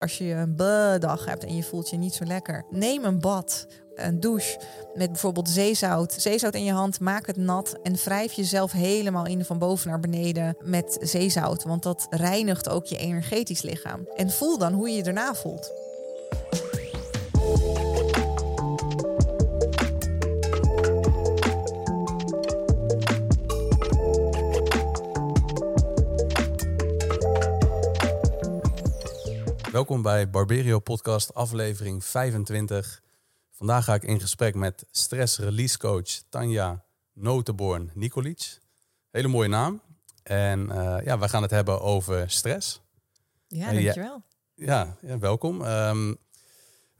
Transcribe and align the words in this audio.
Als 0.00 0.18
je 0.18 0.24
een 0.24 0.56
dag 1.00 1.24
hebt 1.24 1.44
en 1.44 1.56
je 1.56 1.62
voelt 1.62 1.90
je 1.90 1.96
niet 1.96 2.14
zo 2.14 2.24
lekker, 2.24 2.64
neem 2.70 3.04
een 3.04 3.20
bad, 3.20 3.66
een 3.94 4.20
douche 4.20 4.60
met 4.94 5.10
bijvoorbeeld 5.10 5.48
zeezout. 5.48 6.12
Zeezout 6.12 6.54
in 6.54 6.64
je 6.64 6.72
hand, 6.72 7.00
maak 7.00 7.26
het 7.26 7.36
nat 7.36 7.78
en 7.82 7.94
wrijf 7.94 8.32
jezelf 8.32 8.72
helemaal 8.72 9.26
in 9.26 9.44
van 9.44 9.58
boven 9.58 9.88
naar 9.88 10.00
beneden 10.00 10.56
met 10.60 10.98
zeezout. 11.00 11.62
Want 11.62 11.82
dat 11.82 12.06
reinigt 12.10 12.68
ook 12.68 12.86
je 12.86 12.96
energetisch 12.96 13.62
lichaam. 13.62 14.08
En 14.16 14.30
voel 14.30 14.58
dan 14.58 14.72
hoe 14.72 14.88
je 14.88 14.96
je 14.96 15.02
daarna 15.02 15.34
voelt. 15.34 15.79
Welkom 29.80 30.02
bij 30.02 30.30
Barberio 30.30 30.78
Podcast, 30.78 31.34
aflevering 31.34 32.04
25. 32.04 33.02
Vandaag 33.50 33.84
ga 33.84 33.94
ik 33.94 34.02
in 34.02 34.20
gesprek 34.20 34.54
met 34.54 34.86
stress 34.90 35.38
release 35.38 35.78
coach 35.78 36.22
Tanja 36.28 36.84
Notenborn 37.12 37.90
Nikolic. 37.94 38.58
Hele 39.10 39.28
mooie 39.28 39.48
naam. 39.48 39.82
En 40.22 40.60
uh, 40.60 40.96
ja, 41.04 41.18
we 41.18 41.28
gaan 41.28 41.42
het 41.42 41.50
hebben 41.50 41.80
over 41.80 42.30
stress. 42.30 42.80
Ja, 43.48 43.72
dankjewel. 43.72 44.22
Ja, 44.54 44.96
ja, 45.00 45.18
welkom. 45.18 45.62
Um, 45.62 46.16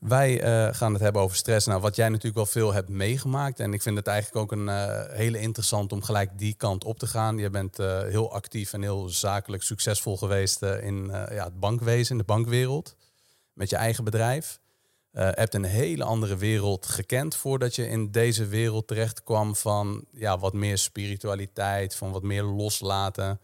wij 0.01 0.43
uh, 0.43 0.75
gaan 0.75 0.93
het 0.93 1.03
hebben 1.03 1.23
over 1.23 1.37
stress. 1.37 1.67
Nou, 1.67 1.81
wat 1.81 1.97
jij 1.97 2.09
natuurlijk 2.09 2.35
wel 2.35 2.47
veel 2.47 2.73
hebt 2.73 2.89
meegemaakt. 2.89 3.61
En 3.61 3.73
ik 3.73 3.83
vind 3.83 3.97
het 3.97 4.07
eigenlijk 4.07 4.43
ook 4.43 4.53
een 4.53 4.67
uh, 4.67 5.03
hele 5.09 5.41
interessant 5.41 5.93
om 5.93 6.03
gelijk 6.03 6.39
die 6.39 6.55
kant 6.55 6.85
op 6.85 6.99
te 6.99 7.07
gaan. 7.07 7.39
Je 7.39 7.51
bent 7.51 7.79
uh, 7.79 8.03
heel 8.03 8.33
actief 8.33 8.73
en 8.73 8.83
heel 8.83 9.09
zakelijk 9.09 9.63
succesvol 9.63 10.17
geweest 10.17 10.63
in 10.63 11.07
ja, 11.13 11.45
het 11.45 11.61
bankwezen, 11.61 12.13
in 12.13 12.19
de 12.19 12.25
bankwereld. 12.25 12.97
Met 13.53 13.71
je 13.71 13.77
eigen 13.77 14.05
bedrijf. 14.05 14.59
hebt 15.13 15.55
een 15.55 15.65
hele 15.65 16.05
andere 16.05 16.37
wereld 16.37 16.87
gekend 16.87 17.37
voordat 17.37 17.75
je 17.75 17.89
in 17.89 18.11
deze 18.11 18.47
wereld 18.47 18.87
terecht 18.87 19.23
kwam 19.23 19.57
van 19.57 20.05
ja, 20.11 20.39
wat 20.39 20.53
meer 20.53 20.79
spiritualiteit, 20.79 21.95
van 21.95 22.13
wat 22.13 22.23
meer 22.23 22.43
loslaten. 22.43 23.41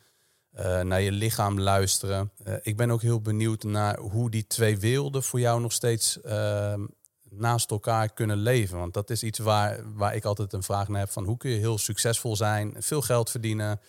Uh, 0.59 0.81
naar 0.81 1.01
je 1.01 1.13
lichaam 1.13 1.61
luisteren. 1.61 2.31
Uh, 2.47 2.55
ik 2.63 2.77
ben 2.77 2.91
ook 2.91 3.03
heel 3.03 3.21
benieuwd 3.21 3.63
naar 3.63 3.99
hoe 3.99 4.31
die 4.31 4.47
twee 4.47 4.79
werelden 4.79 5.23
voor 5.23 5.41
jou 5.41 5.61
nog 5.61 5.73
steeds 5.73 6.19
uh, 6.25 6.75
naast 7.31 7.71
elkaar 7.71 8.13
kunnen 8.13 8.37
leven. 8.37 8.79
Want 8.79 8.95
dat 8.95 9.11
is 9.11 9.23
iets 9.23 9.39
waar, 9.39 9.81
waar 9.95 10.15
ik 10.15 10.25
altijd 10.25 10.53
een 10.53 10.63
vraag 10.63 10.89
naar 10.89 11.01
heb 11.01 11.11
van 11.11 11.25
hoe 11.25 11.37
kun 11.37 11.51
je 11.51 11.59
heel 11.59 11.79
succesvol 11.79 12.37
zijn, 12.37 12.75
veel 12.79 13.03
geld 13.03 13.31
verdienen, 13.31 13.81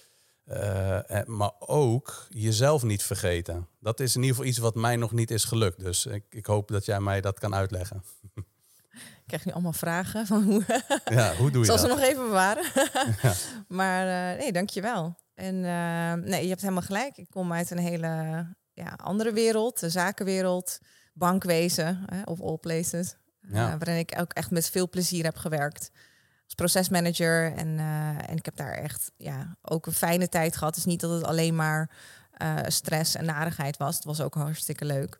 eh, 0.48 1.26
maar 1.26 1.52
ook 1.60 2.28
jezelf 2.30 2.84
niet 2.84 3.04
vergeten. 3.04 3.68
Dat 3.80 4.00
is 4.00 4.16
in 4.16 4.22
ieder 4.22 4.36
geval 4.36 4.50
iets 4.50 4.60
wat 4.60 4.76
mij 4.76 4.96
nog 4.96 5.12
niet 5.12 5.32
is 5.32 5.44
gelukt. 5.44 5.80
Dus 5.80 6.06
ik, 6.06 6.24
ik 6.30 6.46
hoop 6.46 6.68
dat 6.68 6.86
jij 6.86 7.00
mij 7.00 7.22
dat 7.22 7.40
kan 7.40 7.56
uitleggen. 7.56 8.04
Ik 8.96 9.34
krijg 9.34 9.46
nu 9.46 9.52
allemaal 9.52 9.74
vragen 9.74 10.26
van 10.26 10.44
hoe. 10.44 10.64
Ja, 11.06 11.36
hoe 11.36 11.52
doe 11.52 11.60
je 11.60 11.66
Zal 11.72 11.76
dat? 11.76 11.86
ze 11.86 11.92
nog 11.92 12.00
even 12.00 12.24
bewaren. 12.24 12.64
ja. 13.22 13.34
Maar 13.68 14.06
nee, 14.38 14.52
dankjewel. 14.52 15.16
En 15.38 15.56
uh, 15.56 16.14
nee, 16.14 16.42
je 16.42 16.50
hebt 16.50 16.62
helemaal 16.62 16.82
gelijk. 16.82 17.18
Ik 17.18 17.30
kom 17.30 17.54
uit 17.54 17.72
een 17.72 17.78
hele 17.78 18.08
ja, 18.74 18.94
andere 19.04 19.34
wereld, 19.34 19.80
de 19.80 19.90
zakenwereld, 19.90 20.80
bankwezen 21.14 22.04
hè, 22.06 22.22
of 22.22 22.42
all 22.42 22.58
places. 22.58 23.16
Ja. 23.42 23.66
Uh, 23.66 23.70
waarin 23.70 23.98
ik 23.98 24.20
ook 24.20 24.34
echt 24.34 24.52
met 24.52 24.70
veel 24.70 24.90
plezier 24.90 25.24
heb 25.24 25.36
gewerkt. 25.36 25.92
Als 26.46 26.54
procesmanager. 26.56 27.54
En, 27.54 27.68
uh, 27.68 28.30
en 28.30 28.36
ik 28.36 28.46
heb 28.46 28.56
daar 28.56 28.74
echt 28.74 29.12
ja, 29.18 29.58
ook 29.62 29.86
een 29.86 29.94
fijne 29.94 30.30
tijd 30.30 30.58
gehad. 30.58 30.76
Het 30.76 30.86
is 30.86 30.92
niet 30.92 31.02
dat 31.02 31.12
het 31.12 31.24
alleen 31.24 31.56
maar 31.56 31.92
stress 32.68 33.16
en 33.16 33.26
narigheid 33.26 33.78
was. 33.78 33.96
Het 33.96 34.06
was 34.06 34.22
ook 34.22 34.34
hartstikke 34.34 34.86
leuk. 34.86 35.18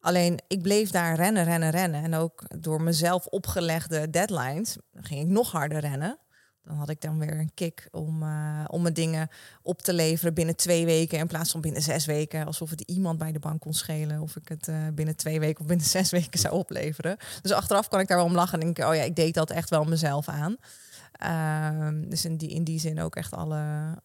Alleen 0.00 0.38
ik 0.48 0.62
bleef 0.62 0.90
daar 0.90 1.14
rennen, 1.14 1.44
rennen, 1.44 1.70
rennen. 1.70 2.02
En 2.02 2.14
ook 2.14 2.42
door 2.60 2.82
mezelf 2.82 3.26
opgelegde 3.26 4.10
deadlines 4.10 4.76
ging 4.92 5.20
ik 5.20 5.26
nog 5.26 5.50
harder 5.50 5.80
rennen. 5.80 6.18
Dan 6.70 6.78
had 6.78 6.88
ik 6.88 7.00
dan 7.00 7.18
weer 7.18 7.38
een 7.38 7.54
kick 7.54 7.88
om, 7.90 8.22
uh, 8.22 8.64
om 8.66 8.82
mijn 8.82 8.94
dingen 8.94 9.28
op 9.62 9.82
te 9.82 9.92
leveren 9.92 10.34
binnen 10.34 10.56
twee 10.56 10.84
weken 10.84 11.18
in 11.18 11.26
plaats 11.26 11.50
van 11.50 11.60
binnen 11.60 11.82
zes 11.82 12.06
weken. 12.06 12.46
Alsof 12.46 12.70
het 12.70 12.80
iemand 12.80 13.18
bij 13.18 13.32
de 13.32 13.38
bank 13.38 13.60
kon 13.60 13.74
schelen 13.74 14.20
of 14.20 14.36
ik 14.36 14.48
het 14.48 14.68
uh, 14.68 14.76
binnen 14.94 15.16
twee 15.16 15.40
weken 15.40 15.60
of 15.60 15.66
binnen 15.66 15.86
zes 15.96 16.10
weken 16.10 16.40
zou 16.40 16.54
opleveren. 16.54 17.16
Dus 17.42 17.52
achteraf 17.52 17.88
kan 17.88 18.00
ik 18.00 18.08
daar 18.08 18.16
wel 18.16 18.26
om 18.26 18.34
lachen 18.34 18.58
en 18.58 18.64
denken, 18.64 18.88
oh 18.88 18.94
ja, 18.94 19.02
ik 19.02 19.16
deed 19.16 19.34
dat 19.34 19.50
echt 19.50 19.70
wel 19.70 19.84
mezelf 19.84 20.28
aan. 20.28 20.56
Uh, 21.22 22.08
dus 22.08 22.24
in 22.24 22.36
die, 22.36 22.48
in 22.48 22.64
die 22.64 22.80
zin 22.80 23.00
ook 23.00 23.16
echt 23.16 23.32
alle, 23.32 23.96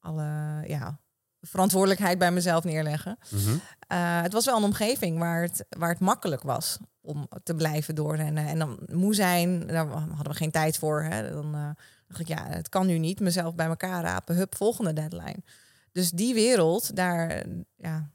alle 0.00 0.62
ja, 0.66 1.00
verantwoordelijkheid 1.40 2.18
bij 2.18 2.32
mezelf 2.32 2.64
neerleggen. 2.64 3.18
Mm 3.28 3.38
-hmm. 3.38 3.60
het 4.22 4.32
was 4.32 4.44
wel 4.44 4.56
een 4.56 4.64
omgeving 4.64 5.18
waar 5.18 5.42
het, 5.42 5.64
waar 5.68 5.90
het 5.90 6.00
makkelijk 6.00 6.42
was 6.42 6.78
om 7.00 7.28
te 7.42 7.54
blijven 7.54 7.94
doorrennen. 7.94 8.46
En 8.46 8.58
dan 8.58 8.78
moe 8.92 9.14
zijn, 9.14 9.66
daar 9.66 9.86
hadden 9.88 10.32
we 10.32 10.34
geen 10.34 10.50
tijd 10.50 10.78
voor. 10.78 11.02
Hè. 11.02 11.30
Dan 11.30 11.76
dacht 12.12 12.30
ik, 12.30 12.38
ja, 12.38 12.46
het 12.48 12.68
kan 12.68 12.86
nu 12.86 12.98
niet. 12.98 13.20
Mezelf 13.20 13.54
bij 13.54 13.66
elkaar 13.66 14.02
rapen, 14.02 14.36
hup, 14.36 14.56
volgende 14.56 14.92
deadline. 14.92 15.42
Dus 15.92 16.10
die 16.10 16.34
wereld, 16.34 16.96
daar, 16.96 17.46
ja, 17.76 18.10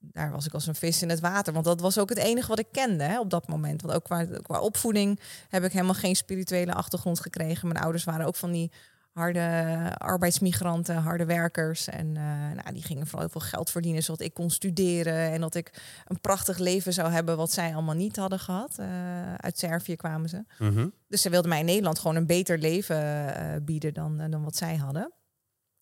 daar 0.00 0.30
was 0.30 0.46
ik 0.46 0.54
als 0.54 0.66
een 0.66 0.74
vis 0.74 1.02
in 1.02 1.10
het 1.10 1.20
water. 1.20 1.52
Want 1.52 1.64
dat 1.64 1.80
was 1.80 1.98
ook 1.98 2.08
het 2.08 2.18
enige 2.18 2.48
wat 2.48 2.58
ik 2.58 2.72
kende 2.72 3.04
hè, 3.04 3.20
op 3.20 3.30
dat 3.30 3.48
moment. 3.48 3.82
Want 3.82 3.94
ook 3.94 4.04
qua, 4.04 4.24
qua 4.42 4.60
opvoeding 4.60 5.20
heb 5.48 5.64
ik 5.64 5.72
helemaal 5.72 5.94
geen 5.94 6.16
spirituele 6.16 6.74
achtergrond 6.74 7.20
gekregen. 7.20 7.68
Mijn 7.68 7.80
ouders 7.80 8.04
waren 8.04 8.26
ook 8.26 8.36
van 8.36 8.52
die 8.52 8.72
harde 9.12 9.94
arbeidsmigranten, 9.98 10.96
harde 10.96 11.24
werkers. 11.24 11.88
En 11.88 12.06
uh, 12.06 12.50
nou, 12.52 12.72
die 12.72 12.82
gingen 12.82 13.06
vooral 13.06 13.20
heel 13.20 13.40
veel 13.40 13.48
geld 13.50 13.70
verdienen, 13.70 14.02
zodat 14.02 14.20
ik 14.20 14.34
kon 14.34 14.50
studeren 14.50 15.30
en 15.30 15.40
dat 15.40 15.54
ik 15.54 15.82
een 16.06 16.20
prachtig 16.20 16.58
leven 16.58 16.92
zou 16.92 17.12
hebben 17.12 17.36
wat 17.36 17.52
zij 17.52 17.74
allemaal 17.74 17.94
niet 17.94 18.16
hadden 18.16 18.38
gehad. 18.38 18.76
Uh, 18.80 19.34
uit 19.34 19.58
Servië 19.58 19.96
kwamen 19.96 20.28
ze. 20.28 20.44
Mm 20.58 20.74
-hmm. 20.74 20.92
Dus 21.08 21.22
ze 21.22 21.30
wilden 21.30 21.48
mij 21.48 21.58
in 21.60 21.64
Nederland 21.64 21.98
gewoon 21.98 22.16
een 22.16 22.26
beter 22.26 22.58
leven 22.58 22.96
uh, 22.96 23.56
bieden 23.62 23.94
dan, 23.94 24.30
dan 24.30 24.44
wat 24.44 24.56
zij 24.56 24.76
hadden. 24.76 25.12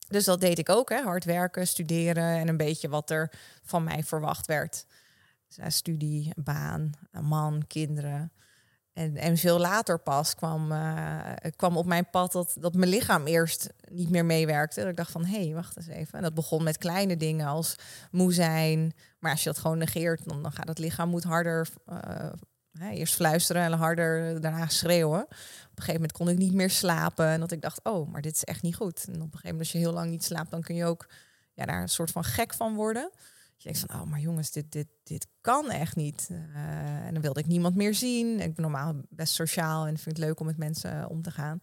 Dus 0.08 0.24
dat 0.24 0.40
deed 0.40 0.58
ik 0.58 0.68
ook, 0.68 0.88
hè. 0.88 1.02
hard 1.02 1.24
werken, 1.24 1.66
studeren 1.66 2.38
en 2.38 2.48
een 2.48 2.56
beetje 2.56 2.88
wat 2.88 3.10
er 3.10 3.32
van 3.62 3.84
mij 3.84 4.02
verwacht 4.02 4.46
werd. 4.46 4.86
Dus, 5.48 5.76
studie, 5.76 6.32
baan, 6.36 6.90
man, 7.20 7.66
kinderen. 7.66 8.32
En, 9.00 9.16
en 9.16 9.36
veel 9.36 9.58
later 9.58 9.98
pas 9.98 10.34
kwam, 10.34 10.72
uh, 10.72 11.32
kwam 11.56 11.76
op 11.76 11.86
mijn 11.86 12.10
pad 12.10 12.32
dat, 12.32 12.56
dat 12.58 12.74
mijn 12.74 12.90
lichaam 12.90 13.26
eerst 13.26 13.72
niet 13.90 14.10
meer 14.10 14.24
meewerkte. 14.24 14.80
Dat 14.80 14.88
ik 14.88 14.96
dacht 14.96 15.10
van, 15.10 15.24
hé, 15.24 15.44
hey, 15.44 15.54
wacht 15.54 15.76
eens 15.76 15.86
even. 15.86 16.12
En 16.12 16.22
dat 16.22 16.34
begon 16.34 16.62
met 16.62 16.78
kleine 16.78 17.16
dingen 17.16 17.46
als 17.46 17.76
moe 18.10 18.32
zijn. 18.32 18.94
Maar 19.18 19.30
als 19.30 19.42
je 19.42 19.50
dat 19.50 19.58
gewoon 19.58 19.78
negeert, 19.78 20.28
dan, 20.28 20.42
dan 20.42 20.52
gaat 20.52 20.68
het 20.68 20.78
lichaam 20.78 21.08
moet 21.08 21.24
harder... 21.24 21.68
Hè, 22.78 22.90
eerst 22.90 23.14
fluisteren 23.14 23.62
en 23.62 23.72
harder 23.72 24.40
daarna 24.40 24.68
schreeuwen. 24.68 25.22
Op 25.22 25.28
een 25.30 25.68
gegeven 25.74 25.92
moment 25.92 26.12
kon 26.12 26.28
ik 26.28 26.38
niet 26.38 26.54
meer 26.54 26.70
slapen. 26.70 27.26
En 27.26 27.40
dat 27.40 27.52
ik 27.52 27.60
dacht, 27.60 27.80
oh, 27.82 28.12
maar 28.12 28.20
dit 28.20 28.34
is 28.34 28.44
echt 28.44 28.62
niet 28.62 28.76
goed. 28.76 29.04
En 29.06 29.14
op 29.14 29.20
een 29.20 29.22
gegeven 29.22 29.40
moment 29.42 29.60
als 29.60 29.72
je 29.72 29.78
heel 29.78 29.92
lang 29.92 30.10
niet 30.10 30.24
slaapt... 30.24 30.50
dan 30.50 30.62
kun 30.62 30.74
je 30.74 30.84
ook 30.84 31.08
ja, 31.54 31.64
daar 31.64 31.82
een 31.82 31.88
soort 31.88 32.10
van 32.10 32.24
gek 32.24 32.54
van 32.54 32.74
worden... 32.74 33.10
Je 33.62 33.72
denkt 33.72 33.84
van, 33.86 34.00
oh, 34.00 34.06
maar 34.06 34.20
jongens, 34.20 34.50
dit, 34.50 34.72
dit, 34.72 34.86
dit 35.02 35.26
kan 35.40 35.70
echt 35.70 35.96
niet. 35.96 36.28
Uh, 36.30 37.06
en 37.06 37.12
dan 37.12 37.22
wilde 37.22 37.40
ik 37.40 37.46
niemand 37.46 37.74
meer 37.74 37.94
zien. 37.94 38.40
Ik 38.40 38.54
ben 38.54 38.62
normaal 38.62 38.94
best 39.08 39.34
sociaal 39.34 39.86
en 39.86 39.98
vind 39.98 40.16
het 40.16 40.26
leuk 40.26 40.40
om 40.40 40.46
met 40.46 40.56
mensen 40.56 41.08
om 41.08 41.22
te 41.22 41.30
gaan. 41.30 41.60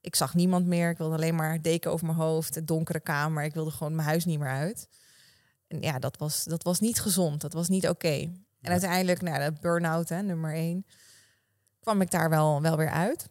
Ik 0.00 0.16
zag 0.16 0.34
niemand 0.34 0.66
meer. 0.66 0.90
Ik 0.90 0.98
wilde 0.98 1.14
alleen 1.14 1.34
maar 1.34 1.62
deken 1.62 1.90
over 1.90 2.06
mijn 2.06 2.18
hoofd, 2.18 2.54
het 2.54 2.66
donkere 2.66 3.00
kamer. 3.00 3.44
Ik 3.44 3.54
wilde 3.54 3.70
gewoon 3.70 3.94
mijn 3.94 4.08
huis 4.08 4.24
niet 4.24 4.38
meer 4.38 4.48
uit. 4.48 4.88
En 5.66 5.80
ja, 5.80 5.98
dat 5.98 6.16
was, 6.16 6.44
dat 6.44 6.62
was 6.62 6.80
niet 6.80 7.00
gezond. 7.00 7.40
Dat 7.40 7.52
was 7.52 7.68
niet 7.68 7.88
oké. 7.88 8.06
Okay. 8.06 8.22
En 8.22 8.44
ja. 8.60 8.70
uiteindelijk, 8.70 9.22
nou, 9.22 9.38
de 9.38 9.60
burn-out, 9.60 10.08
hè, 10.08 10.22
nummer 10.22 10.54
één, 10.54 10.86
kwam 11.80 12.00
ik 12.00 12.10
daar 12.10 12.30
wel, 12.30 12.62
wel 12.62 12.76
weer 12.76 12.90
uit. 12.90 13.28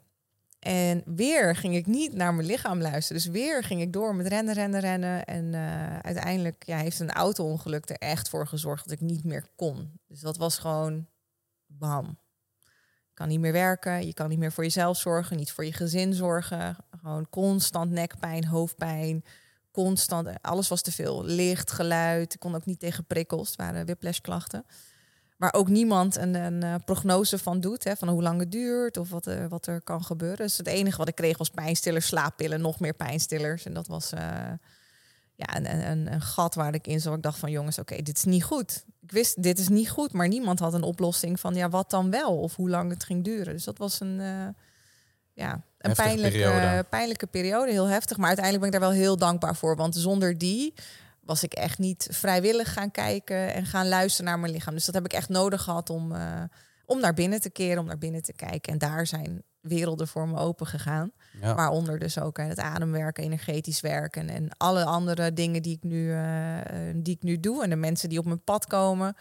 En 0.68 1.04
weer 1.06 1.56
ging 1.56 1.76
ik 1.76 1.86
niet 1.86 2.14
naar 2.14 2.34
mijn 2.34 2.48
lichaam 2.48 2.82
luisteren. 2.82 3.22
Dus 3.22 3.32
weer 3.32 3.64
ging 3.64 3.82
ik 3.82 3.94
door 3.94 4.16
met 4.16 4.28
rennen, 4.28 4.54
rennen, 4.54 4.80
rennen. 4.80 5.26
En 5.26 5.46
uh, 5.46 5.98
uiteindelijk 6.00 6.64
ja, 6.66 6.78
heeft 6.78 7.00
een 7.00 7.12
auto-ongeluk 7.12 7.90
er 7.90 7.98
echt 7.98 8.30
voor 8.30 8.48
gezorgd 8.48 8.84
dat 8.84 8.94
ik 8.94 9.02
niet 9.02 9.24
meer 9.24 9.46
kon. 9.56 10.00
Dus 10.08 10.20
dat 10.20 10.38
was 10.38 10.58
gewoon 10.58 11.08
bam. 11.66 12.18
Je 13.08 13.14
kan 13.14 13.28
niet 13.28 13.40
meer 13.40 13.52
werken, 13.52 14.06
je 14.06 14.14
kan 14.14 14.30
niet 14.30 14.40
meer 14.40 14.52
voor 14.52 14.64
jezelf 14.64 14.98
zorgen, 14.98 15.38
niet 15.38 15.52
voor 15.52 15.66
je 15.66 15.74
gezin 15.74 16.14
zorgen. 16.14 16.76
Gewoon 17.02 17.30
constant 17.30 17.92
nekpijn, 17.92 18.46
hoofdpijn, 18.46 19.24
constant. 19.72 20.30
Alles 20.42 20.68
was 20.68 20.82
te 20.82 20.92
veel. 20.92 21.24
Licht, 21.24 21.72
geluid. 21.72 22.34
Ik 22.34 22.40
kon 22.40 22.56
ook 22.56 22.66
niet 22.66 22.80
tegen 22.80 23.06
prikkels. 23.06 23.48
Het 23.48 23.58
waren 23.58 23.86
whiplash-klachten 23.86 24.66
waar 25.38 25.54
ook 25.54 25.68
niemand 25.68 26.16
een, 26.16 26.36
een 26.36 26.64
uh, 26.64 26.76
prognose 26.86 27.38
van 27.38 27.60
doet, 27.60 27.84
hè, 27.84 27.96
van 27.96 28.08
hoe 28.08 28.22
lang 28.22 28.40
het 28.40 28.52
duurt 28.52 28.98
of 28.98 29.10
wat, 29.10 29.28
uh, 29.28 29.46
wat 29.50 29.68
er 29.68 29.82
kan 29.82 30.04
gebeuren. 30.04 30.38
Dus 30.38 30.58
het 30.58 30.68
enige 30.68 30.98
wat 30.98 31.08
ik 31.08 31.16
kreeg 31.16 31.38
was 31.38 31.50
pijnstillers, 31.50 32.08
slaappillen, 32.08 32.62
nog 32.62 32.80
meer 32.80 32.94
pijnstillers. 32.94 33.66
En 33.66 33.74
dat 33.74 33.88
was 33.88 34.14
uh, 34.14 34.20
ja, 35.36 35.56
een, 35.56 35.90
een, 35.90 36.14
een, 36.14 36.22
gat 36.22 36.56
waar 36.56 36.74
ik 36.74 36.88
in 36.88 37.00
zat. 37.00 37.16
Ik 37.16 37.22
dacht 37.22 37.40
van 37.40 37.52
jongens, 37.52 37.80
oké, 37.80 37.92
okay, 37.92 38.04
dit 38.04 38.18
is 38.18 38.24
niet 38.24 38.44
goed. 38.44 38.84
Ik 39.02 39.12
wist, 39.12 39.44
dit 39.44 39.60
is 39.60 39.68
niet 39.68 39.90
goed, 39.90 40.14
maar 40.14 40.28
niemand 40.28 40.60
had 40.60 40.74
een 40.74 40.84
oplossing 40.84 41.40
van 41.40 41.54
ja, 41.56 41.70
wat 41.70 41.90
dan 41.90 42.10
wel 42.10 42.38
of 42.38 42.56
hoe 42.56 42.70
lang 42.70 42.90
het 42.90 43.04
ging 43.04 43.24
duren. 43.24 43.54
Dus 43.54 43.64
dat 43.64 43.78
was 43.78 44.00
een, 44.00 44.22
ja, 45.34 45.64
een 45.78 45.94
pijnlijke 45.94 46.38
periode. 46.38 46.84
pijnlijke 46.84 47.28
periode, 47.28 47.72
heel 47.72 47.86
heftig. 47.86 48.18
Maar 48.18 48.28
uiteindelijk 48.28 48.66
ben 48.66 48.74
ik 48.74 48.80
daar 48.80 48.90
wel 48.90 49.00
heel 49.00 49.18
dankbaar 49.18 49.56
voor, 49.56 49.76
want 49.76 49.96
zonder 49.96 50.38
die 50.38 50.74
was 51.28 51.44
ik 51.44 51.54
echt 51.54 51.78
niet 51.78 52.08
vrijwillig 52.12 52.74
gaan 52.74 52.92
kijken 52.92 53.54
en 53.54 53.66
gaan 53.66 53.88
luisteren 53.88 54.26
naar 54.26 54.40
mijn 54.40 54.54
lichaam. 54.54 54.74
Dus 54.74 54.86
dat 54.86 54.96
heb 54.96 55.06
ik 55.06 55.14
echt 55.14 55.30
nodig 55.30 55.62
gehad 55.62 55.90
om, 55.90 56.12
uh, 56.12 56.44
om 56.86 57.00
naar 57.00 57.14
binnen 57.14 57.42
te 57.42 57.50
keren, 57.50 57.80
om 57.80 57.86
naar 57.86 57.98
binnen 57.98 58.24
te 58.24 58.34
kijken. 58.34 58.74
En 58.74 58.78
daar 58.78 59.08
zijn 59.08 59.44
werelden 59.62 60.08
voor 60.08 60.28
me 60.28 60.38
open 60.38 60.68
gegaan. 60.68 61.12
Ja. 61.42 61.56
Waaronder 61.56 62.00
dus 62.00 62.20
ook 62.20 62.38
het 62.38 62.60
ademwerken, 62.60 63.24
energetisch 63.24 63.82
werken 63.82 64.30
en 64.30 64.50
alle 64.58 64.86
andere 64.86 65.34
dingen 65.34 65.62
die 65.62 65.76
ik, 65.76 65.84
nu, 65.84 66.08
uh, 66.08 66.58
die 66.96 67.16
ik 67.16 67.24
nu 67.24 67.40
doe. 67.40 67.64
En 67.64 67.70
de 67.70 67.76
mensen 67.76 68.10
die 68.10 68.20
op 68.20 68.26
mijn 68.26 68.44
pad 68.44 68.66
komen. 68.66 69.16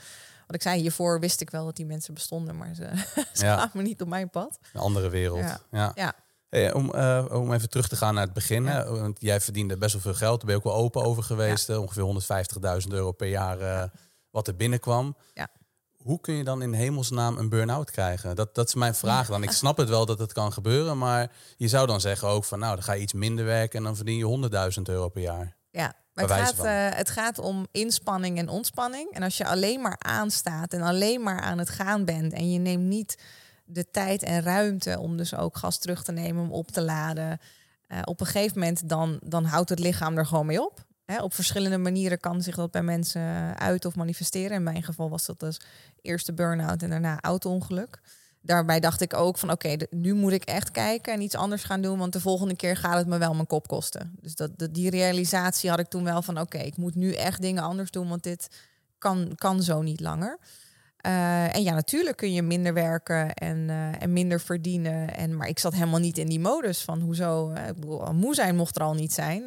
Wat 0.47 0.56
ik 0.56 0.62
zei, 0.62 0.81
hiervoor 0.81 1.20
wist 1.20 1.41
ik 1.41 1.50
wel 1.50 1.64
dat 1.64 1.76
die 1.76 1.87
mensen 1.87 2.14
bestonden, 2.14 2.56
maar 2.56 2.75
ze, 2.75 2.91
ze 3.32 3.44
ja. 3.44 3.55
kwamen 3.55 3.87
niet 3.87 4.00
op 4.00 4.09
mijn 4.09 4.31
pad. 4.31 4.59
Een 4.73 4.81
andere 4.81 5.09
wereld. 5.09 5.61
Ja. 5.70 5.93
ja. 5.94 6.14
Hey, 6.56 6.73
om, 6.73 6.93
uh, 6.94 7.25
om 7.31 7.53
even 7.53 7.70
terug 7.70 7.88
te 7.88 7.97
gaan 7.97 8.14
naar 8.14 8.25
het 8.25 8.32
begin. 8.32 8.64
Want 8.85 9.20
jij 9.20 9.41
verdiende 9.41 9.76
best 9.76 9.93
wel 9.93 10.03
veel 10.03 10.14
geld. 10.14 10.37
Daar 10.37 10.47
ben 10.47 10.55
je 10.55 10.56
ook 10.56 10.75
wel 10.75 10.82
open 10.82 11.03
over 11.03 11.23
geweest. 11.23 11.76
Ongeveer 11.76 12.82
150.000 12.82 12.93
euro 12.93 13.12
per 13.12 13.29
jaar 13.29 13.61
uh, 13.61 13.82
wat 14.31 14.49
er 14.49 14.56
binnenkwam. 14.56 15.17
Ja. 15.35 15.49
Hoe 15.97 16.20
kun 16.20 16.35
je 16.35 16.44
dan 16.44 16.62
in 16.62 16.73
hemelsnaam 16.73 17.38
een 17.38 17.49
burn-out 17.49 17.91
krijgen? 17.91 18.37
Dat, 18.37 18.55
dat 18.55 18.69
is 18.69 18.75
mijn 18.75 18.94
vraag 18.94 19.29
dan. 19.29 19.43
Ik 19.43 19.50
snap 19.50 19.76
het 19.76 19.88
wel 19.88 20.06
dat 20.06 20.19
het 20.19 20.32
kan 20.32 20.53
gebeuren. 20.53 20.99
Maar 20.99 21.32
je 21.56 21.69
zou 21.69 21.87
dan 21.87 22.00
zeggen 22.00 22.29
ook 22.29 22.44
van... 22.44 22.59
nou, 22.59 22.75
dan 22.75 22.85
ga 22.85 22.93
je 22.93 23.02
iets 23.02 23.12
minder 23.12 23.44
werken... 23.44 23.79
en 23.79 23.85
dan 23.85 23.97
verdien 23.97 24.17
je 24.17 24.49
100.000 24.76 24.82
euro 24.82 25.09
per 25.09 25.23
jaar. 25.23 25.56
Ja, 25.70 25.94
maar 26.12 26.25
het 26.25 26.32
gaat, 26.32 26.64
uh, 26.64 26.99
het 26.99 27.11
gaat 27.11 27.38
om 27.38 27.67
inspanning 27.73 28.38
en 28.38 28.49
ontspanning. 28.49 29.11
En 29.11 29.23
als 29.23 29.37
je 29.37 29.47
alleen 29.47 29.81
maar 29.81 29.97
aanstaat 29.99 30.73
en 30.73 30.82
alleen 30.82 31.23
maar 31.23 31.41
aan 31.41 31.59
het 31.59 31.70
gaan 31.70 32.05
bent... 32.05 32.32
en 32.32 32.52
je 32.52 32.59
neemt 32.59 32.85
niet 32.85 33.17
de 33.67 33.91
tijd 33.91 34.23
en 34.23 34.43
ruimte 34.43 34.99
om 34.99 35.17
dus 35.17 35.35
ook 35.35 35.57
gas 35.57 35.79
terug 35.79 36.05
te 36.05 36.13
nemen, 36.13 36.43
om 36.43 36.53
op 36.53 36.71
te 36.71 36.83
laden. 36.83 37.41
Uh, 37.89 37.99
op 38.05 38.21
een 38.21 38.27
gegeven 38.27 38.59
moment 38.59 38.89
dan, 38.89 39.19
dan 39.23 39.45
houdt 39.45 39.69
het 39.69 39.79
lichaam 39.79 40.19
er 40.19 40.27
gewoon 40.27 40.47
mee 40.47 40.63
op. 40.63 40.85
Op 41.21 41.35
verschillende 41.35 41.79
manieren 41.79 42.21
kan 42.21 42.43
zich 42.43 42.57
dat 42.57 42.71
bij 42.71 42.83
mensen 42.83 43.59
uit 43.59 43.85
of 43.85 43.97
manifesteren. 43.97 44.57
In 44.57 44.63
mijn 44.63 44.83
geval 44.83 45.11
was 45.11 45.27
dat 45.27 45.41
dus 45.41 45.61
eerst 46.03 46.27
de 46.27 46.33
burn-out 46.33 46.83
en 46.83 46.91
daarna 46.91 47.21
auto-ongeluk. 47.21 48.01
Daarbij 48.41 48.81
dacht 48.81 49.01
ik 49.01 49.15
ook 49.15 49.39
van 49.39 49.51
oké, 49.51 49.77
nu 49.91 50.15
moet 50.15 50.33
ik 50.33 50.45
echt 50.45 50.71
kijken 50.71 51.12
en 51.12 51.21
iets 51.21 51.35
anders 51.35 51.65
gaan 51.65 51.81
doen, 51.81 51.99
want 51.99 52.12
de 52.12 52.21
volgende 52.21 52.57
keer 52.57 52.77
gaat 52.77 52.97
het 52.97 53.07
me 53.07 53.19
wel 53.19 53.35
mijn 53.35 53.47
kop 53.47 53.69
kosten. 53.69 54.17
Dus 54.21 54.35
dat, 54.35 54.51
die 54.71 54.91
realisatie 54.91 55.71
had 55.71 55.79
ik 55.79 55.89
toen 55.89 56.05
wel 56.05 56.23
van 56.23 56.41
oké, 56.41 56.59
ik 56.59 56.77
moet 56.77 56.95
nu 56.95 57.12
echt 57.12 57.41
dingen 57.41 57.62
anders 57.62 57.91
doen, 57.91 58.09
want 58.09 58.23
dit 58.23 58.49
kan, 58.99 59.33
kan 59.35 59.62
zo 59.62 59.83
niet 59.83 60.01
langer. 60.01 60.39
Uh, 61.06 61.55
en 61.55 61.62
ja, 61.62 61.75
natuurlijk 61.75 62.17
kun 62.17 62.32
je 62.32 62.43
minder 62.43 62.75
werken 62.75 63.35
en, 63.35 63.69
uh, 63.69 64.03
en 64.03 64.12
minder 64.12 64.41
verdienen. 64.41 65.17
En, 65.17 65.37
maar 65.37 65.49
ik 65.49 65.58
zat 65.58 65.73
helemaal 65.73 66.00
niet 66.00 66.19
in 66.19 66.26
die 66.26 66.41
modus 66.41 66.82
van 66.82 67.00
hoezo. 67.00 67.50
Uh, 67.50 67.69
ik 67.69 67.75
bedoel, 67.75 68.12
moe 68.12 68.35
zijn 68.35 68.56
mocht 68.56 68.76
er 68.76 68.82
al 68.82 68.94
niet 68.94 69.12
zijn. 69.12 69.44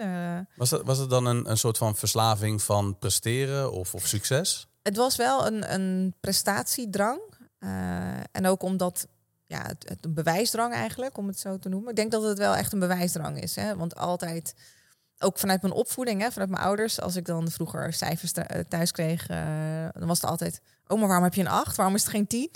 was, 0.56 0.72
het, 0.72 0.82
was 0.86 0.98
het 0.98 1.10
dan 1.10 1.26
een, 1.26 1.50
een 1.50 1.58
soort 1.58 1.78
van 1.78 1.96
verslaving 1.96 2.62
van 2.62 2.98
presteren 2.98 3.72
of, 3.72 3.94
of 3.94 4.08
succes? 4.08 4.68
Het 4.82 4.96
was 4.96 5.16
wel 5.16 5.48
een, 5.48 5.74
een 5.74 6.14
prestatiedrang. 6.20 7.20
en 8.32 8.46
ook 8.46 8.64
omdat 8.64 9.08
ja, 9.46 9.62
het, 9.62 9.90
het, 9.90 10.06
een 10.06 10.14
bewijsdrang 10.14 10.74
eigenlijk, 10.74 11.18
om 11.18 11.28
het 11.28 11.40
zo 11.40 11.58
te 11.58 11.70
noemen. 11.70 11.90
Ik 11.90 11.96
denk 11.96 12.12
dat 12.12 12.24
het 12.24 12.38
wel 12.38 12.56
echt 12.56 12.74
een 12.74 12.80
bewijsdrang 12.80 13.42
is. 13.42 13.56
Hè? 13.56 13.76
Want 13.76 13.96
altijd 13.96 14.56
ook 15.20 15.38
vanuit 15.38 15.62
mijn 15.62 15.74
opvoeding, 15.74 16.22
hè, 16.22 16.32
vanuit 16.32 16.50
mijn 16.50 16.64
ouders, 16.64 17.02
als 17.02 17.16
ik 17.16 17.26
dan 17.26 17.52
vroeger 17.52 17.94
cijfers 17.94 18.32
thuis 18.68 18.92
kreeg, 18.92 19.28
dan 19.94 20.08
was 20.08 20.22
het 20.22 20.30
altijd: 20.30 20.62
Oh, 20.92 21.00
maar 21.00 21.08
waarom 21.08 21.24
heb 21.24 21.34
je 21.34 21.42
een 21.42 21.48
8? 21.48 21.76
Waarom 21.76 21.96
is 21.96 22.02
het 22.02 22.12
geen 22.12 22.28
10? 22.28 22.52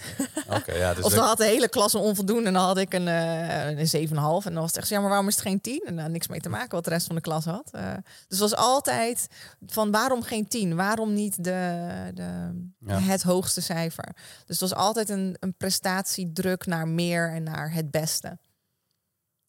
Okay, 0.50 0.77
ja, 0.77 0.94
dus 0.95 1.04
of 1.04 1.13
dan 1.13 1.25
had 1.25 1.38
de 1.38 1.45
hele 1.45 1.69
klas 1.69 1.94
een 1.94 2.00
onvoldoende 2.00 2.48
en 2.48 2.54
dan 2.54 2.63
had 2.63 2.77
ik 2.77 2.94
een, 2.94 3.07
uh, 3.07 3.69
een 3.69 4.07
7,5. 4.07 4.13
En 4.13 4.42
dan 4.44 4.54
was 4.54 4.65
het 4.65 4.77
echt 4.77 4.89
ja, 4.89 5.00
maar 5.00 5.10
waarom 5.10 5.27
is 5.27 5.36
het 5.36 5.44
geen 5.44 5.62
10? 5.62 5.83
En 5.86 5.95
daar 5.95 6.10
niks 6.10 6.27
mee 6.27 6.39
te 6.39 6.50
maken 6.50 6.71
wat 6.71 6.83
de 6.83 6.89
rest 6.89 7.06
van 7.06 7.15
de 7.15 7.21
klas 7.21 7.45
had. 7.45 7.71
Uh, 7.75 7.94
dus 8.27 8.39
was 8.39 8.56
altijd 8.56 9.27
van 9.66 9.92
waarom 9.92 10.24
geen 10.24 10.48
10? 10.48 10.75
Waarom 10.75 11.13
niet 11.13 11.44
de, 11.44 12.12
de, 12.13 12.62
ja. 12.80 13.00
het 13.00 13.24
hoogste 13.24 13.62
cijfer? 13.62 14.16
Dus 14.45 14.59
het 14.59 14.69
was 14.69 14.75
altijd 14.75 15.09
een, 15.09 15.36
een 15.39 15.56
prestatiedruk 15.57 16.66
naar 16.66 16.88
meer 16.88 17.33
en 17.33 17.44
naar 17.44 17.74
het 17.74 17.92
beste. 17.92 18.38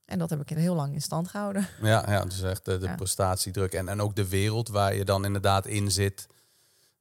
En 0.05 0.19
dat 0.19 0.31
heb 0.31 0.41
ik 0.41 0.49
heel 0.49 0.75
lang 0.75 0.95
in 0.95 1.03
stand 1.03 1.29
gehouden. 1.29 1.69
Ja, 1.83 2.05
ja 2.09 2.25
dus 2.25 2.43
echt 2.43 2.65
de, 2.65 2.79
de 2.79 2.87
ja. 2.87 2.95
prestatiedruk. 2.95 3.73
En, 3.73 3.89
en 3.89 4.01
ook 4.01 4.17
de 4.17 4.29
wereld 4.29 4.69
waar 4.69 4.95
je 4.95 5.05
dan 5.05 5.25
inderdaad 5.25 5.67
in 5.67 5.91
zit 5.91 6.27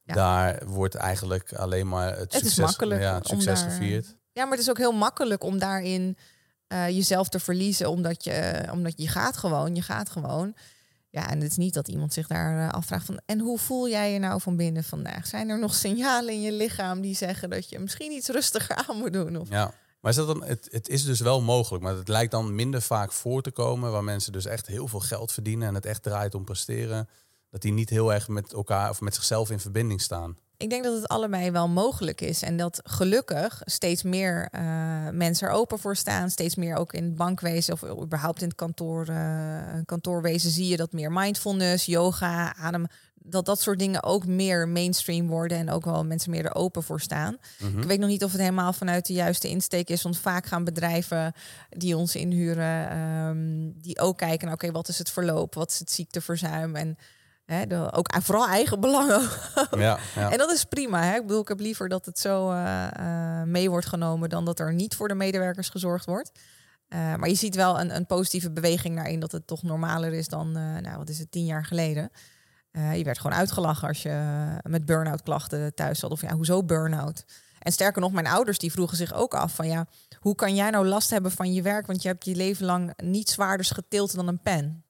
daar 0.04 0.66
wordt 0.66 0.94
eigenlijk 0.94 1.52
alleen 1.52 1.88
maar 1.88 2.16
het, 2.16 2.32
succes, 2.32 2.56
makkelijk 2.56 3.00
ja, 3.00 3.14
het 3.14 3.26
succes 3.26 3.62
gevierd. 3.62 4.16
Ja, 4.32 4.42
maar 4.42 4.52
het 4.52 4.60
is 4.60 4.70
ook 4.70 4.78
heel 4.78 4.92
makkelijk 4.92 5.44
om 5.44 5.58
daarin 5.58 6.16
uh, 6.68 6.88
jezelf 6.88 7.28
te 7.28 7.40
verliezen, 7.40 7.90
omdat 7.90 8.24
je, 8.24 8.68
omdat 8.72 8.92
je 8.96 9.08
gaat 9.08 9.36
gewoon, 9.36 9.74
je 9.74 9.82
gaat 9.82 10.10
gewoon. 10.10 10.54
Ja, 11.10 11.30
en 11.30 11.40
het 11.40 11.50
is 11.50 11.56
niet 11.56 11.74
dat 11.74 11.88
iemand 11.88 12.12
zich 12.12 12.26
daar 12.26 12.58
uh, 12.58 12.70
afvraagt 12.70 13.06
van. 13.06 13.20
En 13.26 13.40
hoe 13.40 13.58
voel 13.58 13.88
jij 13.88 14.12
je 14.12 14.18
nou 14.18 14.40
van 14.40 14.56
binnen 14.56 14.84
vandaag? 14.84 15.26
Zijn 15.26 15.48
er 15.48 15.58
nog 15.58 15.74
signalen 15.74 16.32
in 16.32 16.40
je 16.40 16.52
lichaam 16.52 17.00
die 17.00 17.16
zeggen 17.16 17.50
dat 17.50 17.68
je 17.68 17.78
misschien 17.78 18.12
iets 18.12 18.28
rustiger 18.28 18.76
aan 18.86 18.96
moet 18.96 19.12
doen? 19.12 19.36
Of... 19.36 19.48
Ja, 19.48 19.74
maar 20.04 20.12
is 20.12 20.18
dat 20.18 20.26
dan, 20.26 20.44
het, 20.44 20.68
het 20.70 20.88
is 20.88 21.04
dus 21.04 21.20
wel 21.20 21.40
mogelijk, 21.40 21.84
maar 21.84 21.96
het 21.96 22.08
lijkt 22.08 22.30
dan 22.30 22.54
minder 22.54 22.82
vaak 22.82 23.12
voor 23.12 23.42
te 23.42 23.50
komen, 23.50 23.92
waar 23.92 24.04
mensen 24.04 24.32
dus 24.32 24.46
echt 24.46 24.66
heel 24.66 24.88
veel 24.88 25.00
geld 25.00 25.32
verdienen 25.32 25.68
en 25.68 25.74
het 25.74 25.86
echt 25.86 26.02
draait 26.02 26.34
om 26.34 26.44
presteren 26.44 27.08
dat 27.50 27.62
die 27.62 27.72
niet 27.72 27.90
heel 27.90 28.12
erg 28.12 28.28
met 28.28 28.52
elkaar 28.52 28.90
of 28.90 29.00
met 29.00 29.14
zichzelf 29.14 29.50
in 29.50 29.60
verbinding 29.60 30.00
staan. 30.00 30.36
Ik 30.56 30.70
denk 30.70 30.84
dat 30.84 30.94
het 30.94 31.08
allebei 31.08 31.50
wel 31.50 31.68
mogelijk 31.68 32.20
is. 32.20 32.42
En 32.42 32.56
dat 32.56 32.80
gelukkig 32.84 33.62
steeds 33.64 34.02
meer 34.02 34.48
uh, 34.52 34.60
mensen 35.10 35.48
er 35.48 35.54
open 35.54 35.78
voor 35.78 35.96
staan. 35.96 36.30
Steeds 36.30 36.54
meer 36.54 36.76
ook 36.76 36.92
in 36.92 37.04
het 37.04 37.16
bankwezen 37.16 37.72
of 37.72 38.02
überhaupt 38.02 38.42
in 38.42 38.48
het 38.48 38.56
kantoor, 38.56 39.08
uh, 39.08 39.62
kantoorwezen 39.84 40.50
zie 40.50 40.68
je 40.68 40.76
dat 40.76 40.92
meer 40.92 41.12
mindfulness, 41.12 41.84
yoga, 41.84 42.56
adem. 42.56 42.86
Dat 43.26 43.46
dat 43.46 43.60
soort 43.60 43.78
dingen 43.78 44.02
ook 44.02 44.26
meer 44.26 44.68
mainstream 44.68 45.26
worden 45.26 45.58
en 45.58 45.70
ook 45.70 45.84
wel 45.84 46.04
mensen 46.04 46.30
meer 46.30 46.44
er 46.44 46.54
open 46.54 46.82
voor 46.82 47.00
staan. 47.00 47.36
Mhm. 47.58 47.78
Ik 47.78 47.84
weet 47.84 47.98
nog 47.98 48.08
niet 48.08 48.24
of 48.24 48.32
het 48.32 48.40
helemaal 48.40 48.72
vanuit 48.72 49.06
de 49.06 49.12
juiste 49.12 49.48
insteek 49.48 49.88
is. 49.88 50.02
Want 50.02 50.18
vaak 50.18 50.46
gaan 50.46 50.64
bedrijven 50.64 51.32
die 51.68 51.96
ons 51.96 52.14
inhuren, 52.16 52.98
um, 52.98 53.72
die 53.80 54.00
ook 54.00 54.18
kijken 54.18 54.52
oké, 54.52 54.70
wat 54.70 54.88
is 54.88 54.98
het 54.98 55.10
verloop? 55.10 55.54
Wat 55.54 55.70
is 55.70 55.78
het 55.78 55.90
ziekteverzuim? 55.90 56.76
En 56.76 56.98
Hè, 57.44 57.66
de, 57.66 57.92
ook 57.92 58.14
vooral 58.22 58.48
eigen 58.48 58.80
belangen. 58.80 59.20
Ja, 59.70 59.98
ja, 60.14 60.30
En 60.30 60.38
dat 60.38 60.50
is 60.50 60.64
prima. 60.64 61.02
Hè? 61.02 61.14
Ik 61.14 61.26
bedoel, 61.26 61.40
ik 61.40 61.48
heb 61.48 61.60
liever 61.60 61.88
dat 61.88 62.04
het 62.04 62.18
zo 62.18 62.52
uh, 62.52 62.86
uh, 63.00 63.42
mee 63.42 63.70
wordt 63.70 63.86
genomen 63.86 64.28
dan 64.28 64.44
dat 64.44 64.58
er 64.58 64.74
niet 64.74 64.94
voor 64.94 65.08
de 65.08 65.14
medewerkers 65.14 65.68
gezorgd 65.68 66.06
wordt. 66.06 66.30
Uh, 66.88 67.14
maar 67.14 67.28
je 67.28 67.34
ziet 67.34 67.54
wel 67.54 67.80
een, 67.80 67.94
een 67.94 68.06
positieve 68.06 68.50
beweging 68.50 68.96
daarin 68.96 69.20
dat 69.20 69.32
het 69.32 69.46
toch 69.46 69.62
normaler 69.62 70.12
is 70.12 70.28
dan, 70.28 70.52
nou, 70.52 70.96
wat 70.96 71.08
is 71.08 71.18
het, 71.18 71.30
tien 71.30 71.44
jaar 71.44 71.64
geleden. 71.64 72.10
Je 72.74 73.04
werd 73.04 73.18
gewoon 73.18 73.36
uitgelachen 73.36 73.88
als 73.88 74.02
je 74.02 74.46
met 74.62 74.84
burn-out 74.84 75.22
klachten 75.22 75.74
thuis 75.74 75.98
zat. 75.98 76.10
Of 76.10 76.20
ja, 76.20 76.34
hoezo 76.34 76.64
burn-out? 76.64 77.24
En 77.58 77.72
sterker 77.72 78.00
nog, 78.00 78.12
mijn 78.12 78.26
ouders 78.26 78.58
die 78.58 78.72
vroegen 78.72 78.96
zich 78.96 79.12
ook 79.14 79.34
af 79.34 79.54
van 79.54 79.66
ja, 79.66 79.86
hoe 80.18 80.34
kan 80.34 80.54
jij 80.54 80.70
nou 80.70 80.86
last 80.86 81.10
hebben 81.10 81.30
van 81.30 81.52
je 81.52 81.62
werk? 81.62 81.86
Want 81.86 82.02
je 82.02 82.08
hebt 82.08 82.24
je 82.24 82.36
leven 82.36 82.66
lang 82.66 82.92
niet 83.02 83.30
zwaarders 83.30 83.70
getild 83.70 84.14
dan 84.14 84.28
een 84.28 84.40
pen. 84.40 84.84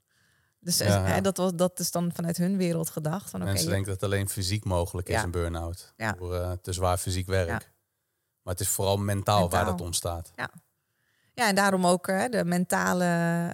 Dus 0.61 0.79
ja, 0.79 1.21
dat, 1.21 1.37
was, 1.37 1.55
dat 1.55 1.79
is 1.79 1.91
dan 1.91 2.13
vanuit 2.15 2.37
hun 2.37 2.57
wereld 2.57 2.91
gedacht. 2.91 3.31
Van, 3.31 3.45
Mensen 3.45 3.69
denken 3.69 3.93
dat 3.93 4.01
het 4.01 4.11
alleen 4.11 4.29
fysiek 4.29 4.65
mogelijk 4.65 5.09
is, 5.09 5.23
een 5.23 5.31
burn-out. 5.31 5.93
Ja. 5.97 6.13
Door 6.13 6.35
uh, 6.35 6.53
te 6.63 6.73
zwaar 6.73 6.99
fysiek 6.99 7.27
werk. 7.27 7.73
Maar 8.43 8.53
het 8.53 8.61
is 8.61 8.69
vooral 8.69 8.97
mentaal, 8.97 9.51
waar 9.51 9.65
dat 9.65 9.81
ontstaat. 9.81 10.31
Ja, 10.37 10.51
ja 11.33 11.49
en 11.49 11.55
daarom 11.55 11.87
ook 11.87 12.09
uh, 12.09 12.25
de 12.29 12.45
mentale... 12.45 13.05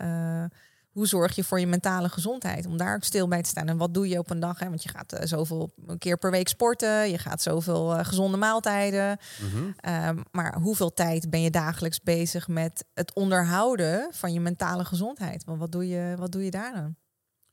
Uh, 0.03 0.59
hoe 1.01 1.09
zorg 1.09 1.35
je 1.35 1.45
voor 1.45 1.61
je 1.61 1.67
mentale 1.67 2.09
gezondheid? 2.09 2.67
Om 2.67 2.77
daar 2.77 2.95
ook 2.95 3.05
stil 3.05 3.29
bij 3.29 3.43
te 3.43 3.49
staan. 3.49 3.69
En 3.69 3.77
wat 3.77 3.95
doe 3.95 4.09
je 4.09 4.19
op 4.19 4.31
een 4.31 4.41
dag? 4.41 4.59
Hè? 4.59 4.69
Want 4.69 4.83
je 4.83 4.89
gaat 4.89 5.15
uh, 5.15 5.21
zoveel 5.23 5.73
een 5.87 5.99
keer 5.99 6.17
per 6.17 6.31
week 6.31 6.49
sporten. 6.49 7.11
Je 7.11 7.19
gaat 7.19 7.43
zoveel 7.43 7.97
uh, 7.97 8.05
gezonde 8.05 8.37
maaltijden. 8.37 9.19
Mm 9.41 9.51
-hmm. 9.51 9.75
um, 10.09 10.25
maar 10.31 10.59
hoeveel 10.59 10.95
tijd 10.95 11.31
ben 11.31 11.43
je 11.43 11.51
dagelijks 11.51 12.01
bezig 12.01 12.49
met 12.49 12.85
het 12.95 13.15
onderhouden 13.15 14.09
van 14.13 14.33
je 14.33 14.41
mentale 14.41 14.85
gezondheid? 14.85 15.45
Want 15.45 15.59
wat 15.59 15.73
doe 15.73 15.89
je, 15.89 16.15
wat 16.19 16.33
doe 16.33 16.45
je 16.45 16.51
daar 16.51 16.73
dan? 16.73 16.97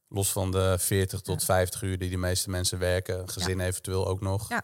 Los 0.08 0.32
van 0.32 0.52
de 0.52 0.76
40 0.80 1.22
tot 1.22 1.44
50 1.44 1.82
uur 1.82 1.98
die 1.98 2.10
de 2.10 2.18
meeste 2.18 2.50
mensen 2.50 2.80
werken, 2.80 3.30
gezin 3.30 3.60
eventueel 3.60 4.08
ook 4.08 4.22
nog. 4.22 4.50
Ja. 4.50 4.62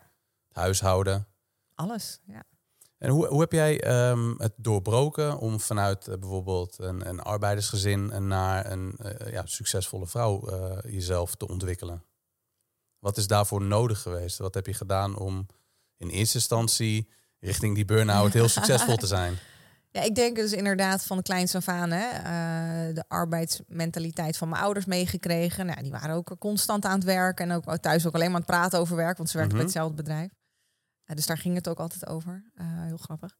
Huishouden. 0.51 1.27
Alles, 1.75 2.19
ja. 2.25 2.43
En 3.03 3.09
hoe, 3.09 3.27
hoe 3.27 3.41
heb 3.41 3.51
jij 3.51 4.07
um, 4.09 4.35
het 4.37 4.53
doorbroken 4.55 5.37
om 5.37 5.59
vanuit 5.59 6.07
uh, 6.07 6.15
bijvoorbeeld 6.17 6.75
een, 6.79 7.07
een 7.07 7.19
arbeidersgezin 7.19 8.27
naar 8.27 8.71
een 8.71 8.95
uh, 9.01 9.31
ja, 9.31 9.45
succesvolle 9.45 10.07
vrouw 10.07 10.49
uh, 10.49 10.93
jezelf 10.93 11.35
te 11.35 11.47
ontwikkelen? 11.47 12.03
Wat 12.99 13.17
is 13.17 13.27
daarvoor 13.27 13.61
nodig 13.61 14.01
geweest? 14.01 14.37
Wat 14.37 14.53
heb 14.53 14.65
je 14.65 14.73
gedaan 14.73 15.17
om 15.17 15.45
in 15.97 16.09
eerste 16.09 16.37
instantie 16.37 17.09
richting 17.39 17.75
die 17.75 17.85
burn-out 17.85 18.33
heel 18.33 18.47
succesvol 18.47 18.95
te 18.95 19.07
zijn? 19.07 19.37
Ja, 19.91 20.01
ik 20.01 20.15
denk 20.15 20.35
dus 20.35 20.51
inderdaad 20.51 21.03
van 21.03 21.21
kleins 21.21 21.55
af 21.55 21.67
aan 21.67 21.91
hè, 21.91 22.07
uh, 22.07 22.95
de 22.95 23.03
arbeidsmentaliteit 23.07 24.37
van 24.37 24.49
mijn 24.49 24.61
ouders 24.61 24.85
meegekregen. 24.85 25.65
Nou, 25.65 25.81
die 25.81 25.91
waren 25.91 26.15
ook 26.15 26.35
constant 26.39 26.85
aan 26.85 26.95
het 26.95 27.03
werken 27.03 27.49
en 27.49 27.55
ook 27.55 27.77
thuis 27.77 28.07
ook 28.07 28.13
alleen 28.13 28.31
maar 28.31 28.35
aan 28.35 28.41
het 28.41 28.51
praten 28.51 28.79
over 28.79 28.95
werk, 28.95 29.17
want 29.17 29.29
ze 29.29 29.37
werkten 29.37 29.57
mm 29.57 29.63
-hmm. 29.63 29.73
bij 29.73 29.81
hetzelfde 29.81 30.03
bedrijf. 30.03 30.42
Uh, 31.07 31.15
dus 31.15 31.25
daar 31.25 31.37
ging 31.37 31.55
het 31.55 31.67
ook 31.67 31.79
altijd 31.79 32.07
over. 32.07 32.43
Uh, 32.55 32.65
heel 32.67 32.97
grappig. 32.97 33.37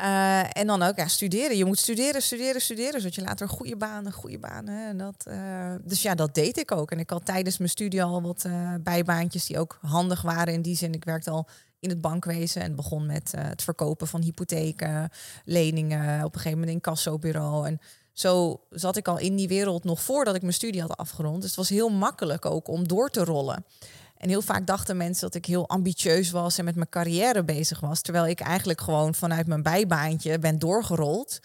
Uh, 0.00 0.56
en 0.56 0.66
dan 0.66 0.82
ook 0.82 0.96
ja, 0.96 1.08
studeren. 1.08 1.56
Je 1.56 1.64
moet 1.64 1.78
studeren, 1.78 2.22
studeren, 2.22 2.60
studeren, 2.60 3.00
zodat 3.00 3.14
je 3.14 3.22
later 3.22 3.46
een 3.46 3.56
goede 3.56 3.76
baan, 3.76 4.06
een 4.06 4.12
goede 4.12 4.38
baan. 4.38 4.66
Hè, 4.68 4.88
en 4.88 4.98
dat, 4.98 5.26
uh, 5.28 5.74
dus 5.84 6.02
ja, 6.02 6.14
dat 6.14 6.34
deed 6.34 6.58
ik 6.58 6.72
ook. 6.72 6.90
En 6.90 6.98
ik 6.98 7.10
had 7.10 7.24
tijdens 7.24 7.58
mijn 7.58 7.70
studie 7.70 8.02
al 8.02 8.22
wat 8.22 8.44
uh, 8.46 8.74
bijbaantjes 8.80 9.46
die 9.46 9.58
ook 9.58 9.78
handig 9.80 10.22
waren. 10.22 10.54
In 10.54 10.62
die 10.62 10.76
zin, 10.76 10.92
ik 10.92 11.04
werkte 11.04 11.30
al 11.30 11.48
in 11.78 11.88
het 11.88 12.00
bankwezen 12.00 12.62
en 12.62 12.74
begon 12.74 13.06
met 13.06 13.32
het 13.36 13.62
verkopen 13.62 14.06
van 14.06 14.22
hypotheken, 14.22 15.10
leningen, 15.44 16.24
op 16.24 16.34
een 16.34 16.40
gegeven 16.40 16.58
moment 16.58 16.76
in 16.76 16.80
kassobureau. 16.80 17.66
En 17.66 17.80
zo 18.12 18.60
zat 18.70 18.96
ik 18.96 19.08
al 19.08 19.18
in 19.18 19.36
die 19.36 19.48
wereld 19.48 19.84
nog 19.84 20.02
voordat 20.02 20.34
ik 20.34 20.40
mijn 20.40 20.54
studie 20.54 20.80
had 20.80 20.96
afgerond. 20.96 21.36
Dus 21.36 21.46
het 21.46 21.58
was 21.58 21.68
heel 21.68 21.88
makkelijk 21.88 22.44
ook 22.44 22.68
om 22.68 22.88
door 22.88 23.10
te 23.10 23.24
rollen. 23.24 23.64
En 24.16 24.28
heel 24.28 24.42
vaak 24.42 24.66
dachten 24.66 24.96
mensen 24.96 25.22
dat 25.22 25.34
ik 25.34 25.46
heel 25.46 25.68
ambitieus 25.68 26.30
was 26.30 26.58
en 26.58 26.64
met 26.64 26.74
mijn 26.74 26.88
carrière 26.88 27.44
bezig 27.44 27.80
was. 27.80 28.00
Terwijl 28.00 28.26
ik 28.26 28.40
eigenlijk 28.40 28.80
gewoon 28.80 29.14
vanuit 29.14 29.46
mijn 29.46 29.62
bijbaantje 29.62 30.38
ben 30.38 30.58
doorgerold. 30.58 31.40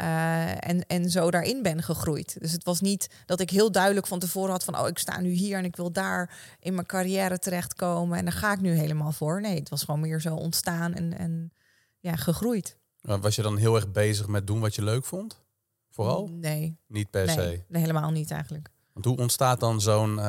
Uh, 0.00 0.68
en, 0.68 0.86
en 0.86 1.10
zo 1.10 1.30
daarin 1.30 1.62
ben 1.62 1.82
gegroeid. 1.82 2.36
Dus 2.40 2.52
het 2.52 2.64
was 2.64 2.80
niet 2.80 3.08
dat 3.26 3.40
ik 3.40 3.50
heel 3.50 3.72
duidelijk 3.72 4.06
van 4.06 4.18
tevoren 4.18 4.50
had 4.50 4.64
van... 4.64 4.78
oh, 4.78 4.88
ik 4.88 4.98
sta 4.98 5.20
nu 5.20 5.30
hier 5.30 5.58
en 5.58 5.64
ik 5.64 5.76
wil 5.76 5.92
daar 5.92 6.38
in 6.60 6.74
mijn 6.74 6.86
carrière 6.86 7.38
terechtkomen... 7.38 8.18
en 8.18 8.24
daar 8.24 8.34
ga 8.34 8.52
ik 8.52 8.60
nu 8.60 8.72
helemaal 8.72 9.12
voor. 9.12 9.40
Nee, 9.40 9.58
het 9.58 9.68
was 9.68 9.82
gewoon 9.82 10.00
meer 10.00 10.20
zo 10.20 10.34
ontstaan 10.34 10.94
en, 10.94 11.18
en 11.18 11.52
ja, 11.98 12.16
gegroeid. 12.16 12.76
Was 13.00 13.36
je 13.36 13.42
dan 13.42 13.56
heel 13.56 13.74
erg 13.74 13.90
bezig 13.90 14.26
met 14.26 14.46
doen 14.46 14.60
wat 14.60 14.74
je 14.74 14.82
leuk 14.82 15.04
vond? 15.04 15.40
Vooral? 15.90 16.28
Nee. 16.28 16.78
Niet 16.86 17.10
per 17.10 17.26
nee, 17.26 17.34
se? 17.34 17.64
Nee, 17.68 17.80
helemaal 17.80 18.10
niet 18.10 18.30
eigenlijk. 18.30 18.70
Want 18.98 19.10
hoe 19.10 19.24
ontstaat 19.24 19.60
dan 19.60 19.80
zo'n 19.80 20.16
uh, 20.16 20.24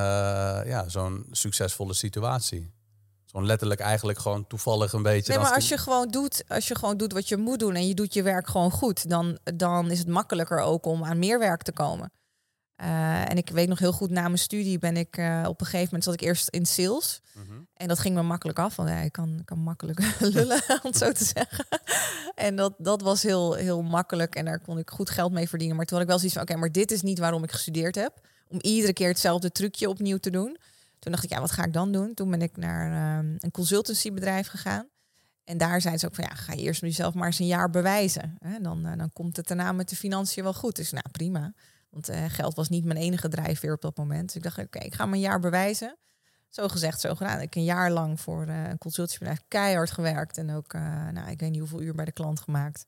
ja, 0.65 0.83
zo'n 0.87 1.25
succesvolle 1.31 1.93
situatie? 1.93 2.73
Zo'n 3.25 3.45
letterlijk 3.45 3.79
eigenlijk 3.79 4.19
gewoon 4.19 4.47
toevallig 4.47 4.93
een 4.93 5.01
beetje. 5.01 5.33
Nee, 5.33 5.41
maar 5.41 5.53
als 5.53 5.69
je 5.69 5.77
gewoon 5.77 6.07
doet, 6.07 6.43
als 6.47 6.67
je 6.67 6.75
gewoon 6.75 6.97
doet 6.97 7.13
wat 7.13 7.27
je 7.29 7.37
moet 7.37 7.59
doen 7.59 7.75
en 7.75 7.87
je 7.87 7.93
doet 7.93 8.13
je 8.13 8.23
werk 8.23 8.47
gewoon 8.47 8.71
goed, 8.71 9.09
dan, 9.09 9.39
dan 9.55 9.91
is 9.91 9.99
het 9.99 10.07
makkelijker 10.07 10.59
ook 10.59 10.85
om 10.85 11.03
aan 11.05 11.19
meer 11.19 11.39
werk 11.39 11.61
te 11.61 11.71
komen. 11.71 12.11
Uh, 12.81 13.29
en 13.29 13.37
ik 13.37 13.49
weet 13.49 13.67
nog 13.67 13.79
heel 13.79 13.91
goed, 13.91 14.09
na 14.09 14.21
mijn 14.21 14.37
studie 14.37 14.79
ben 14.79 14.97
ik 14.97 15.17
uh, 15.17 15.43
op 15.47 15.59
een 15.59 15.65
gegeven 15.65 15.85
moment 15.85 16.03
zat 16.03 16.13
ik 16.13 16.21
eerst 16.21 16.49
in 16.49 16.65
sales. 16.65 17.21
Mm 17.33 17.45
-hmm. 17.47 17.67
En 17.73 17.87
dat 17.87 17.99
ging 17.99 18.15
me 18.15 18.21
makkelijk 18.21 18.59
af. 18.59 18.75
Want 18.75 18.89
ja, 18.89 18.99
ik 18.99 19.11
kan, 19.11 19.41
kan 19.45 19.59
makkelijk 19.59 20.15
lullen, 20.33 20.61
om 20.83 20.89
het 20.89 20.97
zo 20.97 21.11
te 21.11 21.25
zeggen. 21.25 21.65
en 22.35 22.55
dat, 22.55 22.73
dat 22.77 23.01
was 23.01 23.23
heel, 23.23 23.53
heel 23.53 23.81
makkelijk. 23.81 24.35
En 24.35 24.45
daar 24.45 24.59
kon 24.59 24.77
ik 24.77 24.89
goed 24.89 25.09
geld 25.09 25.31
mee 25.31 25.49
verdienen. 25.49 25.75
Maar 25.75 25.85
toen 25.85 25.97
had 25.97 26.03
ik 26.05 26.11
wel 26.11 26.19
zoiets 26.19 26.37
van, 26.37 26.43
oké, 26.43 26.51
okay, 26.51 26.63
maar 26.63 26.73
dit 26.73 26.91
is 26.91 27.01
niet 27.01 27.19
waarom 27.19 27.43
ik 27.43 27.51
gestudeerd 27.51 27.95
heb 27.95 28.21
om 28.49 28.59
iedere 28.61 28.93
keer 28.93 29.07
hetzelfde 29.07 29.51
trucje 29.51 29.89
opnieuw 29.89 30.17
te 30.17 30.29
doen. 30.29 30.57
Toen 30.99 31.11
dacht 31.11 31.23
ik, 31.23 31.29
ja, 31.29 31.39
wat 31.39 31.51
ga 31.51 31.63
ik 31.63 31.73
dan 31.73 31.91
doen? 31.91 32.13
Toen 32.13 32.29
ben 32.29 32.41
ik 32.41 32.57
naar 32.57 33.17
um, 33.19 33.35
een 33.39 33.51
consultancybedrijf 33.51 34.47
gegaan. 34.47 34.87
En 35.43 35.57
daar 35.57 35.81
zeiden 35.81 35.99
ze 35.99 36.07
ook 36.07 36.15
van, 36.15 36.25
ja, 36.29 36.35
ga 36.35 36.53
je 36.53 36.61
eerst 36.61 36.81
jezelf 36.81 37.13
maar 37.13 37.25
eens 37.25 37.39
een 37.39 37.47
jaar 37.47 37.69
bewijzen. 37.69 38.37
Hè? 38.39 38.59
Dan, 38.61 38.87
uh, 38.87 38.97
dan 38.97 39.13
komt 39.13 39.37
het 39.37 39.47
daarna 39.47 39.71
met 39.71 39.89
de 39.89 39.95
financiën 39.95 40.43
wel 40.43 40.53
goed. 40.53 40.75
Dus 40.75 40.91
nou, 40.91 41.05
prima. 41.11 41.53
Want 41.89 42.09
uh, 42.09 42.25
geld 42.27 42.55
was 42.55 42.69
niet 42.69 42.85
mijn 42.85 42.99
enige 42.99 43.27
drijfveer 43.27 43.73
op 43.73 43.81
dat 43.81 43.97
moment. 43.97 44.25
Dus 44.25 44.35
ik 44.35 44.43
dacht, 44.43 44.57
oké, 44.57 44.79
ik 44.79 44.93
ga 44.93 45.05
mijn 45.05 45.21
jaar 45.21 45.39
bewijzen. 45.39 45.97
Zo 46.49 46.67
gezegd, 46.67 46.99
zo 46.99 47.15
gedaan. 47.15 47.41
Ik 47.41 47.55
een 47.55 47.63
jaar 47.63 47.91
lang 47.91 48.21
voor 48.21 48.47
uh, 48.47 48.67
een 48.67 48.77
consultancybedrijf 48.77 49.41
keihard 49.47 49.91
gewerkt. 49.91 50.37
En 50.37 50.51
ook, 50.51 50.73
nou, 51.11 51.29
ik 51.29 51.39
weet 51.39 51.51
niet 51.51 51.59
hoeveel 51.59 51.81
uur 51.81 51.95
bij 51.95 52.05
de 52.05 52.11
klant 52.11 52.39
gemaakt. 52.39 52.85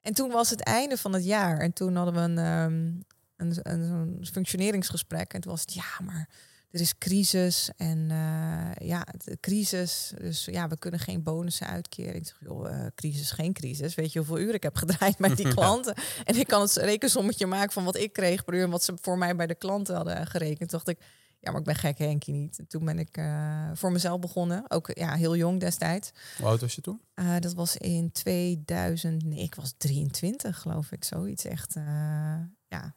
En 0.00 0.14
toen 0.14 0.30
was 0.30 0.50
het 0.50 0.60
einde 0.60 0.96
van 0.96 1.12
het 1.12 1.24
jaar. 1.24 1.58
En 1.58 1.72
toen 1.72 1.96
hadden 1.96 2.14
we 2.14 2.20
een, 2.20 2.46
um, 2.46 3.04
een, 3.40 3.56
een, 3.62 3.80
een 3.80 4.26
functioneringsgesprek. 4.32 5.32
En 5.32 5.40
toen 5.40 5.50
was 5.50 5.60
het, 5.60 5.74
ja, 5.74 6.04
maar 6.04 6.28
er 6.70 6.80
is 6.80 6.98
crisis 6.98 7.70
en 7.76 7.98
uh, 7.98 8.88
ja, 8.88 9.06
de 9.24 9.38
crisis. 9.40 10.12
Dus 10.18 10.44
ja, 10.44 10.68
we 10.68 10.78
kunnen 10.78 11.00
geen 11.00 11.22
bonussen 11.22 11.66
uitkeren. 11.66 12.14
Ik 12.14 12.26
zeg, 12.26 12.36
joh, 12.40 12.70
uh, 12.70 12.86
crisis, 12.94 13.30
geen 13.30 13.52
crisis. 13.52 13.94
Weet 13.94 14.12
je 14.12 14.18
hoeveel 14.18 14.38
uur 14.38 14.54
ik 14.54 14.62
heb 14.62 14.76
gedraaid 14.76 15.18
met 15.18 15.36
die 15.36 15.54
klanten? 15.54 15.94
En 16.24 16.36
ik 16.36 16.46
kan 16.46 16.60
het 16.60 16.76
rekensommetje 16.76 17.46
maken 17.46 17.72
van 17.72 17.84
wat 17.84 17.96
ik 17.96 18.12
kreeg 18.12 18.44
per 18.44 18.54
uur 18.54 18.62
en 18.62 18.70
wat 18.70 18.84
ze 18.84 18.92
voor 19.00 19.18
mij 19.18 19.36
bij 19.36 19.46
de 19.46 19.54
klanten 19.54 19.94
hadden 19.94 20.26
gerekend. 20.26 20.58
Toen 20.58 20.80
dacht 20.84 20.88
ik, 20.88 20.98
ja, 21.40 21.50
maar 21.50 21.60
ik 21.60 21.66
ben 21.66 21.74
gek 21.74 21.98
Henkie 21.98 22.34
niet. 22.34 22.58
En 22.58 22.66
toen 22.66 22.84
ben 22.84 22.98
ik 22.98 23.16
uh, 23.16 23.70
voor 23.74 23.92
mezelf 23.92 24.20
begonnen. 24.20 24.70
Ook 24.70 24.90
ja, 24.94 25.14
heel 25.14 25.36
jong 25.36 25.60
destijds. 25.60 26.10
Hoe 26.36 26.46
oud 26.46 26.60
was 26.60 26.74
je 26.74 26.80
toen? 26.80 27.00
Dat 27.40 27.54
was 27.54 27.76
in 27.76 28.12
2000. 28.12 29.24
Nee, 29.24 29.42
ik 29.42 29.54
was 29.54 29.74
23, 29.76 30.58
geloof 30.58 30.92
ik. 30.92 31.04
Zoiets 31.04 31.44
echt. 31.44 31.74
Ja, 32.68 32.94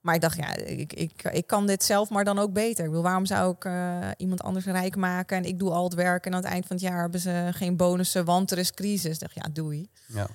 maar 0.00 0.14
ik 0.14 0.20
dacht, 0.20 0.36
ja, 0.36 0.54
ik, 0.54 0.92
ik, 0.92 1.22
ik 1.22 1.46
kan 1.46 1.66
dit 1.66 1.84
zelf, 1.84 2.08
maar 2.10 2.24
dan 2.24 2.38
ook 2.38 2.52
beter. 2.52 2.84
Ik 2.84 2.90
wil, 2.90 3.02
waarom 3.02 3.26
zou 3.26 3.54
ik 3.54 3.64
uh, 3.64 4.08
iemand 4.16 4.42
anders 4.42 4.64
rijk 4.64 4.96
maken 4.96 5.36
en 5.36 5.44
ik 5.44 5.58
doe 5.58 5.70
al 5.70 5.84
het 5.84 5.94
werk 5.94 6.26
en 6.26 6.32
aan 6.32 6.42
het 6.42 6.50
eind 6.50 6.66
van 6.66 6.76
het 6.76 6.84
jaar 6.84 7.00
hebben 7.00 7.20
ze 7.20 7.48
geen 7.50 7.76
bonussen, 7.76 8.24
want 8.24 8.50
er 8.50 8.58
is 8.58 8.70
crisis. 8.70 9.14
Ik 9.14 9.20
dacht, 9.20 9.34
ja, 9.34 9.48
doei. 9.52 9.90
Ja. 10.06 10.26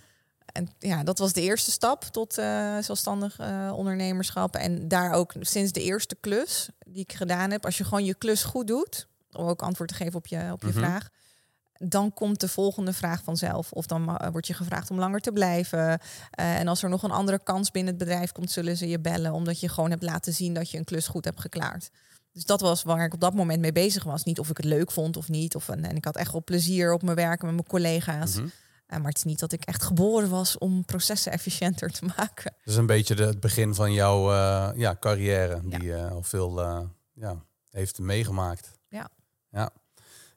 En 0.46 0.70
ja, 0.80 1.04
dat 1.04 1.20
was 1.20 1.34
de 1.34 1.42
eerste 1.42 1.72
stap 1.72 2.04
tot 2.04 2.38
uh, 2.38 2.78
zelfstandig 2.78 3.40
uh, 3.40 3.74
ondernemerschap. 3.76 4.56
En 4.56 4.88
daar 4.88 5.12
ook 5.12 5.34
sinds 5.40 5.72
de 5.72 5.82
eerste 5.82 6.16
klus 6.20 6.70
die 6.88 7.02
ik 7.02 7.14
gedaan 7.14 7.52
heb, 7.52 7.66
als 7.66 7.78
je 7.78 7.84
gewoon 7.84 8.06
je 8.06 8.16
klus 8.16 8.44
goed 8.44 8.68
doet, 8.68 9.08
om 9.32 9.48
ook 9.48 9.62
antwoord 9.62 9.90
te 9.90 9.96
geven 9.96 10.16
op 10.16 10.28
je, 10.28 10.50
op 10.52 10.62
je 10.62 10.68
mm 10.68 10.74
-hmm. 10.74 10.84
vraag, 10.84 11.10
dan 11.78 12.14
komt 12.14 12.40
de 12.40 12.48
volgende 12.48 12.94
vraag 12.94 13.24
vanzelf. 13.24 13.72
Of 13.72 13.86
dan 13.86 14.10
uh, 14.10 14.28
word 14.32 14.48
je 14.48 14.54
gevraagd 14.54 14.92
om 14.92 15.00
langer 15.00 15.20
te 15.20 15.32
blijven. 15.32 15.80
Uh, 15.80 15.98
en 16.36 16.68
als 16.68 16.84
er 16.84 16.90
nog 16.90 17.04
een 17.04 17.12
andere 17.12 17.40
kans 17.44 17.72
binnen 17.72 17.94
het 17.94 18.04
bedrijf 18.04 18.32
komt, 18.32 18.52
zullen 18.52 18.78
ze 18.78 18.88
je 18.88 19.00
bellen. 19.00 19.32
Omdat 19.32 19.60
je 19.60 19.70
gewoon 19.70 19.90
hebt 19.90 20.04
laten 20.04 20.34
zien 20.34 20.54
dat 20.54 20.70
je 20.72 20.78
een 20.78 20.84
klus 20.84 21.08
goed 21.08 21.26
hebt 21.26 21.40
geklaard. 21.40 21.90
Dus 22.32 22.46
dat 22.46 22.62
was 22.62 22.84
waar 22.84 23.06
ik 23.06 23.14
op 23.14 23.20
dat 23.20 23.34
moment 23.34 23.62
mee 23.62 23.72
bezig 23.72 24.04
was. 24.04 24.24
Niet 24.24 24.40
of 24.40 24.50
ik 24.50 24.58
het 24.58 24.66
leuk 24.66 24.92
vond 24.92 25.18
of 25.18 25.30
niet. 25.30 25.56
Of, 25.56 25.70
en, 25.70 25.86
en 25.86 25.96
ik 25.96 26.06
had 26.06 26.16
echt 26.16 26.32
wel 26.32 26.44
plezier 26.44 26.94
op 26.94 27.02
mijn 27.02 27.16
werken 27.16 27.46
met 27.46 27.56
mijn 27.56 27.68
collega's. 27.68 28.34
Mm 28.34 28.40
-hmm. 28.40 28.52
uh, 28.88 28.98
maar 28.98 29.08
het 29.08 29.18
is 29.18 29.24
niet 29.24 29.40
dat 29.40 29.52
ik 29.52 29.64
echt 29.64 29.84
geboren 29.84 30.30
was 30.30 30.58
om 30.58 30.86
processen 30.86 31.32
efficiënter 31.32 31.92
te 31.92 32.06
maken. 32.18 32.56
Dus 32.64 32.76
een 32.76 32.86
beetje 32.86 33.16
de, 33.16 33.26
het 33.26 33.40
begin 33.40 33.76
van 33.76 33.94
jouw 33.94 34.32
ja, 34.76 34.96
carrière. 35.00 35.62
Die 35.64 35.84
ja. 35.84 36.08
al 36.08 36.24
veel 36.24 36.62
ja, 37.14 37.44
heeft 37.70 38.00
meegemaakt. 38.00 38.72
Ja. 38.90 39.10
Ja. 39.50 39.72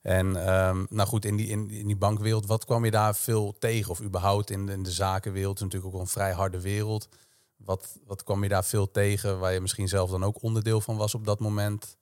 En 0.08 0.26
um, 0.66 0.86
nou 0.90 1.08
goed, 1.08 1.24
in 1.24 1.36
die, 1.36 1.48
in, 1.48 1.70
in, 1.70 1.86
die 1.86 1.96
bankwereld, 1.96 2.46
wat 2.46 2.64
kwam 2.64 2.84
je 2.84 2.90
daar 2.90 3.16
veel 3.16 3.56
tegen? 3.58 3.90
Of 3.90 4.00
überhaupt 4.00 4.50
in 4.50 4.66
de, 4.66 4.72
in 4.72 4.82
de 4.82 4.90
zakenwereld, 4.90 5.60
natuurlijk 5.60 5.94
ook 5.94 6.00
een 6.00 6.06
vrij 6.06 6.32
harde 6.32 6.60
wereld. 6.60 7.08
Wat, 7.56 7.98
wat 8.04 8.22
kwam 8.22 8.42
je 8.42 8.48
daar 8.48 8.64
veel 8.64 8.90
tegen, 8.90 9.38
waar 9.38 9.52
je 9.52 9.60
misschien 9.60 9.88
zelf 9.88 10.10
dan 10.10 10.24
ook 10.24 10.42
onderdeel 10.42 10.80
van 10.80 10.96
was 10.96 11.14
op 11.14 11.24
dat 11.24 11.40
moment? 11.40 11.96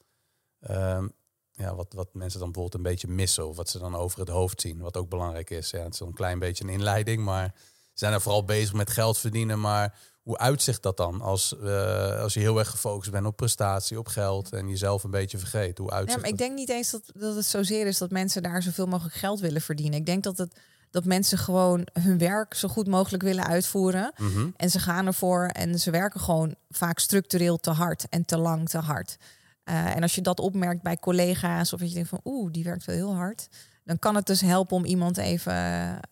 Um, 0.70 1.12
ja, 1.52 1.74
wat, 1.74 1.92
wat 1.92 2.14
mensen 2.14 2.40
dan 2.40 2.52
bijvoorbeeld 2.52 2.84
een 2.84 2.90
beetje 2.90 3.08
missen 3.08 3.48
of 3.48 3.56
wat 3.56 3.68
ze 3.68 3.78
dan 3.78 3.94
over 3.94 4.18
het 4.18 4.28
hoofd 4.28 4.60
zien, 4.60 4.78
wat 4.78 4.96
ook 4.96 5.08
belangrijk 5.08 5.50
is. 5.50 5.70
Ja, 5.70 5.82
het 5.82 5.94
is 5.94 6.00
een 6.00 6.12
klein 6.12 6.38
beetje 6.38 6.64
een 6.64 6.70
inleiding, 6.70 7.24
maar 7.24 7.52
ze 7.54 7.62
zijn 7.94 8.12
er 8.12 8.20
vooral 8.20 8.44
bezig 8.44 8.72
met 8.72 8.90
geld 8.90 9.18
verdienen. 9.18 9.60
Maar 9.60 9.98
hoe 10.26 10.38
uitzicht 10.38 10.82
dat 10.82 10.96
dan 10.96 11.20
als, 11.20 11.54
uh, 11.62 12.20
als 12.20 12.34
je 12.34 12.40
heel 12.40 12.58
erg 12.58 12.70
gefocust 12.70 13.10
bent 13.10 13.26
op 13.26 13.36
prestatie, 13.36 13.98
op 13.98 14.08
geld 14.08 14.52
en 14.52 14.68
jezelf 14.68 15.04
een 15.04 15.10
beetje 15.10 15.38
vergeet? 15.38 15.78
Hoe 15.78 15.90
uitzicht 15.90 16.14
ja, 16.14 16.20
maar 16.20 16.30
ik 16.30 16.38
denk 16.38 16.54
niet 16.54 16.68
eens 16.68 16.90
dat, 16.90 17.02
dat 17.14 17.34
het 17.34 17.44
zozeer 17.44 17.86
is 17.86 17.98
dat 17.98 18.10
mensen 18.10 18.42
daar 18.42 18.62
zoveel 18.62 18.86
mogelijk 18.86 19.14
geld 19.14 19.40
willen 19.40 19.60
verdienen. 19.60 19.98
Ik 19.98 20.06
denk 20.06 20.22
dat 20.22 20.38
het 20.38 20.60
dat 20.90 21.04
mensen 21.04 21.38
gewoon 21.38 21.86
hun 21.92 22.18
werk 22.18 22.54
zo 22.54 22.68
goed 22.68 22.86
mogelijk 22.86 23.22
willen 23.22 23.46
uitvoeren. 23.46 24.12
Mm 24.16 24.32
-hmm. 24.32 24.52
En 24.56 24.70
ze 24.70 24.78
gaan 24.78 25.06
ervoor 25.06 25.46
en 25.46 25.78
ze 25.78 25.90
werken 25.90 26.20
gewoon 26.20 26.54
vaak 26.70 26.98
structureel 26.98 27.56
te 27.56 27.70
hard 27.70 28.08
en 28.08 28.24
te 28.24 28.38
lang 28.38 28.68
te 28.68 28.78
hard. 28.78 29.16
Uh, 29.64 29.96
en 29.96 30.02
als 30.02 30.14
je 30.14 30.20
dat 30.20 30.40
opmerkt 30.40 30.82
bij 30.82 30.96
collega's 30.96 31.72
of 31.72 31.80
dat 31.80 31.88
je 31.88 31.94
denkt 31.94 32.08
van 32.08 32.20
oeh, 32.24 32.52
die 32.52 32.64
werkt 32.64 32.84
wel 32.84 32.96
heel 32.96 33.14
hard, 33.14 33.48
dan 33.84 33.98
kan 33.98 34.14
het 34.14 34.26
dus 34.26 34.40
helpen 34.40 34.76
om 34.76 34.84
iemand 34.84 35.16
even 35.16 35.54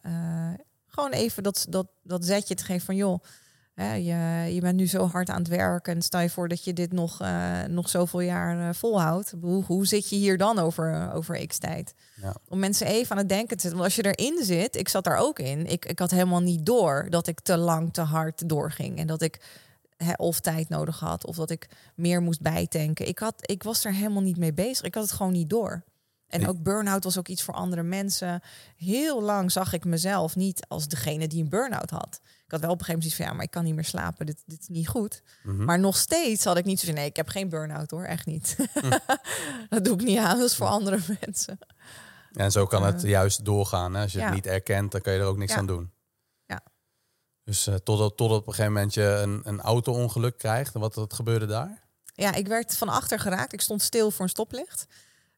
uh, 0.06 0.52
gewoon 0.86 1.10
even 1.10 1.42
dat, 1.42 1.66
dat, 1.68 1.86
dat 2.02 2.24
zetje 2.24 2.54
te 2.54 2.64
geven 2.64 2.86
van 2.86 2.96
joh. 2.96 3.22
Hè, 3.74 3.94
je, 3.94 4.54
je 4.54 4.60
bent 4.60 4.76
nu 4.76 4.86
zo 4.86 5.06
hard 5.06 5.30
aan 5.30 5.38
het 5.38 5.48
werken 5.48 5.94
en 5.94 6.02
stel 6.02 6.20
je 6.20 6.30
voor 6.30 6.48
dat 6.48 6.64
je 6.64 6.72
dit 6.72 6.92
nog, 6.92 7.22
uh, 7.22 7.62
nog 7.62 7.88
zoveel 7.88 8.20
jaar 8.20 8.58
uh, 8.58 8.68
volhoudt. 8.72 9.34
Hoe, 9.40 9.64
hoe 9.64 9.86
zit 9.86 10.08
je 10.08 10.16
hier 10.16 10.36
dan 10.36 10.58
over, 10.58 11.12
over 11.12 11.46
x 11.46 11.58
tijd? 11.58 11.94
Ja. 12.22 12.34
Om 12.48 12.58
mensen 12.58 12.86
even 12.86 13.10
aan 13.10 13.18
het 13.18 13.28
denken 13.28 13.56
te 13.56 13.62
zetten. 13.62 13.80
Want 13.80 13.84
als 13.84 14.04
je 14.04 14.14
erin 14.14 14.44
zit, 14.44 14.76
ik 14.76 14.88
zat 14.88 15.04
daar 15.04 15.16
ook 15.16 15.38
in. 15.38 15.66
Ik, 15.66 15.84
ik 15.84 15.98
had 15.98 16.10
helemaal 16.10 16.40
niet 16.40 16.66
door 16.66 17.06
dat 17.10 17.26
ik 17.26 17.40
te 17.40 17.56
lang, 17.56 17.92
te 17.92 18.00
hard 18.00 18.48
doorging. 18.48 18.98
En 18.98 19.06
dat 19.06 19.22
ik 19.22 19.40
hè, 19.96 20.12
of 20.16 20.40
tijd 20.40 20.68
nodig 20.68 21.00
had 21.00 21.26
of 21.26 21.36
dat 21.36 21.50
ik 21.50 21.68
meer 21.94 22.22
moest 22.22 22.40
bijtanken. 22.40 23.08
Ik, 23.08 23.18
had, 23.18 23.34
ik 23.38 23.62
was 23.62 23.84
er 23.84 23.92
helemaal 23.92 24.22
niet 24.22 24.38
mee 24.38 24.54
bezig. 24.54 24.86
Ik 24.86 24.94
had 24.94 25.02
het 25.02 25.12
gewoon 25.12 25.32
niet 25.32 25.50
door. 25.50 25.82
En 26.34 26.48
ook 26.48 26.62
burn-out 26.62 27.04
was 27.04 27.18
ook 27.18 27.28
iets 27.28 27.42
voor 27.42 27.54
andere 27.54 27.82
mensen. 27.82 28.42
Heel 28.76 29.22
lang 29.22 29.52
zag 29.52 29.72
ik 29.72 29.84
mezelf 29.84 30.36
niet 30.36 30.66
als 30.68 30.88
degene 30.88 31.26
die 31.26 31.42
een 31.42 31.48
burn-out 31.48 31.90
had. 31.90 32.20
Ik 32.22 32.50
had 32.50 32.60
wel 32.60 32.70
op 32.70 32.78
een 32.78 32.84
gegeven 32.84 32.86
moment 32.86 33.02
zoiets 33.02 33.16
van, 33.16 33.26
ja, 33.26 33.32
maar 33.32 33.44
ik 33.44 33.50
kan 33.50 33.64
niet 33.64 33.74
meer 33.74 33.84
slapen. 33.84 34.26
Dit, 34.26 34.42
dit 34.46 34.60
is 34.60 34.68
niet 34.68 34.88
goed. 34.88 35.22
Mm 35.42 35.56
-hmm. 35.56 35.64
Maar 35.64 35.78
nog 35.78 35.96
steeds 35.96 36.44
had 36.44 36.56
ik 36.56 36.64
niet 36.64 36.80
zo 36.80 36.86
van, 36.86 36.94
nee, 36.94 37.06
ik 37.06 37.16
heb 37.16 37.28
geen 37.28 37.48
burn-out 37.48 37.90
hoor, 37.90 38.04
echt 38.04 38.26
niet. 38.26 38.56
Mm. 38.82 38.90
dat 39.68 39.84
doe 39.84 39.94
ik 39.94 40.04
niet 40.04 40.18
aan, 40.18 40.38
dat 40.38 40.48
is 40.48 40.56
voor 40.56 40.66
andere 40.66 40.98
mensen. 41.20 41.58
En 42.32 42.52
zo 42.52 42.66
kan 42.66 42.84
het 42.84 43.04
uh, 43.04 43.10
juist 43.10 43.44
doorgaan. 43.44 43.94
Hè? 43.94 44.02
Als 44.02 44.12
je 44.12 44.18
ja. 44.18 44.24
het 44.24 44.34
niet 44.34 44.46
erkent, 44.46 44.92
dan 44.92 45.00
kan 45.00 45.12
je 45.12 45.18
er 45.18 45.26
ook 45.26 45.36
niks 45.36 45.52
ja. 45.52 45.58
aan 45.58 45.66
doen. 45.66 45.92
Ja. 46.46 46.60
Dus 47.44 47.66
uh, 47.66 47.74
totdat, 47.74 48.16
tot 48.16 48.30
op 48.30 48.46
een 48.46 48.52
gegeven 48.52 48.72
moment 48.72 48.94
je 48.94 49.02
een, 49.02 49.40
een 49.44 49.60
auto-ongeluk 49.60 50.38
krijgt. 50.38 50.72
Wat, 50.72 50.94
wat 50.94 51.14
gebeurde 51.14 51.46
daar? 51.46 51.82
Ja, 52.14 52.34
ik 52.34 52.46
werd 52.46 52.76
van 52.76 52.88
achter 52.88 53.18
geraakt. 53.18 53.52
Ik 53.52 53.60
stond 53.60 53.82
stil 53.82 54.10
voor 54.10 54.24
een 54.24 54.30
stoplicht. 54.30 54.86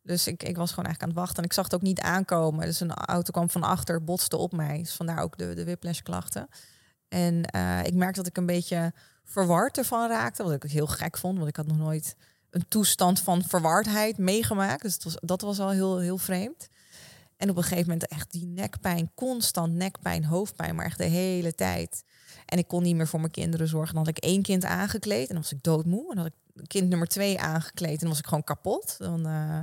Dus 0.07 0.27
ik, 0.27 0.43
ik 0.43 0.57
was 0.57 0.71
gewoon 0.71 0.85
eigenlijk 0.85 1.03
aan 1.03 1.09
het 1.09 1.19
wachten. 1.19 1.37
En 1.37 1.45
ik 1.45 1.53
zag 1.53 1.65
het 1.65 1.75
ook 1.75 1.83
niet 1.83 2.01
aankomen. 2.01 2.67
Dus 2.67 2.81
een 2.81 2.95
auto 2.95 3.31
kwam 3.31 3.51
van 3.51 3.63
achter, 3.63 4.05
botste 4.05 4.37
op 4.37 4.53
mij. 4.53 4.79
Dus 4.79 4.95
vandaar 4.95 5.23
ook 5.23 5.39
de, 5.39 5.55
de 5.55 5.65
whiplash 5.65 6.01
klachten. 6.01 6.49
En 7.09 7.45
eh, 7.45 7.85
ik 7.85 7.95
merkte 7.95 8.19
dat 8.21 8.27
ik 8.27 8.37
een 8.37 8.47
beetje 8.47 8.93
verward 9.25 9.79
ervan 9.79 10.09
raakte. 10.09 10.43
Wat 10.43 10.53
ik 10.53 10.71
heel 10.71 10.87
gek 10.87 11.19
vond. 11.19 11.37
Want 11.37 11.49
ik 11.49 11.57
had 11.57 11.67
nog 11.67 11.77
nooit 11.77 12.17
een 12.51 12.69
toestand 12.69 13.21
van 13.21 13.45
verwardheid 13.45 14.19
meegemaakt. 14.19 14.83
Dus 14.83 14.99
was, 15.03 15.17
dat 15.21 15.41
was 15.41 15.59
al 15.59 15.71
heel, 15.71 15.99
heel 15.99 16.19
vreemd. 16.19 16.69
En 17.37 17.51
op 17.51 17.57
een 17.57 17.63
gegeven 17.63 17.87
moment 17.87 18.07
echt 18.07 18.33
die 18.33 18.47
nekpijn, 18.47 19.11
constant 19.15 19.75
nekpijn, 19.75 20.25
hoofdpijn, 20.25 20.75
maar 20.75 20.85
echt 20.85 20.99
de 20.99 21.05
hele 21.05 21.55
tijd. 21.55 22.05
En 22.47 22.59
ik 22.59 22.69
kon 22.69 22.83
niet 22.83 22.97
meer 22.97 23.09
voor 23.09 23.21
mijn 23.21 23.33
kinderen 23.33 23.69
zorgen. 23.69 23.95
Dan 23.95 24.05
had 24.05 24.17
ik 24.17 24.25
één 24.25 24.43
kind 24.43 24.65
aangekleed 24.65 25.29
en 25.29 25.35
dan 25.35 25.43
was 25.43 25.53
ik 25.53 25.63
doodmoe. 25.63 26.11
En 26.11 26.17
dan 26.17 26.25
had 26.25 26.33
ik 26.55 26.69
kind 26.69 26.89
nummer 26.89 27.09
twee 27.09 27.41
aangekleed 27.41 27.93
en 27.93 27.99
dan 27.99 28.09
was 28.09 28.19
ik 28.19 28.27
gewoon 28.27 28.45
kapot. 28.45 28.95
Dan, 28.99 29.27
uh, 29.27 29.61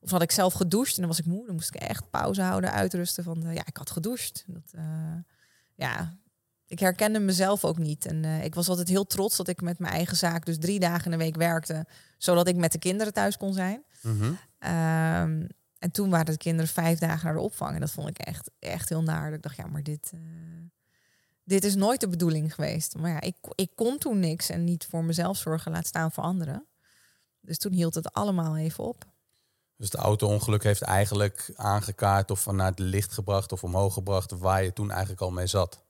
of 0.00 0.10
had 0.10 0.22
ik 0.22 0.30
zelf 0.30 0.52
gedoucht 0.52 0.94
en 0.94 0.98
dan 0.98 1.08
was 1.08 1.18
ik 1.18 1.26
moe. 1.26 1.46
Dan 1.46 1.54
moest 1.54 1.74
ik 1.74 1.80
echt 1.80 2.10
pauze 2.10 2.42
houden, 2.42 2.72
uitrusten. 2.72 3.24
Van 3.24 3.40
ja, 3.40 3.66
ik 3.66 3.76
had 3.76 3.90
gedoucht. 3.90 4.44
Dat, 4.46 4.72
uh, 4.74 4.82
ja, 5.74 6.18
ik 6.66 6.78
herkende 6.78 7.18
mezelf 7.18 7.64
ook 7.64 7.78
niet. 7.78 8.06
En 8.06 8.22
uh, 8.22 8.44
ik 8.44 8.54
was 8.54 8.68
altijd 8.68 8.88
heel 8.88 9.06
trots 9.06 9.36
dat 9.36 9.48
ik 9.48 9.60
met 9.60 9.78
mijn 9.78 9.92
eigen 9.92 10.16
zaak 10.16 10.46
dus 10.46 10.58
drie 10.58 10.80
dagen 10.80 11.04
in 11.04 11.10
de 11.10 11.24
week 11.24 11.36
werkte, 11.36 11.86
zodat 12.18 12.48
ik 12.48 12.56
met 12.56 12.72
de 12.72 12.78
kinderen 12.78 13.12
thuis 13.12 13.36
kon 13.36 13.52
zijn. 13.52 13.84
Mm 14.02 14.18
-hmm. 14.18 14.38
um, 14.70 15.46
en 15.78 15.90
toen 15.90 16.10
waren 16.10 16.32
de 16.32 16.36
kinderen 16.36 16.70
vijf 16.70 16.98
dagen 16.98 17.24
naar 17.24 17.34
de 17.34 17.40
opvang. 17.40 17.74
En 17.74 17.80
dat 17.80 17.90
vond 17.90 18.08
ik 18.08 18.18
echt, 18.18 18.50
echt 18.58 18.88
heel 18.88 19.02
naar. 19.02 19.32
Ik 19.32 19.42
dacht, 19.42 19.56
ja, 19.56 19.66
maar 19.66 19.82
dit, 19.82 20.10
uh, 20.14 20.20
dit 21.44 21.64
is 21.64 21.74
nooit 21.74 22.00
de 22.00 22.08
bedoeling 22.08 22.54
geweest. 22.54 22.96
Maar 22.96 23.10
ja, 23.10 23.20
ik, 23.20 23.36
ik 23.54 23.70
kon 23.74 23.98
toen 23.98 24.18
niks 24.18 24.48
en 24.48 24.64
niet 24.64 24.86
voor 24.86 25.04
mezelf 25.04 25.36
zorgen, 25.36 25.72
laat 25.72 25.86
staan 25.86 26.12
voor 26.12 26.24
anderen. 26.24 26.66
Dus 27.40 27.58
toen 27.58 27.72
hield 27.72 27.94
het 27.94 28.12
allemaal 28.12 28.56
even 28.56 28.84
op. 28.84 29.09
Dus 29.80 29.92
het 29.92 30.00
auto-ongeluk 30.00 30.62
heeft 30.62 30.82
eigenlijk 30.82 31.52
aangekaart 31.56 32.30
of 32.30 32.40
vanuit 32.40 32.78
het 32.78 32.88
licht 32.88 33.12
gebracht 33.12 33.52
of 33.52 33.64
omhoog 33.64 33.94
gebracht 33.94 34.30
waar 34.38 34.62
je 34.62 34.72
toen 34.72 34.90
eigenlijk 34.90 35.20
al 35.20 35.30
mee 35.30 35.46
zat. 35.46 35.82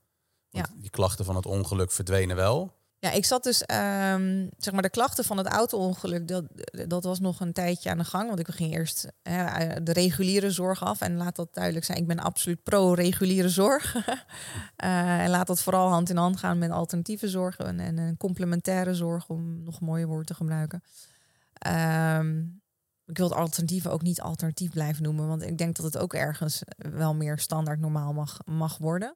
Want 0.49 0.67
ja. 0.67 0.73
Die 0.77 0.89
klachten 0.89 1.25
van 1.25 1.35
het 1.35 1.45
ongeluk 1.45 1.91
verdwenen 1.91 2.35
wel. 2.35 2.73
Ja, 2.99 3.11
ik 3.11 3.25
zat 3.25 3.43
dus, 3.43 3.61
um, 3.61 4.49
zeg 4.57 4.73
maar, 4.73 4.81
de 4.81 4.89
klachten 4.89 5.23
van 5.23 5.37
het 5.37 5.47
auto-ongeluk, 5.47 6.27
dat, 6.27 6.43
dat 6.87 7.03
was 7.03 7.19
nog 7.19 7.39
een 7.39 7.53
tijdje 7.53 7.89
aan 7.89 7.97
de 7.97 8.03
gang. 8.03 8.27
Want 8.27 8.39
ik 8.39 8.47
ging 8.47 8.73
eerst 8.73 9.07
hè, 9.21 9.83
de 9.83 9.93
reguliere 9.93 10.51
zorg 10.51 10.83
af. 10.83 11.01
En 11.01 11.17
laat 11.17 11.35
dat 11.35 11.53
duidelijk 11.53 11.85
zijn, 11.85 11.97
ik 11.97 12.07
ben 12.07 12.19
absoluut 12.19 12.63
pro-reguliere 12.63 13.49
zorg. 13.49 13.95
uh, 13.95 15.21
en 15.23 15.29
laat 15.29 15.47
dat 15.47 15.61
vooral 15.61 15.89
hand 15.89 16.09
in 16.09 16.17
hand 16.17 16.37
gaan 16.37 16.57
met 16.57 16.71
alternatieve 16.71 17.29
zorg 17.29 17.57
en, 17.57 17.79
en 17.79 17.97
een 17.97 18.17
complementaire 18.17 18.95
zorg, 18.95 19.29
om 19.29 19.63
nog 19.63 19.79
een 19.79 19.85
mooie 19.85 20.05
woord 20.05 20.27
te 20.27 20.33
gebruiken. 20.33 20.83
Um, 21.67 22.60
ik 23.11 23.17
wil 23.17 23.29
het 23.29 23.37
alternatieve 23.37 23.89
ook 23.89 24.01
niet 24.01 24.21
alternatief 24.21 24.71
blijven 24.71 25.03
noemen, 25.03 25.27
want 25.27 25.41
ik 25.41 25.57
denk 25.57 25.75
dat 25.75 25.85
het 25.85 25.97
ook 25.97 26.13
ergens 26.13 26.61
wel 26.77 27.15
meer 27.15 27.39
standaard 27.39 27.79
normaal 27.79 28.13
mag, 28.13 28.39
mag 28.45 28.77
worden. 28.77 29.15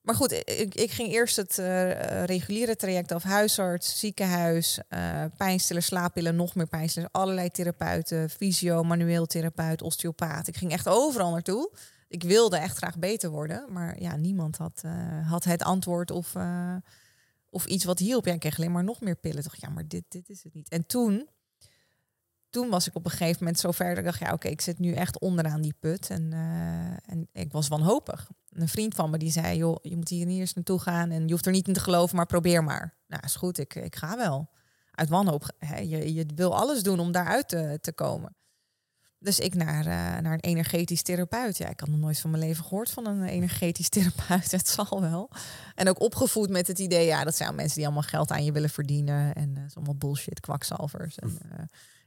Maar 0.00 0.14
goed, 0.14 0.32
ik, 0.72 0.90
ging 0.90 1.12
eerst 1.12 1.36
het 1.36 1.58
uh, 1.58 2.24
reguliere 2.24 2.76
traject 2.76 3.12
af. 3.12 3.22
Huisarts, 3.22 3.98
ziekenhuis, 3.98 4.80
uh, 4.88 5.24
pijnstiller, 5.36 5.82
slaappillen, 5.82 6.36
nog 6.36 6.54
meer 6.54 6.66
pijnstillers. 6.66 7.12
Allerlei 7.12 7.50
therapeuten, 7.50 8.30
fysio, 8.30 8.82
manueel 8.82 9.26
therapeut, 9.26 9.82
osteopaat. 9.82 10.46
Ik 10.46 10.56
ging 10.56 10.72
echt 10.72 10.88
overal 10.88 11.30
naartoe. 11.30 11.72
Ik 12.08 12.22
wilde 12.22 12.56
echt 12.56 12.76
graag 12.76 12.98
beter 12.98 13.30
worden. 13.30 13.64
Maar 13.72 14.00
ja, 14.00 14.16
niemand 14.16 14.56
had, 14.56 14.82
uh, 14.84 15.30
had 15.30 15.44
het 15.44 15.62
antwoord 15.62 16.10
of, 16.10 16.36
of 17.50 17.66
iets 17.66 17.84
wat 17.84 17.98
hielp. 17.98 18.26
Ja, 18.26 18.32
ik 18.32 18.40
kreeg 18.40 18.58
alleen 18.58 18.72
maar 18.72 18.84
nog 18.84 19.00
meer 19.00 19.16
pillen. 19.16 19.42
Toch, 19.42 19.56
ja, 19.56 19.68
maar 19.68 19.88
dit, 19.88 20.04
dit 20.08 20.28
is 20.28 20.42
het 20.42 20.54
niet. 20.54 20.68
En 20.68 20.86
toen 20.86 21.28
toen 22.50 22.68
was 22.68 22.86
ik 22.86 22.94
op 22.94 23.04
een 23.04 23.10
gegeven 23.10 23.36
moment 23.38 23.58
zo 23.58 23.70
ver 23.70 23.88
dat 23.88 23.98
ik 23.98 24.04
dacht, 24.04 24.18
ja 24.18 24.32
oké, 24.32 24.48
ik 24.48 24.60
zit 24.60 24.78
nu 24.78 24.92
echt 24.92 25.18
onderaan 25.18 25.60
die 25.60 25.74
put. 25.78 26.10
En, 26.10 26.30
uh, 26.32 27.12
en 27.12 27.28
ik 27.32 27.52
was 27.52 27.68
wanhopig. 27.68 28.30
Een 28.48 28.68
vriend 28.68 28.94
van 28.94 29.10
me 29.10 29.18
die 29.18 29.30
zei, 29.30 29.56
joh, 29.56 29.76
je 29.82 29.96
moet 29.96 30.08
hier 30.08 30.26
eerst 30.26 30.54
naartoe 30.54 30.80
gaan 30.80 31.10
en 31.10 31.26
je 31.26 31.32
hoeft 31.32 31.46
er 31.46 31.52
niet 31.52 31.68
in 31.68 31.74
te 31.74 31.80
geloven, 31.80 32.16
maar 32.16 32.26
probeer 32.26 32.64
maar. 32.64 32.96
Nou, 33.06 33.22
is 33.24 33.36
goed, 33.36 33.58
ik, 33.58 33.74
ik 33.74 33.96
ga 33.96 34.16
wel. 34.16 34.48
Uit 34.90 35.08
wanhoop, 35.08 35.50
hè, 35.58 35.78
je, 35.78 36.14
je 36.14 36.26
wil 36.34 36.56
alles 36.56 36.82
doen 36.82 37.00
om 37.00 37.12
daaruit 37.12 37.48
te, 37.48 37.78
te 37.80 37.92
komen. 37.92 38.36
Dus 39.20 39.38
ik 39.38 39.54
naar, 39.54 39.86
uh, 39.86 40.18
naar 40.18 40.32
een 40.32 40.40
energetisch 40.40 41.02
therapeut. 41.02 41.56
Ja, 41.56 41.68
ik 41.68 41.80
had 41.80 41.88
nog 41.88 41.98
nooit 41.98 42.20
van 42.20 42.30
mijn 42.30 42.42
leven 42.42 42.64
gehoord 42.64 42.90
van 42.90 43.06
een 43.06 43.24
energetisch 43.24 43.88
therapeut. 43.98 44.50
Het 44.50 44.68
zal 44.68 45.00
wel. 45.00 45.30
En 45.74 45.88
ook 45.88 46.00
opgevoed 46.00 46.50
met 46.50 46.66
het 46.66 46.78
idee, 46.78 47.06
ja, 47.06 47.24
dat 47.24 47.36
zijn 47.36 47.54
mensen 47.54 47.76
die 47.76 47.84
allemaal 47.84 48.02
geld 48.02 48.30
aan 48.30 48.44
je 48.44 48.52
willen 48.52 48.70
verdienen. 48.70 49.34
En 49.34 49.54
uh, 49.56 49.62
allemaal 49.74 49.96
bullshit, 49.96 50.40
kwakzalvers. 50.40 51.18
En, 51.18 51.38
uh, 51.52 51.58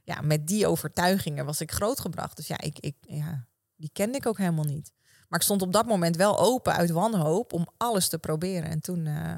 ja, 0.02 0.20
met 0.20 0.46
die 0.46 0.66
overtuigingen 0.66 1.44
was 1.44 1.60
ik 1.60 1.72
grootgebracht. 1.72 2.36
Dus 2.36 2.46
ja, 2.46 2.60
ik, 2.60 2.78
ik, 2.78 2.96
ja, 3.00 3.46
die 3.76 3.90
kende 3.92 4.18
ik 4.18 4.26
ook 4.26 4.38
helemaal 4.38 4.64
niet. 4.64 4.92
Maar 5.28 5.38
ik 5.38 5.46
stond 5.46 5.62
op 5.62 5.72
dat 5.72 5.86
moment 5.86 6.16
wel 6.16 6.38
open 6.38 6.72
uit 6.72 6.90
wanhoop 6.90 7.52
om 7.52 7.68
alles 7.76 8.08
te 8.08 8.18
proberen. 8.18 8.68
En 8.68 8.80
toen, 8.80 9.06
uh, 9.06 9.34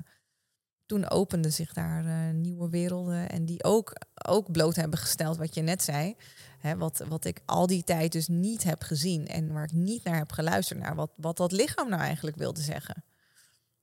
toen 0.86 1.10
openden 1.10 1.52
zich 1.52 1.72
daar 1.72 2.04
uh, 2.04 2.34
nieuwe 2.34 2.68
werelden. 2.68 3.28
En 3.28 3.44
die 3.44 3.64
ook, 3.64 3.92
ook 4.26 4.52
bloot 4.52 4.76
hebben 4.76 4.98
gesteld, 4.98 5.36
wat 5.36 5.54
je 5.54 5.62
net 5.62 5.82
zei. 5.82 6.16
Hè, 6.58 6.76
wat, 6.76 7.04
wat 7.08 7.24
ik 7.24 7.40
al 7.44 7.66
die 7.66 7.84
tijd 7.84 8.12
dus 8.12 8.28
niet 8.28 8.62
heb 8.62 8.82
gezien. 8.82 9.26
En 9.26 9.52
waar 9.52 9.64
ik 9.64 9.72
niet 9.72 10.04
naar 10.04 10.16
heb 10.16 10.32
geluisterd. 10.32 10.78
Naar 10.78 10.94
wat, 10.94 11.10
wat 11.16 11.36
dat 11.36 11.52
lichaam 11.52 11.88
nou 11.88 12.02
eigenlijk 12.02 12.36
wilde 12.36 12.60
zeggen. 12.60 13.04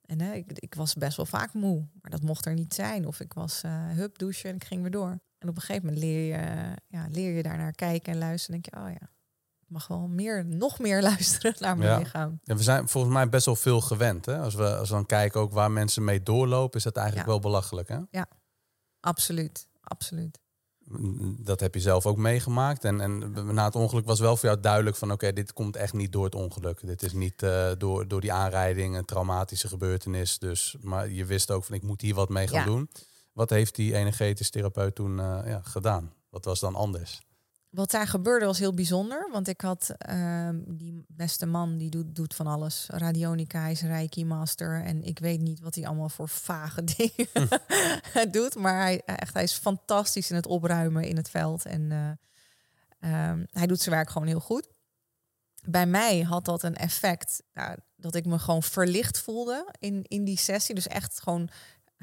En 0.05 0.21
hè, 0.21 0.33
ik, 0.33 0.51
ik 0.51 0.75
was 0.75 0.93
best 0.93 1.17
wel 1.17 1.25
vaak 1.25 1.53
moe. 1.53 1.87
Maar 2.01 2.11
dat 2.11 2.21
mocht 2.21 2.45
er 2.45 2.53
niet 2.53 2.73
zijn. 2.73 3.07
Of 3.07 3.19
ik 3.19 3.33
was 3.33 3.63
uh, 3.65 3.89
hup 3.89 4.17
douchen 4.17 4.49
en 4.49 4.55
ik 4.55 4.63
ging 4.63 4.81
weer 4.81 4.91
door. 4.91 5.19
En 5.41 5.49
op 5.49 5.55
een 5.55 5.61
gegeven 5.61 5.85
moment 5.85 6.03
leer 6.03 6.25
je, 6.25 6.73
ja, 6.87 7.07
leer 7.09 7.35
je 7.35 7.43
daarnaar 7.43 7.71
kijken 7.71 8.13
en 8.13 8.19
luisteren. 8.19 8.55
En 8.55 8.61
denk 8.61 8.75
je, 8.75 8.89
oh 8.89 8.93
ja, 8.99 9.07
ik 9.61 9.67
mag 9.69 9.87
wel 9.87 10.07
meer, 10.07 10.45
nog 10.45 10.79
meer 10.79 11.01
luisteren 11.11 11.53
naar 11.59 11.77
mijn 11.77 11.89
ja. 11.91 11.97
lichaam. 11.97 12.39
Ja, 12.43 12.55
we 12.55 12.63
zijn 12.63 12.87
volgens 12.89 13.13
mij 13.13 13.29
best 13.29 13.45
wel 13.45 13.55
veel 13.55 13.81
gewend. 13.81 14.25
Hè? 14.25 14.39
Als, 14.39 14.53
we, 14.55 14.75
als 14.75 14.89
we 14.89 14.95
dan 14.95 15.05
kijken 15.05 15.39
ook 15.41 15.51
waar 15.53 15.71
mensen 15.71 16.03
mee 16.03 16.23
doorlopen, 16.23 16.77
is 16.77 16.83
dat 16.83 16.95
eigenlijk 16.95 17.27
Ja. 17.27 17.31
wel 17.33 17.41
belachelijk. 17.41 17.87
Hè? 17.89 17.97
Ja, 18.09 18.27
absoluut. 18.99 19.67
Absoluut. 19.81 20.39
Dat 21.37 21.59
heb 21.59 21.73
je 21.73 21.79
zelf 21.79 22.05
ook 22.05 22.17
meegemaakt. 22.17 22.83
En, 22.83 23.01
en 23.01 23.31
na 23.53 23.65
het 23.65 23.75
ongeluk 23.75 24.05
was 24.05 24.19
wel 24.19 24.37
voor 24.37 24.49
jou 24.49 24.61
duidelijk 24.61 24.95
van 24.95 25.11
oké, 25.11 25.33
dit 25.33 25.53
komt 25.53 25.75
echt 25.75 25.93
niet 25.93 26.11
door 26.11 26.25
het 26.25 26.35
ongeluk. 26.35 26.85
Dit 26.85 27.01
is 27.03 27.13
niet 27.13 27.43
eh, 27.43 27.71
door, 27.77 28.07
door 28.07 28.21
die 28.21 28.33
aanrijding 28.33 28.95
een 28.95 29.05
traumatische 29.05 29.67
gebeurtenis. 29.67 30.39
Dus, 30.39 30.75
maar 30.81 31.09
je 31.09 31.25
wist 31.25 31.51
ook 31.51 31.63
van 31.63 31.75
ik 31.75 31.83
moet 31.83 32.01
hier 32.01 32.15
wat 32.15 32.29
mee 32.29 32.47
gaan 32.47 32.59
Ja. 32.59 32.65
doen. 32.65 32.89
Wat 33.33 33.49
heeft 33.49 33.75
die 33.75 33.95
energetisch 33.95 34.49
therapeut 34.49 34.95
toen 34.95 35.19
eh, 35.19 35.41
ja, 35.45 35.61
gedaan? 35.63 36.13
Wat 36.29 36.45
was 36.45 36.59
dan 36.59 36.75
anders? 36.75 37.21
Wat 37.69 37.91
daar 37.91 38.07
gebeurde 38.07 38.45
was 38.45 38.59
heel 38.59 38.73
bijzonder. 38.73 39.29
Want 39.31 39.47
ik 39.47 39.61
had 39.61 39.93
ehm, 39.97 40.59
die 40.67 41.05
beste 41.07 41.45
man, 41.45 41.77
die 41.77 41.89
doet, 41.89 42.15
doet 42.15 42.33
van 42.33 42.47
alles. 42.47 42.87
Radionica, 42.89 43.61
hij 43.61 43.71
is 43.71 43.81
Reiki 43.81 44.25
master. 44.25 44.83
En 44.83 45.03
ik 45.03 45.19
weet 45.19 45.41
niet 45.41 45.59
wat 45.59 45.75
hij 45.75 45.85
allemaal 45.85 46.09
voor 46.09 46.29
vage 46.29 46.83
dingen 46.97 47.49
doet. 48.31 48.55
Maar 48.55 48.81
hij, 48.81 49.01
echt, 49.05 49.33
hij 49.33 49.43
is 49.43 49.53
fantastisch 49.53 50.29
in 50.29 50.35
het 50.35 50.47
opruimen 50.47 51.03
in 51.03 51.15
het 51.15 51.29
veld. 51.29 51.65
En 51.65 51.91
eh, 51.91 53.29
ehm, 53.29 53.45
hij 53.51 53.67
doet 53.67 53.81
zijn 53.81 53.95
werk 53.95 54.09
gewoon 54.09 54.27
heel 54.27 54.39
goed. 54.39 54.67
Bij 55.65 55.85
mij 55.85 56.21
had 56.21 56.45
dat 56.45 56.63
een 56.63 56.75
effect 56.75 57.43
nou, 57.53 57.77
dat 57.95 58.15
ik 58.15 58.25
me 58.25 58.39
gewoon 58.39 58.63
verlicht 58.63 59.19
voelde 59.19 59.67
in, 59.79 60.03
in 60.07 60.23
die 60.23 60.37
sessie. 60.37 60.75
Dus 60.75 60.87
echt 60.87 61.21
gewoon 61.21 61.49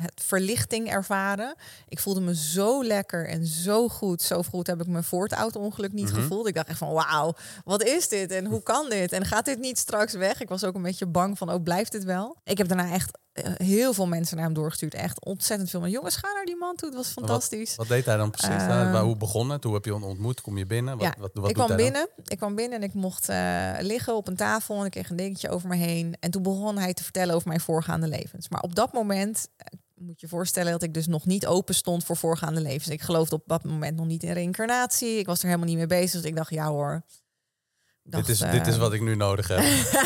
het 0.01 0.13
verlichting 0.25 0.91
ervaren. 0.91 1.55
Ik 1.89 1.99
voelde 1.99 2.21
me 2.21 2.35
zo 2.35 2.85
lekker 2.85 3.29
en 3.29 3.47
zo 3.47 3.89
goed. 3.89 4.23
Zo 4.23 4.43
goed 4.43 4.67
heb 4.67 4.81
ik 4.81 4.87
me 4.87 5.03
voor 5.03 5.23
het 5.23 5.33
auto-ongeluk 5.33 5.93
niet 5.93 6.11
Mhm. 6.13 6.21
gevoeld. 6.21 6.47
Ik 6.47 6.55
dacht 6.55 6.69
echt 6.69 6.79
van, 6.79 6.93
wauw, 6.93 7.35
wat 7.65 7.83
is 7.83 8.09
dit? 8.09 8.31
En 8.31 8.47
hoe 8.47 8.63
kan 8.63 8.89
dit? 8.89 9.13
En 9.13 9.25
gaat 9.25 9.45
dit 9.45 9.59
niet 9.59 9.79
straks 9.79 10.13
weg? 10.13 10.41
Ik 10.41 10.49
was 10.49 10.65
ook 10.65 10.75
een 10.75 10.83
beetje 10.83 11.07
bang 11.07 11.39
van, 11.39 11.53
oh, 11.53 11.63
blijft 11.63 11.93
dit 11.93 12.05
wel? 12.05 12.37
Ik 12.45 12.59
heb 12.59 12.69
daarna 12.69 12.93
echt 12.93 13.19
eh, 13.33 13.53
heel 13.57 13.93
veel 13.93 14.07
mensen 14.07 14.37
naar 14.37 14.45
hem 14.45 14.55
doorgestuurd. 14.55 14.95
Echt 14.95 15.25
ontzettend 15.25 15.71
veel. 15.71 15.81
Maar 15.81 15.89
jongens, 15.89 16.17
ga 16.17 16.33
naar 16.33 16.45
die 16.45 16.57
man 16.57 16.77
toe. 16.77 16.89
Het 16.89 16.97
was 16.97 17.09
fantastisch. 17.09 17.77
Wat 17.77 17.89
deed 17.89 18.05
hij 18.05 18.17
dan 18.17 18.31
precies? 18.31 18.49
Ehm, 18.63 18.97
hoe 18.97 19.17
begon 19.17 19.51
het? 19.51 19.65
Hoe 19.65 19.75
heb 19.75 19.85
je 19.85 19.93
hem 19.93 20.05
ontmoet? 20.05 20.41
Kom 20.41 20.59
je 20.59 20.67
binnen? 20.67 20.99
Wat, 20.99 21.07
ja, 21.07 21.15
wat, 21.19 21.31
wat 21.35 21.49
ik 21.49 21.55
kwam 21.55 21.69
dan? 21.69 21.77
binnen. 21.77 22.09
Ik 22.25 22.37
kwam 22.37 22.55
binnen 22.55 22.79
en 22.79 22.85
ik 22.85 22.95
mocht 22.95 23.29
eh, 23.29 23.71
liggen 23.81 24.15
op 24.17 24.29
een 24.29 24.37
tafel 24.37 24.79
en 24.81 24.85
ik 24.85 24.91
kreeg 24.91 25.11
een 25.11 25.17
dekentje 25.17 25.49
over 25.51 25.69
me 25.69 25.77
heen. 25.77 26.17
En 26.21 26.31
toen 26.31 26.43
begon 26.43 26.79
hij 26.79 26.95
te 26.95 27.03
vertellen 27.03 27.35
over 27.35 27.49
mijn 27.49 27.61
voorgaande 27.61 28.09
levens. 28.09 28.49
Maar 28.49 28.61
op 28.61 28.75
dat 28.75 28.93
moment 28.93 29.49
eh, 29.57 29.67
moet 30.01 30.21
je 30.21 30.29
voorstellen 30.29 30.73
dat 30.73 30.83
ik 30.83 30.95
dus 30.95 31.07
nog 31.07 31.27
niet 31.27 31.47
open 31.47 31.75
stond 31.75 32.05
voor 32.05 32.17
voorgaande 32.17 32.61
levens. 32.61 32.89
Ik 32.89 33.03
geloofde 33.03 33.35
op 33.35 33.43
dat 33.47 33.65
moment 33.65 33.97
nog 33.97 34.07
niet 34.07 34.23
in 34.23 34.33
reïncarnatie. 34.33 35.19
Ik 35.19 35.27
was 35.27 35.39
er 35.39 35.47
helemaal 35.47 35.67
niet 35.67 35.77
mee 35.77 35.87
bezig. 35.87 36.21
Dus 36.21 36.31
ik 36.31 36.37
dacht, 36.37 36.51
ja 36.51 36.69
hoor. 36.69 37.03
Dacht, 38.03 38.27
dit, 38.27 38.35
is, 38.35 38.51
dit 38.51 38.67
is 38.67 38.75
eh, 38.75 38.81
wat 38.81 38.93
ik 38.93 39.01
nu 39.01 39.15
nodig 39.15 39.49
heb. 39.49 39.59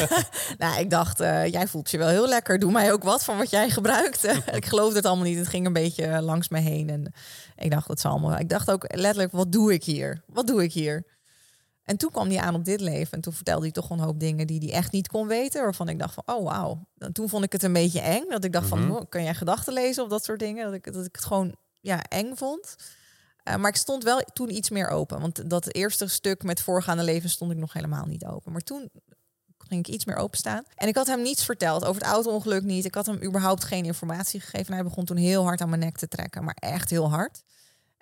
nou, 0.58 0.80
ik 0.80 0.90
dacht, 0.90 1.20
eh, 1.20 1.46
jij 1.46 1.66
voelt 1.66 1.90
je 1.90 1.98
wel 1.98 2.08
heel 2.08 2.28
lekker. 2.28 2.58
Doe 2.58 2.72
mij 2.72 2.92
ook 2.92 3.02
wat 3.02 3.24
van 3.24 3.36
wat 3.36 3.50
jij 3.50 3.70
gebruikt. 3.70 4.24
ik 4.54 4.66
geloofde 4.66 4.96
het 4.96 5.06
allemaal 5.06 5.24
niet. 5.24 5.38
Het 5.38 5.48
ging 5.48 5.66
een 5.66 5.72
beetje 5.72 6.04
eh, 6.04 6.22
langs 6.22 6.48
me 6.48 6.58
heen. 6.58 6.90
En 6.90 7.12
ik 7.56 7.70
dacht, 7.70 7.88
het 7.88 8.00
zal 8.00 8.10
allemaal. 8.10 8.38
Ik 8.38 8.48
dacht 8.48 8.70
ook 8.70 8.84
letterlijk, 8.96 9.32
wat 9.32 9.52
doe 9.52 9.72
ik 9.72 9.84
hier? 9.84 10.22
Wat 10.26 10.46
doe 10.46 10.62
ik 10.62 10.72
hier? 10.72 11.04
En 11.84 11.96
toen 11.96 12.10
kwam 12.10 12.28
hij 12.28 12.38
aan 12.38 12.54
op 12.54 12.64
dit 12.64 12.80
leven. 12.80 13.12
En 13.12 13.20
toen 13.20 13.32
vertelde 13.32 13.62
hij 13.62 13.70
toch 13.70 13.90
een 13.90 13.98
hoop 13.98 14.20
dingen 14.20 14.46
die 14.46 14.58
hij 14.58 14.72
echt 14.72 14.92
niet 14.92 15.08
kon 15.08 15.26
weten. 15.26 15.62
Waarvan 15.62 15.88
ik 15.88 15.98
dacht 15.98 16.14
van, 16.14 16.22
oh 16.26 16.44
wauw. 16.44 16.86
En 16.98 17.12
Toen 17.12 17.28
vond 17.28 17.44
ik 17.44 17.52
het 17.52 17.62
een 17.62 17.72
beetje 17.72 18.00
eng. 18.00 18.28
Dat 18.28 18.44
ik 18.44 18.52
dacht 18.52 18.70
Mhm. 18.70 18.78
van, 18.86 18.96
oh, 18.96 19.02
kan 19.08 19.22
jij 19.22 19.34
gedachten 19.34 19.72
lezen 19.72 20.02
of 20.02 20.08
dat 20.08 20.24
soort 20.24 20.38
dingen? 20.38 20.64
Dat 20.64 20.74
ik, 20.74 20.92
dat 20.92 21.04
ik 21.06 21.14
het 21.16 21.24
gewoon 21.24 21.54
ja, 21.80 22.02
eng 22.02 22.34
vond. 22.36 22.76
Eh, 23.42 23.56
maar 23.56 23.70
ik 23.70 23.76
stond 23.76 24.04
wel 24.04 24.20
toen 24.32 24.54
iets 24.54 24.70
meer 24.70 24.88
open. 24.88 25.20
Want 25.20 25.50
dat 25.50 25.74
eerste 25.74 26.06
stuk 26.08 26.42
met 26.42 26.60
voorgaande 26.60 27.02
leven 27.02 27.30
stond 27.30 27.50
ik 27.52 27.56
nog 27.58 27.72
helemaal 27.72 28.06
niet 28.06 28.24
open. 28.24 28.52
Maar 28.52 28.60
toen 28.60 28.90
ging 29.58 29.86
ik 29.86 29.94
iets 29.94 30.04
meer 30.04 30.16
openstaan. 30.16 30.64
En 30.74 30.88
ik 30.88 30.94
had 30.96 31.06
hem 31.06 31.22
niets 31.22 31.44
verteld 31.44 31.84
over 31.84 32.02
het 32.02 32.10
auto-ongeluk 32.10 32.62
niet. 32.62 32.84
Ik 32.84 32.94
had 32.94 33.06
hem 33.06 33.22
überhaupt 33.22 33.64
geen 33.64 33.84
informatie 33.84 34.40
gegeven. 34.40 34.66
En 34.66 34.72
hij 34.74 34.82
begon 34.82 35.04
toen 35.04 35.16
heel 35.16 35.44
hard 35.44 35.60
aan 35.60 35.68
mijn 35.68 35.80
nek 35.80 35.96
te 35.98 36.08
trekken, 36.08 36.44
maar 36.44 36.56
echt 36.58 36.90
heel 36.90 37.10
hard. 37.10 37.42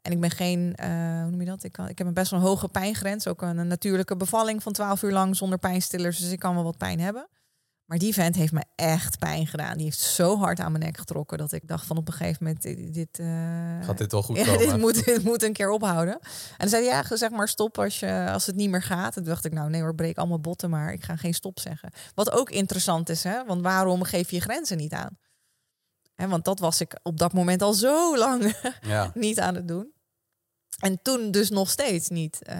En 0.03 0.13
ik 0.13 0.21
ben 0.21 0.31
geen, 0.31 0.77
uh, 0.81 0.87
hoe 1.23 1.31
noem 1.31 1.41
je 1.41 1.47
dat? 1.47 1.65
Ik, 1.65 1.73
kan, 1.73 1.89
ik 1.89 1.99
heb 1.99 2.07
een 2.07 2.15
best 2.15 2.31
wel 2.31 2.41
een 2.41 2.47
hoge 2.47 2.69
pijngrens. 2.69 3.27
Ook 3.27 3.43
een, 3.43 3.59
een 3.59 3.67
natuurlijke 3.67 4.17
bevalling 4.17 4.63
van 4.63 4.73
12 4.73 5.03
uur 5.03 5.13
lang 5.13 5.37
zonder 5.37 5.59
pijnstillers. 5.59 6.19
Dus 6.19 6.31
ik 6.31 6.39
kan 6.39 6.55
wel 6.55 6.65
wat 6.65 6.77
pijn 6.77 7.01
hebben. 7.01 7.29
Maar 7.91 7.99
die 7.99 8.15
vent 8.15 8.37
heeft 8.37 8.53
me 8.53 8.65
echt 8.75 9.19
pijn 9.19 9.47
gedaan. 9.47 9.77
Die 9.77 9.85
heeft 9.85 9.99
zo 9.99 10.39
hard 10.39 10.61
aan 10.61 10.73
mijn 10.73 10.85
nek 10.85 10.99
getrokken 10.99 11.39
dat 11.39 11.53
ik 11.53 11.69
dacht 11.69 11.87
van 11.87 11.97
op 11.97 12.09
een 12.09 12.15
gegeven 12.15 12.45
moment 12.45 12.63
dit. 12.95 13.19
Uh, 13.19 13.27
Gaat 13.83 13.99
dit 13.99 14.13
wel 14.13 14.23
goed 14.23 14.37
ja, 14.37 14.45
komen? 14.53 14.59
Dit 14.59 14.77
moet, 14.77 15.05
dit 15.05 15.25
moet 15.25 15.43
een 15.43 15.53
keer 15.53 15.71
ophouden. 15.71 16.15
En 16.15 16.57
dan 16.57 16.69
zei 16.69 16.89
hij 16.89 17.03
ja, 17.09 17.17
zeg 17.17 17.31
maar 17.31 17.49
stop 17.49 17.79
als, 17.79 18.01
je, 18.01 18.29
als 18.33 18.47
het 18.47 18.57
niet 18.57 18.71
meer 18.71 18.83
gaat. 18.83 19.17
En 19.17 19.23
toen 19.23 19.33
dacht 19.33 19.45
ik 19.45 19.53
nou 19.53 19.71
nee 19.71 19.81
hoor, 19.81 19.95
breek 19.95 20.19
allemaal 20.19 20.41
botten, 20.41 20.71
maar 20.71 20.93
ik 20.93 21.05
ga 21.05 21.17
geen 21.17 21.35
stop 21.35 21.59
zeggen. 21.59 21.91
Wat 22.15 22.31
ook 22.31 22.51
interessant 22.51 23.09
is, 23.09 23.23
hè? 23.23 23.45
want 23.45 23.63
waarom 23.63 24.03
geef 24.03 24.31
je 24.31 24.41
grenzen 24.41 24.77
niet 24.77 24.93
aan? 24.93 25.19
Hè, 26.21 26.29
want 26.29 26.45
dat 26.45 26.59
was 26.59 26.81
ik 26.81 26.99
op 27.03 27.19
dat 27.19 27.33
moment 27.33 27.63
al 27.63 27.73
zo 27.73 28.17
lang 28.17 28.55
ja. 28.81 29.11
niet 29.15 29.41
aan 29.41 29.55
het 29.55 29.69
doen. 29.69 29.93
En 30.79 31.03
toen 31.03 31.31
dus 31.31 31.51
nog 31.51 31.71
steeds 31.71 32.09
niet. 32.09 32.39
Uh, 32.49 32.55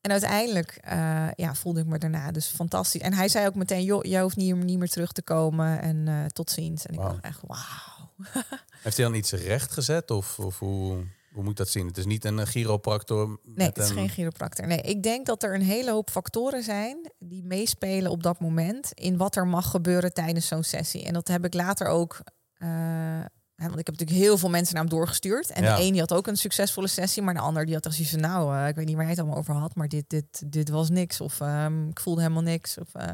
en 0.00 0.10
uiteindelijk 0.10 0.80
uh, 0.88 1.28
ja, 1.34 1.54
voelde 1.54 1.80
ik 1.80 1.86
me 1.86 1.98
daarna 1.98 2.30
dus 2.30 2.46
fantastisch. 2.46 3.00
En 3.00 3.12
hij 3.12 3.28
zei 3.28 3.46
ook 3.46 3.54
meteen, 3.54 3.82
joh, 3.84 4.02
jij 4.02 4.22
hoeft 4.22 4.36
niet, 4.36 4.54
niet 4.54 4.78
meer 4.78 4.88
terug 4.88 5.12
te 5.12 5.22
komen 5.22 5.80
en 5.80 6.06
uh, 6.06 6.24
tot 6.24 6.50
ziens. 6.50 6.86
En 6.86 6.94
ik 6.94 7.00
dacht 7.00 7.20
echt, 7.20 7.40
wauw. 7.46 8.12
Heeft 8.82 8.96
hij 8.96 9.06
dan 9.06 9.14
iets 9.14 9.32
recht 9.32 9.72
gezet 9.72 10.10
of, 10.10 10.38
of 10.38 10.58
hoe, 10.58 11.04
hoe 11.34 11.44
moet 11.44 11.56
dat 11.56 11.68
zien? 11.68 11.86
Het 11.86 11.98
is 11.98 12.04
niet 12.04 12.24
een 12.24 12.46
chiropractor? 12.46 13.40
Nee, 13.42 13.66
het 13.66 13.78
is 13.78 13.90
geen 13.90 14.08
chiropractor. 14.08 14.66
Nee, 14.66 14.80
ik 14.80 15.02
denk 15.02 15.26
dat 15.26 15.42
er 15.42 15.54
een 15.54 15.62
hele 15.62 15.90
hoop 15.90 16.10
factoren 16.10 16.62
zijn 16.62 17.12
die 17.18 17.42
meespelen 17.42 18.10
op 18.10 18.22
dat 18.22 18.40
moment 18.40 18.92
in 18.92 19.16
wat 19.16 19.36
er 19.36 19.46
mag 19.46 19.70
gebeuren 19.70 20.12
tijdens 20.12 20.46
zo'n 20.46 20.62
sessie. 20.62 21.04
En 21.04 21.12
dat 21.12 21.28
heb 21.28 21.44
ik 21.44 21.54
later 21.54 21.86
ook 21.86 22.20
uh, 22.58 23.24
want 23.56 23.78
ik 23.78 23.86
heb 23.86 23.98
natuurlijk 23.98 24.26
heel 24.26 24.38
veel 24.38 24.50
mensen 24.50 24.74
naar 24.74 24.82
hem 24.82 24.92
doorgestuurd. 24.92 25.50
En 25.50 25.62
de 25.62 25.82
een 25.82 25.90
die 25.90 26.00
had 26.00 26.12
ook 26.12 26.26
een 26.26 26.36
succesvolle 26.36 26.86
sessie, 26.86 27.22
maar 27.22 27.34
de 27.34 27.40
ander 27.40 27.64
die 27.64 27.74
had 27.74 27.94
zoiets 27.94 28.10
van, 28.10 28.20
nou, 28.20 28.54
uh, 28.54 28.68
ik 28.68 28.74
weet 28.74 28.86
niet 28.86 28.94
waar 28.94 29.04
hij 29.04 29.12
het 29.12 29.20
allemaal 29.20 29.38
over 29.38 29.54
had, 29.54 29.74
maar 29.74 29.88
dit, 29.88 30.04
dit, 30.06 30.52
dit 30.52 30.68
was 30.68 30.90
niks. 30.90 31.20
Of 31.20 31.40
um, 31.40 31.88
ik 31.88 32.00
voelde 32.00 32.20
helemaal 32.20 32.42
niks. 32.42 32.78
Of, 32.78 32.88
uh, 32.96 33.10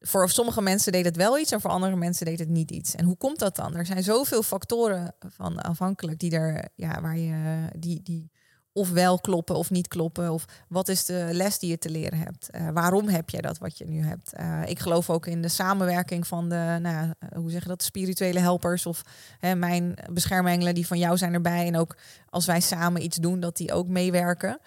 voor 0.00 0.30
sommige 0.30 0.62
mensen 0.62 0.92
deed 0.92 1.04
het 1.04 1.16
wel 1.16 1.38
iets 1.38 1.52
en 1.52 1.60
voor 1.60 1.70
andere 1.70 1.96
mensen 1.96 2.26
deed 2.26 2.38
het 2.38 2.48
niet 2.48 2.70
iets. 2.70 2.94
En 2.94 3.04
hoe 3.04 3.16
komt 3.16 3.38
dat 3.38 3.56
dan? 3.56 3.74
Er 3.74 3.86
zijn 3.86 4.02
zoveel 4.02 4.42
factoren 4.42 5.14
van 5.18 5.62
afhankelijk 5.62 6.18
die 6.18 6.30
er, 6.30 6.68
ja, 6.74 7.00
waar 7.00 7.18
je, 7.18 7.68
die, 7.78 8.02
die 8.02 8.30
of 8.76 8.90
wel 8.90 9.20
kloppen 9.20 9.56
of 9.56 9.70
niet 9.70 9.88
kloppen. 9.88 10.32
Of 10.32 10.44
wat 10.68 10.88
is 10.88 11.04
de 11.04 11.28
les 11.32 11.58
die 11.58 11.70
je 11.70 11.78
te 11.78 11.90
leren 11.90 12.18
hebt? 12.18 12.48
Uh, 12.50 12.68
waarom 12.70 13.08
heb 13.08 13.30
je 13.30 13.42
dat 13.42 13.58
wat 13.58 13.78
je 13.78 13.84
nu 13.84 14.02
hebt? 14.02 14.32
Uh, 14.40 14.62
ik 14.66 14.78
geloof 14.78 15.10
ook 15.10 15.26
in 15.26 15.42
de 15.42 15.48
samenwerking 15.48 16.26
van 16.26 16.48
de, 16.48 16.78
nou, 16.82 17.06
uh, 17.06 17.12
hoe 17.34 17.50
zeg 17.50 17.62
je 17.62 17.68
dat, 17.68 17.82
spirituele 17.82 18.38
helpers 18.38 18.86
of 18.86 19.02
hè, 19.38 19.54
mijn 19.54 19.98
beschermengelen 20.12 20.74
die 20.74 20.86
van 20.86 20.98
jou 20.98 21.16
zijn 21.16 21.34
erbij. 21.34 21.66
En 21.66 21.76
ook 21.76 21.96
als 22.30 22.46
wij 22.46 22.60
samen 22.60 23.02
iets 23.02 23.16
doen, 23.16 23.40
dat 23.40 23.56
die 23.56 23.72
ook 23.72 23.88
meewerken. 23.88 24.58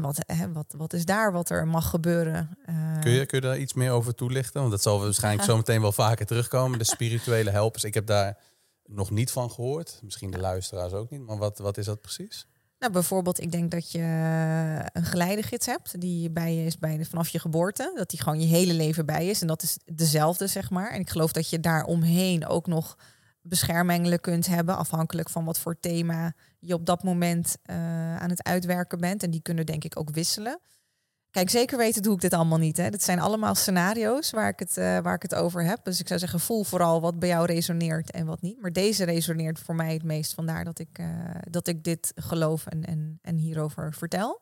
Wat, 0.00 0.24
wat, 0.52 0.74
wat 0.76 0.92
is 0.92 1.04
daar 1.04 1.32
wat 1.32 1.50
er 1.50 1.66
mag 1.66 1.90
gebeuren? 1.90 2.58
kun, 3.00 3.10
je, 3.10 3.26
kun 3.26 3.40
je 3.40 3.46
daar 3.46 3.58
iets 3.58 3.72
meer 3.72 3.90
over 3.90 4.14
toelichten? 4.14 4.60
Want 4.60 4.72
dat 4.72 4.82
zal 4.82 5.00
waarschijnlijk 5.00 5.48
zo 5.50 5.56
meteen 5.56 5.80
wel 5.80 5.92
vaker 5.92 6.26
terugkomen. 6.26 6.78
De 6.78 6.84
spirituele 6.84 7.50
helpers. 7.50 7.84
Ik 7.84 7.94
heb 7.94 8.06
daar 8.06 8.38
nog 8.84 9.10
niet 9.10 9.30
van 9.30 9.50
gehoord. 9.50 10.00
Misschien 10.02 10.30
de 10.30 10.38
luisteraars 10.38 10.92
ook 10.92 11.10
niet. 11.10 11.20
Maar 11.20 11.38
wat, 11.38 11.58
wat 11.58 11.78
is 11.78 11.84
dat 11.84 12.00
precies? 12.00 12.46
Nou, 12.78 12.92
bijvoorbeeld, 12.92 13.40
ik 13.40 13.52
denk 13.52 13.70
dat 13.70 13.90
je 13.92 14.00
een 14.92 15.04
geleidegids 15.04 15.66
hebt 15.66 16.00
die 16.00 16.30
bij 16.30 16.54
je 16.54 16.64
is 16.64 16.78
bij 16.78 16.96
de, 16.96 17.04
vanaf 17.04 17.28
je 17.28 17.38
geboorte. 17.38 17.92
Dat 17.94 18.10
die 18.10 18.22
gewoon 18.22 18.40
je 18.40 18.46
hele 18.46 18.72
leven 18.72 19.06
bij 19.06 19.26
is. 19.26 19.40
En 19.40 19.46
dat 19.46 19.62
is 19.62 19.78
dezelfde, 19.84 20.46
zeg 20.46 20.70
maar. 20.70 20.90
En 20.90 21.00
ik 21.00 21.10
geloof 21.10 21.32
dat 21.32 21.50
je 21.50 21.60
daar 21.60 21.84
omheen 21.84 22.46
ook 22.46 22.66
nog 22.66 22.96
beschermengelen 23.42 24.20
kunt 24.20 24.46
hebben, 24.46 24.76
afhankelijk 24.76 25.30
van 25.30 25.44
wat 25.44 25.58
voor 25.58 25.80
thema 25.80 26.34
je 26.58 26.74
op 26.74 26.86
dat 26.86 27.02
moment 27.02 27.56
uh, 27.70 28.16
aan 28.16 28.30
het 28.30 28.42
uitwerken 28.42 28.98
bent. 28.98 29.22
En 29.22 29.30
die 29.30 29.42
kunnen 29.42 29.66
denk 29.66 29.84
ik 29.84 29.98
ook 29.98 30.10
wisselen. 30.10 30.60
Kijk, 31.30 31.50
zeker 31.50 31.78
weten 31.78 32.02
doe 32.02 32.14
ik 32.14 32.20
dit 32.20 32.32
allemaal 32.32 32.58
niet. 32.58 32.76
Hè. 32.76 32.90
Dat 32.90 33.02
zijn 33.02 33.20
allemaal 33.20 33.54
scenario's 33.54 34.30
waar 34.30 34.48
ik, 34.48 34.58
het, 34.58 34.76
uh, 34.76 34.98
waar 34.98 35.14
ik 35.14 35.22
het 35.22 35.34
over 35.34 35.64
heb. 35.64 35.84
Dus 35.84 36.00
ik 36.00 36.06
zou 36.06 36.20
zeggen, 36.20 36.40
voel 36.40 36.64
vooral 36.64 37.00
wat 37.00 37.18
bij 37.18 37.28
jou 37.28 37.46
resoneert 37.46 38.10
en 38.10 38.26
wat 38.26 38.40
niet. 38.40 38.60
Maar 38.60 38.72
deze 38.72 39.04
resoneert 39.04 39.58
voor 39.58 39.74
mij 39.74 39.92
het 39.92 40.02
meest. 40.02 40.34
Vandaar 40.34 40.64
dat 40.64 40.78
ik, 40.78 40.98
uh, 40.98 41.06
dat 41.50 41.66
ik 41.66 41.84
dit 41.84 42.12
geloof 42.14 42.66
en, 42.66 42.84
en, 42.84 43.18
en 43.22 43.36
hierover 43.36 43.94
vertel. 43.94 44.40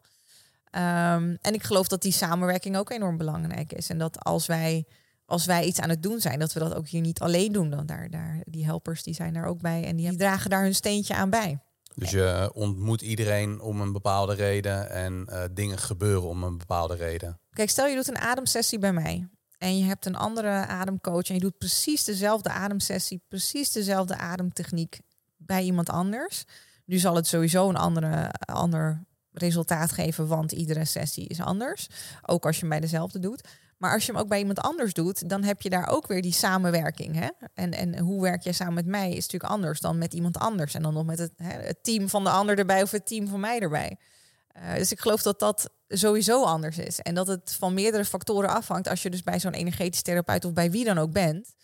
Um, 0.76 1.37
en 1.40 1.55
ik 1.55 1.62
geloof 1.62 1.88
dat 1.88 2.02
die 2.02 2.12
samenwerking 2.12 2.76
ook 2.76 2.90
enorm 2.90 3.16
belangrijk 3.16 3.72
is. 3.72 3.88
En 3.88 3.98
dat 3.98 4.24
als 4.24 4.46
wij, 4.46 4.87
als 5.24 5.46
wij 5.46 5.64
iets 5.64 5.81
aan 5.81 5.90
het 5.90 6.02
doen 6.02 6.20
zijn, 6.20 6.38
dat 6.38 6.52
we 6.52 6.61
dat 6.61 6.74
ook 6.74 6.88
hier 6.88 7.00
niet 7.00 7.20
alleen 7.20 7.52
doen. 7.52 7.70
Dan 7.70 7.87
daar, 7.87 8.11
daar, 8.11 8.40
die 8.44 8.64
helpers 8.64 9.02
die 9.02 9.14
zijn 9.14 9.33
daar 9.33 9.46
ook 9.46 9.61
bij 9.61 9.85
en 9.85 9.96
die, 9.96 10.09
die 10.09 10.18
dragen 10.18 10.50
daar 10.50 10.62
hun 10.62 10.74
steentje 10.74 11.14
aan 11.14 11.31
bij. 11.31 11.61
Dus 11.97 12.11
je 12.11 12.51
ontmoet 12.55 13.01
iedereen 13.01 13.61
om 13.61 13.81
een 13.81 13.93
bepaalde 13.93 14.35
reden 14.35 14.91
en 14.91 15.27
uh, 15.31 15.45
dingen 15.51 15.79
gebeuren 15.79 16.29
om 16.29 16.43
een 16.43 16.59
bepaalde 16.59 16.95
reden. 16.95 17.41
Kijk, 17.51 17.71
stel 17.71 17.87
je 17.87 17.95
doet 17.95 18.09
een 18.09 18.19
ademsessie 18.19 18.79
bij 18.79 18.93
mij 18.93 19.29
en 19.59 19.79
je 19.79 19.85
hebt 19.85 20.07
een 20.07 20.17
andere 20.17 20.49
ademcoach 20.67 21.29
en 21.29 21.35
je 21.35 21.41
doet 21.41 21.59
precies 21.59 22.05
dezelfde 22.05 22.51
ademsessie, 22.51 23.23
precies 23.29 23.73
dezelfde 23.73 24.17
ademtechniek 24.17 24.99
bij 25.37 25.63
iemand 25.63 25.89
anders. 25.89 26.45
Nu 26.85 26.99
zal 26.99 27.15
het 27.15 27.27
sowieso 27.27 27.69
een 27.69 27.77
andere, 27.77 28.31
ander 28.39 29.05
resultaat 29.33 29.93
geven, 29.93 30.27
want 30.27 30.53
iedere 30.53 30.85
sessie 30.85 31.29
is 31.29 31.41
anders. 31.41 31.87
Ook 32.23 32.47
als 32.47 32.55
je 32.55 32.61
hem 32.61 32.71
bij 32.71 32.81
dezelfde 32.81 33.19
doet. 33.19 33.49
Maar 33.77 33.93
als 33.93 34.07
je 34.07 34.12
hem 34.12 34.21
ook 34.21 34.29
bij 34.29 34.39
iemand 34.39 34.61
anders 34.61 34.93
doet, 34.93 35.29
dan 35.29 35.43
heb 35.43 35.62
je 35.62 35.71
daar 35.71 35.89
ook 35.89 36.07
weer 36.07 36.23
die 36.23 36.33
samenwerking. 36.33 37.15
Hè? 37.15 37.29
En, 37.55 37.73
en 37.73 37.99
hoe 37.99 38.23
werk 38.23 38.43
jij 38.43 38.53
samen 38.53 38.75
met 38.75 38.87
mij 38.87 39.09
is 39.09 39.15
natuurlijk 39.15 39.53
anders 39.53 39.81
dan 39.81 39.99
met 39.99 40.15
iemand 40.15 40.39
anders. 40.39 40.75
En 40.75 40.83
dan 40.83 40.95
nog 40.95 41.05
met 41.05 41.19
het, 41.19 41.33
hè, 41.37 41.59
het 41.59 41.83
team 41.83 42.09
van 42.09 42.25
de 42.25 42.31
ander 42.31 42.59
erbij 42.59 42.83
of 42.83 42.91
het 42.91 43.07
team 43.07 43.29
van 43.29 43.41
mij 43.41 43.61
erbij. 43.61 43.97
Uh, 44.57 44.75
dus 44.75 44.93
ik 44.93 45.01
geloof 45.01 45.23
dat 45.23 45.39
dat 45.39 45.71
sowieso 45.89 46.45
anders 46.45 46.79
is. 46.79 47.01
En 47.01 47.15
dat 47.15 47.27
het 47.27 47.57
van 47.59 47.75
meerdere 47.75 48.05
factoren 48.05 48.51
afhangt. 48.51 48.89
Als 48.89 49.03
je 49.03 49.11
dus 49.11 49.23
bij 49.23 49.41
zo'n 49.41 49.53
energetisch 49.53 50.03
therapeut 50.03 50.45
of 50.45 50.53
bij 50.53 50.71
wie 50.71 50.85
dan 50.85 50.99
ook 50.99 51.12
bent, 51.12 51.55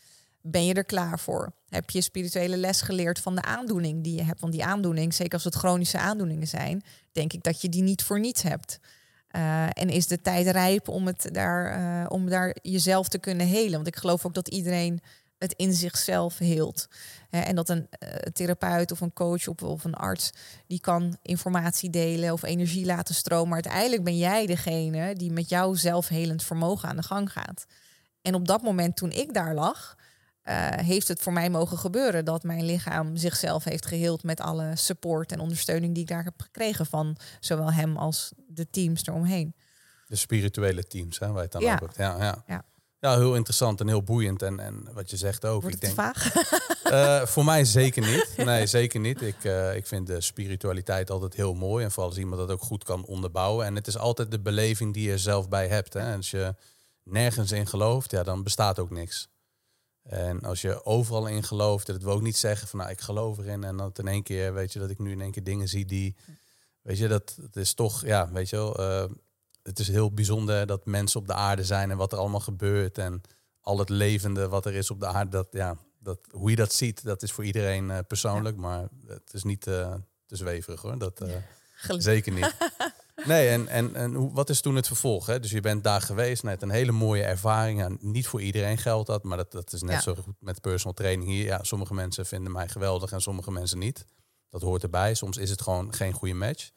ben 0.41 0.65
je 0.65 0.75
er 0.75 0.85
klaar 0.85 1.19
voor? 1.19 1.53
Heb 1.69 1.91
je 1.91 2.01
spirituele 2.01 2.57
les 2.57 2.83
geleerd 2.83 3.19
van 3.19 3.35
de 3.35 3.43
aandoening 3.43 4.05
die 4.05 4.15
je 4.15 4.23
hebt? 4.23 4.41
Want 4.41 4.53
die 4.53 4.65
aandoening, 4.65 5.15
zeker 5.15 5.33
als 5.33 5.45
het 5.45 5.55
chronische 5.55 5.99
aandoeningen 5.99 6.49
zijn, 6.49 6.83
denk 7.13 7.33
ik 7.33 7.43
dat 7.43 7.61
je 7.61 7.69
die 7.69 7.83
niet 7.83 8.03
voor 8.03 8.21
niets 8.21 8.43
hebt. 8.43 8.79
Uh, 9.37 9.67
en 9.73 9.89
is 9.89 10.07
de 10.07 10.21
tijd 10.21 10.47
rijp 10.47 10.89
om, 10.89 11.07
het 11.07 11.29
daar, 11.33 11.79
uh, 11.79 12.07
om 12.09 12.29
daar 12.29 12.57
jezelf 12.63 13.09
te 13.09 13.19
kunnen 13.19 13.47
helen? 13.47 13.73
Want 13.73 13.87
ik 13.87 13.97
geloof 13.97 14.27
ook 14.27 14.35
dat 14.35 14.49
iedereen 14.49 15.01
het 15.39 15.55
in 15.57 15.73
zichzelf 15.73 16.39
heelt. 16.39 16.89
En 17.31 17.55
dat 17.55 17.69
een 17.69 17.89
therapeut 18.33 18.93
of 18.93 19.01
een 19.01 19.13
coach 19.13 19.49
of, 19.49 19.63
of, 19.63 19.85
een 19.85 19.95
arts... 19.95 20.31
die 20.67 20.81
kan 20.81 21.17
informatie 21.23 21.91
delen 21.91 22.33
of 22.33 22.43
energie 22.43 22.85
laten 22.85 23.15
stromen. 23.15 23.49
Maar 23.49 23.63
uiteindelijk 23.63 24.05
ben 24.05 24.17
jij 24.17 24.47
degene 24.47 25.15
die 25.15 25.33
met 25.33 25.49
jouw 25.49 25.75
zelfhelend 25.75 26.45
vermogen 26.45 26.89
aan 26.89 26.97
de 26.97 27.03
gang 27.03 27.33
gaat. 27.33 27.67
En 28.23 28.35
op 28.35 28.47
dat 28.47 28.63
moment 28.63 28.97
toen 28.97 29.11
ik 29.11 29.35
daar 29.35 29.55
lag... 29.55 29.97
Uh, 30.45 30.69
heeft 30.69 31.09
het 31.09 31.23
voor 31.23 31.33
mij 31.33 31.51
mogen 31.51 31.79
gebeuren 31.79 32.25
dat 32.25 32.43
mijn 32.43 32.65
lichaam 32.65 33.17
zichzelf 33.17 33.65
heeft 33.65 33.87
geheeld 33.87 34.23
met 34.23 34.41
alle 34.41 34.77
support 34.77 35.33
en 35.33 35.41
ondersteuning 35.41 35.95
die 35.95 36.03
ik 36.03 36.09
daar 36.09 36.25
heb 36.25 36.43
gekregen 36.43 36.87
van 36.87 37.17
zowel 37.41 37.73
hem 37.73 37.97
als 37.97 38.33
de 38.47 38.71
teams 38.71 39.07
eromheen. 39.07 39.55
De 40.07 40.17
spirituele 40.17 40.87
teams, 40.87 41.19
hè, 41.19 41.27
waar 41.27 41.37
je 41.37 41.43
het 41.43 41.53
dan 41.53 41.63
ja. 41.63 41.79
ook 41.83 41.91
ja, 41.97 42.17
ja. 42.19 42.45
ja. 42.47 42.65
Ja, 43.03 43.17
heel 43.17 43.35
interessant 43.35 43.81
en 43.81 43.89
heel 43.89 44.03
boeiend. 44.03 44.43
En, 44.43 44.61
en 44.61 44.89
wat 44.93 45.11
je 45.11 45.17
zegt 45.17 45.45
ook. 45.45 45.61
Wordt 45.63 45.77
ik 45.77 45.81
denk, 45.81 45.95
vaag? 45.95 46.35
Uh, 46.85 47.27
voor 47.33 47.45
mij 47.45 47.65
zeker 47.65 48.03
niet. 48.07 48.35
Nee, 48.37 48.67
zeker 48.67 49.01
niet. 49.01 49.23
Ik, 49.23 49.45
uh, 49.45 49.77
ik 49.77 49.87
vind 49.87 50.07
de 50.07 50.21
spiritualiteit 50.21 51.11
altijd 51.11 51.35
heel 51.35 51.55
mooi. 51.55 51.85
En 51.85 51.91
vooral 51.91 52.09
als 52.09 52.19
iemand 52.19 52.41
dat 52.41 52.51
ook 52.51 52.63
goed 52.63 52.85
kan 52.85 53.05
onderbouwen. 53.05 53.67
En 53.67 53.75
het 53.75 53.87
is 53.87 53.99
altijd 53.99 54.31
de 54.31 54.41
beleving 54.41 54.95
die 54.95 55.09
je 55.09 55.19
zelf 55.19 55.49
bij 55.49 55.69
hebt. 55.69 55.93
Hè. 55.93 56.01
En 56.01 56.17
als 56.17 56.31
je 56.31 56.55
nergens 57.03 57.53
in 57.53 57.67
gelooft, 57.67 58.11
ja, 58.11 58.23
dan 58.23 58.43
bestaat 58.43 58.79
ook 58.79 58.91
niks. 58.91 59.29
En 60.03 60.41
als 60.43 60.61
je 60.61 60.85
overal 60.85 61.27
in 61.27 61.43
gelooft, 61.43 61.87
dat 61.87 62.03
we 62.03 62.11
ook 62.11 62.23
niet 62.23 62.37
zeggen 62.37 62.69
van 62.69 62.79
nou 62.79 62.91
ik 62.91 63.01
geloof 63.01 63.39
erin 63.39 63.65
en 63.65 63.77
dat 63.77 63.99
in 63.99 64.09
één 64.09 64.23
keer 64.23 64.55
weet 64.55 64.73
je 64.73 64.79
dat 64.79 64.91
ik 64.91 64.99
nu 64.99 65.11
in 65.11 65.21
één 65.21 65.31
keer 65.31 65.45
dingen 65.45 65.69
zie 65.69 65.85
die, 65.85 66.17
weet 66.81 66.99
je 66.99 67.09
dat 67.09 67.37
het 67.43 67.57
is 67.57 67.75
toch 67.75 68.05
ja 68.05 68.31
weet 68.33 68.51
je 68.51 68.57
wel, 68.57 68.81
uh, 68.81 69.11
het 69.63 69.79
is 69.79 69.89
heel 69.89 70.13
bijzonder 70.13 70.67
dat 70.67 70.87
mensen 70.87 71.21
op 71.21 71.27
de 71.27 71.35
aarde 71.35 71.65
zijn 71.65 71.91
en 71.91 71.97
wat 71.97 72.13
er 72.13 72.19
allemaal 72.19 72.41
gebeurt 72.41 72.99
en 72.99 73.21
al 73.61 73.79
het 73.79 73.89
levende 73.89 74.49
wat 74.49 74.67
er 74.67 74.75
is 74.75 74.91
op 74.91 75.01
de 75.01 75.07
aarde, 75.07 75.31
dat 75.31 75.49
ja 75.51 75.77
dat 75.99 76.19
hoe 76.31 76.51
je 76.51 76.57
dat 76.57 76.73
ziet, 76.73 77.05
dat 77.05 77.23
is 77.23 77.33
voor 77.33 77.45
iedereen 77.45 77.89
uh, 77.89 77.99
persoonlijk, 78.09 78.57
ja. 78.57 78.63
maar 78.63 78.89
het 79.07 79.33
is 79.33 79.43
niet 79.43 79.67
uh, 79.67 79.95
te 80.27 80.37
zweverig 80.37 80.81
hoor, 80.81 80.99
dat 80.99 81.21
zeker 81.99 82.33
niet. 82.33 82.55
Nee, 83.25 83.49
en, 83.49 83.69
en, 83.69 83.95
en 83.95 84.15
hoe, 84.15 84.33
wat 84.33 84.51
is 84.51 84.61
toen 84.61 84.77
het 84.77 84.87
vervolg? 84.87 85.27
Hè? 85.27 85.41
Dus 85.41 85.51
je 85.51 85.61
bent 85.61 85.85
daar 85.85 86.01
geweest, 86.01 86.43
net 86.43 86.63
een 86.63 86.71
hele 86.71 86.93
mooie 86.93 87.23
ervaring. 87.23 87.99
Niet 88.01 88.27
voor 88.27 88.43
iedereen 88.43 88.79
geldt 88.79 89.07
dat, 89.07 89.23
maar 89.23 89.37
dat, 89.37 89.53
dat 89.53 89.73
is 89.73 89.83
net 89.83 89.93
ja. 89.93 90.01
zo 90.01 90.15
goed 90.15 90.35
met 90.39 90.61
personal 90.61 90.95
training 90.95 91.31
hier. 91.31 91.45
Ja, 91.45 91.63
sommige 91.63 91.95
mensen 91.95 92.27
vinden 92.27 92.53
mij 92.53 92.69
geweldig 92.69 93.13
en 93.13 93.21
sommige 93.21 93.51
mensen 93.51 93.79
niet. 93.79 94.05
dat 94.51 94.63
hoort 94.63 94.83
erbij. 94.83 95.15
Soms 95.15 95.37
is 95.37 95.51
het 95.51 95.63
gewoon 95.63 95.95
geen 95.95 96.13
goede 96.13 96.35
match. 96.35 96.71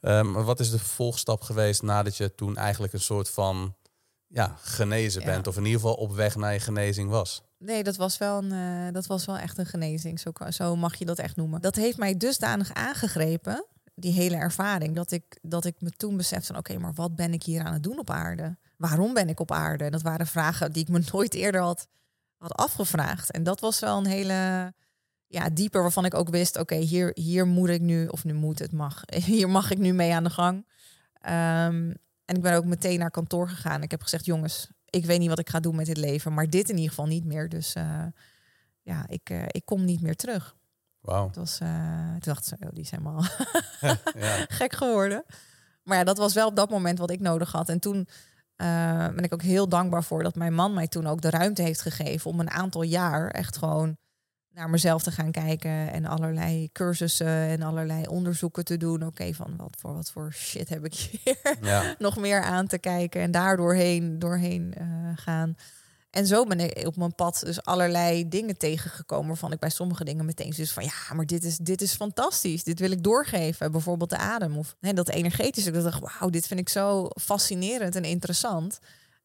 Um, 0.00 0.30
maar 0.30 0.44
wat 0.44 0.60
is 0.60 0.70
de 0.70 0.78
volgstap 0.78 1.42
geweest 1.42 1.82
nadat 1.82 2.16
je 2.16 2.34
toen 2.34 2.56
eigenlijk 2.56 2.92
een 2.92 3.00
soort 3.00 3.30
van 3.30 3.74
ja, 4.26 4.56
genezen 4.60 5.24
bent? 5.24 5.46
Of 5.46 5.56
in 5.56 5.64
ieder 5.64 5.80
geval 5.80 5.94
op 5.94 6.14
weg 6.14 6.36
naar 6.36 6.52
je 6.52 6.60
genezing 6.60 7.10
was? 7.10 7.42
Nee, 7.58 7.82
dat 7.82 7.96
was 7.96 8.18
wel, 8.18 8.38
een, 8.38 8.52
uh, 8.52 8.92
dat 8.92 9.06
was 9.06 9.24
wel 9.24 9.38
echt 9.38 9.58
een 9.58 9.66
genezing. 9.66 10.20
Zo, 10.20 10.32
zo 10.50 10.76
mag 10.76 10.94
je 10.94 11.04
dat 11.04 11.18
echt 11.18 11.36
noemen. 11.36 11.60
Dat 11.60 11.74
heeft 11.74 11.96
mij 11.98 12.16
dusdanig 12.16 12.72
aangegrepen, 12.74 13.64
die 13.94 14.12
hele 14.12 14.36
ervaring, 14.36 14.94
dat 14.94 15.10
ik, 15.10 15.38
dat 15.42 15.64
ik 15.64 15.80
me 15.80 15.90
toen 15.90 16.16
besefte 16.16 16.46
van 16.46 16.56
oké, 16.56 16.78
maar 16.78 16.92
wat 16.94 17.16
ben 17.16 17.32
ik 17.32 17.42
hier 17.42 17.62
aan 17.62 17.72
het 17.72 17.82
doen 17.82 17.98
op 17.98 18.10
aarde? 18.10 18.56
Waarom 18.76 19.14
ben 19.14 19.28
ik 19.28 19.40
op 19.40 19.52
aarde? 19.52 19.90
Dat 19.90 20.02
waren 20.02 20.26
vragen 20.26 20.72
die 20.72 20.82
ik 20.82 20.88
me 20.88 21.02
nooit 21.12 21.34
eerder 21.34 21.60
had, 21.60 21.88
had 22.36 22.54
afgevraagd. 22.54 23.30
En 23.30 23.42
dat 23.42 23.60
was 23.60 23.78
wel 23.78 23.98
een 23.98 24.06
hele 24.06 24.72
ja, 25.26 25.50
dieper 25.50 25.82
waarvan 25.82 26.04
ik 26.04 26.14
ook 26.14 26.28
wist, 26.28 26.58
oké, 26.58 26.76
hier, 26.76 27.10
hier 27.14 27.46
moet 27.46 27.68
ik 27.68 27.80
nu, 27.80 28.06
of 28.06 28.24
nu 28.24 28.32
moet 28.32 28.58
het 28.58 28.72
mag, 28.72 29.02
hier 29.24 29.48
mag 29.48 29.70
ik 29.70 29.78
nu 29.78 29.92
mee 29.92 30.14
aan 30.14 30.24
de 30.24 30.30
gang. 30.30 30.56
Um, 30.56 31.94
en 32.24 32.36
ik 32.36 32.42
ben 32.42 32.54
ook 32.54 32.64
meteen 32.64 32.98
naar 32.98 33.10
kantoor 33.10 33.48
gegaan. 33.48 33.82
Ik 33.82 33.90
heb 33.90 34.02
gezegd, 34.02 34.24
jongens, 34.24 34.70
ik 34.90 35.04
weet 35.04 35.18
niet 35.18 35.28
wat 35.28 35.38
ik 35.38 35.50
ga 35.50 35.60
doen 35.60 35.76
met 35.76 35.86
dit 35.86 35.96
leven, 35.96 36.34
maar 36.34 36.50
dit 36.50 36.68
in 36.68 36.74
ieder 36.74 36.90
geval 36.90 37.06
niet 37.06 37.24
meer. 37.24 37.48
Dus 37.48 37.76
uh, 37.76 38.04
ja, 38.82 39.08
ik, 39.08 39.30
uh, 39.30 39.42
ik 39.46 39.64
kom 39.64 39.84
niet 39.84 40.00
meer 40.00 40.16
terug. 40.16 40.56
Wauw. 41.02 41.26
Het 41.26 41.36
was, 41.36 41.60
uh, 41.62 42.10
toen 42.10 42.18
dacht 42.20 42.44
ze, 42.44 42.56
oh, 42.60 42.68
die 42.72 42.82
is 42.82 42.90
helemaal 42.90 43.24
ja. 44.14 44.44
gek 44.58 44.72
geworden. 44.72 45.24
Maar 45.82 45.98
ja, 45.98 46.04
dat 46.04 46.18
was 46.18 46.34
wel 46.34 46.46
op 46.46 46.56
dat 46.56 46.70
moment 46.70 46.98
wat 46.98 47.10
ik 47.10 47.20
nodig 47.20 47.52
had. 47.52 47.68
En 47.68 47.78
toen 47.78 48.08
ben 49.14 49.24
ik 49.24 49.32
ook 49.32 49.42
heel 49.42 49.68
dankbaar 49.68 50.04
voor 50.04 50.22
dat 50.22 50.34
mijn 50.34 50.54
man 50.54 50.74
mij 50.74 50.88
toen 50.88 51.06
ook 51.06 51.20
de 51.20 51.30
ruimte 51.30 51.62
heeft 51.62 51.80
gegeven 51.80 52.30
om 52.30 52.40
een 52.40 52.50
aantal 52.50 52.82
jaar 52.82 53.30
echt 53.30 53.56
gewoon 53.56 53.96
naar 54.54 54.70
mezelf 54.70 55.02
te 55.02 55.10
gaan 55.10 55.30
kijken 55.30 55.92
en 55.92 56.06
allerlei 56.06 56.68
cursussen 56.72 57.26
en 57.26 57.62
allerlei 57.62 58.06
onderzoeken 58.06 58.64
te 58.64 58.76
doen. 58.76 59.06
Oké, 59.06 59.32
van 59.32 59.56
wat 59.56 59.76
voor, 59.78 59.94
wat 59.94 60.10
voor 60.10 60.32
shit 60.32 60.68
heb 60.68 60.84
ik 60.84 60.94
hier 60.94 61.56
ja. 61.60 61.94
nog 61.98 62.16
meer 62.16 62.42
aan 62.42 62.66
te 62.66 62.78
kijken 62.78 63.20
en 63.20 63.30
daardoor 63.30 63.74
heen, 63.74 64.18
doorheen 64.18 64.74
uh, 64.80 64.86
gaan. 65.14 65.56
En 66.12 66.26
zo 66.26 66.44
ben 66.44 66.60
ik 66.60 66.86
op 66.86 66.96
mijn 66.96 67.14
pad 67.14 67.40
dus 67.44 67.62
allerlei 67.62 68.28
dingen 68.28 68.58
tegengekomen 68.58 69.26
waarvan 69.26 69.52
ik 69.52 69.58
bij 69.58 69.70
sommige 69.70 70.04
dingen 70.04 70.24
meteen 70.24 70.50
dus 70.50 70.72
van 70.72 70.84
ja, 70.84 71.14
maar 71.14 71.26
dit 71.26 71.44
is, 71.44 71.56
dit 71.56 71.82
is 71.82 71.94
fantastisch. 71.94 72.64
Dit 72.64 72.78
wil 72.78 72.90
ik 72.90 73.02
doorgeven. 73.02 73.72
Bijvoorbeeld 73.72 74.10
de 74.10 74.16
adem 74.16 74.58
of 74.58 74.76
dat 74.80 75.08
energetische. 75.08 75.70
Ik 75.70 75.82
dacht, 75.82 76.00
wauw, 76.00 76.30
dit 76.30 76.46
vind 76.46 76.60
ik 76.60 76.68
zo 76.68 77.08
fascinerend 77.20 77.96
en 77.96 78.04
interessant. 78.04 78.78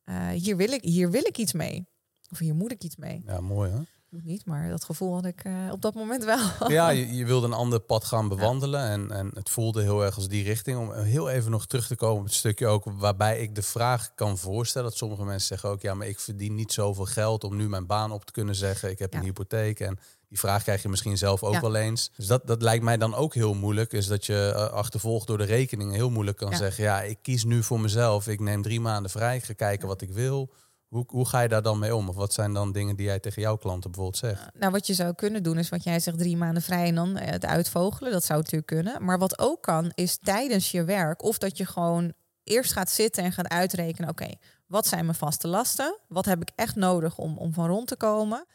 Uh, 0.05 0.29
hier, 0.29 0.57
wil 0.57 0.71
ik, 0.71 0.83
hier 0.83 1.11
wil 1.11 1.25
ik 1.25 1.37
iets 1.37 1.53
mee. 1.53 1.87
Of 2.31 2.37
hier 2.37 2.55
moet 2.55 2.71
ik 2.71 2.83
iets 2.83 2.95
mee. 2.95 3.21
Ja, 3.25 3.41
mooi 3.41 3.71
hè? 3.71 3.79
Moet 4.09 4.23
niet, 4.23 4.45
maar 4.45 4.69
dat 4.69 4.83
gevoel 4.83 5.13
had 5.13 5.25
ik 5.25 5.43
uh, 5.45 5.71
op 5.71 5.81
dat 5.81 5.93
moment 5.93 6.23
wel. 6.23 6.39
Ja, 6.67 6.89
je, 6.89 7.15
je, 7.15 7.25
wilde 7.25 7.47
een 7.47 7.53
ander 7.53 7.79
pad 7.79 8.05
gaan 8.05 8.27
bewandelen 8.27 8.81
en, 8.81 9.11
en 9.11 9.31
het 9.33 9.49
voelde 9.49 9.81
heel 9.81 10.03
erg 10.03 10.15
als 10.15 10.27
die 10.27 10.43
richting. 10.43 10.77
Om 10.77 10.91
heel 10.91 11.29
even 11.29 11.51
nog 11.51 11.65
terug 11.65 11.87
te 11.87 11.95
komen 11.95 12.17
op 12.17 12.25
het 12.25 12.33
stukje 12.33 12.67
ook 12.67 12.83
waarbij 12.85 13.39
ik 13.39 13.55
de 13.55 13.61
vraag 13.61 14.13
kan 14.15 14.37
voorstellen. 14.37 14.89
Dat 14.89 14.97
sommige 14.97 15.23
mensen 15.23 15.47
zeggen 15.47 15.69
ook, 15.69 15.81
ja, 15.81 15.93
maar 15.93 16.07
ik 16.07 16.19
verdien 16.19 16.55
niet 16.55 16.71
zoveel 16.71 17.05
geld 17.05 17.43
om 17.43 17.55
nu 17.55 17.69
mijn 17.69 17.85
baan 17.85 18.11
op 18.11 18.25
te 18.25 18.31
kunnen 18.31 18.55
zeggen. 18.55 18.89
Ik 18.89 18.99
heb 18.99 19.13
een 19.13 19.23
hypotheek 19.23 19.79
en 19.79 19.99
die 20.29 20.39
vraag 20.39 20.63
krijg 20.63 20.81
je 20.81 20.89
misschien 20.89 21.17
zelf 21.17 21.43
ook 21.43 21.59
wel 21.59 21.75
eens. 21.75 22.11
Dus 22.15 22.27
dat, 22.27 22.47
dat 22.47 22.61
lijkt 22.61 22.83
mij 22.83 22.97
dan 22.97 23.15
ook 23.15 23.33
heel 23.33 23.53
moeilijk. 23.53 23.93
Is 23.93 24.07
dat 24.07 24.25
je 24.25 24.53
uh, 24.55 24.61
achtervolgd 24.61 25.27
door 25.27 25.37
de 25.37 25.43
rekeningen 25.43 25.93
heel 25.93 26.09
moeilijk 26.09 26.37
kan 26.37 26.55
zeggen. 26.55 26.83
Ja, 26.83 27.01
ik 27.01 27.17
kies 27.21 27.43
nu 27.43 27.63
voor 27.63 27.79
mezelf. 27.79 28.27
Ik 28.27 28.39
neem 28.39 28.61
drie 28.61 28.79
maanden 28.79 29.11
vrij. 29.11 29.41
Ga 29.41 29.53
kijken 29.53 29.87
wat 29.87 30.01
ik 30.01 30.11
wil. 30.11 30.49
Hoe, 30.87 31.03
hoe 31.07 31.27
ga 31.27 31.41
je 31.41 31.47
daar 31.47 31.61
dan 31.61 31.79
mee 31.79 31.95
om? 31.95 32.09
Of 32.09 32.15
wat 32.15 32.33
zijn 32.33 32.53
dan 32.53 32.71
dingen 32.71 32.95
die 32.95 33.05
jij 33.05 33.19
tegen 33.19 33.41
jouw 33.41 33.57
klanten 33.57 33.91
bijvoorbeeld 33.91 34.17
zegt? 34.17 34.49
Nou, 34.53 34.71
wat 34.71 34.87
je 34.87 34.93
zou 34.93 35.13
kunnen 35.13 35.43
doen 35.43 35.57
is 35.57 35.69
wat 35.69 35.83
jij 35.83 35.99
zegt, 35.99 36.17
drie 36.17 36.37
maanden 36.37 36.63
vrij 36.63 36.87
en 36.87 36.95
dan 36.95 37.17
het 37.17 37.45
uitvogelen. 37.45 38.11
Dat 38.11 38.23
zou 38.23 38.39
natuurlijk 38.39 38.67
kunnen. 38.67 39.03
Maar 39.03 39.19
wat 39.19 39.39
ook 39.39 39.61
kan, 39.61 39.91
is 39.95 40.17
tijdens 40.17 40.71
je 40.71 40.83
werk 40.83 41.23
of 41.23 41.37
dat 41.37 41.57
je 41.57 41.65
gewoon 41.65 42.13
eerst 42.43 42.71
gaat 42.71 42.89
zitten 42.89 43.23
en 43.23 43.31
gaat 43.31 43.47
uitrekenen. 43.47 44.09
Oké, 44.09 44.29
wat 44.67 44.87
zijn 44.87 45.05
mijn 45.05 45.17
vaste 45.17 45.47
lasten? 45.47 45.99
Wat 46.07 46.25
heb 46.25 46.41
ik 46.41 46.51
echt 46.55 46.75
nodig 46.75 47.17
om, 47.17 47.37
om 47.37 47.53
van 47.53 47.67
rond 47.67 47.87
te 47.87 47.95
komen? 47.95 48.45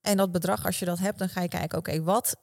En 0.00 0.16
dat 0.16 0.32
bedrag, 0.32 0.66
als 0.66 0.78
je 0.78 0.84
dat 0.84 0.98
hebt, 0.98 1.18
dan 1.18 1.28
ga 1.28 1.40
je 1.40 1.48
kijken, 1.48 1.78
oké, 1.78 2.02
wat 2.02 2.36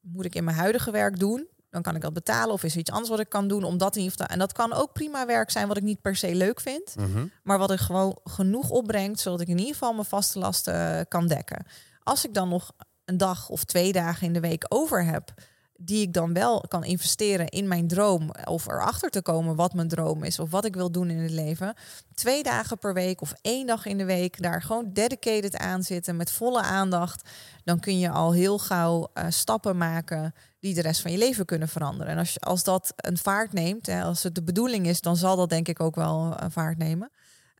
moet 0.00 0.24
ik 0.24 0.34
in 0.34 0.44
mijn 0.44 0.56
huidige 0.56 0.90
werk 0.90 1.18
doen? 1.18 1.48
Dan 1.70 1.82
kan 1.82 1.94
ik 1.94 2.00
dat 2.00 2.12
betalen. 2.12 2.52
Of 2.52 2.62
is 2.62 2.72
er 2.72 2.78
iets 2.78 2.90
anders 2.90 3.10
wat 3.10 3.20
ik 3.20 3.28
kan 3.28 3.48
doen 3.48 3.64
om 3.64 3.78
dat 3.78 3.96
in 3.96 4.02
ieder 4.02 4.16
geval. 4.16 4.32
En 4.32 4.38
dat 4.38 4.52
kan 4.52 4.72
ook 4.72 4.92
prima 4.92 5.26
werk 5.26 5.50
zijn 5.50 5.68
wat 5.68 5.76
ik 5.76 5.82
niet 5.82 6.00
per 6.00 6.16
se 6.16 6.34
leuk 6.34 6.60
vind. 6.60 6.96
Mhm. 6.96 7.26
Maar 7.42 7.58
wat 7.58 7.70
ik 7.70 7.78
gewoon 7.78 8.18
genoeg 8.24 8.70
opbrengt, 8.70 9.20
zodat 9.20 9.40
ik 9.40 9.48
in 9.48 9.58
ieder 9.58 9.72
geval 9.72 9.92
mijn 9.92 10.04
vaste 10.04 10.38
lasten 10.38 10.98
eh, 10.98 11.04
kan 11.08 11.26
dekken. 11.26 11.66
Als 12.02 12.24
ik 12.24 12.34
dan 12.34 12.48
nog 12.48 12.72
een 13.04 13.16
dag 13.16 13.48
of 13.48 13.64
twee 13.64 13.92
dagen 13.92 14.26
in 14.26 14.32
de 14.32 14.40
week 14.40 14.64
over 14.68 15.04
heb, 15.04 15.34
die 15.82 16.02
ik 16.02 16.12
dan 16.12 16.32
wel 16.32 16.64
kan 16.68 16.84
investeren 16.84 17.48
in 17.48 17.68
mijn 17.68 17.88
droom. 17.88 18.30
Of 18.44 18.66
erachter 18.66 19.10
te 19.10 19.22
komen 19.22 19.54
wat 19.54 19.74
mijn 19.74 19.88
droom 19.88 20.22
is. 20.22 20.38
Of 20.38 20.50
wat 20.50 20.64
ik 20.64 20.74
wil 20.74 20.90
doen 20.90 21.10
in 21.10 21.18
het 21.18 21.30
leven. 21.30 21.74
Twee 22.14 22.42
dagen 22.42 22.78
per 22.78 22.94
week 22.94 23.20
of 23.20 23.32
één 23.40 23.66
dag 23.66 23.86
in 23.86 23.98
de 23.98 24.04
week. 24.04 24.42
Daar 24.42 24.62
gewoon 24.62 24.92
dedicated 24.92 25.56
aan 25.56 25.82
zitten 25.82 26.16
met 26.16 26.30
volle 26.30 26.62
aandacht. 26.62 27.28
Dan 27.64 27.80
kun 27.80 27.98
je 27.98 28.10
al 28.10 28.32
heel 28.32 28.58
gauw 28.58 29.08
uh, 29.14 29.24
stappen 29.28 29.76
maken 29.76 30.34
die 30.60 30.74
de 30.74 30.82
rest 30.82 31.00
van 31.00 31.12
je 31.12 31.18
leven 31.18 31.44
kunnen 31.44 31.68
veranderen. 31.68 32.12
En 32.12 32.18
als, 32.18 32.32
je, 32.32 32.40
als 32.40 32.64
dat 32.64 32.92
een 32.96 33.18
vaart 33.18 33.52
neemt, 33.52 33.86
hè, 33.86 34.02
als 34.02 34.22
het 34.22 34.34
de 34.34 34.42
bedoeling 34.42 34.86
is, 34.86 35.00
dan 35.00 35.16
zal 35.16 35.36
dat 35.36 35.48
denk 35.48 35.68
ik 35.68 35.80
ook 35.80 35.94
wel 35.94 36.34
een 36.36 36.50
vaart 36.50 36.78
nemen. 36.78 37.10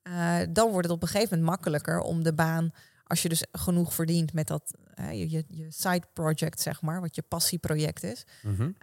Uh, 0.09 0.37
dan 0.51 0.71
wordt 0.71 0.87
het 0.87 0.97
op 0.97 1.03
een 1.03 1.09
gegeven 1.09 1.39
moment 1.39 1.51
makkelijker 1.51 2.01
om 2.01 2.23
de 2.23 2.35
baan, 2.35 2.71
als 3.05 3.23
je 3.23 3.29
dus 3.29 3.45
genoeg 3.53 3.95
verdient 3.95 4.33
met 4.33 4.47
dat 4.47 4.75
je, 5.09 5.31
je, 5.31 5.45
je, 5.49 5.67
side 5.69 6.03
project, 6.13 6.61
zeg 6.61 6.83
maar, 6.83 7.01
wat 7.01 7.15
je 7.15 7.23
passieproject 7.23 8.03
is. 8.03 8.27
Mm 8.43 8.75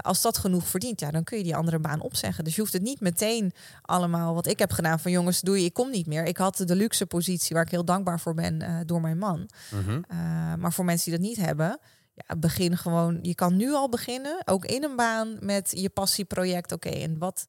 als 0.00 0.22
dat 0.22 0.38
genoeg 0.38 0.68
verdient, 0.68 1.00
ja, 1.00 1.10
dan 1.10 1.24
kun 1.24 1.38
je 1.38 1.44
die 1.44 1.56
andere 1.56 1.78
baan 1.78 2.00
opzeggen. 2.00 2.44
Dus 2.44 2.54
je 2.54 2.60
hoeft 2.60 2.72
het 2.72 2.82
niet 2.82 3.00
meteen 3.00 3.52
allemaal 3.82 4.34
wat 4.34 4.46
ik 4.46 4.58
heb 4.58 4.72
gedaan 4.72 5.00
van 5.00 5.10
jongens, 5.10 5.40
doe 5.40 5.58
je, 5.58 5.64
ik 5.64 5.74
kom 5.74 5.90
niet 5.90 6.06
meer. 6.06 6.24
Ik 6.24 6.36
had 6.36 6.56
de 6.56 6.76
luxe 6.76 7.06
positie 7.06 7.54
waar 7.54 7.64
ik 7.64 7.70
heel 7.70 7.84
dankbaar 7.84 8.20
voor 8.20 8.34
ben 8.34 8.82
door 8.86 9.00
mijn 9.00 9.18
man. 9.18 9.48
Mm 9.70 10.04
maar 10.58 10.72
voor 10.72 10.84
mensen 10.84 11.10
die 11.10 11.20
dat 11.20 11.28
niet 11.28 11.46
hebben, 11.46 11.78
ja, 12.16 12.36
begin 12.36 12.76
gewoon. 12.76 13.18
Je 13.22 13.34
kan 13.34 13.56
nu 13.56 13.72
al 13.72 13.88
beginnen, 13.88 14.42
ook 14.44 14.64
in 14.64 14.84
een 14.84 14.96
baan 14.96 15.36
met 15.40 15.70
je 15.74 15.88
passieproject. 15.88 16.72
Oké, 16.72 16.88
en 16.88 17.18
wat, 17.18 17.48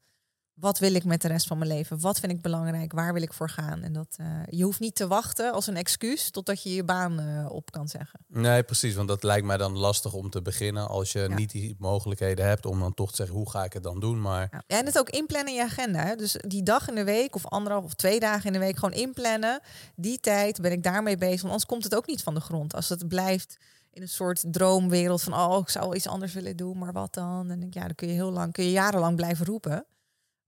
wat 0.53 0.79
wil 0.79 0.93
ik 0.93 1.03
met 1.03 1.21
de 1.21 1.27
rest 1.27 1.47
van 1.47 1.57
mijn 1.57 1.71
leven? 1.71 1.99
Wat 1.99 2.19
vind 2.19 2.31
ik 2.31 2.41
belangrijk? 2.41 2.91
Waar 2.91 3.13
wil 3.13 3.21
ik 3.21 3.33
voor 3.33 3.49
gaan? 3.49 3.81
En 3.81 3.93
dat, 3.93 4.17
uh, 4.21 4.27
je 4.49 4.63
hoeft 4.63 4.79
niet 4.79 4.95
te 4.95 5.07
wachten 5.07 5.53
als 5.53 5.67
een 5.67 5.77
excuus 5.77 6.29
totdat 6.29 6.63
je 6.63 6.73
je 6.73 6.83
baan 6.83 7.19
uh, 7.19 7.45
op 7.49 7.71
kan 7.71 7.87
zeggen. 7.87 8.19
Nee, 8.27 8.63
precies. 8.63 8.95
Want 8.95 9.07
dat 9.07 9.23
lijkt 9.23 9.45
mij 9.45 9.57
dan 9.57 9.77
lastig 9.77 10.13
om 10.13 10.29
te 10.29 10.41
beginnen 10.41 10.87
als 10.87 11.11
je 11.11 11.29
niet 11.35 11.51
die 11.51 11.75
mogelijkheden 11.79 12.45
hebt 12.45 12.65
om 12.65 12.79
dan 12.79 12.93
toch 12.93 13.09
te 13.09 13.15
zeggen 13.15 13.35
hoe 13.35 13.49
ga 13.49 13.63
ik 13.63 13.73
het 13.73 13.83
dan 13.83 13.99
doen. 13.99 14.21
Maar 14.21 14.47
ja, 14.51 14.77
en 14.77 14.85
het 14.85 14.99
ook 14.99 15.09
inplannen 15.09 15.53
in 15.53 15.59
je 15.59 15.65
agenda. 15.65 15.99
Hè? 15.99 16.15
Dus 16.15 16.35
die 16.47 16.63
dag 16.63 16.87
in 16.87 16.95
de 16.95 17.03
week 17.03 17.35
of 17.35 17.45
anderhalf 17.45 17.83
of 17.83 17.93
twee 17.93 18.19
dagen 18.19 18.45
in 18.45 18.53
de 18.53 18.59
week 18.59 18.77
gewoon 18.77 18.99
inplannen. 18.99 19.61
Die 19.95 20.19
tijd 20.19 20.61
ben 20.61 20.71
ik 20.71 20.83
daarmee 20.83 21.17
bezig. 21.17 21.41
Want 21.41 21.51
anders 21.51 21.65
komt 21.65 21.83
het 21.83 21.95
ook 21.95 22.07
niet 22.07 22.23
van 22.23 22.33
de 22.33 22.41
grond. 22.41 22.73
Als 22.73 22.89
het 22.89 23.07
blijft 23.07 23.57
in 23.97 24.03
een 24.03 24.09
soort 24.09 24.43
droomwereld 24.51 25.21
van 25.21 25.33
oh, 25.33 25.59
ik 25.59 25.69
zou 25.69 25.95
iets 25.95 26.07
anders 26.07 26.33
willen 26.33 26.57
doen, 26.57 26.77
maar 26.77 26.93
wat 26.93 27.13
dan? 27.13 27.49
En 27.49 27.67
ja, 27.69 27.81
dan 27.81 27.95
kun 27.95 28.07
je 28.07 28.13
heel 28.13 28.31
lang, 28.31 28.53
kun 28.53 28.63
je 28.63 28.71
jarenlang 28.71 29.15
blijven 29.15 29.45
roepen. 29.45 29.85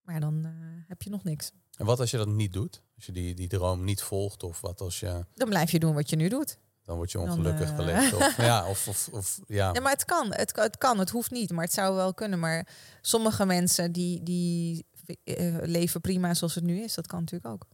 Maar 0.02 0.20
dan 0.20 0.46
uh, 0.46 0.52
heb 0.88 1.02
je 1.02 1.10
nog 1.10 1.24
niks. 1.24 1.52
En 1.78 1.86
wat 1.86 2.00
als 2.00 2.12
je 2.12 2.18
dat 2.18 2.28
niet 2.28 2.54
doet? 2.54 2.82
Als 2.96 3.06
je 3.06 3.12
die, 3.12 3.36
die 3.36 3.48
droom 3.48 3.84
niet 3.84 4.02
volgt 4.02 4.44
of 4.44 4.62
wat 4.62 4.82
als 4.82 5.00
je... 5.00 5.26
Dan 5.34 5.50
blijf 5.50 5.72
je 5.72 5.80
doen 5.80 5.94
wat 5.94 6.10
je 6.10 6.16
nu 6.16 6.30
doet. 6.30 6.58
Dan 6.84 6.96
word 6.96 7.12
je 7.12 7.20
ongelukkig 7.20 7.76
dan, 7.76 7.90
uh... 7.90 8.14
Of, 8.14 8.38
ja, 8.52 8.70
of, 8.70 8.88
of, 8.88 9.10
of, 9.12 9.40
ja. 9.48 9.74
ja. 9.74 9.82
maar 9.82 9.92
het 9.92 10.06
kan. 10.06 10.34
Het, 10.34 10.56
het 10.56 10.78
kan. 10.78 11.00
Het 11.00 11.10
hoeft 11.10 11.32
niet. 11.32 11.52
Maar 11.52 11.64
het 11.64 11.74
zou 11.74 11.96
wel 11.96 12.14
kunnen. 12.14 12.40
Maar 12.40 12.68
sommige 13.02 13.46
mensen 13.46 13.92
die, 13.92 14.24
die 14.24 14.86
uh, 15.24 15.58
leven 15.62 16.02
prima 16.02 16.34
zoals 16.34 16.56
het 16.56 16.64
nu 16.64 16.84
is. 16.84 16.94
Dat 16.94 17.08
kan 17.08 17.20
natuurlijk 17.20 17.54
ook. 17.54 17.68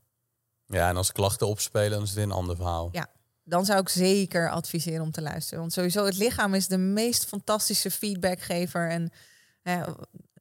Ja, 0.66 0.90
en 0.90 0.98
als 0.98 1.12
klachten 1.12 1.48
opspelen, 1.48 1.92
dan 1.92 2.04
is 2.04 2.10
het 2.10 2.18
een 2.18 2.32
ander 2.32 2.56
verhaal. 2.56 2.90
Ja, 2.92 3.08
dan 3.46 3.66
zou 3.66 3.80
ik 3.80 3.90
zeker 3.90 4.50
adviseren 4.50 5.02
om 5.02 5.12
te 5.12 5.22
luisteren. 5.22 5.60
Want 5.60 5.74
sowieso 5.74 6.06
het 6.06 6.18
lichaam 6.18 6.54
is 6.54 6.68
de 6.68 6.78
meest 6.78 7.26
fantastische 7.26 7.92
feedbackgever. 7.92 8.90
En 8.90 9.12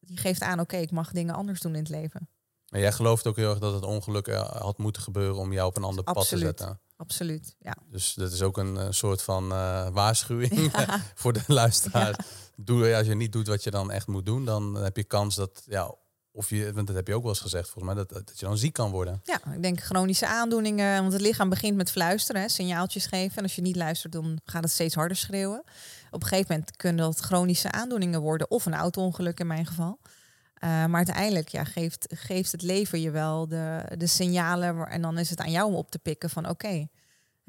die 0.00 0.18
geeft 0.18 0.42
aan, 0.42 0.60
oké, 0.60 0.76
ik 0.76 0.90
mag 0.90 1.12
dingen 1.12 1.34
anders 1.34 1.60
doen 1.60 1.74
in 1.74 1.82
het 1.82 1.88
leven. 1.88 2.28
En 2.68 2.80
jij 2.80 2.92
gelooft 2.92 3.26
ook 3.26 3.36
heel 3.36 3.50
erg 3.50 3.58
dat 3.58 3.74
het 3.74 3.84
ongeluk 3.84 4.26
eh, 4.26 4.50
had 4.50 4.78
moeten 4.78 5.02
gebeuren 5.02 5.36
om 5.36 5.52
jou 5.52 5.68
op 5.68 5.76
een 5.76 5.84
ander 5.84 6.04
pad 6.04 6.28
te 6.28 6.38
zetten. 6.38 6.80
Absoluut, 6.96 7.56
ja. 7.58 7.76
Dus 7.90 8.14
dat 8.14 8.32
is 8.32 8.42
ook 8.42 8.58
een, 8.58 8.76
een 8.76 8.94
soort 8.94 9.22
van 9.22 9.52
uh, 9.52 9.88
waarschuwing 9.88 10.72
voor 11.14 11.32
de 11.32 11.42
luisteraars. 11.46 12.16
Doe, 12.56 12.96
als 12.96 13.06
je 13.06 13.14
niet 13.14 13.32
doet 13.32 13.46
wat 13.46 13.64
je 13.64 13.70
dan 13.70 13.90
echt 13.90 14.06
moet 14.06 14.26
doen, 14.26 14.44
dan 14.44 14.74
heb 14.74 14.96
je 14.96 15.04
kans 15.04 15.34
dat 15.34 15.62
ja, 15.66 15.94
of 16.36 16.50
je, 16.50 16.72
want 16.72 16.86
dat 16.86 16.96
heb 16.96 17.06
je 17.06 17.14
ook 17.14 17.22
wel 17.22 17.30
eens 17.30 17.40
gezegd 17.40 17.68
volgens 17.68 17.94
mij, 17.94 18.04
dat, 18.04 18.26
dat 18.26 18.38
je 18.38 18.46
dan 18.46 18.58
ziek 18.58 18.72
kan 18.72 18.90
worden. 18.90 19.20
Ja, 19.24 19.52
ik 19.52 19.62
denk 19.62 19.80
chronische 19.80 20.26
aandoeningen. 20.26 21.00
Want 21.00 21.12
het 21.12 21.22
lichaam 21.22 21.48
begint 21.48 21.76
met 21.76 21.90
fluisteren, 21.90 22.40
hè, 22.40 22.48
signaaltjes 22.48 23.06
geven. 23.06 23.36
En 23.36 23.42
als 23.42 23.54
je 23.54 23.62
niet 23.62 23.76
luistert, 23.76 24.12
dan 24.12 24.40
gaat 24.44 24.62
het 24.62 24.72
steeds 24.72 24.94
harder 24.94 25.16
schreeuwen. 25.16 25.64
Op 26.10 26.22
een 26.22 26.28
gegeven 26.28 26.54
moment 26.54 26.76
kunnen 26.76 27.04
dat 27.04 27.18
chronische 27.18 27.70
aandoeningen 27.70 28.20
worden. 28.20 28.50
Of 28.50 28.66
een 28.66 28.74
auto-ongeluk 28.74 29.40
in 29.40 29.46
mijn 29.46 29.66
geval. 29.66 29.98
Uh, 30.02 30.70
maar 30.70 30.94
uiteindelijk 30.94 31.48
ja, 31.48 31.64
geeft, 31.64 32.06
geeft 32.08 32.52
het 32.52 32.62
leven 32.62 33.00
je 33.00 33.10
wel 33.10 33.48
de, 33.48 33.82
de 33.96 34.06
signalen. 34.06 34.86
En 34.86 35.02
dan 35.02 35.18
is 35.18 35.30
het 35.30 35.40
aan 35.40 35.50
jou 35.50 35.68
om 35.68 35.74
op 35.74 35.90
te 35.90 35.98
pikken 35.98 36.30
van 36.30 36.48
oké, 36.48 36.88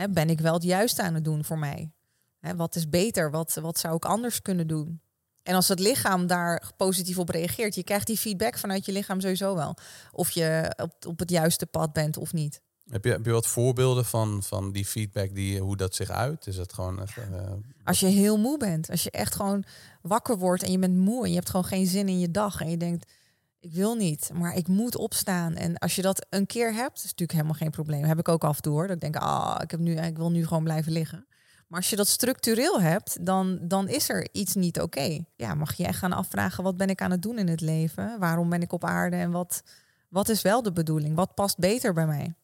ben 0.10 0.30
ik 0.30 0.40
wel 0.40 0.54
het 0.54 0.64
juiste 0.64 1.04
aan 1.04 1.14
het 1.14 1.24
doen 1.24 1.44
voor 1.44 1.60
mij? 1.60 1.92
Hè, 2.40 2.56
wat 2.56 2.76
is 2.76 2.90
beter? 2.90 3.32
Wat, 3.32 3.54
wat 3.54 3.80
zou 3.80 3.96
ik 3.96 4.06
anders 4.06 4.42
kunnen 4.42 4.68
doen? 4.68 5.02
En 5.46 5.56
als 5.56 5.68
het 5.68 5.80
lichaam 5.80 6.28
daar 6.28 6.72
positief 6.78 7.18
op 7.18 7.30
reageert, 7.30 7.76
je 7.76 7.84
krijgt 7.84 8.08
die 8.08 8.18
feedback 8.18 8.58
vanuit 8.58 8.86
je 8.86 8.92
lichaam 8.92 9.22
sowieso 9.22 9.56
wel. 9.56 9.76
Of 10.12 10.32
je 10.32 10.74
op, 10.82 11.06
op 11.08 11.20
het 11.20 11.30
juiste 11.30 11.66
pad 11.66 11.94
bent 11.94 12.18
of 12.18 12.34
niet. 12.34 12.62
Heb 12.90 13.06
je, 13.06 13.12
heb 13.12 13.26
je 13.26 13.32
wat 13.32 13.48
voorbeelden 13.48 14.06
van, 14.06 14.44
van 14.44 14.72
die 14.72 14.86
feedback, 14.86 15.36
die, 15.36 15.60
hoe 15.60 15.78
dat 15.78 15.96
zich 15.96 16.10
uit? 16.10 16.48
Is 16.48 16.58
het 16.58 16.74
gewoon 16.74 17.02
echt, 17.02 17.18
uh, 17.18 17.52
Als 17.84 18.00
je 18.00 18.06
heel 18.06 18.38
moe 18.38 18.58
bent, 18.58 18.90
als 18.90 19.04
je 19.04 19.12
echt 19.12 19.36
gewoon 19.36 19.64
wakker 20.02 20.38
wordt 20.38 20.64
en 20.64 20.72
je 20.72 20.80
bent 20.80 20.98
moe 20.98 21.24
en 21.24 21.30
je 21.30 21.36
hebt 21.36 21.50
gewoon 21.50 21.66
geen 21.66 21.88
zin 21.88 22.08
in 22.08 22.20
je 22.20 22.32
dag 22.32 22.62
en 22.62 22.70
je 22.70 22.78
denkt, 22.78 23.12
ik 23.60 23.74
wil 23.74 23.96
niet, 23.96 24.30
maar 24.34 24.56
ik 24.56 24.68
moet 24.68 24.98
opstaan. 24.98 25.56
En 25.56 25.78
als 25.78 25.96
je 25.96 26.02
dat 26.02 26.26
een 26.30 26.46
keer 26.46 26.74
hebt, 26.74 26.98
is 26.98 27.04
natuurlijk 27.04 27.32
helemaal 27.32 27.54
geen 27.54 27.72
probleem. 27.72 28.04
Heb 28.04 28.20
ik 28.20 28.30
ook 28.30 28.44
af 28.44 28.56
en 28.56 28.62
toe 28.62 28.74
hoor. 28.74 28.88
Dat 28.88 28.96
ik 28.96 29.02
denk, 29.02 29.16
ah, 29.16 29.60
ik, 29.62 29.72
heb 29.72 29.80
nu, 29.80 29.96
ik 29.96 30.18
wil 30.18 30.32
nu 30.32 30.48
gewoon 30.48 30.64
blijven 30.64 30.92
liggen. 30.92 31.26
Maar 31.68 31.80
als 31.80 31.90
je 31.90 31.96
dat 31.96 32.08
structureel 32.08 32.82
hebt, 32.82 33.26
dan, 33.26 33.60
dan 33.62 33.88
is 33.88 34.10
er 34.10 34.28
iets 34.32 34.56
niet 34.56 34.82
oké. 34.82 35.26
Ja, 35.36 35.54
mag 35.54 35.74
je 35.74 35.86
echt 35.86 35.98
gaan 35.98 36.14
afvragen, 36.14 36.64
wat 36.64 36.78
ben 36.78 36.90
ik 36.90 37.02
aan 37.02 37.12
het 37.12 37.22
doen 37.22 37.38
in 37.38 37.48
het 37.48 37.62
leven? 37.62 38.20
Waarom 38.20 38.50
ben 38.50 38.62
ik 38.62 38.72
op 38.72 38.84
aarde 38.84 39.16
en 39.16 39.32
wat, 39.32 39.64
wat 40.10 40.30
is 40.30 40.42
wel 40.42 40.62
de 40.62 40.72
bedoeling? 40.72 41.16
Wat 41.16 41.34
past 41.34 41.58
beter 41.58 41.94
bij 41.94 42.06
mij? 42.06 42.36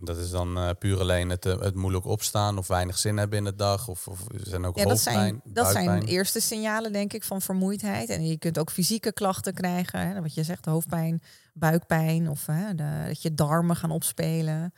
Dat 0.00 0.16
is 0.16 0.30
dan 0.30 0.58
uh, 0.58 0.70
puur 0.78 1.00
alleen 1.00 1.30
het, 1.30 1.46
eh, 1.46 1.60
het 1.60 1.74
moeilijk 1.74 2.04
opstaan 2.04 2.58
of 2.58 2.66
weinig 2.66 2.98
zin 2.98 3.16
hebben 3.16 3.38
in 3.38 3.44
de 3.44 3.54
dag. 3.54 3.88
Of, 3.88 4.08
of 4.08 4.26
zijn 4.32 4.64
ook 4.64 4.76
ja, 4.76 4.84
hoofdpijn, 4.84 5.40
dat 5.44 5.66
zijn, 5.66 5.84
dat 5.84 5.84
zijn 5.84 6.02
eerste 6.02 6.40
signalen, 6.40 6.92
denk 6.92 7.12
ik, 7.12 7.24
van 7.24 7.40
vermoeidheid. 7.40 8.08
En 8.08 8.26
je 8.26 8.38
kunt 8.38 8.58
ook 8.58 8.70
fysieke 8.70 9.12
klachten 9.12 9.54
krijgen. 9.54 10.08
Hè, 10.08 10.20
wat 10.20 10.34
je 10.34 10.42
zegt, 10.42 10.64
hoofdpijn, 10.64 11.22
buikpijn 11.52 12.28
of 12.28 12.46
hè, 12.46 12.74
de, 12.74 13.04
dat 13.06 13.22
je 13.22 13.34
darmen 13.34 13.76
gaan 13.76 13.90
opspelen. 13.90 14.72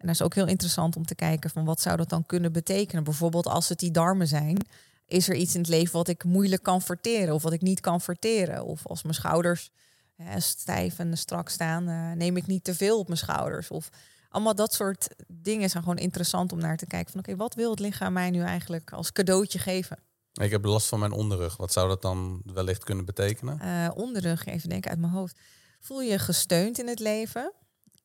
En 0.00 0.06
dat 0.06 0.14
is 0.14 0.22
ook 0.22 0.34
heel 0.34 0.46
interessant 0.46 0.96
om 0.96 1.06
te 1.06 1.14
kijken 1.14 1.50
van 1.50 1.64
wat 1.64 1.80
zou 1.80 1.96
dat 1.96 2.08
dan 2.08 2.26
kunnen 2.26 2.52
betekenen. 2.52 3.04
Bijvoorbeeld 3.04 3.46
als 3.46 3.68
het 3.68 3.78
die 3.78 3.90
darmen 3.90 4.26
zijn, 4.26 4.66
is 5.06 5.28
er 5.28 5.34
iets 5.34 5.54
in 5.54 5.60
het 5.60 5.68
leven 5.68 5.92
wat 5.92 6.08
ik 6.08 6.24
moeilijk 6.24 6.62
kan 6.62 6.82
verteren 6.82 7.34
of 7.34 7.42
wat 7.42 7.52
ik 7.52 7.60
niet 7.60 7.80
kan 7.80 8.00
verteren. 8.00 8.64
Of 8.64 8.86
als 8.86 9.02
mijn 9.02 9.14
schouders 9.14 9.70
hè, 10.16 10.40
stijf 10.40 10.98
en 10.98 11.18
strak 11.18 11.48
staan, 11.48 11.88
uh, 11.88 12.12
neem 12.12 12.36
ik 12.36 12.46
niet 12.46 12.64
te 12.64 12.74
veel 12.74 12.98
op 12.98 13.06
mijn 13.06 13.18
schouders. 13.18 13.70
Of 13.70 13.88
allemaal 14.28 14.54
dat 14.54 14.74
soort 14.74 15.08
dingen 15.26 15.70
zijn 15.70 15.82
gewoon 15.82 15.98
interessant 15.98 16.52
om 16.52 16.58
naar 16.58 16.76
te 16.76 16.86
kijken. 16.86 17.10
Van 17.12 17.20
oké, 17.20 17.36
wat 17.36 17.54
wil 17.54 17.70
het 17.70 17.80
lichaam 17.80 18.12
mij 18.12 18.30
nu 18.30 18.40
eigenlijk 18.40 18.92
als 18.92 19.12
cadeautje 19.12 19.58
geven? 19.58 19.98
Ik 20.32 20.50
heb 20.50 20.64
last 20.64 20.88
van 20.88 20.98
mijn 20.98 21.12
onderrug. 21.12 21.56
Wat 21.56 21.72
zou 21.72 21.88
dat 21.88 22.02
dan 22.02 22.42
wellicht 22.44 22.84
kunnen 22.84 23.04
betekenen? 23.04 23.58
Uh, 23.62 23.90
onderrug, 23.94 24.46
even 24.46 24.68
denken 24.68 24.90
uit 24.90 25.00
mijn 25.00 25.12
hoofd. 25.12 25.38
Voel 25.80 26.00
je 26.00 26.18
gesteund 26.18 26.78
in 26.78 26.88
het 26.88 27.00
leven? 27.00 27.52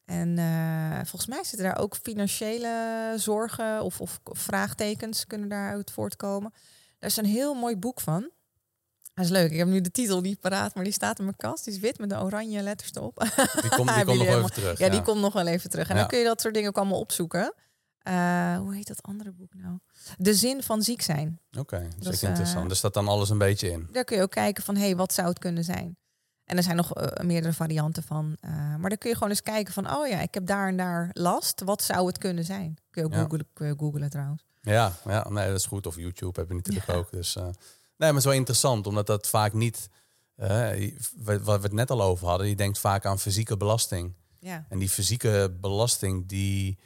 En 0.05 0.37
uh, 0.37 0.95
volgens 0.95 1.25
mij 1.25 1.43
zitten 1.43 1.67
daar 1.67 1.79
ook 1.79 1.95
financiële 1.95 3.13
zorgen 3.15 3.81
of, 3.81 4.01
of 4.01 4.19
vraagtekens 4.23 5.27
kunnen 5.27 5.49
daaruit 5.49 5.91
voortkomen. 5.91 6.53
Daar 6.99 7.09
is 7.09 7.17
een 7.17 7.25
heel 7.25 7.53
mooi 7.53 7.77
boek 7.77 8.01
van. 8.01 8.29
Dat 9.13 9.25
is 9.25 9.31
leuk. 9.31 9.51
Ik 9.51 9.57
heb 9.57 9.67
nu 9.67 9.81
de 9.81 9.91
titel 9.91 10.21
niet 10.21 10.39
paraat, 10.39 10.75
maar 10.75 10.83
die 10.83 10.93
staat 10.93 11.17
in 11.19 11.23
mijn 11.23 11.37
kast. 11.37 11.63
Die 11.63 11.73
is 11.73 11.79
wit 11.79 11.97
met 11.97 12.09
de 12.09 12.21
oranje 12.21 12.61
letters 12.61 12.93
erop. 12.93 13.17
Die 13.61 13.69
komt, 13.75 13.95
nog 13.95 14.07
even 14.07 14.51
terug. 14.51 14.79
Ja, 14.79 14.89
die 14.89 15.01
komt 15.01 15.21
nog 15.21 15.33
wel 15.33 15.47
even 15.47 15.69
terug. 15.69 15.89
En 15.89 15.95
dan 15.95 16.07
kun 16.07 16.19
je 16.19 16.25
dat 16.25 16.41
soort 16.41 16.53
dingen 16.53 16.69
ook 16.69 16.77
allemaal 16.77 16.99
opzoeken. 16.99 17.53
Uh, 18.07 18.57
hoe 18.57 18.75
heet 18.75 18.87
dat 18.87 19.03
andere 19.03 19.31
boek 19.31 19.53
nou? 19.53 19.77
De 20.17 20.33
zin 20.33 20.63
van 20.63 20.81
ziek 20.81 21.01
zijn. 21.01 21.39
Oké, 21.49 21.59
okay, 21.59 21.89
dat 21.99 22.13
is 22.13 22.23
interessant. 22.23 22.65
Uh, 22.65 22.69
er 22.69 22.75
staat 22.75 22.93
dan 22.93 23.07
alles 23.07 23.29
een 23.29 23.37
beetje 23.37 23.71
in. 23.71 23.87
Daar 23.91 24.03
kun 24.03 24.17
je 24.17 24.23
ook 24.23 24.31
kijken 24.31 24.63
van, 24.63 24.75
hé, 24.75 24.81
hey, 24.81 24.95
wat 24.95 25.13
zou 25.13 25.27
het 25.27 25.39
kunnen 25.39 25.63
zijn? 25.63 25.97
En 26.45 26.57
er 26.57 26.63
zijn 26.63 26.75
nog 26.75 26.97
uh, 26.97 27.07
meerdere 27.23 27.53
varianten 27.53 28.03
van. 28.03 28.37
maar 28.79 28.89
dan 28.89 28.97
kun 28.97 29.09
je 29.09 29.15
gewoon 29.15 29.29
eens 29.29 29.41
kijken 29.41 29.73
van, 29.73 29.95
oh 29.95 30.07
ja, 30.07 30.19
ik 30.21 30.33
heb 30.33 30.45
daar 30.45 30.67
en 30.67 30.77
daar 30.77 31.09
last. 31.13 31.61
Wat 31.63 31.83
zou 31.83 32.07
het 32.07 32.17
kunnen 32.17 32.43
zijn? 32.43 32.77
Kun 32.89 33.01
je 33.01 33.07
ook 33.07 33.13
ja. 33.13 33.21
googlen, 33.21 33.47
kun 33.53 33.67
je 33.67 33.75
googlen 33.77 34.09
trouwens. 34.09 34.45
Ja, 34.61 34.91
ja, 35.05 35.29
nee, 35.29 35.47
dat 35.47 35.59
is 35.59 35.65
goed. 35.65 35.87
Of 35.87 35.95
YouTube 35.95 36.39
heb 36.39 36.49
je 36.49 36.55
natuurlijk 36.55 36.89
ook. 36.89 37.11
Dus 37.11 37.37
Nee, 37.97 38.11
maar 38.11 38.15
het 38.15 38.17
is 38.17 38.23
wel 38.23 38.39
interessant, 38.39 38.87
omdat 38.87 39.07
dat 39.07 39.27
vaak 39.27 39.53
niet... 39.53 39.89
Wat 40.35 41.41
we 41.43 41.51
het 41.51 41.73
net 41.73 41.91
al 41.91 42.01
over 42.01 42.27
hadden, 42.27 42.47
je 42.47 42.55
denkt 42.55 42.79
vaak 42.79 43.05
aan 43.05 43.19
fysieke 43.19 43.57
belasting. 43.57 44.13
Ja. 44.39 44.65
En 44.69 44.79
die 44.79 44.89
fysieke 44.89 45.57
belasting, 45.61 46.27
die, 46.27 46.79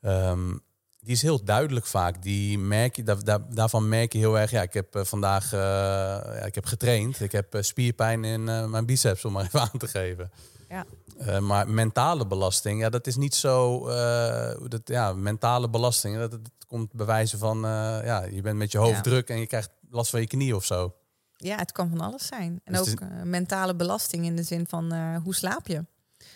um, 0.00 0.62
die 1.02 1.12
is 1.14 1.22
heel 1.22 1.44
duidelijk 1.44 1.86
vaak. 1.86 2.22
Die 2.22 2.58
merk 2.58 2.96
je, 2.96 3.02
daar, 3.02 3.24
daar, 3.24 3.40
daarvan 3.54 3.88
merk 3.88 4.12
je 4.12 4.18
heel 4.18 4.38
erg, 4.38 4.50
ja, 4.50 4.62
ik 4.62 4.72
heb 4.72 4.96
uh, 4.96 5.04
vandaag 5.04 5.52
uh, 5.52 5.60
ja, 5.60 6.44
ik 6.44 6.54
heb 6.54 6.64
getraind. 6.64 7.20
Ik 7.20 7.32
heb 7.32 7.56
spierpijn 7.60 8.24
in 8.24 8.44
mijn 8.44 8.86
biceps, 8.86 9.24
om 9.24 9.32
maar 9.32 9.44
even 9.44 9.60
aan 9.72 9.78
te 9.78 9.88
geven. 9.88 10.30
Ja. 10.68 10.84
Uh, 11.20 11.38
maar 11.38 11.68
mentale 11.68 12.26
belasting, 12.26 12.80
ja, 12.80 12.88
dat 12.88 13.06
is 13.06 13.16
niet 13.16 13.34
zo. 13.34 13.86
Dat, 14.68 14.80
ja, 14.84 15.12
mentale 15.12 15.70
belasting, 15.70 16.16
dat, 16.16 16.30
dat 16.30 16.40
komt 16.66 16.92
bewijzen 16.92 17.38
van. 17.38 17.60
Ja, 18.04 18.24
je 18.24 18.40
bent 18.40 18.58
met 18.58 18.72
je 18.72 18.78
hoofd 18.78 18.96
ja. 18.96 19.00
druk 19.00 19.28
en 19.28 19.38
je 19.38 19.46
krijgt 19.46 19.70
last 19.90 20.10
van 20.10 20.20
je 20.20 20.26
knie 20.26 20.56
of 20.56 20.64
zo. 20.64 20.94
Ja, 21.36 21.56
het 21.56 21.72
kan 21.72 21.88
van 21.88 22.00
alles 22.00 22.26
zijn. 22.26 22.60
En 22.64 22.72
dus 22.72 22.80
ook 22.80 23.00
is... 23.00 23.06
mentale 23.24 23.74
belasting 23.74 24.24
in 24.24 24.36
de 24.36 24.42
zin 24.42 24.66
van 24.66 25.16
hoe 25.16 25.34
slaap 25.34 25.66
je? 25.66 25.84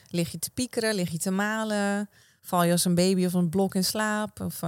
Lig 0.09 0.31
je 0.33 0.39
te 0.39 0.51
piekeren? 0.51 0.95
Lig 0.95 1.11
je 1.11 1.19
te 1.19 1.31
malen? 1.31 2.09
Val 2.47 2.63
je 2.63 2.73
als 2.73 2.85
een 2.85 2.95
baby 2.95 3.25
of 3.27 3.33
een 3.33 3.49
blok 3.49 3.75
in 3.75 3.85
slaap? 3.85 4.41
Of 4.41 4.61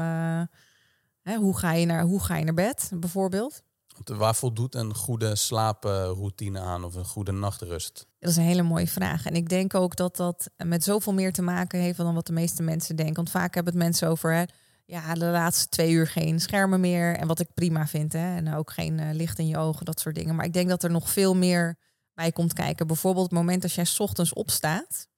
hè, 1.23 1.37
hoe, 1.37 1.59
ga 1.59 1.73
je 1.73 1.87
naar, 1.87 2.03
hoe 2.03 2.21
ga 2.21 2.37
je 2.37 2.45
naar 2.45 2.55
bed, 2.55 2.91
bijvoorbeeld? 2.95 3.63
Waar 4.05 4.35
voldoet 4.35 4.75
een 4.75 4.95
goede 4.95 5.37
slaaproutine 5.37 6.61
aan 6.61 6.85
of 6.85 6.95
een 6.95 7.05
goede 7.05 7.33
nachtrust? 7.33 8.07
Dat 8.19 8.31
is 8.31 8.37
een 8.37 8.43
hele 8.43 8.63
mooie 8.63 8.87
vraag. 8.87 9.27
En 9.27 9.35
ik 9.35 9.49
denk 9.49 9.75
ook 9.75 9.97
dat 9.97 10.17
dat 10.17 10.51
met 10.57 10.85
zoveel 10.85 11.13
meer 11.13 11.33
te 11.33 11.43
maken 11.43 11.81
heeft 11.81 11.97
dan 11.97 12.15
wat 12.15 12.27
de 12.27 12.33
meeste 12.33 12.63
mensen 12.63 12.97
denken. 12.97 13.15
Want 13.15 13.31
vaak 13.31 13.55
hebben 13.55 13.73
het 13.73 13.83
mensen 13.83 14.09
over 14.09 14.35
hè, 14.35 14.45
ja, 14.85 15.15
de 15.15 15.25
laatste 15.25 15.69
twee 15.69 15.91
uur 15.91 16.07
geen 16.07 16.41
schermen 16.41 16.81
meer. 16.81 17.17
En 17.17 17.27
wat 17.27 17.41
ik 17.41 17.55
prima 17.55 17.87
vind. 17.87 18.13
Hè, 18.13 18.37
en 18.37 18.55
ook 18.55 18.71
geen 18.71 18.99
uh, 18.99 19.09
licht 19.13 19.39
in 19.39 19.47
je 19.47 19.59
ogen, 19.59 19.85
dat 19.85 20.01
soort 20.01 20.15
dingen. 20.15 20.35
Maar 20.35 20.45
ik 20.45 20.53
denk 20.53 20.69
dat 20.69 20.83
er 20.83 20.91
nog 20.91 21.11
veel 21.11 21.37
meer 21.37 21.77
bij 22.15 22.33
komt 22.33 22.53
kijken. 22.53 22.87
Bijvoorbeeld 22.87 23.25
het 23.25 23.35
moment 23.35 23.63
als 23.63 23.75
jij 23.75 23.87
ochtends 23.99 24.33
opstaat 24.33 25.09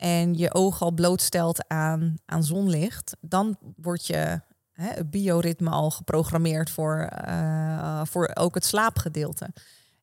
en 0.00 0.34
je 0.34 0.54
oog 0.54 0.82
al 0.82 0.90
blootstelt 0.90 1.68
aan, 1.68 2.14
aan 2.26 2.44
zonlicht, 2.44 3.16
dan 3.20 3.56
word 3.76 4.06
je 4.06 4.40
hè, 4.72 4.88
het 4.88 5.10
bioritme 5.10 5.70
al 5.70 5.90
geprogrammeerd 5.90 6.70
voor, 6.70 7.10
uh, 7.28 8.02
voor 8.04 8.30
ook 8.34 8.54
het 8.54 8.64
slaapgedeelte. 8.64 9.50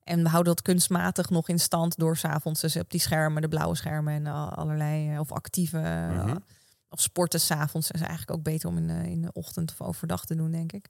En 0.03 0.23
we 0.23 0.29
houden 0.29 0.55
dat 0.55 0.63
kunstmatig 0.63 1.29
nog 1.29 1.47
in 1.49 1.59
stand 1.59 1.97
door 1.97 2.17
s'avonds 2.17 2.61
dus 2.61 2.75
op 2.75 2.91
die 2.91 2.99
schermen, 2.99 3.41
de 3.41 3.47
blauwe 3.47 3.75
schermen 3.75 4.13
en 4.13 4.27
allerlei, 4.55 5.13
eh, 5.13 5.19
of 5.19 5.31
actieve, 5.31 6.09
mm 6.11 6.19
-hmm. 6.19 6.43
of 6.89 7.01
sporten 7.01 7.39
s'avonds 7.39 7.91
is 7.91 8.01
eigenlijk 8.01 8.31
ook 8.31 8.43
beter 8.43 8.69
om 8.69 8.77
in 8.77 8.87
de, 8.87 9.09
in 9.09 9.21
de 9.21 9.33
ochtend 9.33 9.71
of 9.71 9.87
overdag 9.87 10.25
te 10.25 10.35
doen, 10.35 10.51
denk 10.51 10.71
ik. 10.71 10.89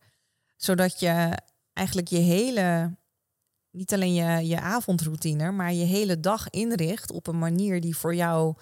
Zodat 0.56 1.00
je 1.00 1.38
eigenlijk 1.74 2.08
je 2.08 2.17
hele, 2.17 2.96
niet 3.72 3.93
alleen 3.93 4.13
je, 4.13 4.48
je 4.48 4.60
avondroutine, 4.60 5.52
maar 5.52 5.74
je 5.74 5.86
hele 5.86 6.20
dag 6.20 6.50
inricht 6.50 7.12
op 7.12 7.28
een 7.28 7.39
manier 7.39 7.82
die 7.82 7.98
voor 7.98 8.15
jou 8.15 8.56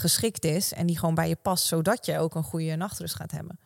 geschikt 0.00 0.44
is 0.44 0.72
en 0.72 0.86
die 0.86 0.98
gewoon 0.98 1.14
bij 1.14 1.28
je 1.28 1.36
past, 1.36 1.66
zodat 1.66 2.06
je 2.06 2.18
ook 2.18 2.34
een 2.34 2.42
goede 2.42 2.76
nachtrust 2.76 3.14
gaat 3.14 3.30
hebben. 3.30 3.58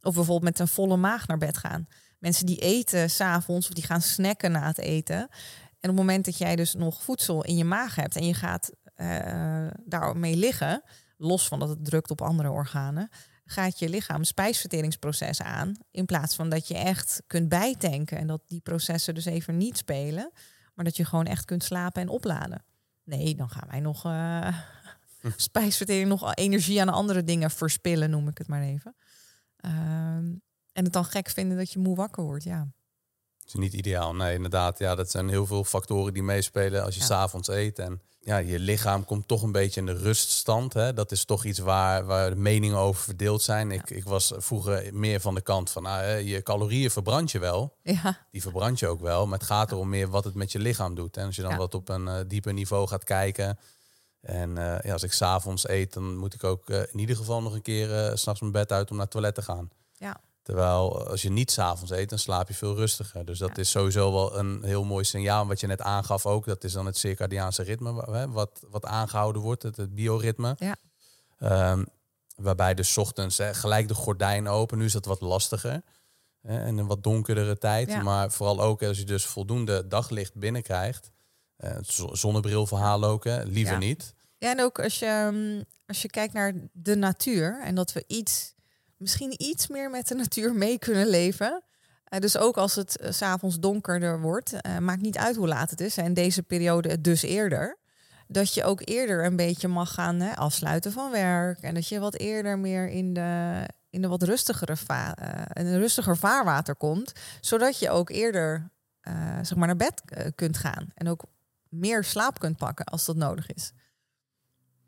Of 0.00 0.14
bijvoorbeeld 0.14 0.50
met 0.50 0.58
een 0.58 0.68
volle 0.68 0.96
maag 0.96 1.26
naar 1.26 1.38
bed 1.38 1.56
gaan. 1.56 1.86
Mensen 2.18 2.46
die 2.46 2.58
eten 2.58 3.10
s'avonds 3.10 3.68
of 3.68 3.74
die 3.74 3.84
gaan 3.84 4.02
snacken 4.02 4.52
na 4.52 4.66
het 4.66 4.78
eten. 4.78 5.16
En 5.80 5.90
op 5.90 5.96
het 5.96 6.06
moment 6.06 6.24
dat 6.24 6.38
jij 6.38 6.56
dus 6.56 6.74
nog 6.74 7.02
voedsel 7.02 7.44
in 7.44 7.56
je 7.56 7.64
maag 7.64 7.94
hebt 7.94 8.16
en 8.16 8.26
je 8.26 8.34
gaat 8.34 8.72
uh, 8.96 9.66
daarmee 9.84 10.36
liggen, 10.36 10.82
los 11.16 11.48
van 11.48 11.58
dat 11.58 11.68
het 11.68 11.84
drukt 11.84 12.10
op 12.10 12.22
andere 12.22 12.50
organen, 12.50 13.08
gaat 13.44 13.78
je 13.78 13.88
lichaam 13.88 14.24
spijsverteringsproces 14.24 15.42
aan. 15.42 15.76
In 15.90 16.06
plaats 16.06 16.34
van 16.34 16.48
dat 16.48 16.68
je 16.68 16.76
echt 16.76 17.22
kunt 17.26 17.48
bijtanken 17.48 18.18
en 18.18 18.26
dat 18.26 18.42
die 18.46 18.60
processen 18.60 19.14
dus 19.14 19.24
even 19.24 19.56
niet 19.56 19.76
spelen, 19.76 20.30
maar 20.74 20.84
dat 20.84 20.96
je 20.96 21.04
gewoon 21.04 21.26
echt 21.26 21.44
kunt 21.44 21.64
slapen 21.64 22.02
en 22.02 22.08
opladen. 22.08 22.64
Nee, 23.04 23.34
dan 23.34 23.50
gaan 23.50 23.68
wij 23.70 23.80
nog 23.80 24.06
uh, 24.06 24.58
spijsvertering, 25.36 26.08
nog 26.08 26.34
energie 26.34 26.80
aan 26.80 26.88
andere 26.88 27.24
dingen 27.24 27.50
verspillen, 27.50 28.10
noem 28.10 28.28
ik 28.28 28.38
het 28.38 28.48
maar 28.48 28.62
even. 28.62 28.94
Um, 29.64 30.42
en 30.72 30.84
het 30.84 30.92
dan 30.92 31.04
gek 31.04 31.30
vinden 31.30 31.56
dat 31.56 31.72
je 31.72 31.78
moe 31.78 31.96
wakker 31.96 32.22
wordt, 32.22 32.44
ja. 32.44 32.68
Het 33.38 33.46
is 33.46 33.54
niet 33.54 33.72
ideaal, 33.72 34.14
nee, 34.14 34.34
inderdaad. 34.34 34.78
Ja, 34.78 34.94
dat 34.94 35.10
zijn 35.10 35.28
heel 35.28 35.46
veel 35.46 35.64
factoren 35.64 36.12
die 36.12 36.22
meespelen 36.22 36.84
als 36.84 36.94
je 36.94 37.00
ja. 37.00 37.06
s'avonds 37.06 37.48
eet. 37.48 37.78
En 37.78 38.00
ja, 38.20 38.36
je 38.36 38.58
lichaam 38.58 39.04
komt 39.04 39.28
toch 39.28 39.42
een 39.42 39.52
beetje 39.52 39.80
in 39.80 39.86
de 39.86 39.96
ruststand. 39.96 40.72
Hè? 40.72 40.94
Dat 40.94 41.12
is 41.12 41.24
toch 41.24 41.44
iets 41.44 41.58
waar, 41.58 42.04
waar 42.04 42.30
de 42.30 42.36
meningen 42.36 42.78
over 42.78 43.02
verdeeld 43.02 43.42
zijn. 43.42 43.70
Ik, 43.70 43.90
ik 43.90 44.04
was 44.04 44.32
vroeger 44.36 44.94
meer 44.94 45.20
van 45.20 45.34
de 45.34 45.40
kant 45.40 45.70
van, 45.70 45.82
nou, 45.82 46.06
je 46.06 46.42
calorieën 46.42 46.90
verbrand 46.90 47.30
je 47.30 47.38
wel. 47.38 47.76
Ja. 47.82 48.26
Die 48.30 48.42
verbrand 48.42 48.78
je 48.78 48.86
ook 48.86 49.00
wel. 49.00 49.26
Maar 49.26 49.38
het 49.38 49.46
gaat 49.46 49.70
erom 49.70 49.88
meer 49.88 50.08
wat 50.08 50.24
het 50.24 50.34
met 50.34 50.52
je 50.52 50.58
lichaam 50.58 50.94
doet. 50.94 51.16
En 51.16 51.26
als 51.26 51.36
je 51.36 51.42
dan 51.42 51.56
wat 51.56 51.74
op 51.74 51.88
een 51.88 52.06
uh, 52.06 52.18
dieper 52.26 52.52
niveau 52.52 52.88
gaat 52.88 53.04
kijken... 53.04 53.58
En 54.22 54.50
uh, 54.50 54.80
ja, 54.80 54.92
als 54.92 55.02
ik 55.02 55.12
s'avonds 55.12 55.68
eet, 55.68 55.92
dan 55.92 56.16
moet 56.16 56.34
ik 56.34 56.44
ook 56.44 56.70
uh, 56.70 56.78
in 56.78 56.98
ieder 56.98 57.16
geval 57.16 57.42
nog 57.42 57.54
een 57.54 57.62
keer 57.62 58.10
uh, 58.10 58.14
s'nachts 58.14 58.40
mijn 58.40 58.52
bed 58.52 58.72
uit 58.72 58.90
om 58.90 58.96
naar 58.96 59.04
het 59.04 59.12
toilet 59.12 59.34
te 59.34 59.42
gaan. 59.42 59.70
Ja. 59.92 60.20
Terwijl 60.42 61.08
als 61.08 61.22
je 61.22 61.30
niet 61.30 61.50
s'avonds 61.50 61.90
eet, 61.92 62.08
dan 62.08 62.18
slaap 62.18 62.48
je 62.48 62.54
veel 62.54 62.76
rustiger. 62.76 63.24
Dus 63.24 63.38
dat 63.38 63.48
ja. 63.48 63.62
is 63.62 63.70
sowieso 63.70 64.12
wel 64.12 64.38
een 64.38 64.62
heel 64.64 64.84
mooi 64.84 65.04
signaal. 65.04 65.46
Wat 65.46 65.60
je 65.60 65.66
net 65.66 65.80
aangaf 65.80 66.26
ook, 66.26 66.44
dat 66.44 66.64
is 66.64 66.72
dan 66.72 66.86
het 66.86 66.96
circadiaanse 66.96 67.62
ritme, 67.62 68.26
wat, 68.28 68.62
wat 68.70 68.84
aangehouden 68.84 69.42
wordt, 69.42 69.62
het, 69.62 69.76
het 69.76 69.94
bioritme. 69.94 70.56
Ja. 70.58 70.76
Um, 71.72 71.86
waarbij 72.36 72.74
dus 72.74 72.98
ochtends 72.98 73.38
hè, 73.38 73.54
gelijk 73.54 73.88
de 73.88 73.94
gordijn 73.94 74.48
open. 74.48 74.78
Nu 74.78 74.84
is 74.84 74.92
dat 74.92 75.04
wat 75.04 75.20
lastiger. 75.20 75.82
hè, 76.42 76.66
in 76.66 76.78
een 76.78 76.86
wat 76.86 77.02
donkerdere 77.02 77.58
tijd. 77.58 77.88
Ja. 77.88 78.02
Maar 78.02 78.30
vooral 78.30 78.60
ook 78.60 78.82
als 78.82 78.98
je 78.98 79.04
dus 79.04 79.26
voldoende 79.26 79.88
daglicht 79.88 80.34
binnenkrijgt. 80.34 81.10
Eh, 81.62 81.76
zonnebrilverhaal 82.12 83.04
ook, 83.04 83.24
hè, 83.24 83.42
liever 83.42 83.72
Ja. 83.72 83.78
niet. 83.78 84.14
Ja, 84.38 84.50
en 84.50 84.60
ook 84.60 84.80
als 84.80 84.98
je, 84.98 85.28
mm, 85.32 85.64
als 85.86 86.02
je 86.02 86.08
kijkt 86.08 86.32
naar 86.32 86.52
de 86.72 86.96
natuur 86.96 87.60
en 87.64 87.74
dat 87.74 87.92
we 87.92 88.04
iets, 88.06 88.54
misschien 88.96 89.34
iets 89.42 89.68
meer 89.68 89.90
met 89.90 90.08
de 90.08 90.14
natuur 90.14 90.54
mee 90.54 90.78
kunnen 90.78 91.06
leven. 91.06 91.62
Eh, 92.04 92.20
dus 92.20 92.36
ook 92.36 92.56
als 92.56 92.74
het 92.74 92.98
s 93.08 93.16
s'avonds 93.16 93.58
donkerder 93.58 94.20
wordt, 94.20 94.52
eh, 94.52 94.78
maakt 94.78 95.02
niet 95.02 95.18
uit 95.18 95.36
hoe 95.36 95.48
laat 95.48 95.70
het 95.70 95.80
is. 95.80 95.96
En 95.96 96.14
deze 96.14 96.42
periode 96.42 97.00
dus 97.00 97.22
eerder. 97.22 97.78
Dat 98.26 98.54
je 98.54 98.64
ook 98.64 98.80
eerder 98.84 99.24
een 99.24 99.36
beetje 99.36 99.68
mag 99.68 99.94
gaan 99.94 100.20
hè, 100.20 100.36
afsluiten 100.36 100.92
van 100.92 101.10
werk. 101.10 101.58
En 101.60 101.74
dat 101.74 101.88
je 101.88 101.98
wat 101.98 102.14
eerder 102.14 102.58
meer 102.58 102.88
in 102.88 103.12
de, 103.12 103.62
in 103.90 104.02
de 104.02 104.08
wat 104.08 104.22
rustigere 104.22 104.76
va 104.76 105.14
eh, 105.16 105.62
in 105.64 105.66
een 105.66 105.78
rustiger 105.78 106.16
vaarwater 106.16 106.76
komt. 106.76 107.12
Zodat 107.40 107.78
je 107.78 107.90
ook 107.90 108.10
eerder 108.10 108.70
eh, 109.00 109.14
zeg 109.42 109.54
maar 109.54 109.66
naar 109.66 109.76
bed 109.76 110.02
eh, 110.04 110.26
kunt 110.34 110.56
gaan. 110.56 110.86
En 110.94 111.08
ook 111.08 111.24
meer 111.72 112.04
slaap 112.04 112.38
kunt 112.38 112.56
pakken 112.56 112.84
als 112.84 113.04
dat 113.04 113.16
nodig 113.16 113.52
is. 113.52 113.72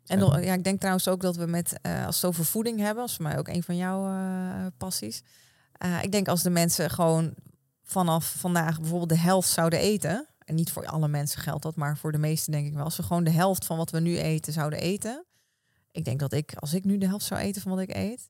En 0.05 0.19
Ja. 0.19 0.53
ik 0.53 0.63
denk 0.63 0.79
trouwens 0.79 1.07
ook 1.07 1.21
dat 1.21 1.35
we 1.35 1.45
met, 1.45 1.77
eh, 1.81 2.05
als 2.05 2.15
het 2.15 2.25
over 2.25 2.45
voeding 2.45 2.79
hebben, 2.79 3.03
als 3.03 3.15
voor 3.15 3.23
mij 3.25 3.37
ook 3.37 3.47
een 3.47 3.63
van 3.63 3.75
jouw 3.75 4.05
eh, 4.07 4.65
passies. 4.77 5.23
Eh, 5.71 6.03
ik 6.03 6.11
denk 6.11 6.27
als 6.27 6.43
de 6.43 6.49
mensen 6.49 6.89
gewoon 6.89 7.33
vanaf 7.83 8.35
vandaag 8.37 8.79
bijvoorbeeld 8.79 9.09
de 9.09 9.17
helft 9.17 9.49
zouden 9.49 9.79
eten. 9.79 10.27
En 10.39 10.55
niet 10.55 10.71
voor 10.71 10.85
alle 10.85 11.07
mensen 11.07 11.41
geldt 11.41 11.63
dat, 11.63 11.75
maar 11.75 11.97
voor 11.97 12.11
de 12.11 12.17
meesten 12.17 12.51
denk 12.51 12.67
ik 12.67 12.73
wel. 12.73 12.83
Als 12.83 12.97
we 12.97 13.03
gewoon 13.03 13.23
de 13.23 13.31
helft 13.31 13.65
van 13.65 13.77
wat 13.77 13.91
we 13.91 13.99
nu 13.99 14.17
eten 14.17 14.53
zouden 14.53 14.79
eten. 14.79 15.25
Ik 15.91 16.05
denk 16.05 16.19
dat 16.19 16.33
ik, 16.33 16.55
als 16.55 16.73
ik 16.73 16.83
nu 16.83 16.97
de 16.97 17.07
helft 17.07 17.25
zou 17.25 17.39
eten 17.41 17.61
van 17.61 17.71
wat 17.71 17.79
ik 17.81 17.95
eet, 17.95 18.29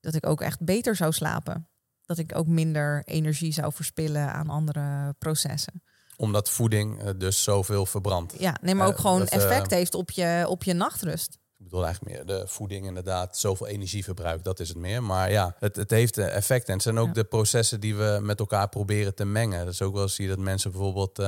dat 0.00 0.14
ik 0.14 0.26
ook 0.26 0.40
echt 0.40 0.60
beter 0.64 0.96
zou 0.96 1.12
slapen. 1.12 1.68
Dat 2.04 2.18
ik 2.18 2.36
ook 2.36 2.46
minder 2.46 3.04
energie 3.04 3.52
zou 3.52 3.72
verspillen 3.72 4.32
aan 4.32 4.48
andere 4.48 5.14
processen. 5.18 5.82
Omdat 6.16 6.50
voeding 6.50 7.02
eh, 7.02 7.10
dus 7.16 7.42
zoveel 7.42 7.86
verbrandt. 7.86 8.34
Ja, 8.38 8.56
nee, 8.60 8.74
maar 8.74 8.86
Eh, 8.86 8.92
ook 8.92 8.98
gewoon 8.98 9.18
dat, 9.18 9.28
eh, 9.28 9.44
effect 9.44 9.70
heeft 9.70 9.94
op 9.94 10.10
je, 10.10 10.44
op 10.48 10.64
je 10.64 10.72
nachtrust. 10.72 11.38
Ik 11.58 11.64
bedoel 11.64 11.84
eigenlijk 11.84 12.14
meer 12.16 12.26
de 12.26 12.46
voeding 12.48 12.86
inderdaad, 12.86 13.38
zoveel 13.38 13.66
energieverbruik, 13.66 14.44
dat 14.44 14.60
is 14.60 14.68
het 14.68 14.76
meer. 14.78 15.02
Maar 15.02 15.30
ja, 15.30 15.54
het, 15.58 15.76
het 15.76 15.90
heeft 15.90 16.18
effect. 16.18 16.66
En 16.66 16.72
het 16.74 16.82
zijn 16.82 16.98
ook 16.98 17.06
Ja. 17.06 17.12
de 17.12 17.24
processen 17.24 17.80
die 17.80 17.96
we 17.96 18.18
met 18.22 18.40
elkaar 18.40 18.68
proberen 18.68 19.14
te 19.14 19.24
mengen. 19.24 19.64
Dat 19.64 19.72
is 19.74 19.82
ook 19.82 19.92
wel 19.94 20.02
eens 20.02 20.14
zie 20.14 20.24
je 20.28 20.30
dat 20.30 20.44
mensen 20.44 20.70
bijvoorbeeld 20.70 21.18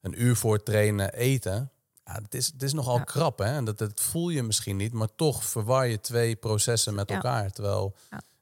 een 0.00 0.22
uur 0.22 0.36
voor 0.36 0.62
trainen 0.62 1.12
eten. 1.12 1.70
Ja, 2.04 2.12
het, 2.22 2.34
is, 2.34 2.46
het 2.46 2.62
is 2.62 2.72
nogal 2.72 2.96
Ja. 2.96 3.04
krap, 3.04 3.38
hè? 3.38 3.44
En 3.44 3.64
Dat, 3.64 3.78
dat 3.78 4.00
voel 4.00 4.28
je 4.28 4.42
misschien 4.42 4.76
niet, 4.76 4.92
maar 4.92 5.08
toch 5.16 5.44
verwar 5.44 5.86
je 5.86 6.00
twee 6.00 6.36
processen 6.36 6.94
met 6.94 7.08
Ja. 7.08 7.14
elkaar. 7.14 7.50
Terwijl 7.52 7.94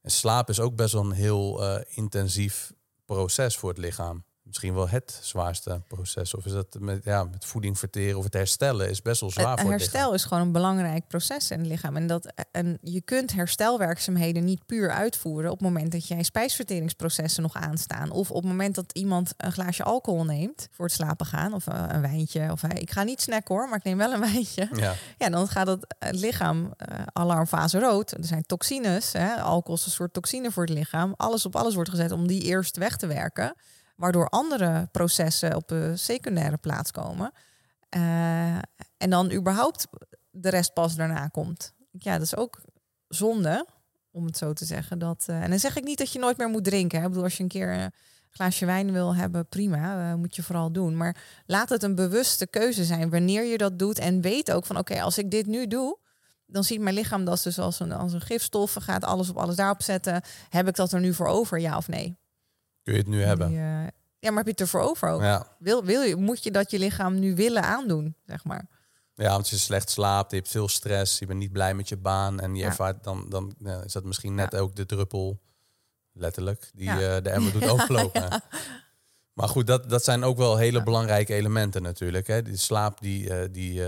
en 0.02 0.10
slaap 0.10 0.48
is 0.48 0.60
ook 0.60 0.76
best 0.76 0.92
wel 0.92 1.02
een 1.04 1.12
heel 1.12 1.78
intensief 1.88 2.72
proces 3.04 3.56
voor 3.56 3.68
het 3.68 3.78
lichaam. 3.78 4.24
Misschien 4.54 4.74
wel 4.74 4.88
het 4.88 5.18
zwaarste 5.22 5.82
proces. 5.88 6.34
Of 6.34 6.44
is 6.44 6.52
dat 6.52 6.76
met, 6.78 7.04
ja, 7.04 7.24
met 7.24 7.44
voeding 7.44 7.78
verteren 7.78 8.18
of 8.18 8.24
het 8.24 8.32
herstellen 8.32 8.90
is 8.90 9.02
best 9.02 9.20
wel 9.20 9.30
zwaar 9.30 9.50
Het 9.50 9.60
voor 9.60 9.70
het 9.72 9.80
lichaam. 9.80 9.92
herstel 9.92 10.14
is 10.14 10.24
gewoon 10.24 10.42
een 10.42 10.52
belangrijk 10.52 11.06
proces 11.08 11.50
in 11.50 11.58
het 11.58 11.66
lichaam. 11.66 11.96
En, 11.96 12.06
dat, 12.06 12.32
en 12.50 12.78
je 12.82 13.00
kunt 13.00 13.32
herstelwerkzaamheden 13.32 14.44
niet 14.44 14.66
puur 14.66 14.90
uitvoeren 14.90 15.50
op 15.50 15.58
het 15.58 15.68
moment 15.68 15.92
dat 15.92 16.08
jij 16.08 16.22
spijsverteringsprocessen 16.22 17.42
nog 17.42 17.54
aanstaan. 17.54 18.10
Of 18.10 18.30
op 18.30 18.36
het 18.36 18.50
moment 18.50 18.74
dat 18.74 18.92
iemand 18.92 19.34
een 19.36 19.52
glaasje 19.52 19.82
alcohol 19.82 20.24
neemt 20.24 20.68
voor 20.70 20.84
het 20.84 20.94
slapen 20.94 21.26
gaan. 21.26 21.54
Of 21.54 21.66
eh, 21.66 21.84
een 21.88 22.00
wijntje. 22.00 22.48
Of 22.50 22.62
eh, 22.62 22.80
ik 22.80 22.90
ga 22.90 23.02
niet 23.02 23.20
snacken 23.20 23.54
hoor, 23.54 23.68
maar 23.68 23.78
ik 23.78 23.84
neem 23.84 23.98
wel 23.98 24.12
een 24.12 24.20
wijntje. 24.20 24.68
Ja. 24.72 24.94
Ja, 25.18 25.28
dan 25.30 25.48
gaat 25.48 25.66
het 25.66 25.94
eh, 25.98 26.10
lichaam 26.12 26.72
eh, 26.76 26.98
alarmfase 27.12 27.78
rood. 27.78 28.10
Er 28.10 28.24
zijn 28.24 28.42
toxines. 28.46 29.12
Hè? 29.12 29.34
Alcohol 29.34 29.76
is 29.76 29.84
een 29.84 29.90
soort 29.90 30.12
toxine 30.12 30.50
voor 30.50 30.64
het 30.64 30.72
lichaam. 30.74 31.14
Alles 31.16 31.46
op 31.46 31.56
alles 31.56 31.74
wordt 31.74 31.90
gezet 31.90 32.12
om 32.12 32.26
die 32.26 32.42
eerst 32.42 32.76
weg 32.76 32.96
te 32.96 33.06
werken. 33.06 33.54
Waardoor 33.94 34.28
andere 34.28 34.88
processen 34.92 35.56
op 35.56 35.68
de 35.68 35.96
secundaire 35.96 36.56
plaats 36.56 36.90
komen. 36.90 37.32
Eh, 37.88 38.56
en 38.96 39.10
dan 39.10 39.32
überhaupt 39.32 39.86
de 40.30 40.48
rest 40.48 40.72
pas 40.72 40.96
daarna 40.96 41.28
komt. 41.28 41.74
Ja, 41.90 42.12
dat 42.12 42.22
is 42.22 42.36
ook 42.36 42.60
zonde, 43.08 43.66
om 44.10 44.24
het 44.26 44.36
zo 44.36 44.52
te 44.52 44.64
zeggen. 44.64 44.98
Dat, 44.98 45.24
eh, 45.26 45.42
en 45.42 45.50
dan 45.50 45.58
zeg 45.58 45.76
ik 45.76 45.84
niet 45.84 45.98
dat 45.98 46.12
je 46.12 46.18
nooit 46.18 46.36
meer 46.36 46.48
moet 46.48 46.64
drinken. 46.64 47.02
Ik 47.02 47.08
bedoel, 47.08 47.22
als 47.22 47.36
je 47.36 47.42
een 47.42 47.48
keer 47.48 47.72
een 47.72 47.92
glaasje 48.30 48.66
wijn 48.66 48.92
wil 48.92 49.14
hebben, 49.14 49.48
prima, 49.48 50.10
eh, 50.10 50.14
moet 50.14 50.36
je 50.36 50.42
vooral 50.42 50.72
doen. 50.72 50.96
Maar 50.96 51.16
laat 51.46 51.68
het 51.68 51.82
een 51.82 51.94
bewuste 51.94 52.46
keuze 52.46 52.84
zijn 52.84 53.10
wanneer 53.10 53.44
je 53.44 53.58
dat 53.58 53.78
doet. 53.78 53.98
En 53.98 54.20
weet 54.20 54.52
ook 54.52 54.66
van, 54.66 54.78
oké, 54.78 55.02
als 55.02 55.18
ik 55.18 55.30
dit 55.30 55.46
nu 55.46 55.66
doe, 55.66 55.98
dan 56.46 56.64
ziet 56.64 56.80
mijn 56.80 56.94
lichaam 56.94 57.24
dat 57.24 57.42
dus 57.42 57.58
als 57.58 57.80
een, 57.80 57.92
als 57.92 58.12
een 58.12 58.20
gifstof. 58.20 58.76
Gaat 58.80 59.04
alles 59.04 59.30
op 59.30 59.36
alles 59.36 59.56
daarop 59.56 59.82
zetten. 59.82 60.22
Heb 60.48 60.68
ik 60.68 60.74
dat 60.74 60.92
er 60.92 61.00
nu 61.00 61.14
voor 61.14 61.26
over, 61.26 61.60
ja 61.60 61.76
of 61.76 61.88
nee? 61.88 62.16
Kun 62.84 62.92
je 62.92 62.98
het 62.98 63.08
nu 63.08 63.22
hebben? 63.22 63.48
Die, 63.48 63.58
eh, 63.58 63.86
ja, 64.18 64.28
maar 64.30 64.36
heb 64.36 64.44
je 64.44 64.50
het 64.50 64.60
ervoor 64.60 64.80
over 64.80 65.08
ook? 65.08 65.20
Ja. 65.20 65.46
Wil, 65.58 65.84
wil 65.84 66.02
je, 66.02 66.16
moet 66.16 66.42
je 66.42 66.50
dat 66.50 66.70
je 66.70 66.78
lichaam 66.78 67.18
nu 67.18 67.34
willen 67.34 67.62
aandoen, 67.62 68.14
zeg 68.26 68.44
maar? 68.44 68.66
ja, 69.16 69.30
want 69.30 69.48
je 69.48 69.58
slecht 69.58 69.90
slaapt, 69.90 70.30
je 70.30 70.36
hebt 70.36 70.48
veel 70.48 70.68
stress, 70.68 71.18
je 71.18 71.26
bent 71.26 71.38
niet 71.38 71.52
blij 71.52 71.74
met 71.74 71.88
je 71.88 71.96
baan 71.96 72.40
en 72.40 72.54
je 72.54 72.60
Ja. 72.62 72.66
ervaart 72.68 73.04
dan, 73.04 73.26
dan 73.28 73.54
ja, 73.58 73.82
is 73.82 73.92
dat 73.92 74.04
misschien 74.04 74.34
net 74.34 74.56
ook 74.56 74.74
de 74.76 74.86
druppel, 74.86 75.40
letterlijk, 76.12 76.70
die 76.74 76.90
eh, 76.90 77.22
de 77.22 77.30
emmer 77.30 77.52
doet 77.52 77.68
overlopen. 77.74 78.42
Maar 79.32 79.48
goed, 79.48 79.66
dat, 79.66 79.90
dat 79.90 80.04
zijn 80.04 80.24
ook 80.24 80.36
wel 80.36 80.56
hele 80.56 80.82
belangrijke 80.82 81.34
elementen 81.34 81.82
natuurlijk. 81.82 82.26
Hè. 82.26 82.42
Die 82.42 82.56
slaap 82.56 83.00
die, 83.00 83.30
eh, 83.30 83.48
die, 83.52 83.82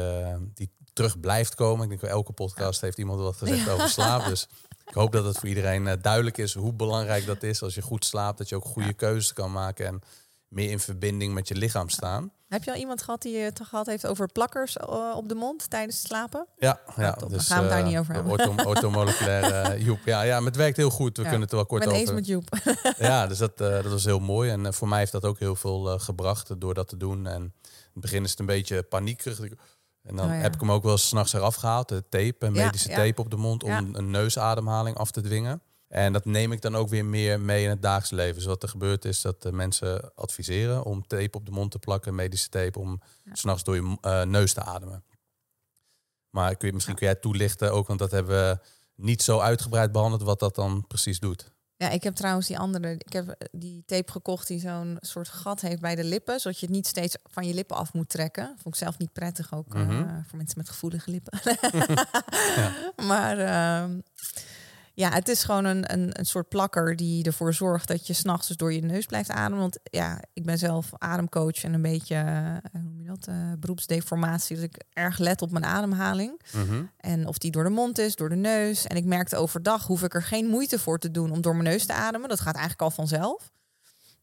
die 0.55 0.71
terug 0.93 1.21
blijft 1.21 1.55
komen. 1.55 1.83
Ik 1.83 1.89
denk 1.89 2.01
wel 2.01 2.11
elke 2.11 2.33
podcast 2.33 2.81
heeft 2.81 2.99
iemand 2.99 3.21
wat 3.21 3.37
gezegd 3.37 3.69
over 3.69 3.89
slaap. 3.89 4.25
Dus 4.25 4.49
ik 4.87 4.95
hoop 4.95 5.13
dat 5.13 5.25
het 5.25 5.39
voor 5.39 5.49
iedereen 5.49 5.87
eh, 5.87 5.95
duidelijk 6.03 6.39
is 6.39 6.55
hoe 6.55 6.73
belangrijk 6.73 7.27
dat 7.27 7.43
is. 7.43 7.63
Als 7.63 7.75
je 7.75 7.83
goed 7.83 8.05
slaapt, 8.05 8.39
dat 8.39 8.49
je 8.49 8.57
ook 8.57 8.65
goede 8.65 8.89
Ja. 8.89 8.95
keuzes 8.95 9.33
kan 9.33 9.53
maken 9.53 9.87
en 9.87 10.01
meer 10.49 10.71
in 10.71 10.81
verbinding 10.81 11.35
met 11.35 11.49
je 11.49 11.55
lichaam 11.55 11.89
staan. 11.89 12.31
Heb 12.49 12.65
je 12.65 12.71
al 12.73 12.77
iemand 12.79 13.03
gehad 13.03 13.23
die 13.23 13.37
het 13.37 13.61
gehad 13.63 13.87
heeft 13.87 14.07
over 14.07 14.29
plakkers 14.33 14.77
eh, 14.77 15.13
op 15.17 15.29
de 15.29 15.35
mond 15.35 15.71
tijdens 15.71 15.97
het 15.99 16.07
slapen? 16.07 16.47
Ja, 16.59 16.81
ja. 16.97 17.13
Dan 17.13 17.29
dus, 17.29 17.47
gaan 17.47 17.57
we 17.57 17.63
het 17.63 17.73
daar 17.73 17.81
eh, 17.83 17.87
niet 17.89 17.99
over 17.99 18.15
hebben. 18.15 18.33
eh, 19.73 19.85
Joep. 19.87 19.99
Ja, 20.05 20.23
ja, 20.23 20.37
maar 20.39 20.47
het 20.47 20.57
werkt 20.57 20.77
heel 20.77 20.91
goed. 20.91 21.17
We 21.17 21.23
Ja. 21.23 21.29
kunnen 21.29 21.49
het 21.49 21.51
er 21.51 21.57
wel 21.57 21.67
kort 21.67 21.85
ben 21.85 21.93
eens 21.93 22.03
over. 22.03 22.15
met 22.15 22.27
Joep. 22.27 22.49
Ja, 22.99 23.27
dus 23.27 23.39
dat, 23.39 23.61
eh, 23.61 23.69
dat 23.71 23.87
was 23.87 24.05
heel 24.05 24.19
mooi. 24.19 24.51
En 24.51 24.67
eh, 24.67 24.73
voor 24.73 24.89
mij 24.89 24.99
heeft 24.99 25.13
dat 25.13 25.25
ook 25.25 25.39
heel 25.39 25.57
veel 25.57 25.91
eh, 25.93 26.01
gebracht 26.01 26.51
eh, 26.51 26.57
door 26.59 26.75
dat 26.75 26.89
te 26.89 26.97
doen. 26.97 27.27
En 27.27 27.43
in 27.43 27.53
het 27.93 28.01
begin 28.03 28.25
is 28.25 28.31
het 28.31 28.39
een 28.39 28.47
beetje 28.47 28.83
paniekerig. 28.83 29.39
En 30.07 30.17
dan 30.17 30.27
Oh 30.27 30.35
ja. 30.35 30.41
heb 30.41 30.55
ik 30.55 30.61
hem 30.61 30.73
ook 30.73 30.83
wel 30.83 30.93
eens 30.93 31.09
's 31.09 31.13
nachts 31.13 31.33
eraf 31.33 31.55
gehaald. 31.55 31.89
De 31.89 32.05
tape, 32.09 32.47
een 32.47 32.53
medische 32.53 32.89
ja. 32.89 32.97
tape 32.97 33.21
op 33.21 33.31
de 33.31 33.37
mond 33.37 33.63
om 33.63 33.89
een 33.93 34.11
neusademhaling 34.11 34.97
af 34.97 35.11
te 35.11 35.21
dwingen. 35.21 35.63
En 35.89 36.13
dat 36.13 36.25
neem 36.25 36.53
ik 36.53 36.61
dan 36.61 36.77
ook 36.77 36.89
weer 36.89 37.05
meer 37.05 37.41
mee 37.41 37.63
in 37.63 37.71
het 37.71 37.83
dagelijks 37.83 38.11
leven. 38.11 38.35
Dus 38.35 38.45
wat 38.45 38.63
er 38.63 38.69
gebeurt 38.69 39.05
is 39.05 39.21
dat 39.21 39.43
de 39.43 39.53
mensen 39.53 40.15
adviseren 40.15 40.85
om 40.85 41.07
tape 41.07 41.37
op 41.37 41.47
de 41.47 41.53
mond 41.53 41.71
te 41.71 41.79
plakken, 41.79 42.15
medische 42.15 42.49
tape, 42.49 42.79
om 42.79 43.01
s 43.33 43.41
s'nachts 43.41 43.65
door 43.65 43.75
je 43.75 43.97
eh, 44.01 44.23
neus 44.23 44.53
te 44.53 44.63
ademen. 44.63 45.05
Maar 46.31 46.57
kun 46.57 46.69
je, 46.69 46.75
misschien 46.75 46.95
kun 46.95 47.07
jij 47.07 47.15
toelichten 47.15 47.73
ook, 47.73 47.87
want 47.87 47.99
dat 47.99 48.11
hebben 48.11 48.37
we 48.37 48.59
niet 48.95 49.23
zo 49.23 49.39
uitgebreid 49.39 49.93
behandeld, 49.93 50.23
wat 50.23 50.41
dat 50.41 50.55
dan 50.55 50.87
precies 50.87 51.19
doet. 51.21 51.53
Ja, 51.79 51.89
ik 51.91 52.03
heb 52.03 52.15
trouwens 52.15 52.47
die 52.47 52.59
andere, 52.59 52.93
ik 52.93 53.13
heb 53.13 53.29
eh, 53.29 53.49
die 53.53 53.83
tape 53.87 54.13
gekocht 54.13 54.47
die 54.47 54.61
zo'n 54.61 54.97
soort 55.01 55.29
gat 55.29 55.61
heeft 55.61 55.81
bij 55.81 55.95
de 55.95 56.05
lippen, 56.05 56.41
zodat 56.41 56.59
je 56.61 56.67
het 56.67 56.75
niet 56.75 56.87
steeds 56.87 57.17
van 57.25 57.47
je 57.47 57.55
lippen 57.55 57.77
af 57.77 57.93
moet 57.93 58.09
trekken. 58.09 58.47
Vond 58.47 58.75
ik 58.75 58.81
zelf 58.81 58.99
niet 58.99 59.13
prettig 59.13 59.55
ook 59.55 59.75
eh, 59.75 59.81
Mhm. 59.89 60.23
voor 60.29 60.37
mensen 60.37 60.59
met 60.59 60.69
gevoelige 60.69 61.11
lippen. 61.11 61.39
Maar 63.07 63.39
ehm, 63.39 64.01
ja, 64.99 65.11
het 65.11 65.29
is 65.29 65.45
gewoon 65.45 65.65
een, 65.65 65.93
een, 65.93 66.19
een 66.19 66.27
soort 66.27 66.49
plakker 66.49 66.97
die 66.97 67.25
ervoor 67.25 67.55
zorgt 67.55 67.89
dat 67.89 68.07
je 68.07 68.13
s'nachts 68.13 68.47
dus 68.49 68.57
door 68.57 68.73
je 68.73 68.81
neus 68.83 69.07
blijft 69.07 69.31
ademen. 69.31 69.59
Want 69.59 69.79
ja, 69.83 70.21
ik 70.33 70.45
ben 70.45 70.59
zelf 70.59 70.91
ademcoach 70.99 71.65
en 71.65 71.73
een 71.73 71.83
beetje, 71.83 72.15
eh, 72.15 72.57
hoe 72.73 72.81
noem 72.83 73.01
je 73.01 73.07
dat, 73.07 73.27
eh, 73.27 73.35
beroepsdeformatie. 73.59 74.57
Dus 74.57 74.65
ik 74.65 74.85
erg 74.93 75.19
let 75.19 75.43
op 75.43 75.51
mijn 75.51 75.65
ademhaling. 75.65 76.41
Mhm. 76.53 76.83
En 76.97 77.27
of 77.27 77.39
die 77.39 77.51
door 77.51 77.65
de 77.65 77.71
mond 77.71 77.99
is, 77.99 78.17
door 78.17 78.29
de 78.29 78.35
neus. 78.37 78.87
En 78.87 78.97
ik 78.97 79.05
merkte 79.05 79.37
overdag 79.37 79.87
hoef 79.87 80.03
ik 80.03 80.15
er 80.15 80.23
geen 80.23 80.47
moeite 80.47 80.79
voor 80.79 80.99
te 80.99 81.11
doen 81.11 81.31
om 81.31 81.41
door 81.41 81.57
mijn 81.57 81.69
neus 81.69 81.87
te 81.87 81.93
ademen. 81.93 82.29
Dat 82.29 82.41
gaat 82.41 82.55
eigenlijk 82.55 82.83
al 82.83 82.91
vanzelf. 82.91 83.51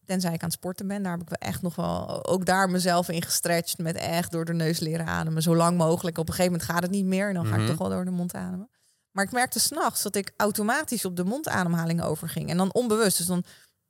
Tenzij 0.05 0.33
ik 0.33 0.41
aan 0.41 0.47
het 0.49 0.57
sporten 0.57 0.87
ben, 0.87 1.03
daar 1.03 1.11
heb 1.11 1.21
ik 1.21 1.29
wel 1.29 1.49
echt 1.49 1.61
nog 1.61 1.75
wel 1.75 2.25
ook 2.25 2.45
daar 2.45 2.69
mezelf 2.69 3.09
in 3.09 3.21
gestretched 3.23 3.77
met 3.77 3.95
echt 3.95 4.31
door 4.31 4.45
de 4.45 4.53
neus 4.53 4.79
leren 4.79 5.05
ademen. 5.05 5.41
Zo 5.41 5.55
lang 5.55 5.77
mogelijk. 5.77 6.17
Op 6.17 6.27
een 6.27 6.33
gegeven 6.33 6.51
moment 6.51 6.71
gaat 6.71 6.81
het 6.83 6.91
niet 6.91 7.05
meer 7.05 7.27
en 7.27 7.33
dan 7.33 7.45
ga 7.45 7.51
Mhm. 7.51 7.61
ik 7.61 7.67
toch 7.67 7.77
wel 7.77 7.89
door 7.89 8.05
de 8.05 8.11
mond 8.11 8.33
ademen. 8.35 8.69
Maar 9.13 9.23
ik 9.23 9.31
merkte 9.31 9.59
s'nachts 9.59 10.03
dat 10.03 10.15
ik 10.15 10.33
automatisch 10.37 11.05
op 11.05 11.15
de 11.15 11.23
mondademhaling 11.23 12.03
overging. 12.03 12.49
En 12.49 12.57
dan 12.57 12.73
onbewust. 12.73 13.17
Dus 13.17 13.25
dan 13.25 13.43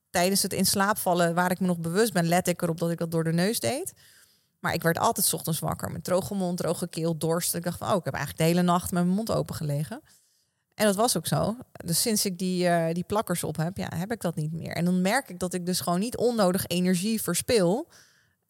tijdens 0.10 0.42
het 0.42 0.54
in 0.54 0.66
slaap 0.66 0.98
vallen, 0.98 1.34
waar 1.34 1.52
ik 1.52 1.60
me 1.60 1.68
nog 1.68 1.80
bewust 1.80 2.14
ben, 2.14 2.28
let 2.28 2.48
ik 2.48 2.62
erop 2.62 2.80
dat 2.80 2.92
ik 2.92 2.98
dat 2.98 3.12
door 3.12 3.24
de 3.24 3.34
neus 3.34 3.60
deed. 3.60 3.94
Maar 4.60 4.74
ik 4.74 4.84
werd 4.84 4.98
altijd 4.98 5.26
's 5.26 5.34
ochtends 5.34 5.60
wakker 5.60 5.92
met 5.92 6.04
droge 6.04 6.34
mond, 6.34 6.58
droge 6.58 6.88
keel, 6.88 7.18
dorst. 7.18 7.56
Ik 7.56 7.64
dacht 7.64 7.78
van, 7.78 7.92
oh, 7.92 7.96
ik 7.96 8.06
heb 8.06 8.14
eigenlijk 8.14 8.44
de 8.44 8.50
hele 8.50 8.72
nacht 8.72 8.92
met 8.92 9.04
mijn 9.04 9.16
mond 9.16 9.32
open 9.32 9.56
gelegen. 9.56 10.02
En 10.74 10.86
dat 10.86 10.96
was 10.96 11.18
ook 11.18 11.28
zo. 11.28 11.58
Dus 11.72 12.02
sinds 12.02 12.26
ik 12.26 12.38
die, 12.38 12.68
eh, 12.68 12.94
die 12.94 13.04
plakkers 13.04 13.44
op 13.44 13.58
heb, 13.58 13.78
ja, 13.78 13.90
heb 13.96 14.12
ik 14.12 14.22
dat 14.22 14.36
niet 14.36 14.52
meer. 14.52 14.76
En 14.76 14.86
dan 14.86 15.02
merk 15.02 15.30
ik 15.30 15.40
dat 15.40 15.54
ik 15.54 15.66
dus 15.66 15.80
gewoon 15.80 16.00
niet 16.00 16.18
onnodig 16.18 16.68
energie 16.68 17.22
verspil 17.22 17.90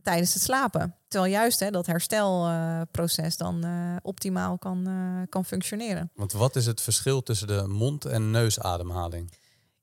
tijdens 0.04 0.34
het 0.34 0.44
slapen. 0.44 0.96
Terwijl 1.08 1.32
juist 1.32 1.60
hè, 1.60 1.70
dat 1.72 1.86
herstelproces 1.86 3.38
dan 3.38 3.64
eh, 3.64 3.96
optimaal 4.02 4.58
kan, 4.58 4.88
eh, 4.88 5.28
kan 5.30 5.46
functioneren. 5.46 6.12
Want 6.16 6.32
wat 6.32 6.56
is 6.56 6.66
het 6.66 6.82
verschil 6.82 7.24
tussen 7.24 7.48
de 7.48 7.64
mond- 7.68 8.06
en 8.06 8.32
neusademhaling? 8.32 9.32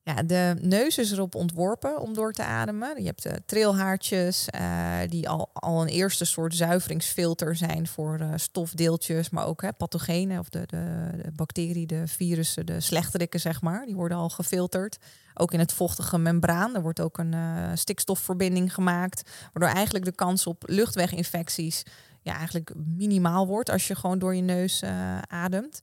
Ja, 0.02 0.22
de 0.22 0.56
neus 0.60 0.98
is 0.98 1.12
erop 1.12 1.34
ontworpen 1.34 2.00
om 2.00 2.14
door 2.14 2.32
te 2.32 2.44
ademen. 2.44 3.00
Je 3.00 3.06
hebt 3.06 3.22
de 3.22 3.42
trilhaartjes, 3.46 4.48
uh, 4.54 4.98
die 5.08 5.28
al, 5.28 5.50
al 5.52 5.82
een 5.82 5.88
eerste 5.88 6.24
soort 6.24 6.54
zuiveringsfilter 6.54 7.56
zijn 7.56 7.86
voor 7.86 8.18
uh, 8.20 8.32
stofdeeltjes, 8.36 9.30
maar 9.30 9.46
ook 9.46 9.62
hè, 9.62 9.72
pathogenen 9.72 10.38
of 10.38 10.48
de, 10.48 10.62
de, 10.66 11.10
bacteriën, 11.32 11.86
de 11.86 12.06
virussen, 12.06 12.66
de 12.66 12.80
slechterikken, 12.80 13.40
zeg 13.40 13.62
maar. 13.62 13.86
Die 13.86 13.94
worden 13.94 14.18
al 14.18 14.28
gefilterd. 14.28 14.98
Ook 15.34 15.52
in 15.52 15.58
het 15.58 15.72
vochtige 15.72 16.18
membraan. 16.18 16.74
Er 16.74 16.82
wordt 16.82 17.00
ook 17.00 17.18
een 17.18 17.34
stikstofverbinding 17.78 18.74
gemaakt, 18.74 19.30
waardoor 19.52 19.74
eigenlijk 19.74 20.04
de 20.04 20.14
kans 20.14 20.46
op 20.46 20.62
luchtweginfecties 20.66 21.82
ja, 22.22 22.36
eigenlijk 22.36 22.72
minimaal 22.74 23.46
wordt 23.46 23.70
als 23.70 23.88
je 23.88 23.94
gewoon 23.94 24.18
door 24.18 24.34
je 24.34 24.42
neus 24.42 24.82
ademt. 25.26 25.80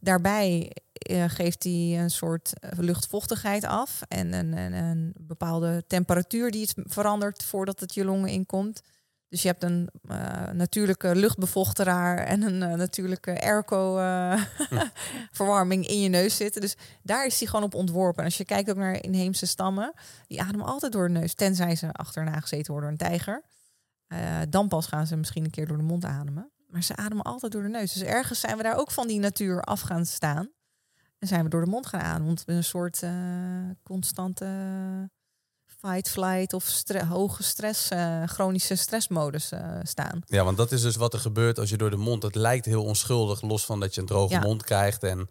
Daarbij 0.00 0.72
geeft 1.28 1.62
hij 1.62 2.00
een 2.00 2.10
soort 2.10 2.60
eh, 2.60 2.70
luchtvochtigheid 2.78 3.64
af 3.64 4.02
en 4.08 4.32
een, 4.32 4.56
een, 4.56 4.72
een, 4.72 5.14
bepaalde 5.20 5.84
temperatuur 5.86 6.50
die 6.50 6.60
het 6.60 6.74
verandert 6.76 7.44
voordat 7.44 7.80
het 7.80 7.94
je 7.94 8.04
longen 8.04 8.30
inkomt. 8.30 8.80
Dus 9.28 9.42
je 9.42 9.48
hebt 9.48 9.62
een 9.62 9.88
uh, 10.10 10.50
natuurlijke 10.50 11.16
luchtbevochteraar 11.16 12.18
en 12.18 12.42
een 12.42 12.70
uh, 12.70 12.74
natuurlijke 12.74 13.40
airco-verwarming 13.40 15.86
in 15.88 16.00
je 16.00 16.08
neus 16.08 16.36
zitten. 16.36 16.60
Dus 16.60 16.76
daar 17.02 17.26
is 17.26 17.38
hij 17.38 17.48
gewoon 17.48 17.64
op 17.64 17.74
ontworpen. 17.74 18.18
En 18.18 18.24
als 18.24 18.36
je 18.36 18.44
kijkt 18.44 18.70
ook 18.70 18.76
naar 18.76 19.02
inheemse 19.02 19.46
stammen, 19.46 19.92
die 20.26 20.42
ademen 20.42 20.66
altijd 20.66 20.92
door 20.92 21.06
de 21.06 21.12
neus, 21.12 21.34
tenzij 21.34 21.76
ze 21.76 21.92
achterna 21.92 22.40
gezeten 22.40 22.72
worden 22.72 22.90
door 22.90 22.98
een 23.00 23.10
tijger. 23.10 23.42
dan 24.48 24.68
pas 24.68 24.86
gaan 24.86 25.06
ze 25.06 25.16
misschien 25.16 25.44
een 25.44 25.50
keer 25.50 25.66
door 25.66 25.76
de 25.76 25.82
mond 25.82 26.04
ademen. 26.04 26.52
Maar 26.68 26.82
ze 26.82 26.96
ademen 26.96 27.24
altijd 27.24 27.52
door 27.52 27.62
de 27.62 27.68
neus. 27.68 27.92
Dus 27.92 28.02
ergens 28.02 28.40
zijn 28.40 28.56
we 28.56 28.62
daar 28.62 28.76
ook 28.76 28.90
van 28.90 29.06
die 29.06 29.18
natuur 29.18 29.62
af 29.62 29.80
gaan 29.80 30.06
staan. 30.06 30.48
En 31.18 31.28
zijn 31.28 31.44
we 31.44 31.48
door 31.48 31.64
de 31.64 31.70
mond 31.70 31.86
gaan 31.86 32.00
ademen. 32.00 32.26
Want 32.26 32.44
we 32.44 32.52
een 32.52 32.64
soort 32.64 33.02
uh, 33.02 33.10
constante 33.82 34.46
fight, 35.66 36.10
flight 36.10 36.52
of 36.52 36.82
hoge 37.08 37.42
stress, 37.42 37.90
uh, 37.90 38.22
chronische 38.26 38.74
stressmodus 38.74 39.52
uh, 39.52 39.60
staan. 39.82 40.22
Ja, 40.26 40.44
want 40.44 40.56
dat 40.56 40.72
is 40.72 40.82
dus 40.82 40.96
wat 40.96 41.12
er 41.12 41.20
gebeurt 41.20 41.58
als 41.58 41.70
je 41.70 41.76
door 41.76 41.90
de 41.90 41.96
mond. 41.96 42.22
Het 42.22 42.34
lijkt 42.34 42.64
heel 42.64 42.84
onschuldig, 42.84 43.42
los 43.42 43.64
van 43.64 43.80
dat 43.80 43.94
je 43.94 44.00
een 44.00 44.06
droge 44.06 44.32
ja. 44.32 44.40
mond 44.40 44.64
krijgt. 44.64 45.02
En 45.02 45.30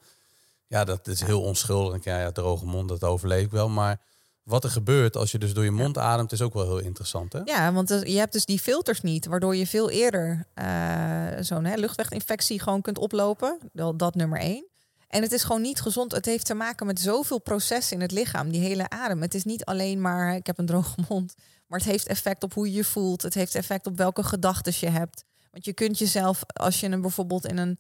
ja, 0.68 0.84
dat 0.84 1.08
is 1.08 1.22
heel 1.22 1.42
onschuldig. 1.42 2.04
Ja, 2.04 2.20
ja, 2.20 2.32
droge 2.32 2.66
mond, 2.66 2.90
dat 2.90 3.04
overleef 3.04 3.46
ik 3.46 3.52
wel. 3.52 3.70
Maar 3.70 4.02
wat 4.44 4.64
er 4.64 4.70
gebeurt 4.70 5.16
als 5.16 5.32
je 5.32 5.40
dus 5.40 5.54
door 5.54 5.64
je 5.64 5.72
mond 5.72 5.98
ademt, 5.98 6.32
is 6.32 6.42
ook 6.42 6.54
wel 6.54 6.66
heel 6.66 6.80
interessant. 6.80 7.34
Hè? 7.34 7.40
Ja, 7.44 7.74
want 7.74 7.90
je 7.90 8.18
hebt 8.18 8.34
dus 8.34 8.46
die 8.46 8.60
filters 8.60 9.02
niet, 9.02 9.26
waardoor 9.26 9.56
je 9.56 9.68
veel 9.68 9.90
eerder 9.90 10.46
uh, 10.56 11.28
zo'n 11.40 11.76
luchtweginfectie 11.76 12.60
gewoon 12.60 12.82
kunt 12.82 12.98
oplopen. 12.98 13.60
Dat, 13.74 14.00
dat 14.00 14.16
nummer 14.16 14.40
één. 14.40 14.66
En 15.08 15.22
het 15.22 15.32
is 15.32 15.44
gewoon 15.44 15.62
niet 15.62 15.82
gezond. 15.82 16.12
Het 16.12 16.26
heeft 16.26 16.46
te 16.46 16.54
maken 16.54 16.86
met 16.86 17.00
zoveel 17.00 17.40
processen 17.40 17.96
in 17.96 18.02
het 18.02 18.12
lichaam, 18.12 18.52
die 18.52 18.62
hele 18.62 18.90
adem. 18.90 19.22
Het 19.22 19.34
is 19.34 19.44
niet 19.44 19.66
alleen 19.66 20.02
maar, 20.02 20.36
ik 20.36 20.46
heb 20.46 20.58
een 20.58 20.66
droge 20.66 21.00
mond, 21.10 21.36
maar 21.68 21.80
het 21.80 21.88
heeft 21.88 22.08
effect 22.08 22.44
op 22.44 22.54
hoe 22.54 22.68
je 22.68 22.74
je 22.74 22.84
voelt. 22.84 23.22
Het 23.22 23.34
heeft 23.34 23.56
effect 23.56 23.88
op 23.88 23.98
welke 23.98 24.24
gedachten 24.24 24.74
je 24.80 24.90
hebt. 24.90 25.24
Want 25.52 25.66
je 25.66 25.74
kunt 25.74 25.98
jezelf, 25.98 26.42
als 26.46 26.80
je 26.80 26.88
een, 26.88 27.02
bijvoorbeeld 27.02 27.46
in 27.46 27.58
een 27.58 27.80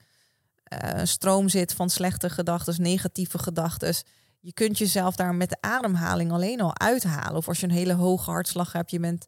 uh, 0.84 1.03
stroom 1.03 1.49
zit 1.49 1.73
van 1.73 1.89
slechte 1.89 2.30
gedachten, 2.30 2.82
negatieve 2.82 3.38
gedachten, 3.38 3.95
je 4.39 4.53
kunt 4.53 4.78
jezelf 4.78 5.15
daar 5.15 5.36
met 5.36 5.49
de 5.49 5.57
ademhaling 5.59 6.32
alleen 6.32 6.61
al 6.61 6.80
uithalen. 6.80 7.36
Of 7.36 7.47
als 7.47 7.59
je 7.59 7.65
een 7.65 7.71
hele 7.71 7.93
hoge 7.93 8.32
hartslag 8.32 8.71
hebt, 8.71 8.91
je 8.91 8.99
bent 8.99 9.28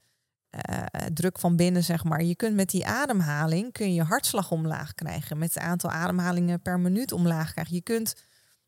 uh, 0.70 0.86
druk 1.14 1.40
van 1.40 1.56
binnen, 1.56 1.84
zeg 1.84 2.04
maar. 2.04 2.24
Je 2.24 2.36
kunt 2.36 2.56
met 2.56 2.70
die 2.70 2.88
ademhaling 2.88 3.72
kun 3.72 3.94
je 3.94 4.04
hartslag 4.04 4.52
omlaag 4.52 4.94
krijgen. 4.94 5.38
Met 5.38 5.54
het 5.54 5.64
aantal 5.64 5.90
ademhalingen 5.90 6.62
per 6.62 6.80
minuut 6.80 7.12
omlaag 7.12 7.52
krijgen. 7.52 7.76
Je 7.76 7.82
kunt, 7.82 8.10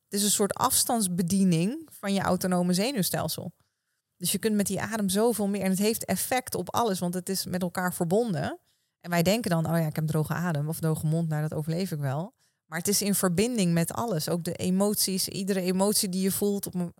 het 0.03 0.13
is 0.19 0.23
een 0.23 0.29
soort 0.29 0.53
afstandsbediening 0.53 1.89
van 1.99 2.13
je 2.13 2.21
autonome 2.21 2.73
zenuwstelsel. 2.73 3.53
Dus 4.17 4.31
je 4.31 4.37
kunt 4.37 4.55
met 4.55 4.65
die 4.65 4.81
adem 4.81 5.09
zoveel 5.09 5.47
meer. 5.47 5.61
En 5.61 5.69
het 5.69 5.79
heeft 5.79 6.05
effect 6.05 6.55
op 6.55 6.73
alles, 6.73 6.99
want 6.99 7.13
het 7.13 7.29
is 7.29 7.45
met 7.45 7.61
elkaar 7.61 7.93
verbonden. 7.93 8.59
En 8.99 9.09
wij 9.09 9.23
denken 9.23 9.51
dan, 9.51 9.65
oh 9.65 9.77
ja, 9.77 9.85
ik 9.85 9.95
heb 9.95 10.07
droge 10.07 10.33
adem 10.33 10.67
of 10.67 10.79
droge 10.79 11.05
mond, 11.05 11.29
nou 11.29 11.41
dat 11.41 11.53
overleef 11.53 11.91
ik 11.91 11.99
wel. 11.99 12.33
Maar 12.65 12.77
het 12.77 12.87
is 12.87 13.01
in 13.01 13.15
verbinding 13.15 13.73
met 13.73 13.93
alles. 13.93 14.29
Ook 14.29 14.43
de 14.43 14.53
emoties, 14.53 15.27
iedere 15.27 15.61
emotie 15.61 16.09
die 16.09 16.21
je 16.21 16.31
voelt 16.31 16.65
op 16.65 16.91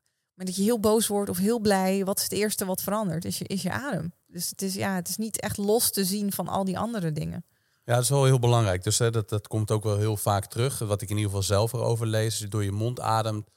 dat 0.45 0.55
je 0.55 0.61
heel 0.61 0.79
boos 0.79 1.07
wordt 1.07 1.29
of 1.29 1.37
heel 1.37 1.59
blij. 1.59 2.05
Wat 2.05 2.17
is 2.17 2.23
het 2.23 2.31
eerste 2.31 2.65
wat 2.65 2.81
verandert? 2.81 3.25
Is 3.25 3.37
je, 3.37 3.45
is 3.45 3.61
je 3.61 3.71
adem. 3.71 4.13
Dus 4.31 4.49
het 4.49 4.61
is, 4.61 4.73
ja, 4.73 4.95
het 4.95 5.07
is 5.07 5.17
niet 5.17 5.39
echt 5.39 5.57
los 5.57 5.91
te 5.91 6.05
zien 6.05 6.31
van 6.31 6.47
al 6.47 6.63
die 6.63 6.79
andere 6.79 7.11
dingen. 7.11 7.45
Ja, 7.83 7.93
dat 7.93 8.03
is 8.03 8.09
wel 8.09 8.25
heel 8.25 8.39
belangrijk. 8.39 8.83
Dus 8.83 8.97
hè, 8.97 9.11
dat, 9.11 9.29
dat 9.29 9.47
komt 9.47 9.71
ook 9.71 9.83
wel 9.83 9.97
heel 9.97 10.17
vaak 10.17 10.45
terug. 10.45 10.79
Wat 10.79 11.01
ik 11.01 11.09
in 11.09 11.15
ieder 11.15 11.29
geval 11.29 11.45
zelf 11.45 11.73
erover 11.73 12.07
lees. 12.07 12.25
Als 12.25 12.39
je 12.39 12.47
door 12.47 12.63
je 12.63 12.71
mond 12.71 12.99
ademt, 12.99 13.49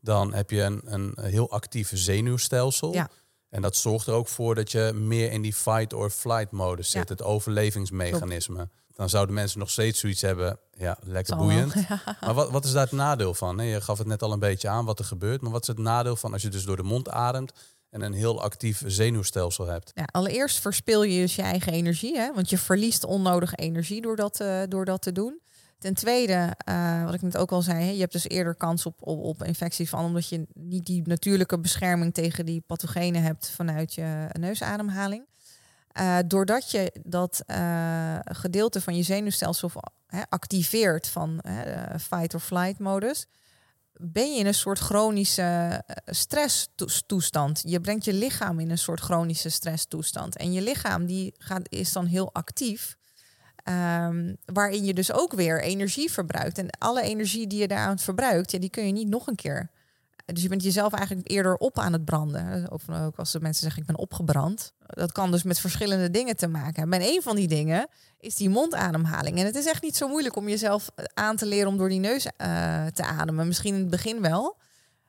dan 0.00 0.34
heb 0.34 0.50
je 0.50 0.62
een, 0.62 0.80
een 0.84 1.14
heel 1.20 1.50
actief 1.50 1.90
zenuwstelsel. 1.94 2.92
Ja. 2.92 3.08
En 3.48 3.62
dat 3.62 3.76
zorgt 3.76 4.06
er 4.06 4.12
ook 4.12 4.28
voor 4.28 4.54
dat 4.54 4.70
je 4.70 4.92
meer 4.94 5.32
in 5.32 5.42
die 5.42 5.54
fight 5.54 5.92
or 5.92 6.10
flight 6.10 6.50
modus 6.50 6.90
zit. 6.90 7.08
Het 7.08 7.22
overlevingsmechanisme 7.22 8.68
dan 8.94 9.08
zouden 9.08 9.34
mensen 9.34 9.58
nog 9.58 9.70
steeds 9.70 10.00
zoiets 10.00 10.20
hebben. 10.20 10.58
Ja, 10.72 10.98
lekker 11.02 11.36
boeiend. 11.36 11.74
Maar 12.20 12.34
wat, 12.34 12.50
wat 12.50 12.64
is 12.64 12.72
daar 12.72 12.82
het 12.82 12.92
nadeel 12.92 13.34
van? 13.34 13.58
Je 13.58 13.80
gaf 13.80 13.98
het 13.98 14.06
net 14.06 14.22
al 14.22 14.32
een 14.32 14.38
beetje 14.38 14.68
aan 14.68 14.84
wat 14.84 14.98
er 14.98 15.04
gebeurt. 15.04 15.40
Maar 15.40 15.52
wat 15.52 15.62
is 15.62 15.68
het 15.68 15.78
nadeel 15.78 16.16
van 16.16 16.32
als 16.32 16.42
je 16.42 16.48
dus 16.48 16.64
door 16.64 16.76
de 16.76 16.82
mond 16.82 17.08
ademt 17.08 17.52
en 17.92 18.02
een 18.02 18.12
heel 18.12 18.42
actief 18.42 18.82
zenuwstelsel 18.86 19.66
hebt? 19.66 19.90
Ja, 19.94 20.04
allereerst 20.04 20.60
verspil 20.60 21.02
je 21.02 21.20
dus 21.20 21.36
je 21.36 21.42
eigen 21.42 21.72
energie. 21.72 22.16
Hè? 22.16 22.32
Want 22.34 22.50
je 22.50 22.58
verliest 22.58 23.04
onnodige 23.04 23.56
energie 23.56 24.00
door 24.00 24.16
dat, 24.16 24.40
uh, 24.40 24.62
door 24.68 24.84
dat 24.84 25.02
te 25.02 25.12
doen. 25.12 25.40
Ten 25.78 25.94
tweede, 25.94 26.56
uh, 26.68 27.04
wat 27.04 27.14
ik 27.14 27.22
net 27.22 27.36
ook 27.36 27.52
al 27.52 27.62
zei, 27.62 27.84
hè, 27.84 27.90
je 27.90 28.00
hebt 28.00 28.12
dus 28.12 28.28
eerder 28.28 28.54
kans 28.54 28.86
op, 28.86 28.94
op, 29.00 29.22
op 29.22 29.44
infectie 29.44 29.88
van 29.88 30.04
omdat 30.04 30.28
je 30.28 30.46
niet 30.54 30.86
die 30.86 31.02
natuurlijke 31.04 31.58
bescherming 31.58 32.14
tegen 32.14 32.46
die 32.46 32.60
pathogenen 32.60 33.22
hebt 33.22 33.50
vanuit 33.50 33.94
je 33.94 34.26
neusademhaling. 34.32 35.26
Uh, 36.00 36.18
doordat 36.26 36.70
je 36.70 36.92
dat 37.04 37.44
gedeelte 38.24 38.80
van 38.80 38.96
je 38.96 39.02
zenuwstelsel 39.02 39.70
activeert 40.28 41.08
van 41.08 41.40
fight 42.00 42.34
or 42.34 42.40
flight 42.40 42.78
modus, 42.78 43.26
ben 44.04 44.32
je 44.32 44.38
in 44.38 44.46
een 44.46 44.54
soort 44.54 44.78
chronische 44.78 45.42
eh, 45.86 45.96
stresstoestand. 46.06 47.62
Je 47.66 47.80
brengt 47.80 48.04
je 48.04 48.12
lichaam 48.12 48.60
in 48.60 48.70
een 48.70 48.78
soort 48.78 49.00
chronische 49.00 49.48
stresstoestand. 49.48 50.36
En 50.36 50.52
je 50.52 50.62
lichaam 50.62 51.06
die 51.06 51.34
gaat, 51.38 51.66
is 51.68 51.92
dan 51.92 52.06
heel 52.06 52.32
actief. 52.32 52.96
Um, 53.68 54.36
waarin 54.44 54.84
je 54.84 54.94
dus 54.94 55.12
ook 55.12 55.32
weer 55.32 55.62
energie 55.62 56.10
verbruikt. 56.10 56.58
En 56.58 56.70
alle 56.78 57.02
energie 57.02 57.46
die 57.46 57.58
je 57.58 57.68
daaraan 57.68 57.98
verbruikt, 57.98 58.50
ja, 58.50 58.58
die 58.58 58.70
kun 58.70 58.86
je 58.86 58.92
niet 58.92 59.08
nog 59.08 59.26
een 59.26 59.34
keer 59.34 59.70
dus 60.32 60.42
je 60.42 60.48
bent 60.48 60.62
jezelf 60.62 60.92
eigenlijk 60.92 61.30
eerder 61.30 61.56
op 61.56 61.78
aan 61.78 61.92
het 61.92 62.04
branden. 62.04 62.70
Of 62.70 62.88
ook 62.88 63.16
als 63.16 63.32
de 63.32 63.40
mensen 63.40 63.62
zeggen 63.62 63.80
ik 63.80 63.86
ben 63.86 63.98
opgebrand. 63.98 64.72
Dat 64.86 65.12
kan 65.12 65.30
dus 65.30 65.42
met 65.42 65.60
verschillende 65.60 66.10
dingen 66.10 66.36
te 66.36 66.46
maken 66.46 66.80
hebben. 66.80 67.00
En 67.00 67.06
een 67.06 67.22
van 67.22 67.36
die 67.36 67.48
dingen 67.48 67.88
is 68.18 68.34
die 68.34 68.50
mondademhaling. 68.50 69.38
En 69.38 69.46
het 69.46 69.54
is 69.54 69.66
echt 69.66 69.82
niet 69.82 69.96
zo 69.96 70.08
moeilijk 70.08 70.36
om 70.36 70.48
jezelf 70.48 70.90
aan 71.14 71.36
te 71.36 71.46
leren 71.46 71.68
om 71.68 71.76
door 71.76 71.88
die 71.88 72.00
neus 72.00 72.26
uh, 72.26 72.86
te 72.86 73.04
ademen. 73.04 73.46
Misschien 73.46 73.74
in 73.74 73.80
het 73.80 73.90
begin 73.90 74.20
wel. 74.20 74.60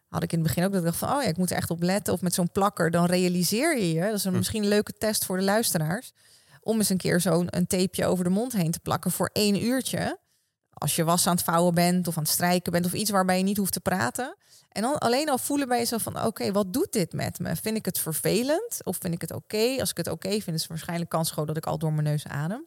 Had 0.08 0.24
ik 0.24 0.32
in 0.32 0.40
het 0.40 0.48
begin 0.48 0.64
ook 0.64 0.72
dat 0.72 0.80
ik 0.80 0.88
dacht 0.88 0.98
van, 0.98 1.16
oh 1.16 1.24
ja, 1.24 1.30
ik 1.30 1.38
moet 1.38 1.52
er 1.52 1.58
echt 1.58 1.70
op 1.70 1.82
letten. 1.82 2.14
Of 2.14 2.22
met 2.22 2.34
zo'n 2.34 2.52
plakker, 2.52 2.92
dan 2.92 3.06
realiseer 3.06 3.78
je 3.78 3.94
je. 3.94 4.02
Dat 4.02 4.14
is 4.14 4.24
een, 4.24 4.32
hm. 4.32 4.38
misschien 4.38 4.64
een 4.64 4.70
leuke 4.70 4.94
test 4.94 5.26
voor 5.26 5.38
de 5.38 5.44
luisteraars. 5.44 6.12
Om 6.62 6.78
eens 6.78 6.90
een 6.90 6.98
keer 6.98 7.22
zo'n 7.22 7.48
een 7.50 7.68
tapeje 7.68 8.06
over 8.06 8.24
de 8.24 8.30
mond 8.30 8.54
heen 8.54 8.72
te 8.72 8.80
plakken 8.80 9.12
voor 9.12 9.30
één 9.34 9.64
uurtje. 9.64 10.20
Als 10.74 10.96
je 10.96 11.04
was 11.04 11.28
aan 11.28 11.36
het 11.36 11.44
vouwen 11.44 11.74
bent 11.74 12.08
of 12.08 12.18
aan 12.18 12.24
het 12.24 12.32
strijken 12.32 12.72
bent 12.72 12.86
of 12.86 12.94
iets 12.94 13.10
waarbij 13.10 13.38
je 13.38 13.44
niet 13.44 13.58
hoeft 13.58 13.74
te 13.74 13.80
praten. 13.80 14.36
En 14.74 14.82
dan 14.82 14.98
alleen 14.98 15.30
al 15.30 15.38
voelen 15.38 15.68
bij 15.68 15.78
jezelf 15.78 16.02
van 16.02 16.26
oké, 16.26 16.52
wat 16.52 16.74
doet 16.74 16.92
dit 16.92 17.14
met 17.14 17.40
me? 17.40 17.56
Vind 17.56 17.78
ik 17.78 17.86
het 17.86 18.00
vervelend 18.00 18.80
of 18.84 18.98
vind 19.00 19.14
ik 19.14 19.22
het 19.22 19.32
oké? 19.32 19.76
Als 19.80 19.90
ik 19.90 19.98
het 19.98 20.08
oké 20.08 20.30
vind, 20.30 20.56
is 20.56 20.62
het 20.62 20.68
waarschijnlijk 20.70 21.10
kans 21.10 21.32
groot 21.32 21.48
dat 21.48 21.58
ik 21.58 21.66
al 21.66 21.78
door 21.78 21.94
mijn 21.94 22.08
neus 22.08 22.28
adem. 22.28 22.66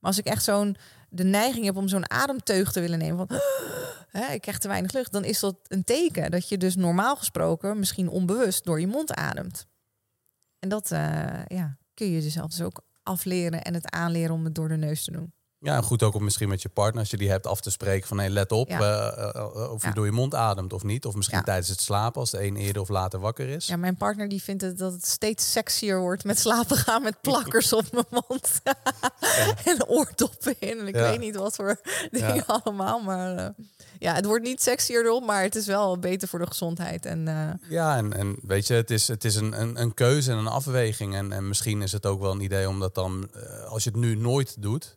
Maar 0.00 0.10
als 0.10 0.18
ik 0.18 0.26
echt 0.26 0.44
zo'n 0.44 0.76
de 1.08 1.24
neiging 1.24 1.64
heb 1.64 1.76
om 1.76 1.88
zo'n 1.88 2.10
ademteug 2.10 2.72
te 2.72 2.80
willen 2.80 2.98
nemen, 2.98 3.26
van 3.26 3.40
hè, 4.20 4.32
ik 4.32 4.40
krijg 4.40 4.58
te 4.58 4.68
weinig 4.68 4.92
lucht, 4.92 5.12
dan 5.12 5.24
is 5.24 5.40
dat 5.40 5.56
een 5.68 5.84
teken 5.84 6.30
dat 6.30 6.48
je 6.48 6.58
dus 6.58 6.76
normaal 6.76 7.16
gesproken 7.16 7.78
misschien 7.78 8.08
onbewust 8.08 8.64
door 8.64 8.80
je 8.80 8.86
mond 8.86 9.14
ademt. 9.14 9.66
En 10.58 10.68
dat 10.68 10.90
uh, 10.90 10.98
ja, 11.46 11.76
kun 11.94 12.06
je 12.06 12.22
jezelf 12.22 12.50
dus 12.50 12.62
ook 12.62 12.80
afleren 13.02 13.62
en 13.62 13.74
het 13.74 13.90
aanleren 13.90 14.34
om 14.34 14.44
het 14.44 14.54
door 14.54 14.68
de 14.68 14.76
neus 14.76 15.04
te 15.04 15.10
doen. 15.10 15.32
Ja, 15.58 15.80
goed 15.80 16.02
ook 16.02 16.14
om 16.14 16.24
misschien 16.24 16.48
met 16.48 16.62
je 16.62 16.68
partner, 16.68 17.00
als 17.00 17.10
je 17.10 17.16
die 17.16 17.30
hebt, 17.30 17.46
af 17.46 17.60
te 17.60 17.70
spreken 17.70 18.08
van 18.08 18.18
hey, 18.18 18.30
let 18.30 18.52
op 18.52 18.68
ja. 18.68 19.34
uh, 19.34 19.72
of 19.72 19.84
je 19.84 19.92
door 19.92 20.04
je 20.04 20.12
mond 20.12 20.34
ademt 20.34 20.72
of 20.72 20.82
niet. 20.82 21.04
Of 21.04 21.14
misschien 21.14 21.42
tijdens 21.42 21.68
het 21.68 21.80
slapen, 21.80 22.20
als 22.20 22.30
de 22.30 22.44
een 22.44 22.56
eerder 22.56 22.82
of 22.82 22.88
later 22.88 23.20
wakker 23.20 23.48
is. 23.48 23.66
Ja, 23.66 23.76
mijn 23.76 23.96
partner 23.96 24.28
die 24.28 24.42
vindt 24.42 24.62
het, 24.62 24.78
dat 24.78 24.92
het 24.92 25.06
steeds 25.06 25.52
sexier 25.52 26.00
wordt 26.00 26.24
met 26.24 26.38
slapen 26.38 26.76
gaan 26.76 27.02
met 27.02 27.20
plakkers 27.20 27.72
op 27.72 27.84
mijn 27.92 28.24
mond. 28.28 28.60
en 29.64 29.86
oordoppen 29.86 30.54
in. 30.58 30.78
En 30.78 30.86
ik 30.86 30.94
weet 30.94 31.18
niet 31.18 31.36
wat 31.36 31.54
voor 31.54 31.80
dingen 32.10 32.46
allemaal. 32.46 33.00
Maar 33.00 33.54
ja, 33.98 34.14
het 34.14 34.24
wordt 34.24 34.44
niet 34.44 34.62
sexier 34.62 35.04
erop, 35.04 35.24
maar 35.24 35.42
het 35.42 35.54
is 35.54 35.66
wel 35.66 35.98
beter 35.98 36.28
voor 36.28 36.38
de 36.38 36.46
gezondheid. 36.46 37.06
En, 37.06 37.24
Ja, 37.68 37.96
en, 37.96 38.12
en 38.12 38.36
weet 38.42 38.66
je, 38.66 38.74
het 38.74 38.90
is, 38.90 39.08
het 39.08 39.24
is 39.24 39.34
een, 39.34 39.60
een, 39.60 39.80
een 39.80 39.94
keuze 39.94 40.30
en 40.30 40.36
een 40.36 40.46
afweging. 40.46 41.14
En, 41.14 41.32
en 41.32 41.48
misschien 41.48 41.82
is 41.82 41.92
het 41.92 42.06
ook 42.06 42.20
wel 42.20 42.32
een 42.32 42.40
idee 42.40 42.68
om 42.68 42.80
dat 42.80 42.94
dan, 42.94 43.30
als 43.68 43.84
je 43.84 43.90
het 43.90 43.98
nu 43.98 44.16
nooit 44.16 44.62
doet 44.62 44.96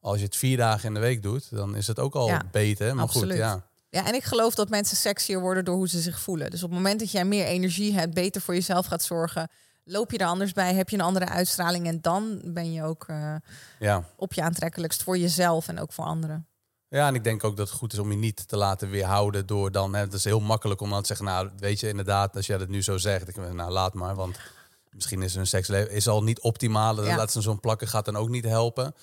als 0.00 0.18
je 0.18 0.24
het 0.24 0.36
vier 0.36 0.56
dagen 0.56 0.88
in 0.88 0.94
de 0.94 1.00
week 1.00 1.22
doet, 1.22 1.50
dan 1.50 1.76
is 1.76 1.86
het 1.86 1.98
ook 1.98 2.14
al 2.14 2.30
beter. 2.50 2.94
Maar 2.94 3.08
goed, 3.08 3.32
ja. 3.32 3.68
Ja, 3.90 4.06
en 4.06 4.14
ik 4.14 4.24
geloof 4.24 4.54
dat 4.54 4.68
mensen 4.68 4.96
sexier 4.96 5.40
worden 5.40 5.64
door 5.64 5.76
hoe 5.76 5.88
ze 5.88 6.00
zich 6.00 6.20
voelen. 6.20 6.50
Dus 6.50 6.62
op 6.62 6.68
het 6.68 6.78
moment 6.78 7.00
dat 7.00 7.10
jij 7.10 7.24
meer 7.24 7.44
energie 7.44 7.94
hebt, 7.94 8.14
beter 8.14 8.40
voor 8.40 8.54
jezelf 8.54 8.86
gaat 8.86 9.02
zorgen, 9.02 9.50
loop 9.84 10.10
je 10.10 10.18
er 10.18 10.26
anders 10.26 10.52
bij, 10.52 10.74
heb 10.74 10.88
je 10.88 10.96
een 10.96 11.02
andere 11.02 11.28
uitstraling 11.28 11.86
en 11.86 12.00
dan 12.00 12.40
ben 12.44 12.72
je 12.72 12.84
ook 12.84 13.06
uh, 13.08 13.34
ja. 13.78 14.04
op 14.16 14.32
je 14.32 14.42
aantrekkelijkst 14.42 15.02
voor 15.02 15.18
jezelf 15.18 15.68
en 15.68 15.80
ook 15.80 15.92
voor 15.92 16.04
anderen. 16.04 16.46
Ja, 16.88 17.06
en 17.06 17.14
ik 17.14 17.24
denk 17.24 17.44
ook 17.44 17.56
dat 17.56 17.68
het 17.68 17.78
goed 17.78 17.92
is 17.92 17.98
om 17.98 18.10
je 18.10 18.16
niet 18.16 18.48
te 18.48 18.56
laten 18.56 18.90
weerhouden 18.90 19.46
door 19.46 19.72
dan. 19.72 19.94
Hè, 19.94 20.00
het 20.00 20.12
is 20.12 20.24
heel 20.24 20.40
makkelijk 20.40 20.80
om 20.80 20.90
dan 20.90 21.00
te 21.00 21.06
zeggen, 21.06 21.26
nou, 21.26 21.50
weet 21.58 21.80
je, 21.80 21.88
inderdaad, 21.88 22.36
als 22.36 22.46
jij 22.46 22.58
dat 22.58 22.68
nu 22.68 22.82
zo 22.82 22.96
zegt, 22.98 23.28
ik, 23.28 23.52
nou, 23.52 23.70
laat 23.70 23.94
maar, 23.94 24.14
want 24.14 24.38
misschien 24.90 25.22
is 25.22 25.34
hun 25.34 25.46
seksleven 25.46 25.92
is 25.92 26.08
al 26.08 26.22
niet 26.22 26.40
optimaal. 26.40 27.04
Ja. 27.04 27.16
Laat 27.16 27.32
ze 27.32 27.40
zo'n 27.40 27.60
plakken 27.60 27.88
gaat 27.88 28.04
dan 28.04 28.16
ook 28.16 28.28
niet 28.28 28.44
helpen. 28.44 28.94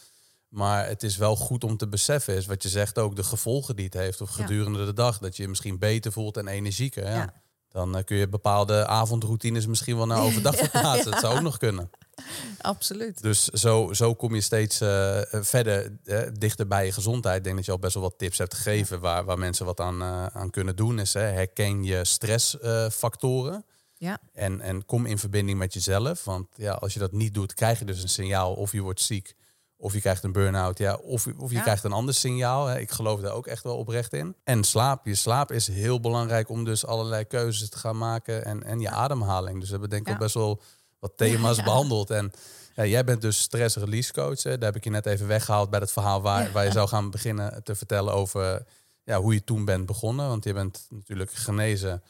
Maar 0.49 0.87
het 0.87 1.03
is 1.03 1.17
wel 1.17 1.35
goed 1.35 1.63
om 1.63 1.77
te 1.77 1.87
beseffen, 1.87 2.35
is 2.35 2.45
wat 2.45 2.63
je 2.63 2.69
zegt 2.69 2.97
ook, 2.97 3.15
de 3.15 3.23
gevolgen 3.23 3.75
die 3.75 3.85
het 3.85 3.93
heeft 3.93 4.21
of 4.21 4.29
gedurende 4.29 4.85
de 4.85 4.93
dag. 4.93 5.17
Dat 5.17 5.35
je 5.35 5.43
je 5.43 5.49
misschien 5.49 5.79
beter 5.79 6.11
voelt 6.11 6.37
en 6.37 6.47
energieker. 6.47 7.05
Ja. 7.09 7.33
Dan 7.69 7.97
uh, 7.97 8.03
kun 8.03 8.17
je 8.17 8.29
bepaalde 8.29 8.87
avondroutines 8.87 9.65
misschien 9.65 9.97
wel 9.97 10.05
naar 10.05 10.21
overdag 10.21 10.55
verplaatsen. 10.65 11.11
Dat 11.11 11.19
zou 11.19 11.35
ook 11.35 11.41
nog 11.41 11.57
kunnen. 11.57 11.89
Absoluut. 12.61 13.21
Dus 13.21 13.45
zo, 13.45 13.93
zo 13.93 14.13
kom 14.13 14.35
je 14.35 14.41
steeds 14.41 14.81
uh, 14.81 15.21
verder 15.31 15.97
uh, 16.03 16.19
dichter 16.33 16.67
bij 16.67 16.85
je 16.85 16.91
gezondheid. 16.91 17.37
Ik 17.37 17.43
denk 17.43 17.55
dat 17.55 17.65
je 17.65 17.71
al 17.71 17.79
best 17.79 17.93
wel 17.93 18.03
wat 18.03 18.17
tips 18.17 18.37
hebt 18.37 18.53
gegeven 18.53 18.99
waar, 18.99 19.25
waar 19.25 19.37
mensen 19.37 19.65
wat 19.65 19.79
aan, 19.79 20.03
aan 20.33 20.49
kunnen 20.49 20.75
doen. 20.75 20.99
Is 20.99 21.13
hè, 21.13 21.21
herken 21.21 21.83
je 21.83 22.05
stressfactoren. 22.05 23.65
ja. 23.97 24.19
En, 24.33 24.61
en 24.61 24.85
kom 24.85 25.05
in 25.05 25.17
verbinding 25.17 25.57
met 25.57 25.73
jezelf. 25.73 26.23
Want 26.23 26.47
ja, 26.55 26.71
als 26.71 26.93
je 26.93 26.99
dat 26.99 27.11
niet 27.11 27.33
doet, 27.33 27.53
krijg 27.53 27.79
je 27.79 27.85
dus 27.85 28.03
een 28.03 28.09
signaal 28.09 28.53
of 28.53 28.71
je 28.71 28.81
wordt 28.81 29.01
ziek 29.01 29.35
of 29.79 29.93
je 29.93 29.99
krijgt 29.99 30.23
een 30.23 30.31
burn-out, 30.31 30.77
ja, 30.77 30.95
of, 30.95 31.27
of 31.37 31.51
je 31.51 31.61
krijgt 31.61 31.83
een 31.83 31.91
ander 31.91 32.13
signaal. 32.13 32.65
Hè. 32.65 32.79
Ik 32.79 32.91
geloof 32.91 33.19
daar 33.19 33.33
ook 33.33 33.47
echt 33.47 33.63
wel 33.63 33.77
oprecht 33.77 34.13
in. 34.13 34.35
En 34.43 34.63
slaap. 34.63 35.05
Je 35.05 35.15
slaap 35.15 35.51
is 35.51 35.67
heel 35.67 35.99
belangrijk 35.99 36.49
om 36.49 36.63
dus 36.63 36.85
allerlei 36.85 37.23
keuzes 37.23 37.69
te 37.69 37.77
gaan 37.77 37.97
maken. 37.97 38.45
En, 38.45 38.63
en 38.63 38.79
je 38.79 38.89
ademhaling. 38.89 39.59
Dus 39.59 39.65
we 39.65 39.71
hebben 39.71 39.89
denk 39.89 40.09
ik 40.09 40.17
best 40.17 40.33
wel 40.33 40.61
wat 40.99 41.11
thema's 41.15 41.63
behandeld. 41.63 42.09
En 42.09 42.31
jij 42.75 43.03
bent 43.03 43.21
dus 43.21 43.41
stress 43.41 43.75
release 43.75 44.13
coach. 44.13 44.43
Hè. 44.43 44.57
Daar 44.57 44.67
heb 44.67 44.75
ik 44.75 44.83
je 44.83 44.89
net 44.89 45.05
even 45.05 45.27
weggehaald 45.27 45.69
bij 45.69 45.79
het 45.79 45.91
verhaal 45.91 46.21
waar, 46.21 46.51
waar 46.51 46.65
je 46.65 46.71
zou 46.71 46.87
gaan 46.87 47.09
beginnen 47.09 47.63
te 47.63 47.75
vertellen 47.75 48.13
over 48.13 48.65
ja, 49.03 49.19
hoe 49.19 49.33
je 49.33 49.43
toen 49.43 49.65
bent 49.65 49.85
begonnen. 49.85 50.27
Want 50.27 50.43
je 50.43 50.53
bent 50.53 50.87
natuurlijk 50.89 51.31
genezen 51.31 52.03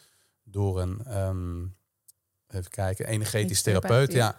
door 0.44 0.82
een, 0.82 1.18
um, 1.18 1.76
even 2.48 2.72
kijken, 2.72 3.08
energetisch 3.08 3.62
therapeut. 3.62 4.12
Ja. 4.12 4.36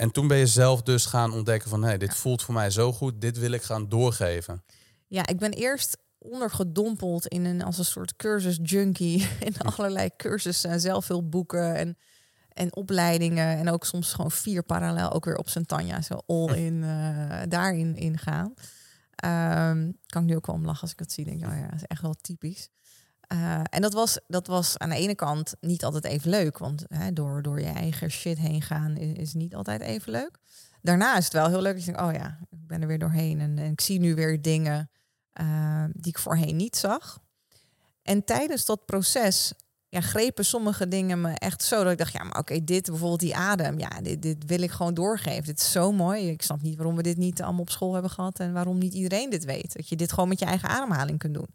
En 0.00 0.10
toen 0.10 0.28
ben 0.28 0.36
je 0.36 0.46
zelf 0.46 0.82
dus 0.82 1.06
gaan 1.06 1.32
ontdekken 1.32 1.70
van... 1.70 1.82
hé, 1.82 1.88
hey, 1.88 1.98
dit 1.98 2.14
voelt 2.14 2.42
voor 2.42 2.54
mij 2.54 2.70
zo 2.70 2.92
goed, 2.92 3.20
dit 3.20 3.38
wil 3.38 3.50
ik 3.50 3.62
gaan 3.62 3.88
doorgeven. 3.88 4.64
Ja, 5.06 5.26
ik 5.26 5.38
ben 5.38 5.52
eerst 5.52 5.98
ondergedompeld 6.18 7.26
in 7.26 7.44
een 7.44 7.62
als 7.62 7.78
een 7.78 7.84
soort 7.84 8.16
cursus 8.16 8.58
junkie 8.62 9.28
in 9.48 9.58
allerlei 9.58 10.10
cursussen 10.16 10.70
en 10.70 10.80
zelfhulpboeken 10.80 11.74
en 11.74 11.96
en 12.50 12.76
opleidingen 12.76 13.56
en 13.56 13.70
ook 13.70 13.84
soms 13.84 14.12
gewoon 14.12 14.30
vier 14.30 14.62
parallel 14.62 15.12
ook 15.12 15.24
weer 15.24 15.36
op 15.36 15.48
zijn 15.48 15.66
tanja 15.66 16.02
zo 16.02 16.22
all 16.26 16.54
in 16.66 16.74
uh, 16.82 17.42
daarin 17.48 17.96
ingaan. 17.96 18.54
Um, 19.24 19.98
kan 20.06 20.22
ik 20.22 20.28
nu 20.28 20.36
ook 20.36 20.46
wel 20.46 20.56
om 20.56 20.64
lachen 20.64 20.82
als 20.82 20.90
ik 20.90 20.98
dat 20.98 21.12
zie. 21.12 21.24
Denk 21.24 21.46
oh 21.46 21.54
ja, 21.54 21.66
dat 21.66 21.74
is 21.74 21.86
echt 21.86 22.02
wel 22.02 22.14
typisch. 22.20 22.68
Uh, 23.32 23.60
en 23.70 23.80
dat 23.80 23.92
was, 23.92 24.18
dat 24.26 24.46
was 24.46 24.78
aan 24.78 24.88
de 24.88 24.96
ene 24.96 25.14
kant 25.14 25.54
niet 25.60 25.84
altijd 25.84 26.04
even 26.04 26.30
leuk, 26.30 26.58
want 26.58 26.84
hè, 26.88 27.12
door, 27.12 27.42
door 27.42 27.60
je 27.60 27.66
eigen 27.66 28.10
shit 28.10 28.38
heen 28.38 28.62
gaan 28.62 28.96
is, 28.96 29.34
niet 29.34 29.54
altijd 29.54 29.80
even 29.80 30.12
leuk. 30.12 30.38
Daarna 30.82 31.16
is 31.16 31.24
het 31.24 31.32
wel 31.32 31.48
heel 31.48 31.60
leuk 31.60 31.74
dat 31.74 31.84
je 31.84 31.92
denkt, 31.92 32.08
oh 32.08 32.12
ja, 32.12 32.38
ik 32.50 32.66
ben 32.66 32.80
er 32.80 32.86
weer 32.86 32.98
doorheen 32.98 33.40
en, 33.40 33.58
en 33.58 33.72
ik 33.72 33.80
zie 33.80 34.00
nu 34.00 34.14
weer 34.14 34.42
dingen 34.42 34.90
uh, 35.40 35.84
die 35.92 36.12
ik 36.12 36.18
voorheen 36.18 36.56
niet 36.56 36.76
zag. 36.76 37.18
En 38.02 38.24
tijdens 38.24 38.64
dat 38.64 38.84
proces 38.84 39.52
ja, 39.88 40.00
grepen 40.00 40.44
sommige 40.44 40.88
dingen 40.88 41.20
me 41.20 41.32
echt 41.32 41.62
zo 41.62 41.82
dat 41.82 41.92
ik 41.92 41.98
dacht, 41.98 42.12
ja, 42.12 42.24
maar 42.24 42.38
oké, 42.38 42.64
dit 42.64 42.86
bijvoorbeeld 42.86 43.20
die 43.20 43.36
adem, 43.36 43.78
ja, 43.78 44.00
dit, 44.02 44.22
dit 44.22 44.44
wil 44.46 44.60
ik 44.60 44.70
gewoon 44.70 44.94
doorgeven. 44.94 45.44
Dit 45.44 45.60
is 45.60 45.72
zo 45.72 45.92
mooi. 45.92 46.28
Ik 46.28 46.42
snap 46.42 46.62
niet 46.62 46.76
waarom 46.76 46.96
we 46.96 47.02
dit 47.02 47.16
niet 47.16 47.42
allemaal 47.42 47.60
op 47.60 47.70
school 47.70 47.92
hebben 47.92 48.10
gehad 48.10 48.38
en 48.38 48.52
waarom 48.52 48.78
niet 48.78 48.94
iedereen 48.94 49.30
dit 49.30 49.44
weet. 49.44 49.76
Dat 49.76 49.88
je 49.88 49.96
dit 49.96 50.12
gewoon 50.12 50.28
met 50.28 50.38
je 50.38 50.44
eigen 50.44 50.68
ademhaling 50.68 51.18
kunt 51.18 51.34
doen. 51.34 51.48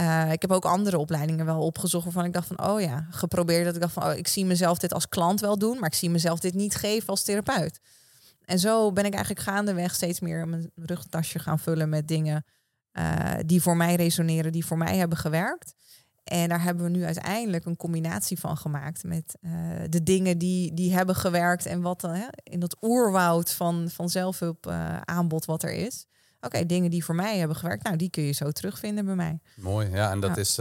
Uh, 0.00 0.32
ik 0.32 0.40
heb 0.42 0.50
ook 0.50 0.64
andere 0.64 0.98
opleidingen 0.98 1.46
wel 1.46 1.60
opgezocht 1.60 2.04
waarvan 2.04 2.24
ik 2.24 2.32
dacht 2.32 2.46
van, 2.46 2.62
oh 2.62 2.80
ja, 2.80 3.06
geprobeerd 3.10 3.64
dat 3.64 3.74
ik 3.74 3.80
dacht 3.80 3.92
van, 3.92 4.02
oh, 4.02 4.14
ik 4.14 4.28
zie 4.28 4.44
mezelf 4.44 4.78
dit 4.78 4.92
als 4.92 5.08
klant 5.08 5.40
wel 5.40 5.58
doen, 5.58 5.78
maar 5.78 5.88
ik 5.88 5.94
zie 5.94 6.10
mezelf 6.10 6.38
dit 6.40 6.54
niet 6.54 6.74
geven 6.74 7.08
als 7.08 7.24
therapeut. 7.24 7.80
En 8.44 8.58
zo 8.58 8.92
ben 8.92 9.04
ik 9.04 9.14
eigenlijk 9.14 9.44
gaandeweg 9.44 9.94
steeds 9.94 10.20
meer 10.20 10.48
mijn 10.48 10.70
rugtasje 10.74 11.38
gaan 11.38 11.58
vullen 11.58 11.88
met 11.88 12.08
dingen 12.08 12.44
uh, 12.92 13.32
die 13.46 13.62
voor 13.62 13.76
mij 13.76 13.94
resoneren, 13.94 14.52
die 14.52 14.66
voor 14.66 14.78
mij 14.78 14.96
hebben 14.96 15.18
gewerkt. 15.18 15.74
En 16.24 16.48
daar 16.48 16.62
hebben 16.62 16.84
we 16.84 16.90
nu 16.90 17.04
uiteindelijk 17.04 17.64
een 17.64 17.76
combinatie 17.76 18.38
van 18.38 18.56
gemaakt 18.56 19.04
met 19.04 19.36
uh, 19.40 19.50
de 19.88 20.02
dingen 20.02 20.38
die, 20.38 20.74
die 20.74 20.94
hebben 20.94 21.14
gewerkt 21.14 21.66
en 21.66 21.80
wat 21.80 22.08
in 22.42 22.60
dat 22.60 22.76
oerwoud 22.80 23.52
van, 23.52 23.88
van 23.90 24.08
zelfhulp 24.08 24.66
aanbod 25.04 25.44
wat 25.44 25.62
er 25.62 25.72
is. 25.72 26.06
Oké, 26.40 26.66
dingen 26.66 26.90
die 26.90 27.04
voor 27.04 27.14
mij 27.14 27.38
hebben 27.38 27.56
gewerkt, 27.56 27.82
nou 27.82 27.96
die 27.96 28.10
kun 28.10 28.22
je 28.22 28.32
zo 28.32 28.50
terugvinden 28.50 29.04
bij 29.04 29.14
mij. 29.14 29.38
Mooi, 29.54 29.90
ja, 29.90 30.10
en 30.10 30.20
dat 30.20 30.36
is 30.36 30.58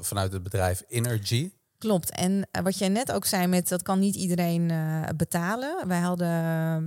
vanuit 0.00 0.32
het 0.32 0.42
bedrijf 0.42 0.82
Energy. 0.88 1.50
Klopt. 1.78 2.10
En 2.10 2.48
wat 2.62 2.78
jij 2.78 2.88
net 2.88 3.12
ook 3.12 3.24
zei 3.24 3.46
met 3.46 3.68
dat 3.68 3.82
kan 3.82 3.98
niet 3.98 4.14
iedereen 4.14 4.72
betalen. 5.16 5.88
Wij 5.88 6.00
hadden, 6.00 6.28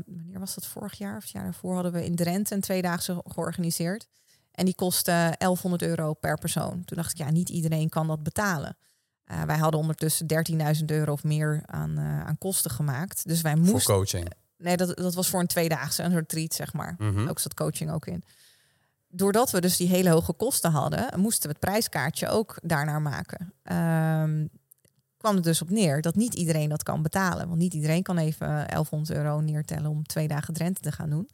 wanneer 0.05 0.39
was 0.39 0.55
dat 0.55 0.65
vorig 0.65 0.97
jaar 0.97 1.17
of 1.17 1.23
het 1.23 1.31
jaar 1.31 1.43
daarvoor, 1.43 1.73
hadden 1.73 1.91
we 1.91 2.05
in 2.05 2.15
Drenthe 2.15 2.55
een 2.55 2.61
tweedaagse 2.61 3.21
georganiseerd. 3.27 4.07
En 4.51 4.65
die 4.65 4.75
kostte 4.75 5.35
1100 5.37 5.81
euro 5.81 6.13
per 6.13 6.37
persoon. 6.37 6.83
Toen 6.85 6.97
dacht 6.97 7.11
ik, 7.11 7.17
ja, 7.17 7.31
niet 7.31 7.49
iedereen 7.49 7.89
kan 7.89 8.07
dat 8.07 8.23
betalen. 8.23 8.77
Uh, 9.31 9.43
wij 9.43 9.57
hadden 9.57 9.79
ondertussen 9.79 10.25
13.000 10.79 10.85
euro 10.85 11.11
of 11.11 11.23
meer 11.23 11.63
aan, 11.65 11.99
uh, 11.99 12.25
aan 12.25 12.37
kosten 12.37 12.71
gemaakt. 12.71 13.27
Dus 13.27 13.41
wij 13.41 13.55
moesten. 13.55 13.79
Voor 13.81 13.95
coaching? 13.95 14.31
Nee, 14.61 14.77
dat, 14.77 14.97
dat 14.97 15.13
was 15.13 15.29
voor 15.29 15.39
een 15.39 15.47
tweedaagse, 15.47 16.03
een 16.03 16.13
retreat, 16.13 16.53
zeg 16.53 16.73
maar. 16.73 16.95
Mm 16.97 17.15
-hmm. 17.15 17.27
Ook 17.27 17.39
zat 17.39 17.53
coaching 17.53 17.91
ook 17.91 18.05
in. 18.05 18.23
Doordat 19.07 19.51
we 19.51 19.61
dus 19.61 19.77
die 19.77 19.87
hele 19.87 20.09
hoge 20.09 20.33
kosten 20.33 20.71
hadden, 20.71 21.19
moesten 21.19 21.49
we 21.49 21.49
het 21.49 21.59
prijskaartje 21.59 22.27
ook 22.27 22.57
daarnaar 22.61 23.01
maken. 23.01 23.53
Um, 23.63 24.49
kwam 25.17 25.35
het 25.35 25.43
dus 25.43 25.61
op 25.61 25.69
neer 25.69 26.01
dat 26.01 26.15
niet 26.15 26.33
iedereen 26.33 26.69
dat 26.69 26.83
kan 26.83 27.01
betalen. 27.01 27.47
Want 27.47 27.59
niet 27.59 27.73
iedereen 27.73 28.03
kan 28.03 28.17
even 28.17 28.47
1100 28.47 29.17
euro 29.17 29.39
neertellen 29.39 29.89
om 29.89 30.03
twee 30.03 30.27
dagen 30.27 30.53
Drenthe 30.53 30.81
te 30.81 30.91
gaan 30.91 31.09
doen. 31.09 31.29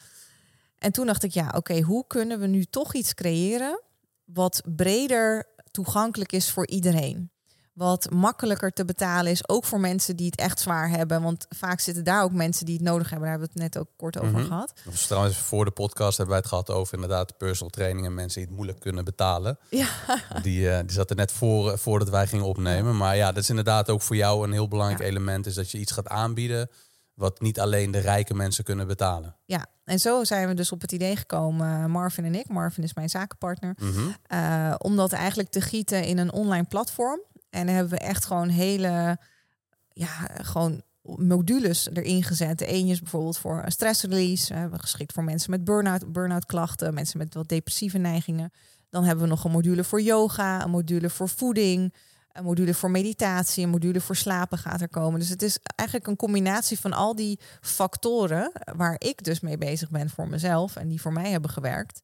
En 0.78 0.91
toen 0.91 1.05
dacht 1.05 1.23
ik, 1.23 1.32
ja, 1.32 1.53
oké, 1.55 1.82
hoe 1.82 2.07
kunnen 2.07 2.39
we 2.39 2.47
nu 2.47 2.65
toch 2.65 2.93
iets 2.93 3.13
creëren 3.13 3.82
wat 4.25 4.61
breder 4.75 5.45
toegankelijk 5.71 6.32
is 6.32 6.51
voor 6.51 6.67
iedereen? 6.67 7.32
Wat 7.78 8.09
makkelijker 8.11 8.71
te 8.71 8.86
betalen 8.86 9.32
is, 9.32 9.49
ook 9.49 9.65
voor 9.65 9.80
mensen 9.80 10.15
die 10.15 10.25
het 10.25 10.39
echt 10.39 10.59
zwaar 10.59 10.89
hebben. 10.89 11.21
Want 11.21 11.45
vaak 11.49 11.80
zitten 11.80 12.03
daar 12.03 12.23
ook 12.23 12.32
mensen 12.32 12.65
die 12.65 12.75
het 12.75 12.84
nodig 12.84 13.09
hebben. 13.09 13.30
Daar 13.30 13.38
hebben 13.38 13.49
we 13.53 13.63
het 13.63 13.73
net 13.73 13.84
ook 13.84 13.89
kort 13.95 14.17
over 14.17 14.30
mm 14.30 14.36
-hmm. 14.36 14.45
gehad. 14.45 14.73
Dus 14.86 15.07
trouwens, 15.07 15.38
voor 15.38 15.65
de 15.65 15.71
podcast 15.71 16.17
hebben 16.17 16.36
wij 16.36 16.38
het 16.38 16.47
gehad 16.47 16.69
over 16.69 16.93
inderdaad 16.93 17.38
personal 17.38 17.69
training 17.69 18.05
en 18.05 18.13
mensen 18.13 18.39
die 18.39 18.47
het 18.47 18.55
moeilijk 18.55 18.80
kunnen 18.80 19.05
betalen. 19.05 19.57
Ja. 19.69 19.88
Die, 20.41 20.61
uh, 20.61 20.78
die 20.80 20.91
zat 20.91 21.09
er 21.09 21.15
net 21.15 21.32
voor, 21.32 21.78
voordat 21.78 22.09
wij 22.09 22.28
gingen 22.28 22.45
opnemen. 22.45 22.97
Maar 22.97 23.15
ja, 23.15 23.32
dat 23.32 23.43
is 23.43 23.49
inderdaad 23.49 23.89
ook 23.89 24.01
voor 24.01 24.15
jou 24.15 24.43
een 24.43 24.51
heel 24.51 24.67
belangrijk 24.67 25.01
ja. 25.01 25.07
element. 25.07 25.45
Is 25.45 25.53
dat 25.53 25.71
je 25.71 25.78
iets 25.78 25.91
gaat 25.91 26.07
aanbieden 26.07 26.69
wat 27.13 27.41
niet 27.41 27.59
alleen 27.59 27.91
de 27.91 27.99
rijke 27.99 28.34
mensen 28.34 28.63
kunnen 28.63 28.88
betalen. 28.88 29.36
Ja, 29.45 29.65
en 29.84 29.99
zo 29.99 30.23
zijn 30.23 30.47
we 30.47 30.53
dus 30.53 30.71
op 30.71 30.82
het 30.82 30.91
idee 30.91 31.15
gekomen, 31.15 31.91
Marvin 31.91 32.25
en 32.25 32.36
ik. 32.36 32.47
Marvin 32.47 32.84
is 32.84 32.93
mijn 32.93 33.09
zakenpartner. 33.09 33.75
Mm 33.80 33.91
-hmm. 33.91 34.15
uh, 34.34 34.75
om 34.78 34.95
dat 34.95 35.11
eigenlijk 35.11 35.49
te 35.49 35.61
gieten 35.61 36.03
in 36.03 36.17
een 36.17 36.32
online 36.32 36.65
platform. 36.65 37.19
En 37.58 37.66
dan 37.66 37.76
hebben 37.76 37.97
we 37.97 38.05
echt 38.05 38.26
gewoon 38.26 38.49
hele, 38.49 39.20
ja, 39.93 40.30
gewoon 40.41 40.82
modules 41.01 41.89
erin 41.93 42.24
gezet. 42.24 42.62
Een 42.62 42.88
is 42.88 42.99
bijvoorbeeld 42.99 43.38
voor 43.38 43.62
een 43.64 43.72
stressrelease. 43.72 44.53
Uh, 44.53 44.66
geschikt 44.72 45.14
voor 45.14 45.24
mensen 45.24 45.51
met 45.51 45.64
burn-out, 45.64 46.12
burn-out 46.12 46.45
klachten, 46.45 46.93
mensen 46.93 47.18
met 47.18 47.34
wat 47.34 47.47
depressieve 47.47 47.97
neigingen. 47.97 48.51
Dan 48.89 49.03
hebben 49.03 49.24
we 49.24 49.30
nog 49.30 49.43
een 49.43 49.51
module 49.51 49.84
voor 49.84 50.01
yoga, 50.01 50.64
een 50.64 50.70
module 50.70 51.10
voor 51.10 51.30
voeding, 51.30 51.93
een 52.32 52.43
module 52.43 52.74
voor 52.74 52.91
meditatie, 52.91 53.64
een 53.64 53.70
module 53.70 54.01
voor 54.01 54.16
slapen 54.16 54.58
gaat 54.58 54.82
er 54.82 54.89
komen. 54.89 55.20
Dus 55.20 55.30
het 55.30 55.41
is 55.41 55.60
eigenlijk 55.76 56.10
een 56.10 56.16
combinatie 56.16 56.80
van 56.80 56.93
al 56.93 57.16
die 57.16 57.39
factoren 57.62 58.51
waar 58.76 58.95
ik 58.97 59.24
dus 59.24 59.39
mee 59.39 59.58
bezig 59.58 59.89
ben 59.89 60.10
voor 60.10 60.28
mezelf 60.30 60.76
en 60.76 60.88
die 60.88 61.01
voor 61.01 61.14
mij 61.14 61.32
hebben 61.32 61.49
gewerkt. 61.49 62.01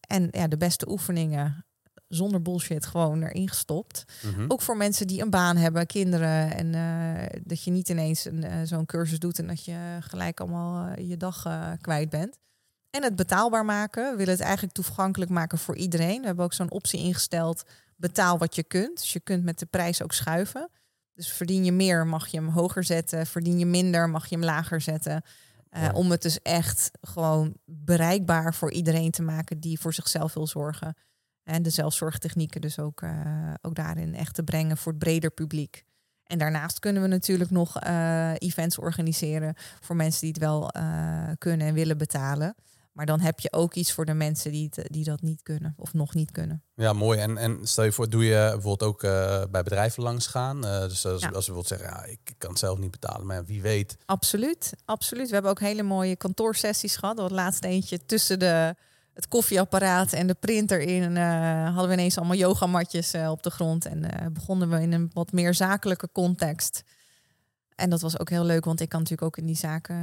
En 0.00 0.28
ja, 0.30 0.48
de 0.48 0.56
beste 0.56 0.90
oefeningen 0.90 1.64
zonder 2.10 2.42
bullshit 2.42 2.86
gewoon 2.86 3.22
erin 3.22 3.48
gestopt. 3.48 4.04
Mm 4.22 4.34
-hmm. 4.34 4.44
Ook 4.48 4.62
voor 4.62 4.76
mensen 4.76 5.06
die 5.06 5.22
een 5.22 5.30
baan 5.30 5.56
hebben, 5.56 5.86
kinderen. 5.86 6.54
En 6.54 6.74
uh, 6.74 7.40
dat 7.44 7.62
je 7.62 7.70
niet 7.70 7.88
ineens 7.88 8.24
een, 8.24 8.44
uh, 8.44 8.52
zo'n 8.64 8.86
cursus 8.86 9.18
doet 9.18 9.38
en 9.38 9.46
dat 9.46 9.64
je 9.64 9.98
gelijk 10.00 10.40
allemaal 10.40 10.88
uh, 10.88 11.08
je 11.08 11.16
dag 11.16 11.46
kwijt 11.80 12.10
bent. 12.10 12.38
En 12.90 13.02
het 13.02 13.16
betaalbaar 13.16 13.64
maken. 13.64 14.10
We 14.10 14.16
willen 14.16 14.32
het 14.32 14.42
eigenlijk 14.42 14.74
toegankelijk 14.74 15.30
maken 15.30 15.58
voor 15.58 15.76
iedereen. 15.76 16.20
We 16.20 16.26
hebben 16.26 16.44
ook 16.44 16.52
zo'n 16.52 16.70
optie 16.70 17.00
ingesteld 17.00 17.62
betaal 17.96 18.38
wat 18.38 18.54
je 18.54 18.62
kunt. 18.62 19.00
Dus 19.00 19.12
je 19.12 19.20
kunt 19.20 19.44
met 19.44 19.58
de 19.58 19.66
prijs 19.66 20.02
ook 20.02 20.12
schuiven. 20.12 20.70
Dus 21.14 21.32
verdien 21.32 21.64
je 21.64 21.72
meer, 21.72 22.06
mag 22.06 22.26
je 22.26 22.36
hem 22.36 22.48
hoger 22.48 22.84
zetten. 22.84 23.26
Verdien 23.26 23.58
je 23.58 23.66
minder, 23.66 24.08
mag 24.08 24.26
je 24.26 24.34
hem 24.34 24.44
lager 24.44 24.80
zetten. 24.80 25.22
Uh, 25.70 25.82
ja. 25.82 25.92
Om 25.92 26.10
het 26.10 26.22
dus 26.22 26.42
echt 26.42 26.90
gewoon 27.00 27.54
bereikbaar 27.64 28.54
voor 28.54 28.72
iedereen 28.72 29.10
te 29.10 29.22
maken 29.22 29.60
die 29.60 29.80
voor 29.80 29.94
zichzelf 29.94 30.34
wil 30.34 30.46
zorgen. 30.46 30.94
En 31.44 31.62
de 31.62 31.70
zelfzorgtechnieken 31.70 32.60
dus 32.60 32.78
ook, 32.78 33.00
uh, 33.02 33.54
ook 33.60 33.74
daarin 33.74 34.14
echt 34.14 34.34
te 34.34 34.42
brengen 34.42 34.76
voor 34.76 34.92
het 34.92 35.00
breder 35.00 35.30
publiek. 35.30 35.84
En 36.30 36.38
daarnaast 36.38 36.78
kunnen 36.78 37.02
we 37.02 37.08
natuurlijk 37.08 37.50
nog 37.50 37.84
uh, 37.84 38.32
events 38.38 38.78
organiseren 38.78 39.54
voor 39.80 39.96
mensen 39.96 40.20
die 40.20 40.28
het 40.28 40.38
wel 40.38 40.70
uh, 40.76 41.30
kunnen 41.38 41.66
en 41.66 41.74
willen 41.74 41.98
betalen. 41.98 42.54
Maar 42.92 43.06
dan 43.06 43.20
heb 43.20 43.40
je 43.40 43.52
ook 43.52 43.74
iets 43.74 43.92
voor 43.92 44.04
de 44.04 44.14
mensen 44.14 44.52
die, 44.52 44.70
het, 44.70 44.92
die 44.92 45.04
dat 45.04 45.20
niet 45.20 45.42
kunnen 45.42 45.74
of 45.76 45.94
nog 45.94 46.14
niet 46.14 46.30
kunnen. 46.30 46.62
Ja, 46.74 46.92
mooi. 46.92 47.18
En, 47.18 47.36
en 47.36 47.58
stel 47.62 47.84
je 47.84 47.92
voor, 47.92 48.08
doe 48.08 48.24
je 48.24 48.48
bijvoorbeeld 48.52 48.82
ook 48.82 49.02
uh, 49.02 49.42
bij 49.50 49.62
bedrijven 49.62 50.02
langs 50.02 50.26
gaan? 50.26 50.60
dus 50.60 51.06
als, 51.06 51.20
ja. 51.20 51.26
als 51.26 51.46
bijvoorbeeld 51.46 51.66
zeggen, 51.66 51.88
ja, 51.88 52.04
ik 52.04 52.34
kan 52.38 52.50
het 52.50 52.58
zelf 52.58 52.78
niet 52.78 52.90
betalen, 52.90 53.26
maar 53.26 53.44
wie 53.44 53.62
weet. 53.62 53.96
Absoluut, 54.04 54.72
absoluut. 54.84 55.26
We 55.26 55.32
hebben 55.32 55.50
ook 55.50 55.60
hele 55.60 55.82
mooie 55.82 56.16
kantoorsessies 56.16 56.96
gehad. 56.96 57.16
Dat 57.16 57.30
laatste 57.30 57.68
eentje 57.68 58.06
tussen 58.06 58.38
de 58.38 58.74
het 59.14 59.28
koffieapparaat 59.28 60.12
en 60.12 60.26
de 60.26 60.34
printer 60.34 60.80
in, 60.80 61.16
uh, 61.16 61.64
hadden 61.64 61.86
we 61.88 61.92
ineens 61.92 62.18
allemaal 62.18 62.36
yogamatjes 62.36 63.14
uh, 63.14 63.30
op 63.30 63.42
de 63.42 63.50
grond. 63.50 63.84
En 63.84 64.04
uh, 64.04 64.26
begonnen 64.32 64.70
we 64.70 64.80
in 64.80 64.92
een 64.92 65.10
wat 65.12 65.32
meer 65.32 65.54
zakelijke 65.54 66.08
context. 66.12 66.82
En 67.74 67.90
dat 67.90 68.00
was 68.00 68.18
ook 68.18 68.30
heel 68.30 68.44
leuk, 68.44 68.64
want 68.64 68.80
ik 68.80 68.88
kan 68.88 69.00
natuurlijk 69.00 69.26
ook 69.26 69.36
in 69.36 69.46
die 69.46 69.56
zaken 69.56 69.96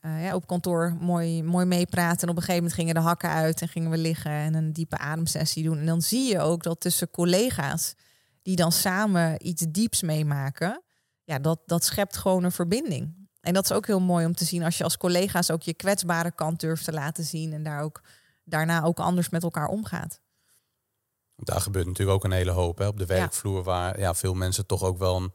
ja, 0.00 0.34
op 0.34 0.46
kantoor 0.46 0.96
mooi, 1.00 1.42
mooi 1.42 1.66
meepraten. 1.66 2.22
En 2.22 2.28
op 2.28 2.36
een 2.36 2.42
gegeven 2.42 2.62
moment 2.62 2.72
gingen 2.72 2.94
de 2.94 3.00
hakken 3.00 3.30
uit 3.30 3.60
en 3.60 3.68
gingen 3.68 3.90
we 3.90 3.98
liggen 3.98 4.30
en 4.30 4.54
een 4.54 4.72
diepe 4.72 4.98
ademsessie 4.98 5.62
doen. 5.62 5.78
En 5.78 5.86
dan 5.86 6.02
zie 6.02 6.28
je 6.28 6.40
ook 6.40 6.62
dat 6.62 6.80
tussen 6.80 7.10
collega's 7.10 7.94
die 8.42 8.56
dan 8.56 8.72
samen 8.72 9.46
iets 9.46 9.64
dieps 9.68 10.02
meemaken, 10.02 10.82
ja, 11.24 11.38
dat, 11.38 11.60
dat 11.66 11.84
schept 11.84 12.16
gewoon 12.16 12.44
een 12.44 12.52
verbinding. 12.52 13.28
En 13.40 13.54
dat 13.54 13.64
is 13.64 13.72
ook 13.72 13.86
heel 13.86 14.00
mooi 14.00 14.26
om 14.26 14.34
te 14.34 14.44
zien 14.44 14.62
als 14.62 14.78
je 14.78 14.84
als 14.84 14.96
collega's 14.96 15.50
ook 15.50 15.62
je 15.62 15.74
kwetsbare 15.74 16.32
kant 16.32 16.60
durft 16.60 16.84
te 16.84 16.92
laten 16.92 17.24
zien 17.24 17.52
en 17.52 17.62
daar 17.62 17.80
ook 17.80 18.02
daarna 18.44 18.82
ook 18.82 18.98
anders 18.98 19.28
met 19.28 19.42
elkaar 19.42 19.68
omgaat. 19.68 20.20
Daar 21.36 21.60
gebeurt 21.60 21.86
natuurlijk 21.86 22.16
ook 22.16 22.24
een 22.24 22.36
hele 22.36 22.50
hoop 22.50 22.78
hè, 22.78 22.86
op 22.86 22.98
de 22.98 23.06
werkvloer, 23.06 23.62
waar 23.62 23.98
ja, 23.98 24.14
veel 24.14 24.34
mensen 24.34 24.66
toch 24.66 24.82
ook 24.82 24.98
wel 24.98 25.16
een 25.16 25.32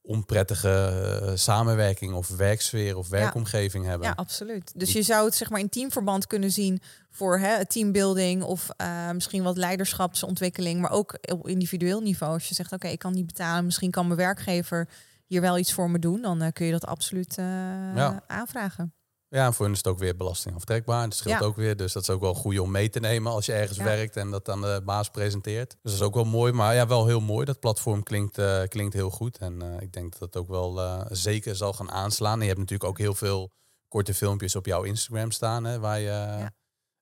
onprettige 0.00 1.20
uh, 1.22 1.30
samenwerking 1.34 2.14
of 2.14 2.28
werksfeer 2.28 2.96
of 2.96 3.08
werkomgeving 3.08 3.84
ja. 3.84 3.90
hebben. 3.90 4.08
Ja, 4.08 4.14
absoluut. 4.16 4.72
Dus 4.76 4.92
je 4.92 5.02
zou 5.02 5.24
het 5.24 5.34
zeg 5.34 5.50
maar 5.50 5.60
in 5.60 5.68
teamverband 5.68 6.26
kunnen 6.26 6.50
zien 6.50 6.80
voor 7.10 7.38
hè, 7.38 7.66
teambuilding 7.66 8.42
of 8.42 8.68
uh, 8.80 9.10
misschien 9.10 9.42
wat 9.42 9.56
leiderschapsontwikkeling, 9.56 10.80
maar 10.80 10.90
ook 10.90 11.18
op 11.32 11.48
individueel 11.48 12.00
niveau. 12.00 12.32
Als 12.32 12.48
je 12.48 12.54
zegt, 12.54 12.68
oké, 12.72 12.76
okay, 12.76 12.92
ik 12.92 12.98
kan 12.98 13.12
niet 13.12 13.26
betalen, 13.26 13.64
misschien 13.64 13.90
kan 13.90 14.06
mijn 14.06 14.18
werkgever 14.18 14.88
hier 15.26 15.40
wel 15.40 15.58
iets 15.58 15.72
voor 15.72 15.90
me 15.90 15.98
doen, 15.98 16.22
dan 16.22 16.42
uh, 16.42 16.48
kun 16.52 16.66
je 16.66 16.72
dat 16.72 16.86
absoluut 16.86 17.34
ja. 17.34 18.22
aanvragen. 18.26 18.94
Ja, 19.34 19.46
en 19.46 19.54
voor 19.54 19.64
hen 19.64 19.74
is 19.74 19.80
het 19.80 19.86
ook 19.86 19.98
weer 19.98 20.16
belastingaftrekbaar. 20.16 21.08
Dat 21.08 21.14
scheelt 21.14 21.40
ja. 21.40 21.46
ook 21.46 21.56
weer. 21.56 21.76
Dus 21.76 21.92
dat 21.92 22.02
is 22.02 22.10
ook 22.10 22.20
wel 22.20 22.34
goed 22.34 22.58
om 22.58 22.70
mee 22.70 22.88
te 22.88 23.00
nemen 23.00 23.32
als 23.32 23.46
je 23.46 23.52
ergens 23.52 23.78
ja. 23.78 23.84
werkt 23.84 24.16
en 24.16 24.30
dat 24.30 24.48
aan 24.48 24.60
de 24.60 24.82
baas 24.84 25.10
presenteert. 25.10 25.70
Dus 25.70 25.92
dat 25.92 25.92
is 25.92 26.06
ook 26.06 26.14
wel 26.14 26.24
mooi. 26.24 26.52
Maar 26.52 26.74
ja, 26.74 26.86
wel 26.86 27.06
heel 27.06 27.20
mooi. 27.20 27.44
Dat 27.44 27.60
platform 27.60 28.02
klinkt, 28.02 28.38
uh, 28.38 28.62
klinkt 28.68 28.94
heel 28.94 29.10
goed. 29.10 29.38
En 29.38 29.62
uh, 29.62 29.80
ik 29.80 29.92
denk 29.92 30.12
dat 30.12 30.20
het 30.20 30.36
ook 30.36 30.48
wel 30.48 30.80
uh, 30.80 31.00
zeker 31.08 31.56
zal 31.56 31.72
gaan 31.72 31.90
aanslaan. 31.90 32.34
En 32.34 32.40
je 32.40 32.46
hebt 32.46 32.58
natuurlijk 32.58 32.90
ook 32.90 32.98
heel 32.98 33.14
veel 33.14 33.52
korte 33.88 34.14
filmpjes 34.14 34.56
op 34.56 34.66
jouw 34.66 34.82
Instagram 34.82 35.30
staan, 35.30 35.64
hè, 35.64 35.78
waar 35.78 35.98
je 35.98 36.06
ja. 36.06 36.50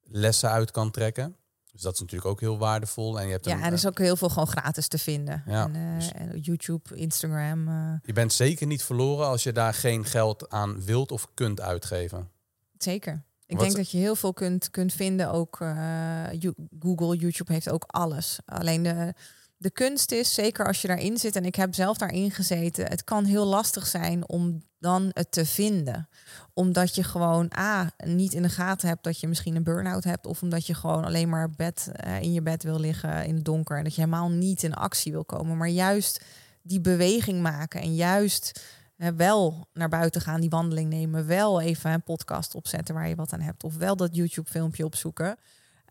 lessen 0.02 0.50
uit 0.50 0.70
kan 0.70 0.90
trekken. 0.90 1.36
Dus 1.72 1.82
dat 1.82 1.92
is 1.94 2.00
natuurlijk 2.00 2.30
ook 2.30 2.40
heel 2.40 2.58
waardevol. 2.58 3.20
En 3.20 3.26
je 3.26 3.32
hebt 3.32 3.44
ja, 3.44 3.56
een, 3.56 3.62
er 3.62 3.72
is 3.72 3.86
ook 3.86 3.98
heel 3.98 4.16
veel 4.16 4.28
gewoon 4.28 4.46
gratis 4.46 4.88
te 4.88 4.98
vinden. 4.98 5.42
Ja, 5.46 5.70
en, 5.72 5.98
dus 5.98 6.10
YouTube, 6.46 6.96
Instagram. 6.96 7.68
Je 8.02 8.12
bent 8.12 8.32
zeker 8.32 8.66
niet 8.66 8.82
verloren 8.82 9.26
als 9.26 9.42
je 9.42 9.52
daar 9.52 9.74
geen 9.74 10.04
geld 10.04 10.50
aan 10.50 10.84
wilt 10.84 11.12
of 11.12 11.28
kunt 11.34 11.60
uitgeven. 11.60 12.30
Zeker. 12.78 13.24
Ik 13.46 13.56
Wat? 13.56 13.66
denk 13.66 13.76
dat 13.76 13.90
je 13.90 13.98
heel 13.98 14.16
veel 14.16 14.32
kunt, 14.32 14.70
kunt 14.70 14.92
vinden. 14.92 15.30
Ook 15.30 15.60
uh, 15.60 16.26
Google, 16.80 17.16
YouTube 17.16 17.52
heeft 17.52 17.70
ook 17.70 17.84
alles. 17.86 18.38
Alleen 18.44 18.82
de, 18.82 19.14
de 19.62 19.70
kunst 19.70 20.12
is, 20.12 20.34
zeker 20.34 20.66
als 20.66 20.82
je 20.82 20.88
daarin 20.88 21.18
zit, 21.18 21.36
en 21.36 21.44
ik 21.44 21.54
heb 21.54 21.74
zelf 21.74 21.98
daarin 21.98 22.30
gezeten, 22.30 22.86
het 22.86 23.04
kan 23.04 23.24
heel 23.24 23.44
lastig 23.44 23.86
zijn 23.86 24.28
om 24.28 24.62
dan 24.78 25.10
het 25.12 25.32
te 25.32 25.46
vinden. 25.46 26.08
Omdat 26.52 26.94
je 26.94 27.02
gewoon 27.02 27.52
A, 27.58 27.90
niet 28.04 28.32
in 28.32 28.42
de 28.42 28.48
gaten 28.48 28.88
hebt 28.88 29.04
dat 29.04 29.20
je 29.20 29.28
misschien 29.28 29.56
een 29.56 29.62
burn-out 29.62 30.04
hebt. 30.04 30.26
Of 30.26 30.42
omdat 30.42 30.66
je 30.66 30.74
gewoon 30.74 31.04
alleen 31.04 31.28
maar 31.28 31.50
bed, 31.50 31.90
uh, 32.06 32.20
in 32.20 32.32
je 32.32 32.42
bed 32.42 32.62
wil 32.62 32.80
liggen 32.80 33.24
in 33.24 33.34
het 33.34 33.44
donker. 33.44 33.76
En 33.76 33.84
dat 33.84 33.94
je 33.94 34.00
helemaal 34.00 34.30
niet 34.30 34.62
in 34.62 34.74
actie 34.74 35.12
wil 35.12 35.24
komen. 35.24 35.56
Maar 35.56 35.68
juist 35.68 36.24
die 36.62 36.80
beweging 36.80 37.42
maken 37.42 37.80
en 37.80 37.94
juist 37.94 38.60
wel 39.16 39.68
naar 39.72 39.88
buiten 39.88 40.20
gaan, 40.20 40.40
die 40.40 40.50
wandeling 40.50 40.90
nemen, 40.90 41.26
wel 41.26 41.60
even 41.60 41.90
een 41.90 42.02
podcast 42.02 42.54
opzetten 42.54 42.94
waar 42.94 43.08
je 43.08 43.14
wat 43.14 43.32
aan 43.32 43.40
hebt, 43.40 43.64
of 43.64 43.76
wel 43.76 43.96
dat 43.96 44.16
YouTube-filmpje 44.16 44.84
opzoeken. 44.84 45.36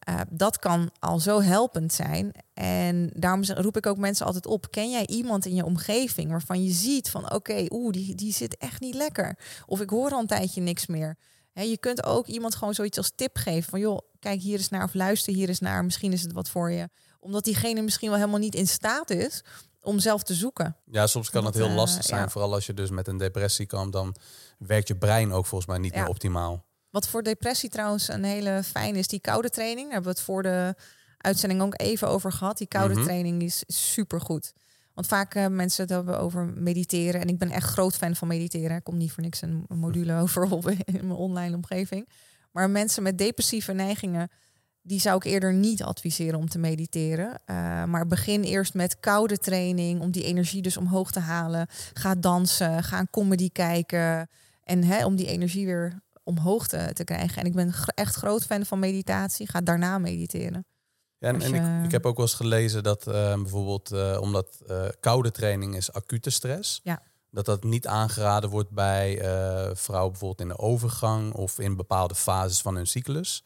Uh, 0.09 0.19
dat 0.29 0.59
kan 0.59 0.91
al 0.99 1.19
zo 1.19 1.41
helpend 1.41 1.93
zijn. 1.93 2.31
En 2.53 3.11
daarom 3.13 3.43
roep 3.43 3.77
ik 3.77 3.85
ook 3.85 3.97
mensen 3.97 4.25
altijd 4.25 4.45
op. 4.45 4.71
Ken 4.71 4.91
jij 4.91 5.07
iemand 5.07 5.45
in 5.45 5.55
je 5.55 5.65
omgeving 5.65 6.29
waarvan 6.29 6.63
je 6.63 6.71
ziet 6.71 7.09
van 7.09 7.23
oké, 7.23 7.35
okay, 7.35 7.67
oeh, 7.71 7.91
die, 7.91 8.15
die 8.15 8.33
zit 8.33 8.57
echt 8.57 8.81
niet 8.81 8.95
lekker. 8.95 9.37
Of 9.65 9.81
ik 9.81 9.89
hoor 9.89 10.11
al 10.11 10.19
een 10.19 10.27
tijdje 10.27 10.61
niks 10.61 10.87
meer. 10.87 11.17
He, 11.51 11.61
je 11.61 11.77
kunt 11.77 12.05
ook 12.05 12.27
iemand 12.27 12.55
gewoon 12.55 12.73
zoiets 12.73 12.97
als 12.97 13.11
tip 13.15 13.37
geven 13.37 13.69
van 13.69 13.79
joh, 13.79 13.99
kijk 14.19 14.41
hier 14.41 14.57
eens 14.57 14.69
naar 14.69 14.83
of 14.83 14.93
luister 14.93 15.33
hier 15.33 15.47
eens 15.47 15.59
naar. 15.59 15.85
Misschien 15.85 16.11
is 16.11 16.21
het 16.21 16.33
wat 16.33 16.49
voor 16.49 16.71
je. 16.71 16.89
Omdat 17.19 17.43
diegene 17.43 17.81
misschien 17.81 18.09
wel 18.09 18.17
helemaal 18.17 18.39
niet 18.39 18.55
in 18.55 18.67
staat 18.67 19.09
is 19.09 19.43
om 19.81 19.99
zelf 19.99 20.23
te 20.23 20.33
zoeken. 20.33 20.75
Ja, 20.85 21.07
soms 21.07 21.29
kan 21.29 21.45
het 21.45 21.55
heel 21.55 21.69
lastig 21.69 22.03
zijn. 22.03 22.19
Uh, 22.19 22.25
ja. 22.25 22.31
Vooral 22.31 22.53
als 22.53 22.65
je 22.65 22.73
dus 22.73 22.89
met 22.89 23.07
een 23.07 23.17
depressie 23.17 23.65
kan, 23.65 23.91
dan 23.91 24.15
werkt 24.57 24.87
je 24.87 24.95
brein 24.95 25.31
ook 25.31 25.45
volgens 25.45 25.69
mij 25.69 25.79
niet 25.79 25.93
ja. 25.93 25.99
meer 25.99 26.09
optimaal. 26.09 26.65
Wat 26.91 27.07
voor 27.07 27.23
depressie 27.23 27.69
trouwens 27.69 28.07
een 28.07 28.23
hele 28.23 28.63
fijn 28.63 28.95
is, 28.95 29.07
die 29.07 29.19
koude 29.19 29.49
training. 29.49 29.85
Daar 29.85 29.93
hebben 29.93 30.11
we 30.11 30.17
het 30.17 30.27
voor 30.27 30.43
de 30.43 30.75
uitzending 31.17 31.61
ook 31.61 31.79
even 31.81 32.07
over 32.07 32.31
gehad. 32.31 32.57
Die 32.57 32.67
koude 32.67 32.93
mm 32.93 32.99
-hmm. 32.99 33.07
training 33.07 33.41
is 33.41 33.63
super 33.67 34.21
goed. 34.21 34.53
Want 34.93 35.07
vaak 35.07 35.35
uh, 35.35 35.47
mensen 35.47 35.83
het 35.83 35.91
hebben 35.93 36.19
over 36.19 36.45
mediteren. 36.45 37.21
En 37.21 37.27
ik 37.27 37.37
ben 37.37 37.51
echt 37.51 37.69
groot 37.69 37.95
fan 37.95 38.15
van 38.15 38.27
mediteren. 38.27 38.77
Ik 38.77 38.83
kom 38.83 38.97
niet 38.97 39.11
voor 39.11 39.23
niks 39.23 39.41
een 39.41 39.65
module 39.69 40.19
over 40.19 40.43
op 40.43 40.69
in 40.69 41.07
mijn 41.07 41.11
online 41.11 41.55
omgeving. 41.55 42.09
Maar 42.51 42.69
mensen 42.69 43.03
met 43.03 43.17
depressieve 43.17 43.73
neigingen 43.73 44.29
die 44.83 44.99
zou 44.99 45.15
ik 45.15 45.23
eerder 45.23 45.53
niet 45.53 45.83
adviseren 45.83 46.39
om 46.39 46.49
te 46.49 46.59
mediteren. 46.59 47.41
Uh, 47.45 47.83
maar 47.83 48.07
begin 48.07 48.43
eerst 48.43 48.73
met 48.73 48.99
koude 48.99 49.37
training 49.37 50.01
om 50.01 50.11
die 50.11 50.23
energie 50.23 50.61
dus 50.61 50.77
omhoog 50.77 51.11
te 51.11 51.19
halen. 51.19 51.67
Ga 51.93 52.15
dansen, 52.15 52.83
ga 52.83 52.99
een 52.99 53.09
comedy 53.09 53.49
kijken. 53.51 54.29
En 54.63 54.83
hè, 54.83 55.05
om 55.05 55.15
die 55.15 55.27
energie 55.27 55.65
weer 55.65 56.01
omhoog 56.23 56.67
te, 56.67 56.93
te 56.93 57.03
krijgen. 57.03 57.41
En 57.41 57.45
ik 57.45 57.53
ben 57.53 57.73
echt 57.85 58.15
groot 58.15 58.43
fan 58.43 58.65
van 58.65 58.79
meditatie. 58.79 59.47
Ga 59.49 59.61
daarna 59.61 59.97
mediteren. 59.97 60.65
Ja, 61.17 61.27
en, 61.27 61.41
en 61.41 61.53
ik, 61.53 61.85
ik, 61.85 61.91
heb 61.91 62.05
ook 62.05 62.17
wel 62.17 62.25
eens 62.25 62.35
gelezen 62.35 62.83
dat 62.83 63.07
uh, 63.07 63.13
bijvoorbeeld 63.13 63.91
uh, 63.91 64.17
omdat 64.21 64.61
koude 64.99 65.31
training 65.31 65.75
is 65.75 65.93
acute 65.93 66.29
stress. 66.29 66.79
Ja. 66.83 67.01
Dat 67.29 67.45
dat 67.45 67.63
niet 67.63 67.87
aangeraden 67.87 68.49
wordt 68.49 68.69
bij 68.69 69.17
vrouwen 69.73 70.11
bijvoorbeeld 70.11 70.41
in 70.41 70.47
de 70.47 70.57
overgang 70.57 71.33
of 71.33 71.59
in 71.59 71.75
bepaalde 71.75 72.15
fases 72.15 72.61
van 72.61 72.75
hun 72.75 72.87
cyclus. 72.87 73.43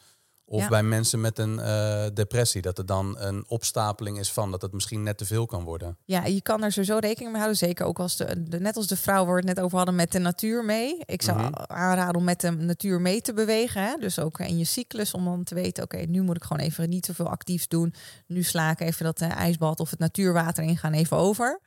Of 0.47 0.61
ja. 0.61 0.67
bij 0.67 0.83
mensen 0.83 1.21
met 1.21 1.39
een 1.39 1.57
uh, 1.57 2.05
depressie, 2.13 2.61
dat 2.61 2.77
er 2.77 2.85
dan 2.85 3.19
een 3.19 3.45
opstapeling 3.47 4.19
is 4.19 4.31
van 4.31 4.51
dat 4.51 4.61
het 4.61 4.73
misschien 4.73 5.03
net 5.03 5.17
te 5.17 5.25
veel 5.25 5.45
kan 5.45 5.63
worden. 5.63 5.97
Ja, 6.05 6.25
je 6.25 6.41
kan 6.41 6.63
er 6.63 6.71
sowieso 6.71 6.97
rekening 6.97 7.31
mee 7.31 7.41
houden. 7.41 7.57
Zeker 7.57 7.85
ook 7.85 7.99
als 7.99 8.17
de, 8.17 8.43
de 8.49 8.59
net 8.59 8.75
als 8.75 8.87
de 8.87 8.97
vrouw 8.97 9.25
waar 9.25 9.33
we 9.33 9.47
het 9.47 9.55
net 9.55 9.59
over 9.59 9.77
hadden 9.77 9.95
met 9.95 10.11
de 10.11 10.19
natuur 10.19 10.65
mee. 10.65 10.97
Ik 11.05 11.21
zou 11.21 11.37
mm 11.37 11.43
-hmm. 11.43 11.53
aanraden 11.67 12.15
om 12.15 12.23
met 12.23 12.41
de 12.41 12.51
natuur 12.51 13.01
mee 13.01 13.21
te 13.21 13.33
bewegen. 13.33 13.83
Hè? 13.83 13.97
Dus 13.99 14.19
ook 14.19 14.39
in 14.39 14.57
je 14.57 14.65
cyclus 14.65 15.13
om 15.13 15.25
dan 15.25 15.43
te 15.43 15.55
weten, 15.55 15.83
oké, 15.83 15.95
okay, 15.95 16.07
nu 16.07 16.21
moet 16.21 16.35
ik 16.35 16.43
gewoon 16.43 16.63
even 16.63 16.89
niet 16.89 17.05
zoveel 17.05 17.29
actiefs 17.29 17.67
doen. 17.67 17.93
Nu 18.27 18.43
sla 18.43 18.71
ik 18.71 18.79
even 18.79 19.05
dat 19.05 19.21
uh, 19.21 19.31
ijsbad 19.31 19.79
of 19.79 19.89
het 19.89 19.99
natuurwater 19.99 20.63
in 20.63 20.77
gaan 20.77 20.93
even 20.93 21.17
over. 21.17 21.61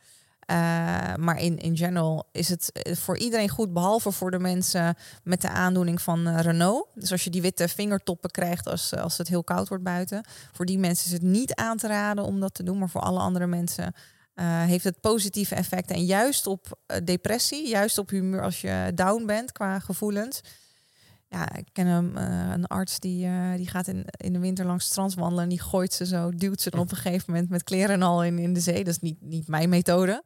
Uh, 0.50 0.56
maar 1.14 1.40
in, 1.40 1.58
in 1.58 1.76
general 1.76 2.28
is 2.32 2.48
het 2.48 2.72
voor 2.90 3.18
iedereen 3.18 3.48
goed, 3.48 3.72
behalve 3.72 4.12
voor 4.12 4.30
de 4.30 4.38
mensen 4.38 4.96
met 5.22 5.40
de 5.40 5.48
aandoening 5.48 6.02
van 6.02 6.28
uh, 6.28 6.40
Renault. 6.40 6.86
Dus 6.94 7.12
als 7.12 7.24
je 7.24 7.30
die 7.30 7.42
witte 7.42 7.68
vingertoppen 7.68 8.30
krijgt 8.30 8.68
als, 8.68 8.94
als 8.94 9.18
het 9.18 9.28
heel 9.28 9.44
koud 9.44 9.68
wordt 9.68 9.84
buiten. 9.84 10.24
Voor 10.52 10.66
die 10.66 10.78
mensen 10.78 11.06
is 11.06 11.12
het 11.12 11.22
niet 11.22 11.54
aan 11.54 11.76
te 11.76 11.86
raden 11.86 12.24
om 12.24 12.40
dat 12.40 12.54
te 12.54 12.62
doen. 12.62 12.78
Maar 12.78 12.88
voor 12.88 13.00
alle 13.00 13.18
andere 13.18 13.46
mensen 13.46 13.94
heeft 14.66 14.84
het 14.84 15.00
positieve 15.00 15.54
effecten. 15.54 15.96
En 15.96 16.04
juist 16.04 16.46
op 16.46 16.78
depressie, 17.04 17.68
juist 17.68 17.98
op 17.98 18.10
humeur 18.10 18.42
als 18.42 18.60
je 18.60 18.92
down 18.94 19.26
bent 19.26 19.52
qua 19.52 19.78
gevoelens. 19.78 20.40
Ja, 21.28 21.56
ik 21.56 21.68
ken 21.72 21.86
hem, 21.86 22.16
een 22.52 22.66
arts 22.66 22.98
die, 22.98 23.28
die 23.56 23.68
gaat 23.68 23.86
in, 23.86 24.04
in 24.06 24.32
de 24.32 24.38
winter 24.38 24.66
langs 24.66 24.84
het 24.84 24.92
strand 24.92 25.14
wandelen. 25.14 25.42
En 25.42 25.48
die 25.48 25.60
gooit 25.60 25.92
ze 25.92 26.06
zo, 26.06 26.30
duwt 26.30 26.60
ze 26.60 26.70
dan 26.70 26.80
op 26.80 26.90
een 26.90 26.96
gegeven 26.96 27.32
moment 27.32 27.50
met 27.50 27.64
kleren 27.64 27.90
en 27.90 28.02
al 28.02 28.24
in, 28.24 28.38
in 28.38 28.52
de 28.52 28.60
zee. 28.60 28.84
Dat 28.84 28.94
is 28.94 29.00
niet, 29.00 29.20
niet 29.20 29.48
mijn 29.48 29.68
methode. 29.68 30.22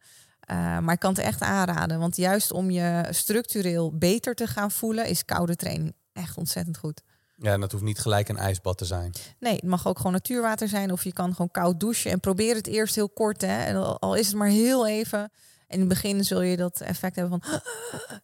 Uh, 0.50 0.78
maar 0.78 0.94
ik 0.94 1.00
kan 1.00 1.12
het 1.14 1.24
echt 1.24 1.40
aanraden. 1.40 1.98
Want 1.98 2.16
juist 2.16 2.52
om 2.52 2.70
je 2.70 3.06
structureel 3.10 3.98
beter 3.98 4.34
te 4.34 4.46
gaan 4.46 4.70
voelen, 4.70 5.06
is 5.06 5.24
koude 5.24 5.56
training 5.56 5.94
echt 6.12 6.36
ontzettend 6.36 6.78
goed. 6.78 7.02
Ja, 7.36 7.52
en 7.52 7.60
dat 7.60 7.72
hoeft 7.72 7.84
niet 7.84 7.98
gelijk 7.98 8.28
een 8.28 8.36
ijsbad 8.36 8.78
te 8.78 8.84
zijn. 8.84 9.12
Nee, 9.38 9.54
het 9.54 9.64
mag 9.64 9.86
ook 9.86 9.96
gewoon 9.96 10.12
natuurwater 10.12 10.68
zijn. 10.68 10.92
Of 10.92 11.04
je 11.04 11.12
kan 11.12 11.30
gewoon 11.30 11.50
koud 11.50 11.80
douchen. 11.80 12.10
En 12.10 12.20
probeer 12.20 12.54
het 12.54 12.66
eerst 12.66 12.94
heel 12.94 13.08
kort. 13.08 13.40
Hè. 13.40 13.62
En 13.62 13.98
al 13.98 14.14
is 14.14 14.26
het 14.26 14.36
maar 14.36 14.48
heel 14.48 14.86
even. 14.86 15.30
In 15.72 15.78
het 15.78 15.88
begin 15.88 16.24
zul 16.24 16.42
je 16.42 16.56
dat 16.56 16.80
effect 16.80 17.16
hebben 17.16 17.40
van 17.40 17.60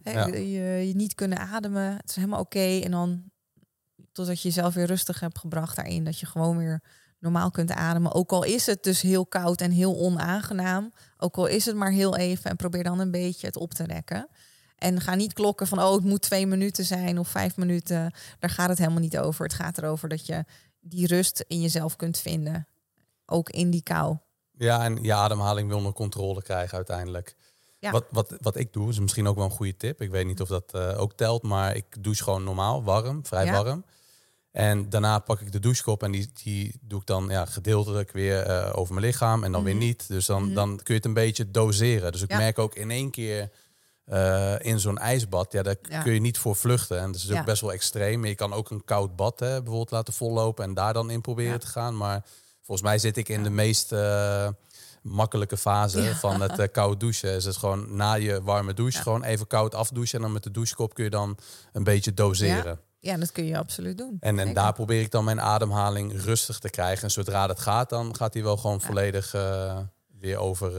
ja. 0.12 0.26
je, 0.26 0.86
je, 0.86 0.94
niet 0.94 1.14
kunnen 1.14 1.38
ademen. 1.38 1.96
Het 1.96 2.09
is 2.09 2.16
helemaal 2.16 2.40
oké. 2.40 2.57
Okay. 2.57 2.82
En 2.82 2.90
dan 2.90 3.22
totdat 4.12 4.42
je 4.42 4.49
jezelf 4.49 4.74
weer 4.74 4.86
rustig 4.86 5.20
hebt 5.20 5.38
gebracht 5.38 5.76
daarin. 5.76 6.05
Dat 6.05 6.18
je 6.18 6.26
gewoon 6.26 6.59
weer 6.59 6.82
normaal 7.18 7.51
kunt 7.51 7.70
ademen. 7.70 8.14
Ook 8.14 8.32
al 8.32 8.42
is 8.42 8.66
het 8.66 8.82
dus 8.82 9.01
heel 9.01 9.26
koud 9.26 9.61
en 9.61 9.70
heel 9.70 9.99
onaangenaam. 9.99 10.92
Ook 11.16 11.36
al 11.36 11.46
is 11.46 11.64
het 11.64 11.76
maar 11.76 11.90
heel 11.90 12.16
even. 12.16 12.51
En 12.51 12.57
probeer 12.57 12.84
dan 12.84 12.99
een 12.99 13.11
beetje 13.11 13.46
het 13.46 13.57
op 13.57 13.74
te 13.74 13.84
rekken. 13.84 14.28
En 14.76 15.01
ga 15.01 15.14
niet 15.14 15.32
klokken 15.32 15.66
van, 15.66 15.82
oh, 15.82 15.94
het 15.94 16.05
moet 16.05 16.22
twee 16.22 16.46
minuten 16.46 16.84
zijn 16.84 17.18
of 17.18 17.28
vijf 17.28 17.57
minuten. 17.57 18.12
Daar 18.38 18.51
gaat 18.51 18.68
het 18.68 18.78
helemaal 18.78 19.01
niet 19.01 19.18
over. 19.18 19.44
Het 19.44 19.55
gaat 19.55 19.78
erover 19.78 20.09
dat 20.09 20.26
je 20.26 20.44
die 20.80 21.07
rust 21.07 21.44
in 21.46 21.61
jezelf 21.61 21.96
kunt 21.96 22.18
vinden. 22.18 22.68
Ook 23.26 23.51
in 23.51 23.70
die 23.70 23.82
kou. 23.82 24.16
Ja, 24.59 24.84
en 24.84 25.02
je 25.02 25.12
ademhaling 25.14 25.68
wil 25.68 25.76
onder 25.76 25.92
controle 25.92 26.42
krijgen 26.42 26.76
uiteindelijk. 26.76 27.34
Ja. 27.78 27.90
Wat, 27.90 28.04
wat, 28.11 28.34
wat 28.40 28.56
ik 28.56 28.72
doe, 28.72 28.88
is 28.88 28.98
misschien 29.00 29.26
ook 29.28 29.36
wel 29.36 29.44
een 29.44 29.50
goede 29.50 29.76
tip. 29.76 30.00
Ik 30.02 30.11
weet 30.11 30.26
niet 30.26 30.40
of 30.40 30.48
dat 30.48 30.72
eh, 30.74 31.00
ook 31.00 31.12
telt, 31.12 31.42
maar 31.42 31.76
ik 31.76 31.84
douche 32.02 32.22
gewoon 32.22 32.44
normaal, 32.44 32.84
warm, 32.84 33.26
vrij 33.26 33.44
Ja. 33.44 33.62
warm. 33.62 33.84
En 34.52 34.88
daarna 34.88 35.18
pak 35.18 35.40
ik 35.40 35.52
de 35.52 35.59
douchekop 35.59 36.02
en 36.02 36.11
die, 36.11 36.30
die 36.42 36.74
doe 36.80 37.00
ik 37.00 37.06
dan 37.06 37.28
ja, 37.28 37.44
gedeeltelijk 37.44 38.12
weer 38.12 38.42
eh, 38.42 38.72
over 38.78 38.94
mijn 38.94 39.06
lichaam 39.06 39.44
en 39.44 39.52
dan 39.52 39.64
weer 39.64 39.74
niet. 39.74 40.09
Dus 40.09 40.26
dan, 40.26 40.54
dan 40.54 40.68
kun 40.76 40.84
je 40.86 40.92
het 40.94 41.04
een 41.04 41.12
beetje 41.14 41.50
doseren. 41.50 42.12
Dus 42.12 42.22
ik 42.22 42.28
Mhm. 42.28 42.38
Ja. 42.38 42.44
merk 42.44 42.59
ook 42.59 42.74
in 42.74 42.90
één 42.90 43.11
keer 43.11 43.50
eh, 44.04 44.54
in 44.59 44.80
zo'n 44.80 44.98
ijsbad, 44.98 45.52
ja, 45.52 45.62
daar 45.62 45.76
Ja. 45.82 46.02
kun 46.02 46.12
je 46.12 46.20
niet 46.20 46.38
voor 46.38 46.56
vluchten. 46.56 46.98
En 47.00 47.12
dat 47.12 47.20
is 47.20 47.30
ook 47.32 47.44
best 47.44 47.61
wel 47.61 47.72
extreem. 47.72 48.20
Maar 48.20 48.28
je 48.28 48.34
kan 48.34 48.52
ook 48.52 48.70
een 48.70 48.84
koud 48.84 49.16
bad 49.16 49.40
hè, 49.40 49.56
bijvoorbeeld 49.56 49.90
laten 49.90 50.14
vollopen 50.14 50.64
en 50.64 50.74
daar 50.74 50.92
dan 50.92 51.11
in 51.11 51.20
proberen 51.20 51.61
te 51.61 51.66
gaan. 51.66 51.96
Maar 51.96 52.24
volgens 52.69 52.89
mij 52.89 52.99
zit 52.99 53.16
ik 53.16 53.29
in 53.29 53.43
de 53.43 53.51
meest 53.51 53.93
eh, 53.93 54.49
makkelijke 55.03 55.57
fase 55.57 56.01
Ja. 56.01 56.14
van 56.14 56.41
het 56.41 56.59
eh, 56.59 56.66
koud 56.73 57.01
douchen. 57.01 57.31
Is 57.35 57.45
het 57.45 57.57
gewoon 57.57 57.97
na 57.97 58.14
je 58.14 58.43
warme 58.43 58.75
douche 58.75 58.97
Ja. 58.97 59.03
gewoon 59.03 59.23
even 59.25 59.47
koud 59.47 59.75
afdouchen. 59.75 60.14
En 60.16 60.23
dan 60.23 60.33
met 60.33 60.43
de 60.43 60.51
douchekop 60.51 60.95
kun 60.95 61.05
je 61.05 61.11
dan 61.11 61.39
een 61.73 61.85
beetje 61.85 62.14
doseren. 62.14 62.81
Ja, 63.01 63.16
dat 63.16 63.33
kun 63.33 63.45
je 63.45 63.59
absoluut 63.59 63.99
doen. 63.99 64.16
En, 64.21 64.31
en 64.31 64.39
Zeker. 64.39 64.55
daar 64.55 64.73
probeer 64.73 65.01
ik 65.01 65.11
dan 65.11 65.25
mijn 65.25 65.41
ademhaling 65.41 66.23
rustig 66.23 66.59
te 66.59 66.71
krijgen. 66.71 67.03
En 67.05 67.11
zodra 67.11 67.47
dat 67.47 67.61
gaat, 67.61 67.89
dan 67.91 68.16
gaat 68.16 68.35
hij 68.35 68.43
wel 68.43 68.57
gewoon 68.57 68.81
volledig 68.81 69.35
eh, 69.35 69.79
weer 70.19 70.39
over 70.39 70.73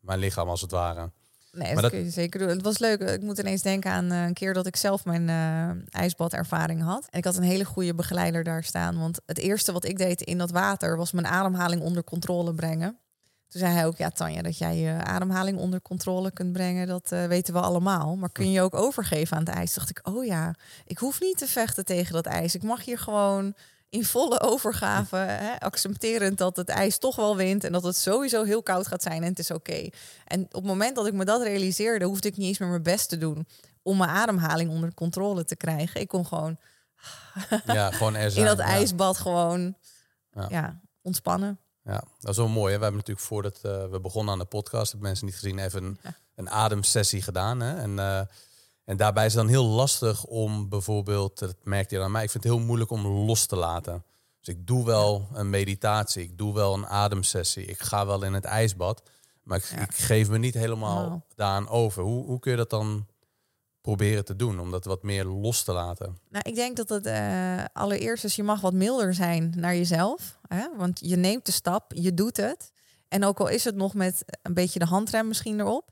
mijn 0.00 0.18
lichaam 0.18 0.48
als 0.48 0.60
het 0.60 0.70
ware. 0.70 1.10
Nee, 1.56 1.74
dat, 1.74 1.90
kun 1.90 2.04
je 2.04 2.10
zeker 2.10 2.38
doen. 2.38 2.48
Het 2.48 2.62
was 2.62 2.78
leuk. 2.78 3.00
Ik 3.00 3.22
moet 3.22 3.38
ineens 3.38 3.62
denken 3.62 3.90
aan 3.90 4.10
eh, 4.10 4.22
een 4.22 4.34
keer 4.34 4.54
dat 4.54 4.66
ik 4.66 4.76
zelf 4.76 5.04
mijn 5.04 5.28
eh 5.28 6.00
ijsbadervaring 6.00 6.82
had. 6.82 7.06
En 7.10 7.18
ik 7.18 7.24
had 7.24 7.36
een 7.36 7.42
hele 7.42 7.64
goede 7.64 7.94
begeleider 7.94 8.44
daar 8.44 8.64
staan. 8.64 8.98
Want 8.98 9.20
het 9.26 9.38
eerste 9.38 9.72
wat 9.72 9.84
ik 9.84 9.98
deed 9.98 10.20
in 10.20 10.38
dat 10.38 10.50
water 10.50 10.96
was 10.96 11.12
mijn 11.12 11.26
ademhaling 11.26 11.82
onder 11.82 12.04
controle 12.04 12.54
brengen. 12.54 12.98
Toen 13.48 13.60
zei 13.60 13.72
hij 13.72 13.86
ook, 13.86 13.96
ja 13.96 14.10
Tanja, 14.10 14.42
dat 14.42 14.58
jij 14.58 14.76
je 14.76 15.04
ademhaling 15.04 15.58
onder 15.58 15.82
controle 15.82 16.30
kunt 16.30 16.52
brengen, 16.52 16.86
dat 16.86 17.12
eh, 17.12 17.26
weten 17.26 17.54
we 17.54 17.60
allemaal. 17.60 18.16
Maar 18.16 18.32
kun 18.32 18.46
je 18.46 18.52
je 18.52 18.60
ook 18.60 18.74
overgeven 18.74 19.36
aan 19.36 19.44
het 19.44 19.54
ijs? 19.54 19.72
Toen 19.72 19.84
dacht 19.84 19.98
ik, 19.98 20.14
oh 20.14 20.24
ja, 20.24 20.54
ik 20.86 20.98
hoef 20.98 21.20
niet 21.20 21.38
te 21.38 21.46
vechten 21.46 21.84
tegen 21.84 22.12
dat 22.12 22.26
ijs. 22.26 22.54
Ik 22.54 22.62
mag 22.62 22.84
hier 22.84 22.98
gewoon 22.98 23.54
in 23.88 24.04
volle 24.04 24.40
overgave, 24.40 25.16
hè, 25.16 25.60
accepterend 25.60 26.38
dat 26.38 26.56
het 26.56 26.68
ijs 26.68 26.98
toch 26.98 27.16
wel 27.16 27.36
wint 27.36 27.64
en 27.64 27.72
dat 27.72 27.82
het 27.82 27.96
sowieso 27.96 28.44
heel 28.44 28.62
koud 28.62 28.86
gaat 28.86 29.02
zijn 29.02 29.22
en 29.22 29.28
het 29.28 29.38
is 29.38 29.50
oké. 29.50 29.88
En 30.24 30.42
op 30.42 30.52
het 30.52 30.64
moment 30.64 30.96
dat 30.96 31.06
ik 31.06 31.12
me 31.12 31.24
dat 31.24 31.42
realiseerde, 31.42 32.04
hoefde 32.04 32.28
ik 32.28 32.36
niet 32.36 32.46
eens 32.46 32.58
meer 32.58 32.68
mijn 32.68 32.82
best 32.82 33.08
te 33.08 33.18
doen 33.18 33.46
om 33.82 33.96
mijn 33.96 34.10
ademhaling 34.10 34.70
onder 34.70 34.94
controle 34.94 35.44
te 35.44 35.56
krijgen. 35.56 36.00
Ik 36.00 36.08
kon 36.08 36.26
gewoon 36.26 36.58
Ja, 37.66 37.90
gewoon 37.90 38.16
in 38.16 38.44
dat 38.44 38.58
ja. 38.58 38.64
ijsbad 38.64 39.18
gewoon 39.18 39.76
Ja. 40.32 40.46
ja. 40.50 40.80
ontspannen. 41.02 41.58
Ja, 41.84 42.02
dat 42.20 42.30
is 42.30 42.36
wel 42.36 42.48
mooi. 42.48 42.72
Hè? 42.72 42.78
We 42.78 42.82
hebben 42.84 43.00
natuurlijk 43.00 43.26
voordat 43.26 43.58
eh, 43.62 43.90
we 43.90 44.00
begonnen 44.00 44.32
aan 44.32 44.38
de 44.38 44.44
podcast, 44.44 44.90
hebben 44.90 45.08
mensen 45.08 45.26
niet 45.26 45.34
gezien, 45.34 45.58
even 45.58 45.84
een, 45.84 45.98
een 46.34 46.50
ademsessie 46.50 47.22
gedaan. 47.22 47.60
Hè? 47.60 47.76
En, 47.76 47.98
eh, 47.98 48.20
en 48.86 48.96
daarbij 48.96 49.26
is 49.26 49.32
het 49.34 49.42
dan 49.42 49.50
heel 49.50 49.64
lastig 49.64 50.24
om 50.24 50.68
bijvoorbeeld, 50.68 51.38
dat 51.38 51.56
merkte 51.62 51.94
je 51.94 52.02
aan 52.02 52.10
mij, 52.10 52.22
ik 52.24 52.30
vind 52.30 52.44
het 52.44 52.52
heel 52.52 52.62
moeilijk 52.62 52.90
om 52.90 53.06
los 53.06 53.46
te 53.46 53.56
laten. 53.56 54.04
Dus 54.40 54.54
ik 54.54 54.66
doe 54.66 54.84
wel 54.84 55.28
een 55.32 55.50
meditatie, 55.50 56.22
ik 56.22 56.38
doe 56.38 56.54
wel 56.54 56.74
een 56.74 56.86
ademsessie, 56.86 57.64
ik 57.64 57.80
ga 57.80 58.06
wel 58.06 58.22
in 58.22 58.32
het 58.34 58.44
ijsbad, 58.44 59.02
maar 59.42 59.58
ik, 59.58 59.64
Ja. 59.64 59.80
ik 59.82 59.94
geef 59.94 60.28
me 60.28 60.38
niet 60.38 60.54
helemaal 60.54 61.04
Oh. 61.06 61.20
daaraan 61.34 61.68
over. 61.68 62.02
Hoe, 62.02 62.24
hoe 62.24 62.38
kun 62.38 62.50
je 62.50 62.56
dat 62.56 62.70
dan 62.70 63.06
proberen 63.80 64.24
te 64.24 64.36
doen, 64.36 64.60
om 64.60 64.70
dat 64.70 64.84
wat 64.84 65.02
meer 65.02 65.24
los 65.24 65.62
te 65.62 65.72
laten? 65.72 66.18
Nou, 66.28 66.44
ik 66.48 66.54
denk 66.54 66.76
dat 66.76 66.88
het 66.88 67.06
eh, 67.06 67.64
allereerst 67.72 68.24
is, 68.24 68.36
je 68.36 68.42
mag 68.42 68.60
wat 68.60 68.72
milder 68.72 69.14
zijn 69.14 69.52
naar 69.56 69.76
jezelf. 69.76 70.38
Hè? 70.48 70.66
Want 70.76 71.00
je 71.02 71.16
neemt 71.16 71.46
de 71.46 71.52
stap, 71.52 71.92
je 71.94 72.14
doet 72.14 72.36
het. 72.36 72.72
En 73.08 73.24
ook 73.24 73.40
al 73.40 73.48
is 73.48 73.64
het 73.64 73.74
nog 73.74 73.94
met 73.94 74.24
een 74.42 74.54
beetje 74.54 74.78
de 74.78 74.84
handrem 74.84 75.28
misschien 75.28 75.60
erop. 75.60 75.90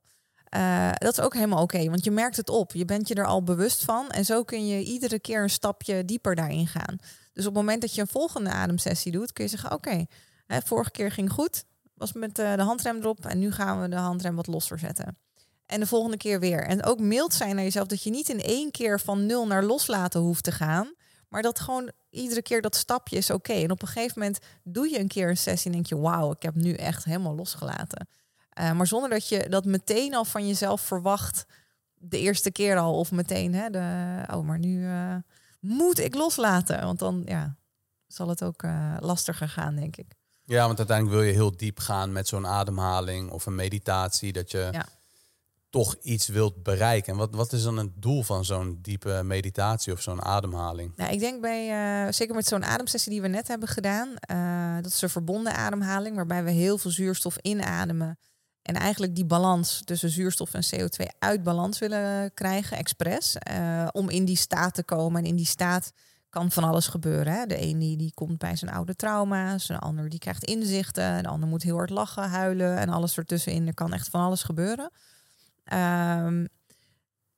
Eh, 0.54 0.90
dat 0.98 1.18
is 1.18 1.24
ook 1.24 1.34
helemaal 1.34 1.62
oké, 1.62 1.90
want 1.90 2.04
je 2.04 2.10
merkt 2.10 2.36
het 2.36 2.48
op. 2.48 2.72
Je 2.72 2.84
bent 2.84 3.08
je 3.08 3.14
er 3.14 3.26
al 3.26 3.42
bewust 3.42 3.84
van. 3.84 4.10
En 4.10 4.24
zo 4.24 4.42
kun 4.42 4.66
je 4.66 4.84
iedere 4.84 5.18
keer 5.18 5.42
een 5.42 5.50
stapje 5.50 6.04
dieper 6.04 6.34
daarin 6.34 6.66
gaan. 6.66 6.96
Dus 7.32 7.46
op 7.46 7.54
het 7.54 7.62
moment 7.62 7.80
dat 7.80 7.94
je 7.94 8.00
een 8.00 8.06
volgende 8.06 8.50
ademsessie 8.50 9.12
doet, 9.12 9.32
kun 9.32 9.44
je 9.44 9.50
zeggen: 9.50 9.72
Oké, 9.72 10.06
vorige 10.46 10.90
keer 10.90 11.10
ging 11.10 11.32
goed, 11.32 11.64
was 11.94 12.12
met 12.12 12.38
eh, 12.38 12.54
de 12.54 12.62
handrem 12.62 12.96
erop. 12.96 13.26
En 13.26 13.38
nu 13.38 13.52
gaan 13.52 13.80
we 13.80 13.88
de 13.88 13.96
handrem 13.96 14.36
wat 14.36 14.46
losser 14.46 14.78
zetten. 14.78 15.18
En 15.66 15.80
de 15.80 15.86
volgende 15.86 16.16
keer 16.16 16.40
weer. 16.40 16.66
En 16.66 16.84
ook 16.84 17.00
mild 17.00 17.34
zijn 17.34 17.54
naar 17.54 17.64
jezelf. 17.64 17.86
Dat 17.86 18.02
je 18.02 18.10
niet 18.10 18.28
in 18.28 18.40
één 18.40 18.70
keer 18.70 19.00
van 19.00 19.26
nul 19.26 19.46
naar 19.46 19.64
loslaten 19.64 20.20
hoeft 20.20 20.44
te 20.44 20.52
gaan. 20.52 20.94
Maar 21.28 21.42
dat 21.42 21.60
gewoon 21.60 21.90
iedere 22.10 22.42
keer 22.42 22.62
dat 22.62 22.76
stapje 22.76 23.16
is 23.16 23.30
oké. 23.30 23.52
En 23.52 23.70
op 23.70 23.82
een 23.82 23.88
gegeven 23.88 24.18
moment 24.18 24.38
doe 24.62 24.88
je 24.88 24.98
een 24.98 25.08
keer 25.08 25.28
een 25.28 25.36
sessie 25.36 25.66
en 25.66 25.72
denk 25.72 25.86
je... 25.86 25.98
wauw, 25.98 26.30
ik 26.30 26.42
heb 26.42 26.54
nu 26.54 26.72
echt 26.72 27.04
helemaal 27.04 27.34
losgelaten. 27.34 28.08
Eh, 28.54 28.72
maar 28.72 28.86
zonder 28.86 29.10
dat 29.10 29.28
je 29.28 29.48
dat 29.48 29.64
meteen 29.64 30.14
al 30.14 30.24
van 30.24 30.46
jezelf 30.46 30.80
verwacht... 30.80 31.46
de 31.94 32.18
eerste 32.18 32.50
keer 32.50 32.76
al 32.76 32.98
of 32.98 33.10
meteen... 33.12 33.54
Hè, 33.54 33.70
de, 33.70 34.34
oh, 34.34 34.44
maar 34.46 34.58
nu 34.58 34.86
eh, 34.86 35.16
moet 35.60 35.98
ik 35.98 36.14
loslaten. 36.14 36.80
Want 36.84 36.98
dan 36.98 37.22
ja, 37.24 37.56
zal 38.06 38.28
het 38.28 38.42
ook 38.44 38.62
eh, 38.62 38.96
lastiger 39.00 39.48
gaan, 39.48 39.74
denk 39.74 39.96
ik. 39.96 40.14
Ja, 40.44 40.66
want 40.66 40.78
uiteindelijk 40.78 41.16
wil 41.16 41.26
je 41.26 41.32
heel 41.32 41.56
diep 41.56 41.78
gaan 41.78 42.12
met 42.12 42.28
zo'n 42.28 42.46
ademhaling 42.46 43.30
of 43.30 43.46
een 43.46 43.54
meditatie, 43.54 44.32
dat 44.32 44.50
je 44.50 44.68
Ja. 44.72 44.86
toch 45.70 45.94
iets 46.02 46.26
wilt 46.28 46.62
bereiken. 46.62 47.12
En 47.12 47.18
wat, 47.18 47.34
wat 47.34 47.52
is 47.52 47.62
dan 47.62 47.76
het 47.76 47.90
doel 48.02 48.22
van 48.22 48.44
zo'n 48.44 48.78
diepe 48.82 49.20
meditatie 49.24 49.92
of 49.92 50.00
zo'n 50.00 50.22
ademhaling? 50.22 50.92
Nou, 50.96 51.12
ik 51.12 51.18
denk 51.18 51.40
bij, 51.40 52.12
zeker 52.12 52.34
met 52.34 52.46
zo'n 52.46 52.64
ademsessie 52.64 53.12
die 53.12 53.22
we 53.22 53.28
net 53.28 53.48
hebben 53.48 53.68
gedaan, 53.68 54.14
dat 54.82 54.92
is 54.92 55.02
een 55.02 55.08
verbonden 55.10 55.54
ademhaling, 55.54 56.16
waarbij 56.16 56.44
we 56.44 56.50
heel 56.50 56.78
veel 56.78 56.90
zuurstof 56.90 57.36
inademen. 57.42 58.18
En 58.64 58.74
eigenlijk 58.74 59.14
die 59.14 59.24
balans 59.24 59.82
tussen 59.84 60.10
zuurstof 60.10 60.54
en 60.54 60.64
CO2 60.74 61.06
uit 61.18 61.42
balans 61.42 61.78
willen 61.78 62.34
krijgen, 62.34 62.76
expres. 62.76 63.36
eh, 63.36 63.88
om 63.92 64.08
in 64.08 64.24
die 64.24 64.36
staat 64.36 64.74
te 64.74 64.82
komen. 64.82 65.22
En 65.22 65.28
in 65.28 65.36
die 65.36 65.46
staat 65.46 65.92
kan 66.30 66.50
van 66.50 66.64
alles 66.64 66.86
gebeuren. 66.86 67.32
Hè? 67.32 67.46
De 67.46 67.62
een 67.62 67.78
die, 67.78 67.96
die 67.96 68.12
komt 68.14 68.38
bij 68.38 68.56
zijn 68.56 68.70
oude 68.70 68.96
trauma's, 68.96 69.68
een 69.68 69.78
ander 69.78 70.08
die 70.08 70.18
krijgt 70.18 70.44
inzichten, 70.44 71.22
de 71.22 71.28
ander 71.28 71.48
moet 71.48 71.62
heel 71.62 71.76
hard 71.76 71.90
lachen, 71.90 72.28
huilen 72.28 72.78
en 72.78 72.88
alles 72.88 73.16
ertussenin. 73.16 73.66
Er 73.66 73.74
kan 73.74 73.92
echt 73.92 74.08
van 74.08 74.20
alles 74.20 74.42
gebeuren. 74.42 74.90
Ehm, 75.64 76.46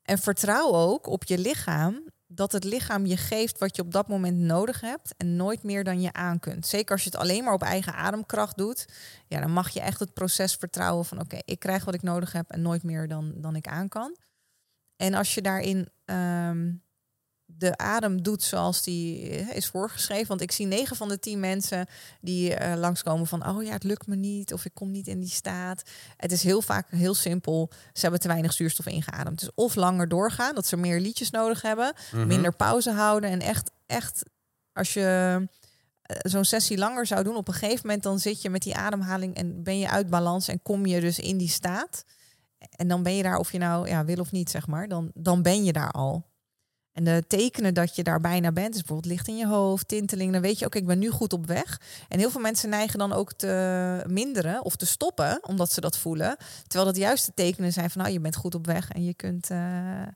en 0.03 0.18
vertrouw 0.18 0.72
ook 0.72 1.07
op 1.07 1.24
je 1.24 1.39
lichaam 1.39 2.03
dat 2.37 2.53
het 2.53 2.64
lichaam 2.64 3.07
je 3.07 3.16
geeft 3.16 3.59
wat 3.59 3.76
je 3.76 3.82
op 3.82 3.93
dat 3.93 4.09
moment 4.09 4.39
nodig 4.39 4.80
hebt 4.80 5.14
en 5.16 5.37
nooit 5.37 5.62
meer 5.62 5.84
dan 5.84 6.01
je 6.01 6.12
aan 6.12 6.39
kunt. 6.39 6.66
Zeker 6.66 6.93
als 6.93 7.03
je 7.05 7.11
het 7.11 7.18
alleen 7.18 7.45
maar 7.45 7.55
op 7.55 7.62
eigen 7.62 7.95
ademkracht 7.95 8.57
doet, 8.57 8.89
ja, 9.26 9.41
dan 9.41 9.51
mag 9.51 9.68
je 9.68 9.80
echt 9.80 10.01
het 10.01 10.14
proces 10.14 10.55
vertrouwen 10.55 11.05
van 11.05 11.20
oké, 11.20 11.39
ik 11.45 11.59
krijg 11.59 11.84
wat 11.84 11.95
ik 11.95 12.03
nodig 12.03 12.32
heb 12.32 12.51
en 12.51 12.62
nooit 12.62 12.82
meer 12.82 13.09
dan, 13.09 13.32
dan 13.37 13.57
ik 13.57 13.66
aan 13.66 13.89
kan. 13.89 14.16
En 14.97 15.14
als 15.14 15.34
je 15.34 15.43
daarin 15.43 15.89
ehm, 16.05 16.72
de 17.59 17.77
adem 17.77 18.23
doet 18.23 18.43
zoals 18.43 18.83
die 18.83 19.29
eh, 19.31 19.57
is 19.57 19.67
voorgeschreven, 19.67 20.29
want 20.29 20.41
ik 20.41 20.53
zie 20.53 20.67
negen 20.67 20.97
van 20.97 21.09
de 21.09 21.19
tien 21.19 21.41
mensen 21.41 21.87
die 22.21 22.55
eh, 22.55 22.79
langskomen 22.79 23.27
van 23.27 23.49
oh 23.49 23.63
ja, 23.63 23.71
het 23.73 23.85
lukt 23.85 24.07
me 24.07 24.17
niet 24.17 24.53
of 24.53 24.65
ik 24.65 24.75
kom 24.75 24.91
niet 24.91 25.07
in 25.07 25.21
die 25.21 25.29
staat. 25.29 25.83
Het 26.17 26.33
is 26.33 26.43
heel 26.43 26.63
vaak 26.63 26.91
heel 26.91 27.15
simpel. 27.15 27.71
Ze 27.93 28.01
hebben 28.01 28.21
te 28.21 28.29
weinig 28.29 28.53
zuurstof 28.53 28.87
ingeademd. 28.87 29.41
Dus 29.41 29.51
of 29.55 29.75
langer 29.75 30.09
doorgaan, 30.09 30.55
dat 30.55 30.67
ze 30.67 30.77
meer 30.77 31.01
liedjes 31.01 31.31
nodig 31.31 31.63
hebben, 31.63 31.93
Mhm. 32.13 32.27
minder 32.27 32.53
pauze 32.57 32.91
houden 32.91 33.31
en 33.31 33.41
echt, 33.41 33.71
echt 33.87 34.23
als 34.73 34.93
je 34.95 35.39
eh, 36.03 36.17
zo'n 36.23 36.45
sessie 36.45 36.79
langer 36.79 37.07
zou 37.07 37.25
doen, 37.25 37.37
op 37.37 37.49
een 37.49 37.55
gegeven 37.55 37.81
moment 37.87 38.03
dan 38.03 38.19
zit 38.19 38.43
je 38.43 38.51
met 38.51 38.63
die 38.63 38.77
ademhaling 38.77 39.35
en 39.37 39.63
ben 39.63 39.79
je 39.79 39.91
uit 39.91 40.11
balans 40.11 40.49
en 40.49 40.63
kom 40.63 40.87
je 40.87 41.01
dus 41.01 41.19
in 41.19 41.37
die 41.37 41.49
staat. 41.49 42.05
En 42.77 42.89
dan 42.89 43.03
ben 43.03 43.17
je 43.17 43.23
daar, 43.23 43.37
of 43.37 43.53
je 43.53 43.59
nou 43.59 43.89
ja, 43.89 44.05
wil 44.05 44.17
of 44.19 44.33
niet, 44.33 44.51
zeg 44.51 44.67
maar, 44.67 44.89
dan, 44.89 45.11
dan 45.15 45.43
ben 45.43 45.65
je 45.65 45.73
daar 45.73 45.91
al. 45.91 46.27
En 46.97 47.05
de 47.05 47.24
tekenen 47.26 47.74
dat 47.74 47.97
je 47.97 48.03
daar 48.03 48.20
bijna 48.20 48.53
bent, 48.53 48.74
is 48.74 48.80
bijvoorbeeld 48.80 49.12
licht 49.12 49.28
in 49.28 49.36
je 49.36 49.47
hoofd, 49.47 49.88
tinteling, 49.88 50.32
dan 50.32 50.40
weet 50.40 50.59
je 50.59 50.64
ook, 50.64 50.74
ik 50.74 50.86
ben 50.86 50.99
nu 50.99 51.11
goed 51.11 51.32
op 51.32 51.47
weg. 51.47 51.80
En 52.09 52.18
heel 52.18 52.30
veel 52.30 52.40
mensen 52.40 52.68
neigen 52.68 52.99
dan 52.99 53.12
ook 53.12 53.32
te 53.32 54.05
minderen 54.07 54.64
of 54.64 54.76
te 54.76 54.86
stoppen, 54.86 55.38
omdat 55.42 55.72
ze 55.72 55.80
dat 55.80 55.99
voelen. 55.99 56.36
Terwijl 56.66 56.92
dat 56.92 57.01
juist 57.01 57.26
de 57.26 57.32
tekenen 57.34 57.72
zijn 57.72 57.90
van, 57.90 58.01
nou, 58.03 58.12
je 58.12 58.20
bent 58.20 58.36
goed 58.36 58.55
op 58.55 58.66
weg 58.66 58.90
en 58.90 59.05
je 59.05 59.14
kunt, 59.14 59.51
eh, 59.51 59.59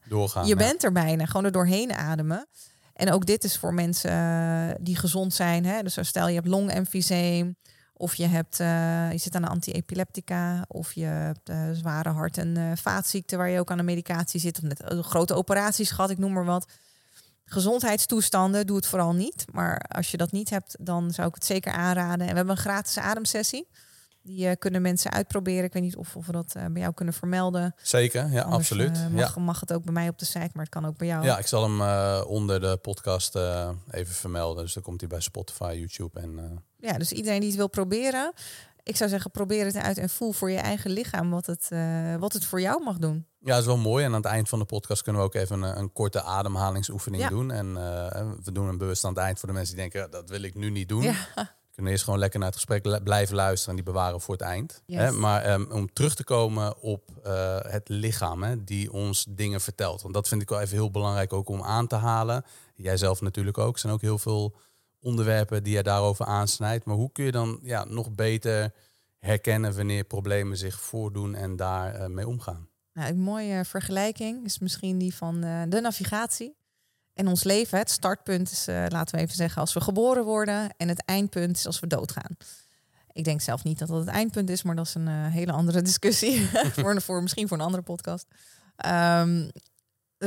Doorgaan. 0.08 0.46
je 0.46 0.56
bent 0.56 0.84
er 0.84 0.92
bijna, 0.92 1.26
gewoon 1.26 1.44
er 1.44 1.52
doorheen 1.52 1.92
ademen. 1.92 2.46
En 2.94 3.12
ook 3.12 3.26
dit 3.26 3.44
is 3.44 3.56
voor 3.56 3.74
mensen 3.74 4.10
eh, 4.10 4.74
die 4.80 4.96
gezond 4.96 5.34
zijn. 5.34 5.64
Hè? 5.64 5.82
Dus 5.82 5.98
stel 6.00 6.28
je 6.28 6.34
hebt 6.34 6.46
longemfyseem, 6.46 7.56
of 8.01 8.14
je, 8.14 8.26
hebt, 8.26 8.61
eh, 8.61 9.12
je 9.12 9.18
zit 9.18 9.34
aan 9.34 9.42
een 9.42 9.48
anti-epileptica, 9.48 10.64
of 10.68 10.92
je 10.92 11.05
hebt 11.05 11.48
eh, 11.48 11.70
zware 11.72 12.09
hart- 12.09 12.38
en 12.38 12.57
eh, 12.57 12.72
vaatziekten 12.74 13.38
waar 13.38 13.48
je 13.48 13.59
ook 13.59 13.70
aan 13.70 13.76
de 13.76 13.82
medicatie 13.82 14.40
zit, 14.40 14.57
of 14.57 14.62
net 14.62 14.82
een 14.84 15.05
grote 15.05 15.34
operaties 15.34 15.90
gehad, 15.90 16.11
ik 16.11 16.18
noem 16.18 16.32
maar 16.32 16.44
wat. 16.44 16.66
gezondheidstoestanden, 17.44 18.66
doe 18.66 18.76
het 18.76 18.86
vooral 18.86 19.14
niet. 19.14 19.44
Maar 19.53 19.78
als 19.78 20.11
je 20.11 20.16
dat 20.16 20.32
niet 20.32 20.51
hebt, 20.51 20.76
dan 20.80 21.11
zou 21.11 21.28
ik 21.28 21.34
het 21.34 21.44
zeker 21.44 21.72
aanraden. 21.72 22.26
En 22.26 22.30
we 22.30 22.36
hebben 22.36 22.57
een 22.57 22.62
gratis 22.62 22.98
ademsessie. 22.98 23.68
Die 24.22 24.46
uh, 24.46 24.53
kunnen 24.59 24.82
mensen 24.82 25.11
uitproberen. 25.11 25.64
Ik 25.64 25.72
weet 25.72 25.82
niet 25.82 25.96
of, 25.96 26.16
of 26.16 26.26
we 26.26 26.32
dat 26.32 26.55
uh, 26.57 26.66
bij 26.66 26.80
jou 26.80 26.94
kunnen 26.94 27.14
vermelden. 27.14 27.74
Zeker, 27.82 28.30
ja, 28.30 28.42
Anders, 28.42 28.61
absoluut. 28.61 28.96
uh, 28.96 29.07
mag, 29.07 29.34
ja. 29.34 29.42
mag 29.42 29.61
het 29.61 29.72
ook 29.72 29.84
bij 29.84 29.92
mij 29.92 30.09
op 30.09 30.18
de 30.18 30.24
site, 30.24 30.51
maar 30.53 30.64
het 30.64 30.68
kan 30.68 30.86
ook 30.86 30.96
bij 30.96 31.07
jou. 31.07 31.24
ja, 31.24 31.38
ik 31.38 31.46
zal 31.46 31.62
hem 31.62 31.80
onder 32.22 32.61
de 32.61 32.76
podcast 32.76 33.36
even 33.90 34.14
vermelden. 34.14 34.64
Dus 34.64 34.74
dan 34.74 34.82
komt 34.82 35.01
hij 35.01 35.09
bij 35.09 35.20
Spotify, 35.20 35.74
YouTube 35.78 36.20
en... 36.20 36.62
ja, 36.80 36.92
dus 36.98 37.12
iedereen 37.12 37.40
die 37.40 37.48
het 37.48 37.58
wil 37.58 37.68
proberen. 37.68 38.32
Ik 38.82 38.96
zou 38.96 39.10
zeggen, 39.10 39.30
probeer 39.30 39.64
het 39.64 39.76
uit 39.76 39.98
en 39.98 40.08
voel 40.08 40.32
voor 40.32 40.50
je 40.50 40.58
eigen 40.58 40.90
lichaam 40.90 41.30
wat 41.30 41.46
het, 41.46 41.68
wat 42.18 42.32
het 42.32 42.44
voor 42.44 42.60
jou 42.60 42.82
mag 42.84 42.98
doen. 42.98 43.26
Ja, 43.38 43.50
dat 43.50 43.58
is 43.60 43.66
wel 43.66 43.76
mooi. 43.76 44.04
En 44.04 44.10
aan 44.10 44.16
het 44.22 44.30
eind 44.30 44.48
van 44.48 44.58
de 44.58 44.64
podcast 44.64 45.02
kunnen 45.02 45.22
we 45.22 45.26
ook 45.28 45.34
even 45.34 45.62
een, 45.62 45.78
een 45.78 45.92
korte 45.92 46.22
ademhalingsoefening 46.22 47.22
Ja. 47.22 47.28
doen. 47.28 47.50
En 47.50 47.74
we 48.44 48.52
doen 48.52 48.68
een 48.68 48.78
bewust 48.78 49.04
aan 49.04 49.14
het 49.14 49.22
eind 49.22 49.38
voor 49.38 49.48
de 49.48 49.54
mensen 49.54 49.76
die 49.76 49.90
denken, 49.90 50.10
dat 50.10 50.28
wil 50.30 50.42
ik 50.42 50.54
nu 50.54 50.70
niet 50.70 50.88
doen. 50.88 51.02
Ja. 51.02 51.14
kunnen 51.80 51.92
eerst 51.92 52.04
gewoon 52.04 52.18
lekker 52.18 52.38
naar 52.38 52.48
het 52.48 52.56
gesprek 52.56 53.02
blijven 53.04 53.36
luisteren 53.36 53.76
en 53.76 53.84
die 53.84 53.92
bewaren 53.92 54.20
voor 54.20 54.34
het 54.34 54.42
eind. 54.42 54.82
Yes. 54.86 54.98
Hè? 55.00 55.10
Maar 55.10 55.42
ehm, 55.42 55.64
om 55.70 55.92
terug 55.92 56.14
te 56.14 56.24
komen 56.24 56.78
op 56.80 57.10
eh, 57.22 57.56
het 57.60 57.88
lichaam, 57.88 58.42
hè, 58.42 58.64
die 58.64 58.92
ons 58.92 59.26
dingen 59.28 59.60
vertelt. 59.60 60.02
Want 60.02 60.14
dat 60.14 60.28
vind 60.28 60.42
ik 60.42 60.48
wel 60.48 60.60
even 60.60 60.76
heel 60.76 60.90
belangrijk 60.90 61.32
ook 61.32 61.48
om 61.48 61.62
aan 61.62 61.86
te 61.86 61.94
halen. 61.94 62.44
Jij 62.74 62.96
zelf 62.96 63.20
natuurlijk 63.20 63.58
ook. 63.58 63.74
Er 63.74 63.80
zijn 63.80 63.92
ook 63.92 64.00
heel 64.00 64.18
veel 64.18 64.54
onderwerpen 65.01 65.62
die 65.62 65.76
je 65.76 65.82
daarover 65.82 66.24
aansnijdt. 66.26 66.84
Maar 66.84 66.96
hoe 66.96 67.12
kun 67.12 67.24
je 67.24 67.32
dan 67.32 67.59
ja, 67.62 67.84
nog 67.84 68.11
beter 68.11 68.72
herkennen 69.18 69.76
wanneer 69.76 70.05
problemen 70.05 70.57
zich 70.57 70.80
voordoen 70.80 71.34
en 71.34 71.57
daar 71.57 71.94
eh, 71.94 72.07
mee 72.07 72.28
omgaan? 72.28 72.68
Nou, 72.92 73.09
een 73.11 73.20
mooie 73.20 73.64
vergelijking 73.64 74.44
is 74.44 74.59
misschien 74.59 74.98
die 74.98 75.14
van 75.14 75.42
eh, 75.42 75.62
de 75.68 75.80
navigatie. 75.80 76.57
En 77.14 77.28
ons 77.28 77.44
leven, 77.44 77.78
het 77.78 77.90
startpunt 77.90 78.51
is, 78.51 78.68
eh, 78.68 78.84
laten 78.88 79.16
we 79.16 79.22
even 79.22 79.36
zeggen, 79.36 79.61
als 79.61 79.72
we 79.72 79.80
geboren 79.80 80.24
worden. 80.24 80.74
En 80.76 80.88
het 80.88 81.05
eindpunt 81.05 81.57
is 81.57 81.66
als 81.66 81.80
we 81.80 81.86
doodgaan. 81.86 82.36
Ik 83.12 83.24
denk 83.24 83.40
zelf 83.40 83.64
niet 83.64 83.78
dat 83.78 83.88
dat 83.88 83.98
het 83.98 84.09
eindpunt 84.09 84.51
is, 84.51 84.62
maar 84.62 84.76
dat 84.76 84.86
is 84.86 84.94
een 84.94 85.09
hele 85.09 85.53
andere 85.53 85.82
discussie. 85.90 86.46
voor, 86.76 87.03
voor, 87.03 87.22
misschien 87.22 87.48
voor 87.48 87.59
een 87.59 87.64
andere 87.64 87.82
podcast. 87.82 88.26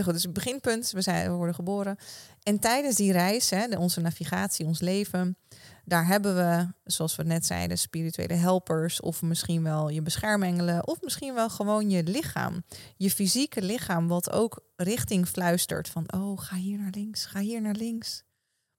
Goed, 0.02 0.14
dus 0.14 0.24
het 0.24 0.34
beginpunt, 0.34 0.92
we, 0.92 1.02
zijn, 1.02 1.30
we 1.30 1.36
worden 1.36 1.56
geboren. 1.56 1.98
En 2.44 2.60
tijdens 2.60 2.96
die 2.96 3.12
reis, 3.12 3.50
hè, 3.50 3.78
onze 3.78 4.00
navigatie, 4.00 4.66
ons 4.66 4.80
leven, 4.80 5.38
daar 5.86 6.08
hebben 6.08 6.36
we, 6.36 6.68
zoals 6.84 7.16
we 7.16 7.24
net 7.24 7.46
zeiden, 7.46 7.78
spirituele 7.78 8.34
helpers. 8.34 9.02
Of 9.02 9.22
misschien 9.22 9.64
wel 9.64 9.90
je 9.90 10.02
beschermengelen. 10.02 10.88
Of 10.88 11.02
misschien 11.02 11.34
wel 11.34 11.50
gewoon 11.50 11.90
je 11.90 12.04
lichaam. 12.04 12.64
Je 12.98 13.12
fysieke 13.12 13.62
lichaam, 13.62 14.08
wat 14.08 14.32
ook 14.32 14.64
richting 14.76 15.28
fluistert. 15.28 15.90
Van, 15.90 16.14
oh, 16.14 16.40
ga 16.40 16.56
hier 16.56 16.78
naar 16.78 16.92
links, 16.92 17.26
ga 17.26 17.40
hier 17.40 17.62
naar 17.62 17.76
links. 17.76 18.24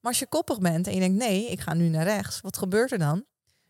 Maar 0.01 0.13
als 0.13 0.19
je 0.19 0.27
koppig 0.27 0.59
bent 0.59 0.87
en 0.87 0.95
je 0.95 1.01
denkt, 1.01 1.19
nee, 1.19 1.51
ik 1.51 1.61
ga 1.61 1.75
nu 1.75 1.89
naar 1.89 2.05
rechts. 2.05 2.41
Wat 2.41 2.57
gebeurt 2.57 2.93
er 2.93 2.99
dan? 2.99 3.25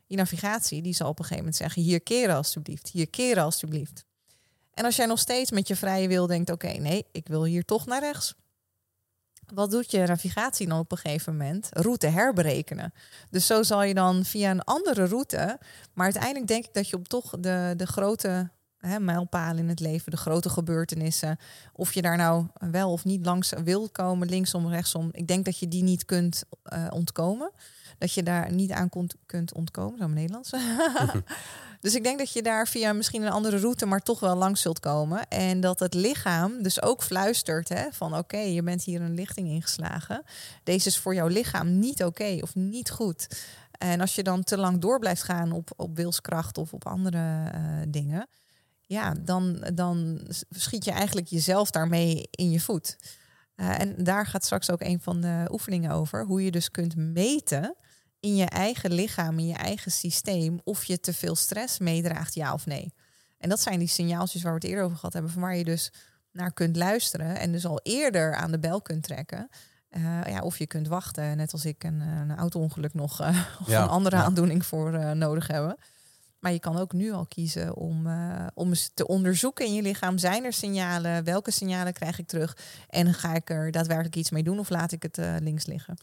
Je 0.06 0.16
navigatie, 0.16 0.82
die 0.82 0.94
zal 0.94 1.08
op 1.08 1.18
een 1.18 1.24
gegeven 1.24 1.44
moment 1.44 1.56
zeggen, 1.56 1.82
hier 1.82 2.00
keren 2.00 2.34
alstublieft, 2.34 2.88
hier 2.88 3.10
keren 3.10 3.42
alstublieft. 3.42 4.04
En 4.74 4.84
als 4.84 4.96
jij 4.96 5.06
nog 5.06 5.18
steeds 5.18 5.50
met 5.50 5.68
je 5.68 5.76
vrije 5.76 6.08
wil 6.08 6.26
denkt, 6.26 6.50
oké, 6.50 6.68
nee, 6.68 7.06
ik 7.12 7.28
wil 7.28 7.44
hier 7.44 7.64
toch 7.64 7.86
naar 7.86 8.00
rechts. 8.00 8.34
Wat 9.54 9.70
doet 9.70 9.90
je 9.90 10.06
navigatie 10.06 10.68
dan 10.68 10.78
op 10.78 10.92
een 10.92 10.98
gegeven 10.98 11.36
moment? 11.36 11.68
Route 11.70 12.06
herberekenen. 12.06 12.92
Dus 13.30 13.46
zo 13.46 13.62
zal 13.62 13.82
je 13.82 13.94
dan 13.94 14.24
via 14.24 14.50
een 14.50 14.64
andere 14.64 15.06
route. 15.06 15.58
Maar 15.92 16.04
uiteindelijk 16.04 16.46
denk 16.46 16.64
ik 16.64 16.74
dat 16.74 16.88
je 16.88 16.96
op 16.96 17.08
toch 17.08 17.34
de, 17.40 17.74
de 17.76 17.86
grote 17.86 18.50
hè, 18.78 19.00
mijlpalen 19.00 19.58
in 19.58 19.68
het 19.68 19.80
leven, 19.80 20.10
de 20.10 20.16
grote 20.16 20.48
gebeurtenissen. 20.48 21.38
Of 21.72 21.92
je 21.92 22.02
daar 22.02 22.16
nou 22.16 22.46
wel 22.70 22.92
of 22.92 23.04
niet 23.04 23.26
langs 23.26 23.52
wil 23.64 23.88
komen, 23.88 24.28
linksom, 24.28 24.68
rechtsom. 24.68 25.08
Ik 25.12 25.26
denk 25.26 25.44
dat 25.44 25.58
je 25.58 25.68
die 25.68 25.82
niet 25.82 26.04
kunt 26.04 26.44
uh, 26.72 26.86
ontkomen. 26.90 27.50
Dat 27.98 28.12
je 28.12 28.22
daar 28.22 28.52
niet 28.52 28.70
aan 28.70 28.88
kunt, 28.88 29.14
kunt 29.26 29.54
ontkomen, 29.54 29.98
zo 29.98 30.04
mijn 30.04 30.14
Nederlands. 30.14 30.50
dus 31.80 31.94
ik 31.94 32.02
denk 32.02 32.18
dat 32.18 32.32
je 32.32 32.42
daar 32.42 32.68
via 32.68 32.92
misschien 32.92 33.22
een 33.22 33.32
andere 33.32 33.58
route, 33.58 33.86
maar 33.86 34.00
toch 34.00 34.20
wel 34.20 34.36
langs 34.36 34.60
zult 34.60 34.80
komen. 34.80 35.28
En 35.28 35.60
dat 35.60 35.78
het 35.78 35.94
lichaam 35.94 36.62
dus 36.62 36.82
ook 36.82 37.02
fluistert 37.02 37.68
hè, 37.68 37.84
van 37.90 38.08
oké, 38.08 38.18
okay, 38.18 38.52
je 38.52 38.62
bent 38.62 38.84
hier 38.84 39.00
een 39.00 39.14
lichting 39.14 39.48
ingeslagen. 39.48 40.22
Deze 40.62 40.88
is 40.88 40.98
voor 40.98 41.14
jouw 41.14 41.28
lichaam 41.28 41.78
niet 41.78 42.04
oké 42.04 42.22
okay, 42.22 42.40
of 42.40 42.54
niet 42.54 42.90
goed. 42.90 43.28
En 43.78 44.00
als 44.00 44.14
je 44.14 44.22
dan 44.22 44.44
te 44.44 44.58
lang 44.58 44.78
door 44.78 44.98
blijft 44.98 45.22
gaan 45.22 45.52
op, 45.52 45.70
op 45.76 45.96
wilskracht 45.96 46.58
of 46.58 46.72
op 46.72 46.86
andere 46.86 47.50
uh, 47.54 47.60
dingen, 47.88 48.28
ja, 48.86 49.14
dan, 49.20 49.70
dan 49.74 50.20
schiet 50.50 50.84
je 50.84 50.90
eigenlijk 50.90 51.26
jezelf 51.26 51.70
daarmee 51.70 52.28
in 52.30 52.50
je 52.50 52.60
voet. 52.60 52.96
Uh, 53.56 53.80
en 53.80 54.04
daar 54.04 54.26
gaat 54.26 54.44
straks 54.44 54.70
ook 54.70 54.80
een 54.80 55.00
van 55.00 55.20
de 55.20 55.48
oefeningen 55.50 55.90
over. 55.90 56.24
Hoe 56.24 56.44
je 56.44 56.50
dus 56.50 56.70
kunt 56.70 56.96
meten 56.96 57.74
in 58.24 58.36
je 58.36 58.44
eigen 58.44 58.92
lichaam, 58.92 59.38
in 59.38 59.46
je 59.46 59.54
eigen 59.54 59.92
systeem, 59.92 60.60
of 60.64 60.84
je 60.84 61.00
te 61.00 61.12
veel 61.12 61.34
stress 61.34 61.78
meedraagt, 61.78 62.34
ja 62.34 62.52
of 62.52 62.66
nee. 62.66 62.92
En 63.38 63.48
dat 63.48 63.60
zijn 63.60 63.78
die 63.78 63.88
signaaltjes 63.88 64.42
waar 64.42 64.52
we 64.52 64.58
het 64.58 64.68
eerder 64.68 64.84
over 64.84 64.96
gehad 64.96 65.12
hebben, 65.12 65.32
van 65.32 65.42
waar 65.42 65.56
je 65.56 65.64
dus 65.64 65.92
naar 66.32 66.52
kunt 66.52 66.76
luisteren 66.76 67.38
en 67.38 67.52
dus 67.52 67.66
al 67.66 67.80
eerder 67.82 68.34
aan 68.34 68.50
de 68.50 68.58
bel 68.58 68.82
kunt 68.82 69.02
trekken. 69.02 69.48
Uh, 69.90 70.24
ja, 70.26 70.40
of 70.40 70.58
je 70.58 70.66
kunt 70.66 70.88
wachten, 70.88 71.36
net 71.36 71.52
als 71.52 71.64
ik 71.64 71.84
een, 71.84 72.00
een 72.00 72.36
auto-ongeluk 72.36 72.94
nog 72.94 73.20
uh, 73.20 73.28
of 73.60 73.68
ja, 73.68 73.82
een 73.82 73.88
andere 73.88 74.16
ja. 74.16 74.22
aandoening 74.22 74.66
voor 74.66 74.94
uh, 74.94 75.10
nodig 75.10 75.46
hebben. 75.46 75.76
Maar 76.38 76.52
je 76.52 76.60
kan 76.60 76.76
ook 76.76 76.92
nu 76.92 77.12
al 77.12 77.26
kiezen 77.26 77.76
om, 77.76 78.08
om 78.54 78.68
eens 78.68 78.90
te 78.94 79.06
onderzoeken 79.06 79.66
in 79.66 79.74
je 79.74 79.82
lichaam. 79.82 80.18
Zijn 80.18 80.44
er 80.44 80.52
signalen? 80.52 81.24
Welke 81.24 81.50
signalen 81.50 81.92
krijg 81.92 82.18
ik 82.18 82.26
terug? 82.26 82.56
En 82.88 83.14
ga 83.14 83.34
ik 83.34 83.50
er 83.50 83.70
daadwerkelijk 83.70 84.16
iets 84.16 84.30
mee 84.30 84.42
doen 84.42 84.58
of 84.58 84.68
laat 84.68 84.92
ik 84.92 85.02
het 85.02 85.16
links 85.40 85.66
liggen? 85.66 85.96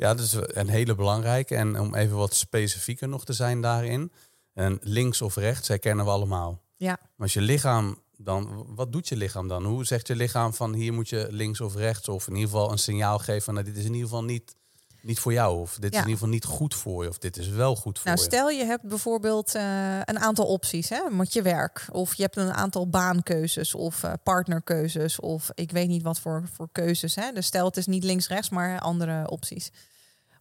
Ja, 0.00 0.14
dat 0.14 0.24
is 0.26 0.32
een 0.32 0.68
hele 0.68 0.94
belangrijke. 0.94 1.54
En 1.56 1.80
om 1.80 1.94
even 1.94 2.16
wat 2.16 2.34
specifieker 2.34 3.08
nog 3.08 3.24
te 3.24 3.32
zijn 3.32 3.60
daarin. 3.60 4.12
En 4.54 4.78
links 4.82 5.22
of 5.22 5.36
rechts 5.36 5.68
herkennen 5.68 6.04
we 6.04 6.10
allemaal. 6.10 6.60
Ja. 6.76 6.98
Maar 7.00 7.10
als 7.26 7.32
je 7.32 7.40
lichaam 7.40 7.98
dan, 8.16 8.64
wat 8.68 8.92
doet 8.92 9.08
je 9.08 9.16
lichaam 9.16 9.48
dan? 9.48 9.64
Hoe 9.64 9.84
zegt 9.84 10.06
je 10.06 10.16
lichaam 10.16 10.54
van 10.54 10.74
hier 10.74 10.92
moet 10.92 11.08
je 11.08 11.26
links 11.30 11.60
of 11.60 11.74
rechts? 11.74 12.08
Of 12.08 12.26
in 12.28 12.34
ieder 12.34 12.50
geval 12.50 12.72
een 12.72 12.78
signaal 12.78 13.18
geven 13.18 13.42
van 13.42 13.54
nou, 13.54 13.66
dit 13.66 13.76
is 13.76 13.84
in 13.84 13.92
ieder 13.92 14.08
geval 14.08 14.24
niet 14.24 14.54
niet 15.02 15.18
voor 15.18 15.32
jou. 15.32 15.60
Of 15.60 15.74
dit 15.78 15.82
Ja. 15.92 15.98
is 15.98 16.04
in 16.04 16.10
ieder 16.10 16.12
geval 16.12 16.28
niet 16.28 16.44
goed 16.44 16.74
voor 16.74 17.02
je. 17.02 17.08
Of 17.08 17.18
dit 17.18 17.36
is 17.36 17.48
wel 17.48 17.76
goed 17.76 17.98
voor 17.98 18.06
Nou, 18.06 18.18
je. 18.18 18.24
stel 18.24 18.50
je 18.50 18.64
hebt 18.64 18.82
bijvoorbeeld 18.88 19.54
eh, 19.54 19.96
een 20.04 20.18
aantal 20.18 20.46
opties 20.46 20.88
hè, 20.88 21.10
met 21.10 21.32
je 21.32 21.42
werk. 21.42 21.86
Of 21.92 22.14
je 22.14 22.22
hebt 22.22 22.36
een 22.36 22.52
aantal 22.52 22.88
baankeuzes 22.88 23.74
of 23.74 24.02
eh, 24.02 24.12
partnerkeuzes. 24.22 25.20
Of 25.20 25.50
ik 25.54 25.70
weet 25.70 25.88
niet 25.88 26.02
wat 26.02 26.20
voor, 26.20 26.48
voor 26.52 26.68
keuzes. 26.72 27.14
Hè. 27.14 27.32
Dus 27.32 27.46
stel 27.46 27.64
het 27.66 27.76
is 27.76 27.86
niet 27.86 28.04
links-rechts, 28.04 28.48
maar 28.50 28.80
andere 28.80 29.30
opties. 29.30 29.70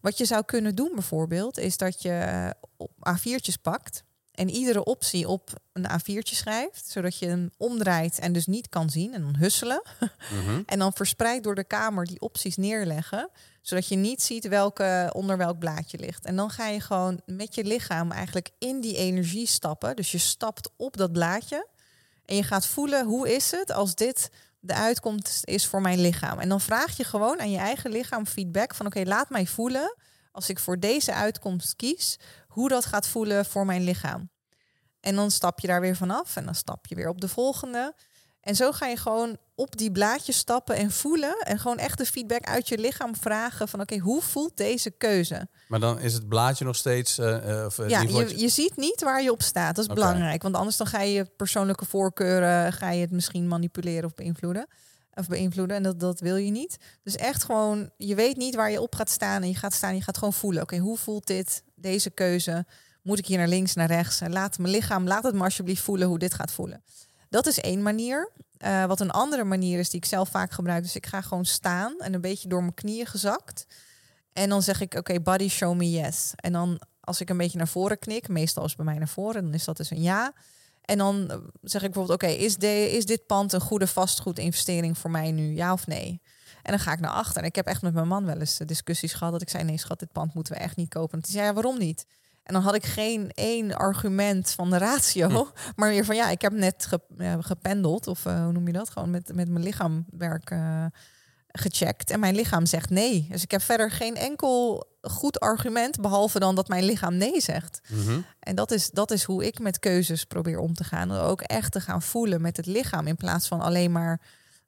Wat 0.01 0.17
je 0.17 0.25
zou 0.25 0.43
kunnen 0.45 0.75
doen 0.75 0.91
bijvoorbeeld, 0.93 1.57
is 1.57 1.77
dat 1.77 2.01
je 2.01 2.09
eh, 2.09 2.49
op 2.77 2.91
A4'tjes 3.09 3.61
pakt. 3.61 4.03
En 4.31 4.49
iedere 4.49 4.83
optie 4.83 5.27
op 5.27 5.53
een 5.73 5.85
A4'tje 5.89 6.35
schrijft. 6.35 6.89
Zodat 6.89 7.17
je 7.17 7.25
hem 7.25 7.49
omdraait 7.57 8.19
en 8.19 8.33
dus 8.33 8.45
niet 8.45 8.69
kan 8.69 8.89
zien. 8.89 9.13
En 9.13 9.21
dan 9.21 9.35
husselen. 9.35 9.81
Mhm. 10.29 10.61
En 10.65 10.79
dan 10.79 10.93
verspreid 10.93 11.43
door 11.43 11.55
de 11.55 11.63
kamer 11.63 12.05
die 12.05 12.19
opties 12.19 12.57
neerleggen. 12.57 13.29
Zodat 13.61 13.87
je 13.87 13.95
niet 13.95 14.21
ziet 14.21 14.47
welke, 14.47 15.09
onder 15.13 15.37
welk 15.37 15.59
blaadje 15.59 15.97
ligt. 15.97 16.25
En 16.25 16.35
dan 16.35 16.49
ga 16.49 16.67
je 16.67 16.79
gewoon 16.79 17.21
met 17.25 17.55
je 17.55 17.63
lichaam 17.63 18.11
eigenlijk 18.11 18.49
in 18.57 18.81
die 18.81 18.95
energie 18.95 19.47
stappen. 19.47 19.95
Dus 19.95 20.11
je 20.11 20.17
stapt 20.17 20.69
op 20.75 20.97
dat 20.97 21.11
blaadje. 21.11 21.67
En 22.25 22.35
je 22.35 22.43
gaat 22.43 22.65
voelen 22.65 23.05
hoe 23.05 23.35
is 23.35 23.51
het 23.51 23.71
als 23.71 23.95
dit 23.95 24.29
de 24.59 24.73
uitkomst 24.73 25.45
is 25.45 25.67
voor 25.67 25.81
mijn 25.81 26.01
lichaam. 26.01 26.39
En 26.39 26.49
dan 26.49 26.61
vraag 26.61 26.97
je 26.97 27.03
gewoon 27.03 27.39
aan 27.39 27.51
je 27.51 27.57
eigen 27.57 27.91
lichaam 27.91 28.25
feedback 28.25 28.75
van 28.75 28.85
oké, 28.85 29.01
laat 29.03 29.29
mij 29.29 29.45
voelen 29.45 29.95
als 30.31 30.49
ik 30.49 30.59
voor 30.59 30.79
deze 30.79 31.13
uitkomst 31.13 31.75
kies, 31.75 32.19
hoe 32.47 32.69
dat 32.69 32.85
gaat 32.85 33.07
voelen 33.07 33.45
voor 33.45 33.65
mijn 33.65 33.83
lichaam. 33.83 34.29
En 34.99 35.15
dan 35.15 35.31
stap 35.31 35.59
je 35.59 35.67
daar 35.67 35.81
weer 35.81 35.95
vanaf 35.95 36.35
en 36.35 36.45
dan 36.45 36.55
stap 36.55 36.87
je 36.87 36.95
weer 36.95 37.09
op 37.09 37.21
de 37.21 37.27
volgende. 37.27 37.95
En 38.41 38.55
zo 38.55 38.71
ga 38.71 38.87
je 38.87 38.97
gewoon 38.97 39.37
op 39.55 39.77
die 39.77 39.91
blaadjes 39.91 40.37
stappen 40.37 40.75
en 40.75 40.91
voelen. 40.91 41.37
En 41.39 41.59
gewoon 41.59 41.77
echt 41.77 41.97
de 41.97 42.05
feedback 42.05 42.43
uit 42.43 42.67
je 42.67 42.77
lichaam 42.77 43.15
vragen 43.15 43.67
van 43.67 43.81
oké, 43.81 43.97
hoe 43.97 44.21
voelt 44.21 44.57
deze 44.57 44.91
keuze? 44.91 45.47
Maar 45.67 45.79
dan 45.79 45.99
is 45.99 46.13
het 46.13 46.27
blaadje 46.27 46.65
nog 46.65 46.75
steeds... 46.75 47.17
eh, 47.17 47.59
eh, 47.59 47.65
of 47.65 47.79
in 47.79 47.89
Ja, 47.89 48.01
je, 48.01 48.39
je 48.39 48.49
ziet 48.49 48.75
niet 48.75 49.01
waar 49.01 49.23
je 49.23 49.31
op 49.31 49.41
staat. 49.41 49.75
Dat 49.75 49.87
is 49.87 49.93
belangrijk. 49.93 50.41
Want 50.41 50.55
anders 50.55 50.77
dan 50.77 50.87
ga 50.87 51.01
je 51.01 51.13
je 51.13 51.25
persoonlijke 51.25 51.85
voorkeuren, 51.85 52.73
ga 52.73 52.91
je 52.91 53.01
het 53.01 53.11
misschien 53.11 53.47
manipuleren 53.47 54.05
of 54.05 54.13
beïnvloeden. 54.13 54.67
Of 55.13 55.27
beïnvloeden. 55.27 55.75
En 55.75 55.83
dat, 55.83 55.99
dat 55.99 56.19
wil 56.19 56.35
je 56.35 56.51
niet. 56.51 56.77
Dus 57.03 57.15
echt 57.15 57.43
gewoon, 57.43 57.89
je 57.97 58.15
weet 58.15 58.37
niet 58.37 58.55
waar 58.55 58.71
je 58.71 58.81
op 58.81 58.95
gaat 58.95 59.09
staan. 59.09 59.41
En 59.41 59.47
je 59.47 59.55
gaat 59.55 59.73
staan, 59.73 59.95
je 59.95 60.01
gaat 60.01 60.17
gewoon 60.17 60.33
voelen. 60.33 60.61
Oké, 60.61 60.77
hoe 60.77 60.97
voelt 60.97 61.27
dit, 61.27 61.63
deze 61.75 62.09
keuze? 62.09 62.65
Moet 63.01 63.19
ik 63.19 63.25
hier 63.25 63.37
naar 63.37 63.47
links, 63.47 63.73
naar 63.73 63.87
rechts? 63.87 64.21
En 64.21 64.31
laat 64.31 64.57
mijn 64.57 64.73
lichaam, 64.73 65.07
laat 65.07 65.23
het 65.23 65.35
me 65.35 65.43
alsjeblieft 65.43 65.81
voelen 65.81 66.07
hoe 66.07 66.19
dit 66.19 66.33
gaat 66.33 66.51
voelen. 66.51 66.83
Dat 67.29 67.47
is 67.47 67.59
één 67.59 67.81
manier. 67.81 68.31
Eh, 68.57 68.85
wat 68.85 68.99
een 68.99 69.11
andere 69.11 69.43
manier 69.43 69.79
is 69.79 69.89
die 69.89 69.99
ik 69.99 70.05
zelf 70.05 70.29
vaak 70.29 70.51
gebruik. 70.51 70.83
Dus 70.83 70.95
ik 70.95 71.05
ga 71.05 71.21
gewoon 71.21 71.45
staan 71.45 71.99
en 71.99 72.13
een 72.13 72.21
beetje 72.21 72.49
door 72.49 72.61
mijn 72.61 72.73
knieën 72.73 73.05
gezakt. 73.05 73.65
En 74.33 74.49
dan 74.49 74.61
zeg 74.61 74.81
ik, 74.81 74.93
oké, 74.93 75.19
body 75.19 75.47
show 75.47 75.75
me 75.75 75.89
yes. 75.89 76.31
En 76.35 76.51
dan 76.51 76.81
als 76.99 77.21
ik 77.21 77.29
een 77.29 77.37
beetje 77.37 77.57
naar 77.57 77.67
voren 77.67 77.99
knik, 77.99 78.27
meestal 78.27 78.65
is 78.65 78.75
bij 78.75 78.85
mij 78.85 78.97
naar 78.97 79.07
voren, 79.07 79.43
dan 79.43 79.53
is 79.53 79.65
dat 79.65 79.77
dus 79.77 79.89
een 79.89 80.01
ja. 80.01 80.33
En 80.81 80.97
dan 80.97 81.29
eh, 81.29 81.37
zeg 81.61 81.83
ik 81.83 81.91
bijvoorbeeld, 81.91 82.23
oké, 82.23 82.33
is, 82.33 82.57
is 82.57 83.05
dit 83.05 83.25
pand 83.25 83.53
een 83.53 83.61
goede 83.61 83.87
vastgoedinvestering 83.87 84.97
voor 84.97 85.11
mij 85.11 85.31
nu, 85.31 85.55
ja 85.55 85.73
of 85.73 85.87
nee? 85.87 86.21
En 86.63 86.71
dan 86.71 86.79
ga 86.79 86.91
ik 86.91 86.99
naar 86.99 87.11
achter. 87.11 87.41
En 87.41 87.47
ik 87.47 87.55
heb 87.55 87.65
echt 87.65 87.81
met 87.81 87.93
mijn 87.93 88.07
man 88.07 88.25
wel 88.25 88.39
eens 88.39 88.57
discussies 88.57 89.13
gehad 89.13 89.33
dat 89.33 89.41
ik 89.41 89.49
zei, 89.49 89.63
nee 89.63 89.77
schat, 89.77 89.99
dit 89.99 90.11
pand 90.11 90.33
moeten 90.33 90.53
we 90.53 90.59
echt 90.59 90.75
niet 90.75 90.89
kopen. 90.89 91.13
En 91.13 91.23
hij 91.23 91.31
zei, 91.31 91.45
ja, 91.45 91.53
waarom 91.53 91.77
niet? 91.77 92.05
En 92.49 92.55
dan 92.55 92.63
had 92.63 92.75
ik 92.75 92.85
geen 92.85 93.31
één 93.33 93.75
argument 93.75 94.51
van 94.51 94.69
de 94.69 94.77
ratio, 94.77 95.27
hm. 95.27 95.43
maar 95.75 95.89
meer 95.89 96.05
van 96.05 96.15
ja, 96.15 96.29
ik 96.29 96.41
heb 96.41 96.53
net 96.53 96.87
gependeld, 97.39 98.07
of 98.07 98.25
uh, 98.25 98.43
hoe 98.43 98.51
noem 98.51 98.67
je 98.67 98.73
dat? 98.73 98.89
Gewoon 98.89 99.09
met, 99.09 99.33
met 99.33 99.49
mijn 99.49 99.63
lichaamwerk 99.63 100.51
uh, 100.51 100.85
gecheckt. 101.47 102.11
En 102.11 102.19
mijn 102.19 102.35
lichaam 102.35 102.65
zegt 102.65 102.89
nee. 102.89 103.27
Dus 103.31 103.43
ik 103.43 103.51
heb 103.51 103.61
verder 103.61 103.91
geen 103.91 104.15
enkel 104.15 104.87
goed 105.01 105.39
argument, 105.39 106.01
behalve 106.01 106.39
dan 106.39 106.55
dat 106.55 106.67
mijn 106.67 106.83
lichaam 106.83 107.17
nee 107.17 107.41
zegt. 107.41 107.81
Mhm. 107.87 108.19
En 108.39 108.55
dat 108.55 108.71
is, 108.71 108.89
dat 108.89 109.11
is 109.11 109.23
hoe 109.23 109.45
ik 109.45 109.59
met 109.59 109.79
keuzes 109.79 110.23
probeer 110.23 110.59
om 110.59 110.73
te 110.73 110.83
gaan. 110.83 111.11
Ook 111.11 111.41
echt 111.41 111.71
te 111.71 111.81
gaan 111.81 112.01
voelen 112.01 112.41
met 112.41 112.57
het 112.57 112.65
lichaam, 112.65 113.07
in 113.07 113.15
plaats 113.15 113.47
van 113.47 113.61
alleen 113.61 113.91
maar 113.91 114.21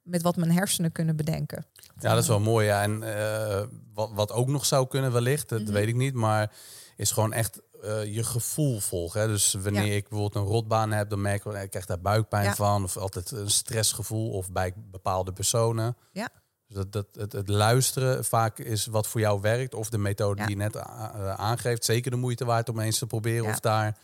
met 0.04 0.22
wat 0.22 0.36
mijn 0.36 0.52
hersenen 0.52 0.92
kunnen 0.92 1.16
bedenken. 1.16 1.66
Ja, 2.00 2.14
dat 2.14 2.22
is 2.22 2.28
wel 2.28 2.40
mooi. 2.40 2.66
Ja. 2.66 2.82
En 2.82 3.02
uh, 3.04 3.62
wat, 3.94 4.10
wat 4.14 4.32
ook 4.32 4.48
nog 4.48 4.66
zou 4.66 4.88
kunnen 4.88 5.12
wellicht, 5.12 5.50
dat 5.50 5.62
mhm. 5.62 5.72
weet 5.72 5.88
ik 5.88 5.96
niet, 5.96 6.14
maar 6.14 6.52
is 6.96 7.12
gewoon 7.12 7.34
echt 7.34 7.62
uh, 7.84 8.16
je 8.16 8.24
gevoel 8.24 8.80
volgen. 8.80 9.22
Hè? 9.22 9.28
Dus 9.28 9.54
wanneer 9.54 9.96
ik 9.96 10.10
bijvoorbeeld 10.10 10.46
een 10.46 10.52
rotbaan 10.52 10.92
heb, 10.92 11.10
dan 11.10 11.22
merk 11.22 11.46
ik, 11.46 11.54
ik 11.54 11.70
krijg 11.70 11.86
daar 11.86 12.02
buikpijn 12.02 12.56
van. 12.56 12.84
Of 12.84 12.98
altijd 12.98 13.32
een 13.32 13.50
stressgevoel 13.50 14.32
of 14.32 14.52
bij 14.52 14.74
bepaalde 14.76 15.34
personen. 15.34 15.98
Ja. 16.12 16.30
Dus 16.68 16.76
dat, 16.76 16.92
dat, 16.92 17.08
het, 17.14 17.32
het, 17.32 17.50
luisteren 17.50 18.26
vaak 18.26 18.60
is 18.60 18.86
wat 18.86 19.08
voor 19.08 19.20
jou 19.20 19.42
werkt. 19.42 19.76
Of 19.76 19.90
de 19.90 19.98
methode 19.98 20.42
die 20.42 20.50
je 20.50 20.56
net 20.56 20.76
uh, 20.76 21.34
aangeeft. 21.34 21.86
Zeker 21.86 22.12
de 22.12 22.18
moeite 22.18 22.46
waard 22.46 22.70
om 22.70 22.80
eens 22.80 22.98
te 22.98 23.08
proberen 23.08 23.46
of 23.46 23.60
daar 23.60 23.98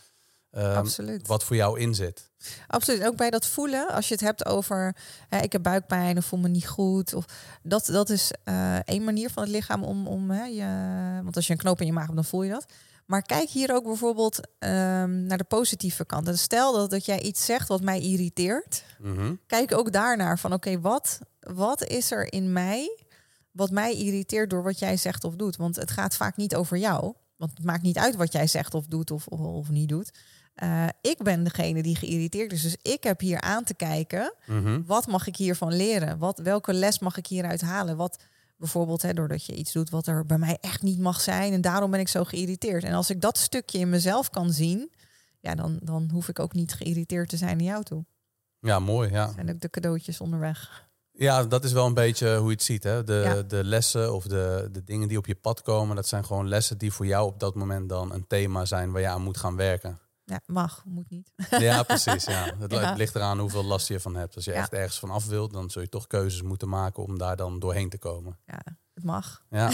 uh, 0.52 0.82
wat 1.22 1.44
voor 1.44 1.56
jou 1.56 1.80
in 1.80 1.94
zit. 1.94 2.30
Absoluut. 2.66 3.06
Ook 3.06 3.16
bij 3.16 3.30
dat 3.30 3.46
voelen, 3.46 3.88
als 3.88 4.08
je 4.08 4.14
het 4.14 4.22
hebt 4.22 4.46
over 4.46 4.96
hè, 5.28 5.38
ik 5.38 5.52
heb 5.52 5.62
buikpijn 5.62 6.16
of 6.16 6.24
voel 6.24 6.40
me 6.40 6.48
niet 6.48 6.68
goed. 6.68 7.14
Of, 7.14 7.24
dat, 7.62 7.86
dat 7.86 8.10
is 8.10 8.30
uh, 8.44 8.88
één 8.88 9.04
manier 9.04 9.30
van 9.30 9.42
het 9.42 9.52
lichaam 9.52 9.84
om, 9.84 10.06
om 10.06 10.30
hè, 10.30 10.44
je, 10.44 11.22
want 11.22 11.36
als 11.36 11.46
je 11.46 11.52
een 11.52 11.58
knoop 11.58 11.80
in 11.80 11.86
je 11.86 11.92
maag 11.92 12.04
hebt, 12.04 12.14
dan 12.14 12.24
voel 12.24 12.42
je 12.42 12.50
dat. 12.50 12.66
Maar 13.08 13.22
kijk 13.22 13.48
hier 13.48 13.74
ook 13.74 13.84
bijvoorbeeld 13.84 14.36
um, 14.36 15.22
naar 15.22 15.38
de 15.38 15.44
positieve 15.48 16.04
kant. 16.04 16.28
En 16.28 16.38
stel 16.38 16.72
dat, 16.72 16.90
dat 16.90 17.04
jij 17.04 17.20
iets 17.20 17.44
zegt 17.44 17.68
wat 17.68 17.82
mij 17.82 18.00
irriteert. 18.00 18.84
Mhm. 18.98 19.34
Kijk 19.46 19.74
ook 19.74 19.92
daarnaar 19.92 20.38
van 20.38 20.52
oké, 20.52 20.80
wat, 20.80 21.18
wat 21.40 21.84
is 21.84 22.10
er 22.10 22.32
in 22.32 22.52
mij 22.52 23.06
wat 23.58 23.70
mij 23.70 23.96
irriteert 23.96 24.50
door 24.50 24.62
wat 24.62 24.78
jij 24.78 24.96
zegt 24.96 25.24
of 25.24 25.34
doet? 25.34 25.56
Want 25.56 25.76
het 25.76 25.90
gaat 25.90 26.16
vaak 26.16 26.36
niet 26.36 26.54
over 26.54 26.76
jou. 26.76 27.14
Want 27.36 27.50
het 27.54 27.64
maakt 27.64 27.82
niet 27.82 27.98
uit 27.98 28.16
wat 28.16 28.32
jij 28.32 28.46
zegt 28.46 28.74
of 28.74 28.86
doet 28.86 29.10
of, 29.10 29.26
of, 29.26 29.40
of 29.40 29.70
niet 29.70 29.88
doet. 29.88 30.18
Uh, 30.62 30.86
ik 31.00 31.22
ben 31.22 31.44
degene 31.44 31.82
die 31.82 31.96
geïrriteerd 31.96 32.52
is. 32.52 32.62
Dus 32.62 32.76
ik 32.82 33.02
heb 33.02 33.20
hier 33.20 33.40
aan 33.40 33.64
te 33.64 33.74
kijken. 33.74 34.34
Mhm. 34.46 34.82
Wat 34.86 35.06
mag 35.06 35.26
ik 35.26 35.36
hiervan 35.36 35.76
leren? 35.76 36.18
Wat, 36.18 36.38
welke 36.38 36.72
les 36.72 36.98
mag 36.98 37.16
ik 37.16 37.26
hieruit 37.26 37.60
halen? 37.60 37.96
Wat, 37.96 38.22
Bijvoorbeeld 38.58 39.02
hè, 39.02 39.12
doordat 39.12 39.44
je 39.44 39.54
iets 39.54 39.72
doet 39.72 39.90
wat 39.90 40.06
er 40.06 40.26
bij 40.26 40.38
mij 40.38 40.58
echt 40.60 40.82
niet 40.82 40.98
mag 40.98 41.20
zijn. 41.20 41.52
En 41.52 41.60
daarom 41.60 41.90
ben 41.90 42.00
ik 42.00 42.08
zo 42.08 42.24
geïrriteerd. 42.24 42.84
En 42.84 42.92
als 42.92 43.10
ik 43.10 43.20
dat 43.20 43.38
stukje 43.38 43.78
in 43.78 43.88
mezelf 43.88 44.30
kan 44.30 44.52
zien, 44.52 44.90
ja, 45.40 45.54
dan, 45.54 45.78
dan 45.82 46.10
hoef 46.12 46.28
ik 46.28 46.38
ook 46.38 46.52
niet 46.52 46.72
geïrriteerd 46.72 47.28
te 47.28 47.36
zijn 47.36 47.56
naar 47.56 47.66
jou 47.66 47.82
toe. 47.82 48.04
Ja, 48.60 48.78
mooi. 48.78 49.10
Ja. 49.10 49.32
zijn 49.32 49.50
ook 49.50 49.60
de 49.60 49.70
cadeautjes 49.70 50.20
onderweg. 50.20 50.86
Ja, 51.12 51.44
dat 51.44 51.64
is 51.64 51.72
wel 51.72 51.86
een 51.86 51.94
beetje 51.94 52.36
hoe 52.36 52.46
je 52.46 52.52
het 52.52 52.62
ziet. 52.62 52.84
Hè? 52.84 53.04
De, 53.04 53.44
de 53.48 53.64
lessen 53.64 54.14
of 54.14 54.24
de, 54.24 54.68
de 54.72 54.84
dingen 54.84 55.08
die 55.08 55.18
op 55.18 55.26
je 55.26 55.34
pad 55.34 55.62
komen, 55.62 55.96
dat 55.96 56.08
zijn 56.08 56.24
gewoon 56.24 56.48
lessen 56.48 56.78
die 56.78 56.92
voor 56.92 57.06
jou 57.06 57.26
op 57.26 57.40
dat 57.40 57.54
moment 57.54 57.88
dan 57.88 58.12
een 58.12 58.26
thema 58.26 58.64
zijn 58.64 58.92
waar 58.92 59.00
je 59.00 59.08
aan 59.08 59.22
moet 59.22 59.36
gaan 59.36 59.56
werken. 59.56 59.98
Ja, 60.28 60.40
mag, 60.46 60.82
moet 60.84 61.10
niet. 61.10 61.32
Ja, 61.50 61.82
precies. 61.82 62.24
Ja. 62.24 62.54
Het 62.58 62.96
ligt 62.96 63.14
eraan 63.14 63.38
hoeveel 63.38 63.64
last 63.64 63.88
je 63.88 63.94
ervan 63.94 64.16
hebt. 64.16 64.34
Als 64.34 64.44
je 64.44 64.52
echt 64.52 64.72
ergens 64.72 64.98
van 64.98 65.10
af 65.10 65.26
wilt, 65.26 65.52
dan 65.52 65.70
zul 65.70 65.82
je 65.82 65.88
toch 65.88 66.06
keuzes 66.06 66.42
moeten 66.42 66.68
maken 66.68 67.02
om 67.02 67.18
daar 67.18 67.36
dan 67.36 67.58
doorheen 67.58 67.88
te 67.88 67.98
komen. 67.98 68.38
Ja, 68.46 68.60
het 68.94 69.04
mag. 69.04 69.42
Ja. 69.50 69.70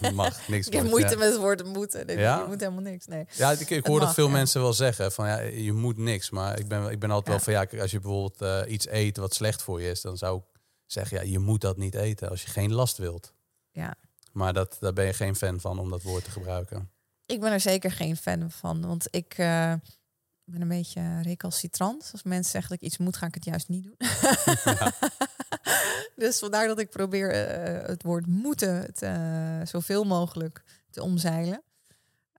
het 0.00 0.12
mag, 0.22 0.48
niks. 0.48 0.66
Ik 0.66 0.72
heb 0.72 0.84
moeite 0.84 1.16
met 1.16 1.28
het 1.28 1.40
woord 1.40 1.64
moeten. 1.64 2.18
ja? 2.18 2.38
Je 2.38 2.46
moet 2.46 2.60
helemaal 2.60 2.82
niks. 2.82 3.06
Nee. 3.06 3.26
Ja, 3.32 3.50
ik, 3.50 3.70
ik 3.70 3.86
hoor 3.86 4.00
dat 4.00 4.14
veel 4.14 4.28
mensen 4.28 4.60
wel 4.60 4.72
zeggen 4.72 5.12
van 5.12 5.26
ja, 5.26 5.38
je 5.40 5.72
moet 5.72 5.96
niks. 5.96 6.30
Maar 6.30 6.58
ik 6.58 6.68
ben, 6.68 6.90
ik 6.90 6.98
ben 6.98 7.10
altijd 7.10 7.44
wel 7.44 7.44
van 7.44 7.52
ja, 7.52 7.82
als 7.82 7.90
je 7.90 8.00
bijvoorbeeld 8.00 8.42
uh, 8.42 8.72
iets 8.72 8.88
eet 8.88 9.16
wat 9.16 9.34
slecht 9.34 9.62
voor 9.62 9.82
je 9.82 9.90
is, 9.90 10.00
dan 10.00 10.16
zou 10.16 10.38
ik 10.38 10.60
zeggen 10.86 11.16
ja, 11.16 11.22
je 11.22 11.38
moet 11.38 11.60
dat 11.60 11.76
niet 11.76 11.94
eten 11.94 12.30
als 12.30 12.42
je 12.42 12.50
geen 12.50 12.72
last 12.72 12.98
wilt. 12.98 13.32
Ja. 13.70 13.94
Maar 14.32 14.52
dat, 14.52 14.76
daar 14.80 14.92
ben 14.92 15.06
je 15.06 15.12
geen 15.12 15.36
fan 15.36 15.60
van 15.60 15.78
om 15.78 15.90
dat 15.90 16.02
woord 16.02 16.24
te 16.24 16.30
gebruiken. 16.30 16.90
Ik 17.26 17.40
ben 17.40 17.52
er 17.52 17.60
zeker 17.60 17.90
geen 17.90 18.16
fan 18.16 18.50
van, 18.50 18.86
want 18.86 19.06
ik 19.10 19.38
uh, 19.38 19.74
ben 20.44 20.60
een 20.60 20.68
beetje 20.68 21.22
recalcitrant. 21.22 22.08
Als 22.12 22.22
mensen 22.22 22.50
zeggen 22.50 22.70
dat 22.70 22.80
ik 22.80 22.86
iets 22.86 22.98
moet, 22.98 23.16
ga 23.16 23.26
ik 23.26 23.34
het 23.34 23.44
juist 23.44 23.68
niet 23.68 23.84
doen. 23.84 23.96
dus 26.24 26.38
vandaar 26.38 26.66
dat 26.66 26.78
ik 26.78 26.90
probeer 26.90 27.30
uh, 27.30 27.86
het 27.86 28.02
woord 28.02 28.26
moeten 28.26 28.74
het, 28.74 29.02
uh, 29.02 29.60
zoveel 29.64 30.04
mogelijk 30.04 30.62
te 30.90 31.02
omzeilen. 31.02 31.62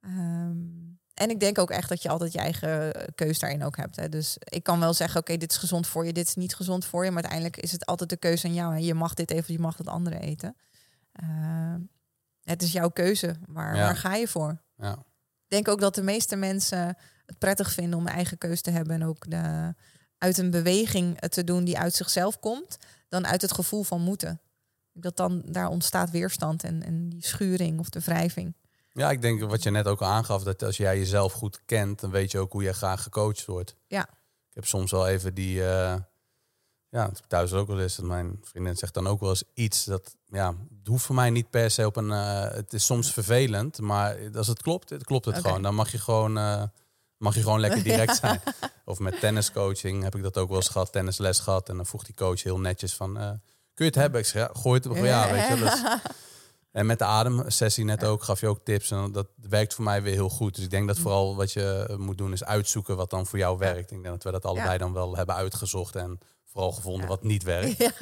Um, 0.04 0.98
en 1.14 1.30
ik 1.30 1.40
denk 1.40 1.58
ook 1.58 1.70
echt 1.70 1.88
dat 1.88 2.02
je 2.02 2.08
altijd 2.08 2.32
je 2.32 2.38
eigen 2.38 2.92
keus 3.14 3.38
daarin 3.38 3.64
ook 3.64 3.76
hebt. 3.76 3.96
Hè. 3.96 4.08
Dus 4.08 4.36
ik 4.38 4.62
kan 4.62 4.80
wel 4.80 4.94
zeggen, 4.94 5.20
oké, 5.20 5.36
dit 5.36 5.50
is 5.50 5.56
gezond 5.56 5.86
voor 5.86 6.06
je, 6.06 6.12
dit 6.12 6.28
is 6.28 6.34
niet 6.34 6.54
gezond 6.54 6.84
voor 6.84 7.04
je. 7.04 7.10
Maar 7.10 7.22
uiteindelijk 7.22 7.62
is 7.62 7.72
het 7.72 7.86
altijd 7.86 8.10
de 8.10 8.16
keuze 8.16 8.46
aan 8.46 8.54
jou. 8.54 8.78
Je 8.78 8.94
mag 8.94 9.14
dit 9.14 9.30
even, 9.30 9.52
je 9.52 9.60
mag 9.60 9.76
het 9.76 9.88
andere 9.88 10.18
eten. 10.18 10.56
Uh, 11.22 11.74
het 12.42 12.62
is 12.62 12.72
jouw 12.72 12.88
keuze. 12.88 13.36
Waar 13.46 13.96
ga 13.96 14.14
je 14.14 14.28
voor? 14.28 14.62
Ja. 14.76 14.92
Ik 15.44 15.50
denk 15.50 15.68
ook 15.68 15.80
dat 15.80 15.94
de 15.94 16.02
meeste 16.02 16.36
mensen 16.36 16.96
het 17.26 17.38
prettig 17.38 17.72
vinden 17.72 17.98
om 17.98 18.06
een 18.06 18.12
eigen 18.12 18.38
keuze 18.38 18.62
te 18.62 18.70
hebben. 18.70 18.94
En 18.94 19.04
ook 19.04 19.30
de, 19.30 19.74
uit 20.18 20.38
een 20.38 20.50
beweging 20.50 21.18
te 21.18 21.44
doen 21.44 21.64
die 21.64 21.78
uit 21.78 21.94
zichzelf 21.94 22.38
komt. 22.38 22.76
Dan 23.08 23.26
uit 23.26 23.42
het 23.42 23.52
gevoel 23.52 23.82
van 23.82 24.00
moeten. 24.00 24.40
Dat 24.92 25.16
dan 25.16 25.42
daar 25.46 25.68
ontstaat 25.68 26.10
weerstand 26.10 26.64
en, 26.64 26.82
en 26.82 27.08
die 27.08 27.26
schuring 27.26 27.78
of 27.78 27.88
de 27.88 28.00
wrijving. 28.00 28.54
Ja, 28.92 29.10
ik 29.10 29.22
denk 29.22 29.40
wat 29.40 29.62
je 29.62 29.70
net 29.70 29.86
ook 29.86 30.02
al 30.02 30.08
aangaf, 30.08 30.42
dat 30.42 30.62
als 30.62 30.76
jij 30.76 30.98
jezelf 30.98 31.32
goed 31.32 31.60
kent, 31.64 32.00
dan 32.00 32.10
weet 32.10 32.30
je 32.30 32.38
ook 32.38 32.52
hoe 32.52 32.62
je 32.62 32.72
graag 32.72 33.02
gecoacht 33.02 33.44
wordt. 33.44 33.76
Ja. 33.86 34.08
Ik 34.48 34.54
heb 34.54 34.66
soms 34.66 34.90
wel 34.90 35.08
even 35.08 35.34
die, 35.34 35.58
uh, 35.58 35.94
ja, 36.94 37.10
thuis 37.28 37.52
ook 37.52 37.66
wel 37.66 37.80
eens, 37.80 37.96
dat 37.96 38.04
mijn 38.04 38.38
vriendin 38.42 38.76
zegt 38.76 38.94
dan 38.94 39.06
ook 39.06 39.20
wel 39.20 39.28
eens 39.28 39.44
iets 39.54 39.84
dat, 39.84 40.16
ja, 40.26 40.54
het 40.78 40.86
hoeft 40.86 41.04
voor 41.04 41.14
mij 41.14 41.30
niet 41.30 41.50
per 41.50 41.70
se 41.70 41.86
op 41.86 41.96
een. 41.96 42.08
Uh, 42.08 42.50
het 42.50 42.72
is 42.72 42.84
soms 42.84 43.12
vervelend, 43.12 43.80
maar 43.80 44.16
als 44.34 44.46
het 44.46 44.62
klopt, 44.62 44.90
het 44.90 45.04
klopt 45.04 45.24
het 45.24 45.38
gewoon. 45.38 45.62
Dan 45.62 45.74
mag 45.74 45.92
je 45.92 45.98
gewoon, 45.98 46.38
uh, 46.38 46.62
mag 47.16 47.34
je 47.34 47.42
gewoon 47.42 47.60
lekker 47.60 47.82
direct 47.92 48.16
zijn. 48.16 48.40
Of 48.84 48.98
met 48.98 49.20
tenniscoaching 49.20 50.02
heb 50.02 50.14
ik 50.14 50.22
dat 50.22 50.38
ook 50.38 50.48
wel 50.48 50.56
eens 50.56 50.68
gehad, 50.68 50.92
tennisles 50.92 51.38
gehad. 51.38 51.68
En 51.68 51.76
dan 51.76 51.86
vroeg 51.86 52.04
die 52.04 52.14
coach 52.14 52.42
heel 52.42 52.60
netjes 52.60 52.94
van, 52.94 53.16
uh, 53.20 53.28
kun 53.74 53.84
je 53.84 53.84
het 53.84 53.94
hebben? 53.94 54.20
Ik 54.20 54.26
zeg, 54.26 54.42
ja, 54.42 54.60
gooi 54.60 54.76
het 54.76 54.86
op. 54.86 54.96
Ja, 54.96 55.32
weet 55.32 55.48
je. 55.48 55.56
Dus, 55.56 55.82
en 56.78 56.86
met 56.86 56.98
de 56.98 57.04
ademsessie 57.04 57.84
net 57.84 58.04
ook 58.04 58.22
gaf 58.22 58.40
je 58.40 58.48
ook 58.48 58.64
tips. 58.64 58.90
En 58.90 59.12
dat 59.12 59.26
werkt 59.48 59.74
voor 59.74 59.84
mij 59.84 60.02
weer 60.02 60.14
heel 60.14 60.28
goed. 60.30 60.54
Dus 60.54 60.64
ik 60.64 60.70
denk 60.70 60.86
dat 60.86 60.98
vooral 60.98 61.36
wat 61.36 61.52
je 61.52 61.94
moet 61.98 62.18
doen 62.18 62.32
is 62.32 62.44
uitzoeken 62.44 62.96
wat 62.96 63.10
dan 63.10 63.26
voor 63.26 63.38
jou 63.38 63.58
werkt. 63.58 63.90
Ik 63.90 64.02
denk 64.02 64.14
dat 64.14 64.22
we 64.22 64.30
dat 64.30 64.44
allebei 64.44 64.78
dan 64.78 64.92
wel 64.92 65.16
hebben 65.16 65.34
uitgezocht. 65.34 65.96
En 65.96 66.20
vooral 66.54 66.72
gevonden 66.72 67.08
wat 67.08 67.22
niet 67.22 67.42
werkt. 67.42 67.76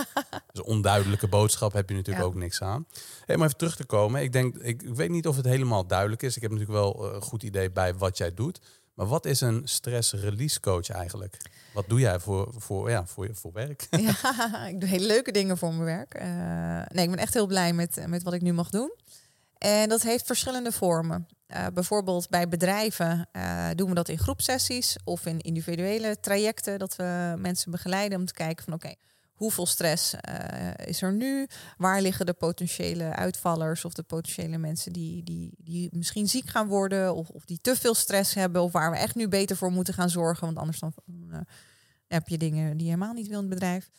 Dus 0.53 0.63
onduidelijke 0.63 1.29
boodschap 1.29 1.73
heb 1.73 1.89
je 1.89 1.95
natuurlijk 1.95 2.27
ook 2.27 2.35
niks 2.35 2.63
aan. 2.63 2.87
Hey, 3.27 3.37
maar 3.37 3.47
even 3.47 3.59
terug 3.59 3.77
te 3.77 3.85
komen. 3.85 4.23
Ik 4.23 4.33
denk, 4.33 4.57
ik, 4.57 4.83
weet 4.83 5.11
niet 5.11 5.27
of 5.27 5.37
het 5.37 5.45
helemaal 5.45 5.87
duidelijk 5.87 6.23
is. 6.23 6.37
Ik 6.37 6.43
heb 6.43 6.51
natuurlijk 6.51 6.79
wel 6.79 7.09
eh, 7.09 7.15
een 7.15 7.23
goed 7.23 7.43
idee 7.43 7.71
bij 7.71 7.95
wat 7.95 8.19
jij 8.19 8.35
doet. 8.35 8.61
Maar 8.95 9.07
wat 9.07 9.27
is 9.27 9.41
een 9.41 9.63
stress 9.65 10.13
release 10.13 10.61
coach 10.61 10.89
eigenlijk? 10.89 11.37
Wat 11.75 11.85
doe 11.89 12.01
jij 12.01 12.21
voor, 12.21 12.53
voor, 12.57 12.91
ja, 12.91 13.07
voor, 13.07 13.29
voor 13.33 13.53
werk? 13.53 13.87
Ja, 13.91 14.67
ik 14.73 14.81
doe 14.81 14.89
hele 14.89 15.07
leuke 15.07 15.33
dingen 15.33 15.59
voor 15.59 15.75
mijn 15.75 15.85
werk. 15.85 16.15
Uh, 16.15 16.97
nee, 16.97 17.05
ik 17.05 17.11
ben 17.11 17.19
echt 17.19 17.35
heel 17.35 17.47
blij 17.47 17.73
met, 17.73 18.07
met 18.07 18.23
wat 18.23 18.33
ik 18.33 18.43
nu 18.43 18.53
mag 18.53 18.71
doen. 18.71 18.93
En 19.63 19.89
dat 19.89 20.03
heeft 20.03 20.27
verschillende 20.27 20.73
vormen. 20.73 21.27
Uh, 21.49 21.67
bijvoorbeeld 21.75 22.29
bij 22.29 22.49
bedrijven 22.49 23.29
uh, 23.33 23.69
doen 23.75 23.89
we 23.89 23.95
dat 23.95 24.09
in 24.09 24.19
groepsessies 24.19 24.97
of 25.05 25.27
in 25.27 25.41
individuele 25.41 26.21
trajecten. 26.21 26.79
Dat 26.79 26.97
we 26.97 27.35
mensen 27.39 27.71
begeleiden 27.71 28.19
om 28.19 28.27
te 28.27 28.33
kijken 28.33 28.65
van 28.65 28.73
oké, 28.73 28.95
hoeveel 29.33 29.67
stress 29.67 30.15
uh, 30.15 30.87
is 30.87 31.03
er 31.03 31.13
nu? 31.13 31.47
Waar 31.77 32.03
liggen 32.03 32.27
de 32.27 32.33
potentiële 32.33 33.05
uitvallers 33.05 33.85
of 33.85 33.93
de 33.93 34.03
potentiële 34.03 34.59
mensen 34.59 34.93
die, 34.93 35.25
die, 35.25 35.55
die 35.57 35.89
misschien 35.93 36.29
ziek 36.29 36.49
gaan 36.49 36.69
worden 36.69 37.15
of, 37.15 37.29
of 37.29 37.45
die 37.45 37.59
te 37.61 37.77
veel 37.77 37.95
stress 37.95 38.35
hebben 38.35 38.63
of 38.63 38.73
waar 38.73 38.91
we 38.91 38.97
echt 38.97 39.15
nu 39.15 39.29
beter 39.29 39.57
voor 39.57 39.71
moeten 39.71 39.95
gaan 39.95 40.11
zorgen. 40.11 40.47
Want 40.47 40.59
anders 40.59 40.79
dan 40.79 40.95
heb 42.07 42.29
je 42.29 42.39
dingen 42.39 42.77
die 42.77 42.87
je 42.87 42.93
helemaal 42.93 43.15
niet 43.15 43.29
wil 43.29 43.41
in 43.43 43.51
het 43.51 43.55
bedrijf. 43.55 43.91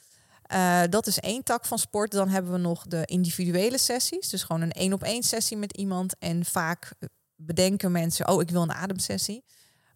Uh, 0.54 0.82
dat 0.90 1.08
is 1.08 1.20
één 1.20 1.44
tak 1.44 1.66
van 1.66 1.78
sport. 1.78 2.12
Dan 2.12 2.30
hebben 2.30 2.52
we 2.52 2.58
nog 2.58 2.88
de 2.88 3.06
individuele 3.06 3.78
sessies. 3.78 4.30
Dus 4.30 4.44
gewoon 4.44 4.62
een 4.62 4.72
één 4.72 4.94
op 4.94 5.04
één 5.04 5.24
sessie 5.24 5.58
met 5.58 5.78
iemand. 5.78 6.16
En 6.20 6.46
vaak 6.46 6.94
bedenken 7.36 7.92
mensen, 7.92 8.28
oh, 8.28 8.42
ik 8.42 8.50
wil 8.50 8.62
een 8.62 8.74
ademsessie. 8.74 9.44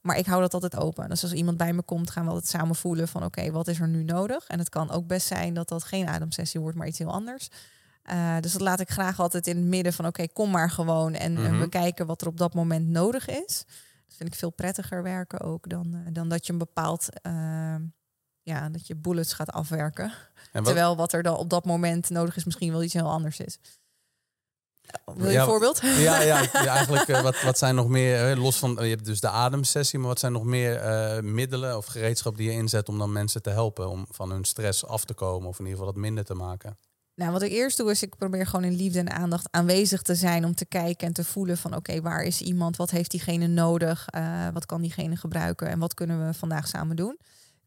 Maar 0.02 0.18
ik 0.18 0.26
hou 0.26 0.42
dat 0.42 0.54
altijd 0.54 0.76
open. 0.76 1.10
Dus 1.10 1.24
als 1.24 1.34
iemand 1.34 1.58
bij 1.58 1.74
me 1.74 1.82
komt, 1.82 2.10
gaan 2.10 2.24
we 2.24 2.30
altijd 2.30 2.50
samen 2.50 2.76
voelen 2.76 3.08
van 3.08 3.24
oké, 3.24 3.52
wat 3.52 3.68
is 3.68 3.80
er 3.80 3.88
nu 3.88 4.04
nodig? 4.04 4.48
En 4.48 4.60
het 4.60 4.70
kan 4.70 4.92
ook 4.92 5.08
best 5.08 5.28
zijn 5.28 5.54
dat 5.54 5.68
dat 5.68 5.84
geen 5.84 6.08
ademsessie 6.08 6.60
wordt, 6.60 6.78
maar 6.78 6.88
iets 6.88 6.98
heel 6.98 7.12
anders. 7.12 7.50
Uh, 8.12 8.36
dus 8.40 8.52
dat 8.52 8.62
laat 8.62 8.80
ik 8.80 8.90
graag 8.90 9.20
altijd 9.20 9.48
in 9.48 9.56
het 9.56 9.66
midden 9.66 9.94
van 9.94 10.06
oké, 10.06 10.28
kom 10.28 10.52
maar 10.52 10.72
gewoon 10.72 11.14
en 11.14 11.34
mm 11.34 11.60
we 11.60 11.70
kijken 11.70 12.06
wat 12.06 12.22
er 12.22 12.28
op 12.28 12.38
dat 12.38 12.54
moment 12.54 12.88
nodig 12.88 13.28
is. 13.28 13.64
Dat 14.08 14.18
vind 14.18 14.30
ik 14.30 14.36
veel 14.36 14.50
prettiger 14.50 15.04
werken 15.04 15.40
ook 15.40 15.70
dan, 15.70 16.04
dan 16.12 16.30
dat 16.30 16.46
je 16.46 16.52
een 16.52 16.58
bepaald 16.58 17.08
uh, 17.28 17.76
ja, 18.48 18.70
dat 18.70 18.88
je 18.88 18.96
bullets 18.96 19.34
gaat 19.34 19.52
afwerken. 19.52 20.12
Wat, 20.52 20.66
Terwijl 20.66 20.96
wat 20.96 21.14
er 21.14 21.24
dan 21.24 21.36
op 21.38 21.50
dat 21.50 21.66
moment 21.66 22.10
nodig 22.10 22.36
is, 22.36 22.46
misschien 22.46 22.72
wel 22.72 22.84
iets 22.84 22.94
heel 22.94 23.10
anders 23.10 23.40
is. 23.40 23.60
Wil 25.06 25.26
je 25.26 25.32
Ja, 25.32 25.40
een 25.42 25.48
voorbeeld? 25.48 25.80
ja, 25.82 26.22
ja, 26.22 26.42
ja, 26.54 26.66
eigenlijk 26.66 27.08
eh, 27.08 27.22
wat, 27.22 27.42
wat 27.42 27.58
zijn 27.58 27.76
nog 27.76 27.88
meer, 27.88 28.32
eh, 28.32 28.38
los 28.44 28.58
van, 28.58 28.78
je 28.82 28.90
hebt 28.90 29.06
dus 29.06 29.20
de 29.20 29.30
ademsessie, 29.30 30.00
maar 30.00 30.08
wat 30.08 30.20
zijn 30.20 30.32
nog 30.32 30.44
meer 30.44 30.76
eh, 30.76 31.22
middelen 31.22 31.78
of 31.78 31.86
gereedschap 31.86 32.38
die 32.38 32.50
je 32.50 32.58
inzet 32.58 32.90
om 32.90 32.98
dan 32.98 33.12
mensen 33.12 33.42
te 33.42 33.50
helpen 33.50 33.90
om 33.90 34.06
van 34.10 34.32
hun 34.32 34.44
stress 34.46 34.86
af 34.86 35.06
te 35.06 35.14
komen 35.14 35.48
of 35.48 35.60
in 35.60 35.66
ieder 35.66 35.80
geval 35.80 35.94
dat 35.94 36.02
minder 36.02 36.26
te 36.26 36.34
maken? 36.34 36.78
Nou, 37.16 37.32
wat 37.32 37.42
ik 37.42 37.52
eerst 37.52 37.78
doe 37.78 37.92
is 37.92 38.04
ik 38.04 38.18
probeer 38.18 38.46
gewoon 38.46 38.66
in 38.66 38.76
liefde 38.76 39.00
en 39.00 39.12
aandacht 39.12 39.48
aanwezig 39.52 40.02
te 40.02 40.16
zijn 40.16 40.46
om 40.46 40.56
te 40.56 40.66
kijken 40.66 41.08
en 41.08 41.14
te 41.14 41.24
voelen 41.24 41.58
van 41.58 41.76
oké, 41.76 42.02
waar 42.02 42.24
is 42.24 42.42
iemand? 42.42 42.76
Wat 42.76 42.90
heeft 42.90 43.12
diegene 43.12 43.48
nodig? 43.48 44.08
Eh, 44.08 44.48
wat 44.54 44.66
kan 44.66 44.82
diegene 44.82 45.16
gebruiken? 45.16 45.68
En 45.68 45.80
wat 45.80 45.94
kunnen 45.94 46.28
we 46.28 46.34
vandaag 46.34 46.68
samen 46.68 46.96
doen? 46.96 47.18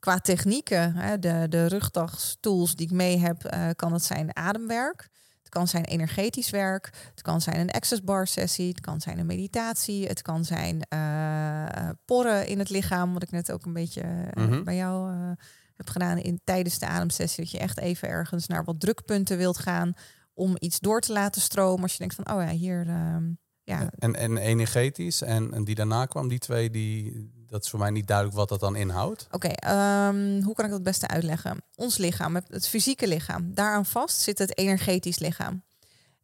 Qua 0.00 0.18
technieken, 0.18 0.94
hè, 0.96 1.18
de, 1.18 1.46
de 1.48 1.66
rugdagstools 1.66 2.74
die 2.74 2.86
ik 2.86 2.92
mee 2.92 3.18
heb, 3.18 3.44
eh, 3.44 3.68
kan 3.76 3.92
het 3.92 4.04
zijn 4.04 4.36
ademwerk. 4.36 5.08
Het 5.40 5.48
kan 5.48 5.68
zijn 5.68 5.84
energetisch 5.84 6.50
werk. 6.50 6.90
Het 7.10 7.22
kan 7.22 7.40
zijn 7.40 7.60
een 7.60 7.70
access 7.70 8.02
bar 8.02 8.26
sessie. 8.26 8.68
Het 8.68 8.80
kan 8.80 9.00
zijn 9.00 9.18
een 9.18 9.26
meditatie. 9.26 10.06
Het 10.06 10.22
kan 10.22 10.44
zijn 10.44 10.82
eh, 10.88 11.88
porren 12.04 12.46
in 12.46 12.58
het 12.58 12.70
lichaam. 12.70 13.12
Wat 13.12 13.22
ik 13.22 13.30
net 13.30 13.52
ook 13.52 13.64
een 13.64 13.72
beetje 13.72 14.00
eh, 14.00 14.44
Mhm. 14.46 14.64
bij 14.64 14.76
jou 14.76 15.12
eh, 15.12 15.30
heb 15.76 15.88
gedaan 15.88 16.18
in, 16.18 16.40
tijdens 16.44 16.78
de 16.78 16.86
ademsessie. 16.86 17.42
Dat 17.44 17.52
je 17.52 17.58
echt 17.58 17.78
even 17.78 18.08
ergens 18.08 18.46
naar 18.46 18.64
wat 18.64 18.80
drukpunten 18.80 19.36
wilt 19.36 19.58
gaan. 19.58 19.92
Om 20.34 20.56
iets 20.58 20.78
door 20.80 21.00
te 21.00 21.12
laten 21.12 21.40
stromen. 21.42 21.82
Als 21.82 21.92
je 21.92 21.98
denkt 21.98 22.14
van, 22.14 22.30
oh 22.34 22.42
ja, 22.42 22.48
hier... 22.48 22.88
ehm, 22.88 23.24
ja, 23.62 23.90
En, 23.98 24.14
en 24.14 24.36
energetisch 24.36 25.22
en, 25.22 25.54
en 25.54 25.64
die 25.64 25.74
daarna 25.74 26.06
kwam, 26.06 26.28
die 26.28 26.38
twee, 26.38 26.70
die, 26.70 27.30
dat 27.50 27.64
is 27.64 27.70
voor 27.70 27.78
mij 27.78 27.90
niet 27.90 28.06
duidelijk 28.06 28.36
wat 28.36 28.48
dat 28.48 28.60
dan 28.60 28.76
inhoudt. 28.76 29.26
Oké, 29.30 29.48
ehm, 29.48 30.42
hoe 30.42 30.54
kan 30.54 30.64
ik 30.64 30.70
dat 30.70 30.80
het 30.80 30.82
beste 30.82 31.08
uitleggen? 31.08 31.62
Ons 31.74 31.96
lichaam, 31.96 32.34
het- 32.34 32.68
fysieke 32.68 33.06
lichaam, 33.08 33.54
daaraan 33.54 33.86
vast 33.86 34.20
zit 34.20 34.38
het 34.38 34.58
energetisch 34.58 35.18
lichaam. 35.18 35.62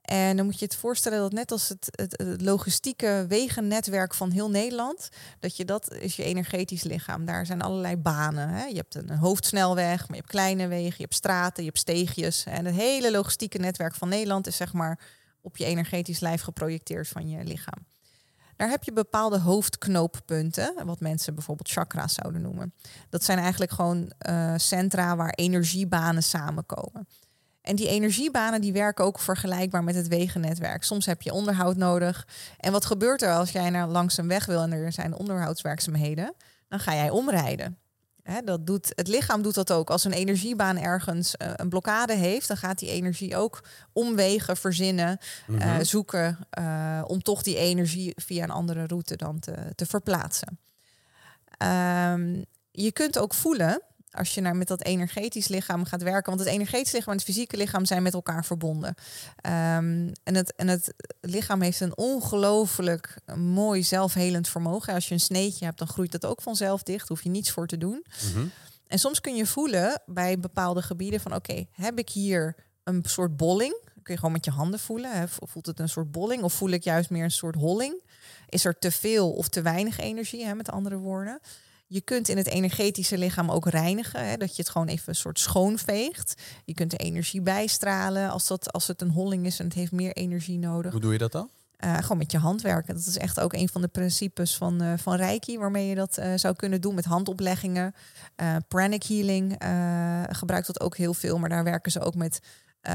En 0.02 0.36
dan 0.36 0.44
moet 0.44 0.58
je 0.58 0.64
het 0.64 0.76
voorstellen 0.76 1.18
dat 1.18 1.32
net 1.32 1.50
als 1.50 1.68
het, 1.68 1.88
het, 1.90 2.22
het 2.26 2.40
logistieke 2.40 3.24
wegennetwerk 3.28 4.14
van 4.14 4.30
heel 4.30 4.50
Nederland, 4.50 5.08
dat 5.40 5.56
je 5.56 5.64
dat 5.64 5.92
is 5.94 6.16
je 6.16 6.22
energetisch 6.24 6.82
lichaam. 6.82 7.24
Daar 7.24 7.46
zijn 7.46 7.62
allerlei 7.62 7.96
banen. 7.96 8.48
Hè? 8.48 8.64
Je 8.64 8.76
hebt 8.76 8.94
een 8.94 9.10
hoofdsnelweg, 9.10 9.98
maar 10.00 10.08
je 10.16 10.22
hebt 10.22 10.30
kleine 10.30 10.66
wegen, 10.66 10.94
je 10.96 11.02
hebt 11.02 11.14
straten, 11.14 11.62
je 11.62 11.68
hebt 11.68 11.80
steegjes. 11.80 12.44
En 12.44 12.64
het 12.64 12.74
hele 12.74 13.10
logistieke 13.10 13.58
netwerk 13.58 13.94
van 13.94 14.08
Nederland 14.08 14.46
is 14.46 14.56
zeg 14.56 14.72
maar 14.72 14.98
op 15.40 15.56
je 15.56 15.64
energetisch 15.64 16.20
lijf 16.20 16.42
geprojecteerd 16.42 17.08
van 17.08 17.28
je 17.28 17.44
lichaam. 17.44 17.86
Daar 18.56 18.68
heb 18.68 18.84
je 18.84 18.92
bepaalde 18.92 19.38
hoofdknooppunten, 19.38 20.74
wat 20.84 21.00
mensen 21.00 21.34
bijvoorbeeld 21.34 21.70
chakra's 21.70 22.14
zouden 22.14 22.42
noemen. 22.42 22.74
Dat 23.10 23.24
zijn 23.24 23.38
eigenlijk 23.38 23.72
gewoon 23.72 24.12
eh, 24.18 24.54
centra 24.56 25.16
waar 25.16 25.30
energiebanen 25.30 26.22
samenkomen. 26.22 27.08
En 27.60 27.76
die 27.76 27.88
energiebanen 27.88 28.60
die 28.60 28.72
werken 28.72 29.04
ook 29.04 29.20
vergelijkbaar 29.20 29.84
met 29.84 29.94
het 29.94 30.08
wegennetwerk. 30.08 30.82
Soms 30.82 31.06
heb 31.06 31.22
je 31.22 31.32
onderhoud 31.32 31.76
nodig. 31.76 32.26
En 32.58 32.72
wat 32.72 32.84
gebeurt 32.84 33.22
er 33.22 33.34
als 33.34 33.50
jij 33.50 33.70
naar 33.70 33.88
langs 33.88 34.16
een 34.16 34.28
weg 34.28 34.46
wil 34.46 34.62
en 34.62 34.72
er 34.72 34.92
zijn 34.92 35.14
onderhoudswerkzaamheden? 35.14 36.34
Dan 36.68 36.80
ga 36.80 36.94
jij 36.94 37.10
omrijden. 37.10 37.78
Dat 38.44 38.66
doet, 38.66 38.92
het 38.94 39.08
lichaam 39.08 39.42
doet 39.42 39.54
dat 39.54 39.72
ook. 39.72 39.90
Als 39.90 40.04
een 40.04 40.12
energiebaan 40.12 40.78
ergens 40.78 41.36
eh, 41.36 41.50
een 41.56 41.68
blokkade 41.68 42.12
heeft, 42.14 42.48
dan 42.48 42.56
gaat 42.56 42.78
die 42.78 42.90
energie 42.90 43.36
ook 43.36 43.62
omwegen 43.92 44.56
verzinnen, 44.56 45.18
Mhm. 45.46 45.60
eh, 45.60 45.76
zoeken 45.80 46.38
eh, 46.50 47.02
om 47.06 47.22
toch 47.22 47.42
die 47.42 47.56
energie 47.56 48.12
via 48.16 48.42
een 48.42 48.50
andere 48.50 48.86
route 48.86 49.16
dan 49.16 49.38
te, 49.38 49.54
te 49.74 49.86
verplaatsen. 49.86 50.58
Ehm, 51.58 52.42
je 52.70 52.92
kunt 52.92 53.18
ook 53.18 53.34
voelen 53.34 53.82
als 54.16 54.34
je 54.34 54.40
naar 54.40 54.56
met 54.56 54.68
dat 54.68 54.82
energetisch 54.82 55.48
lichaam 55.48 55.84
gaat 55.84 56.02
werken, 56.02 56.36
want 56.36 56.44
het 56.44 56.54
energetisch 56.54 56.92
lichaam 56.92 57.12
en 57.12 57.18
het 57.18 57.26
fysieke 57.26 57.56
lichaam 57.56 57.84
zijn 57.84 58.02
met 58.02 58.14
elkaar 58.14 58.44
verbonden. 58.44 58.94
Ehm, 59.36 60.12
en, 60.22 60.34
het, 60.34 60.54
en 60.54 60.68
het 60.68 60.94
lichaam 61.20 61.60
heeft 61.60 61.80
een 61.80 61.96
ongelooflijk 61.96 63.18
mooi 63.36 63.82
zelfhelend 63.82 64.48
vermogen. 64.48 64.94
Als 64.94 65.08
je 65.08 65.14
een 65.14 65.20
sneetje 65.20 65.64
hebt, 65.64 65.78
dan 65.78 65.88
groeit 65.88 66.12
dat 66.12 66.24
ook 66.24 66.42
vanzelf 66.42 66.82
dicht. 66.82 67.08
Hoef 67.08 67.22
je 67.22 67.28
niets 67.28 67.50
voor 67.50 67.66
te 67.66 67.78
doen. 67.78 68.04
Mhm. 68.32 68.46
En 68.86 68.98
soms 68.98 69.20
kun 69.20 69.34
je 69.36 69.46
voelen 69.46 70.02
bij 70.06 70.38
bepaalde 70.38 70.82
gebieden 70.82 71.20
van 71.20 71.34
oké, 71.34 71.66
heb 71.72 71.98
ik 71.98 72.08
hier 72.08 72.56
een 72.84 73.02
soort 73.06 73.36
bolling? 73.36 73.76
Kun 74.02 74.14
je 74.14 74.20
gewoon 74.20 74.34
met 74.34 74.44
je 74.44 74.50
handen 74.50 74.80
voelen. 74.80 75.10
Hè? 75.10 75.24
Voelt 75.28 75.66
het 75.66 75.80
een 75.80 75.88
soort 75.88 76.10
bolling 76.10 76.42
of 76.42 76.52
voel 76.52 76.70
ik 76.70 76.84
juist 76.84 77.10
meer 77.10 77.24
een 77.24 77.30
soort 77.30 77.54
holling? 77.54 78.02
Is 78.48 78.64
er 78.64 78.78
te 78.78 78.90
veel 78.90 79.32
of 79.32 79.48
te 79.48 79.62
weinig 79.62 79.98
energie, 79.98 80.44
hè, 80.44 80.54
met 80.54 80.70
andere 80.70 80.96
woorden? 80.96 81.40
Je 81.86 82.00
kunt 82.00 82.28
in 82.28 82.36
het 82.36 82.46
energetische 82.46 83.18
lichaam 83.18 83.50
ook 83.50 83.68
reinigen, 83.68 84.28
hè, 84.28 84.36
dat 84.36 84.56
je 84.56 84.62
het 84.62 84.70
gewoon 84.70 84.86
even 84.86 85.08
een 85.08 85.14
soort 85.14 85.38
schoonveegt. 85.38 86.42
Je 86.64 86.74
kunt 86.74 86.92
er 86.92 86.98
energie 86.98 87.40
bijstralen 87.40 88.30
als, 88.30 88.46
dat, 88.46 88.72
als 88.72 88.86
het 88.86 89.02
een 89.02 89.10
holling 89.10 89.46
is 89.46 89.58
en 89.58 89.64
het 89.64 89.74
heeft 89.74 89.92
meer 89.92 90.12
energie 90.12 90.58
nodig. 90.58 90.92
Hoe 90.92 91.00
doe 91.00 91.12
je 91.12 91.18
dat 91.18 91.32
dan? 91.32 91.50
Eh, 91.76 91.96
gewoon 91.96 92.18
met 92.18 92.32
je 92.32 92.38
hand 92.38 92.62
werken. 92.62 92.94
Dat 92.94 93.06
is 93.06 93.18
echt 93.18 93.40
ook 93.40 93.52
een 93.52 93.68
van 93.68 93.80
de 93.80 93.88
principes 93.88 94.56
van, 94.56 94.80
eh, 94.80 94.92
van 94.96 95.14
Reiki, 95.16 95.58
waarmee 95.58 95.86
je 95.86 95.94
dat 95.94 96.16
eh, 96.16 96.32
zou 96.34 96.54
kunnen 96.54 96.80
doen 96.80 96.94
met 96.94 97.04
handopleggingen. 97.04 97.94
Pranic 98.68 99.02
healing 99.02 99.56
gebruikt 100.30 100.66
dat 100.66 100.80
ook 100.80 100.96
heel 100.96 101.14
veel, 101.14 101.38
maar 101.38 101.48
daar 101.48 101.64
werken 101.64 101.92
ze 101.92 102.00
ook 102.00 102.14
met 102.14 102.40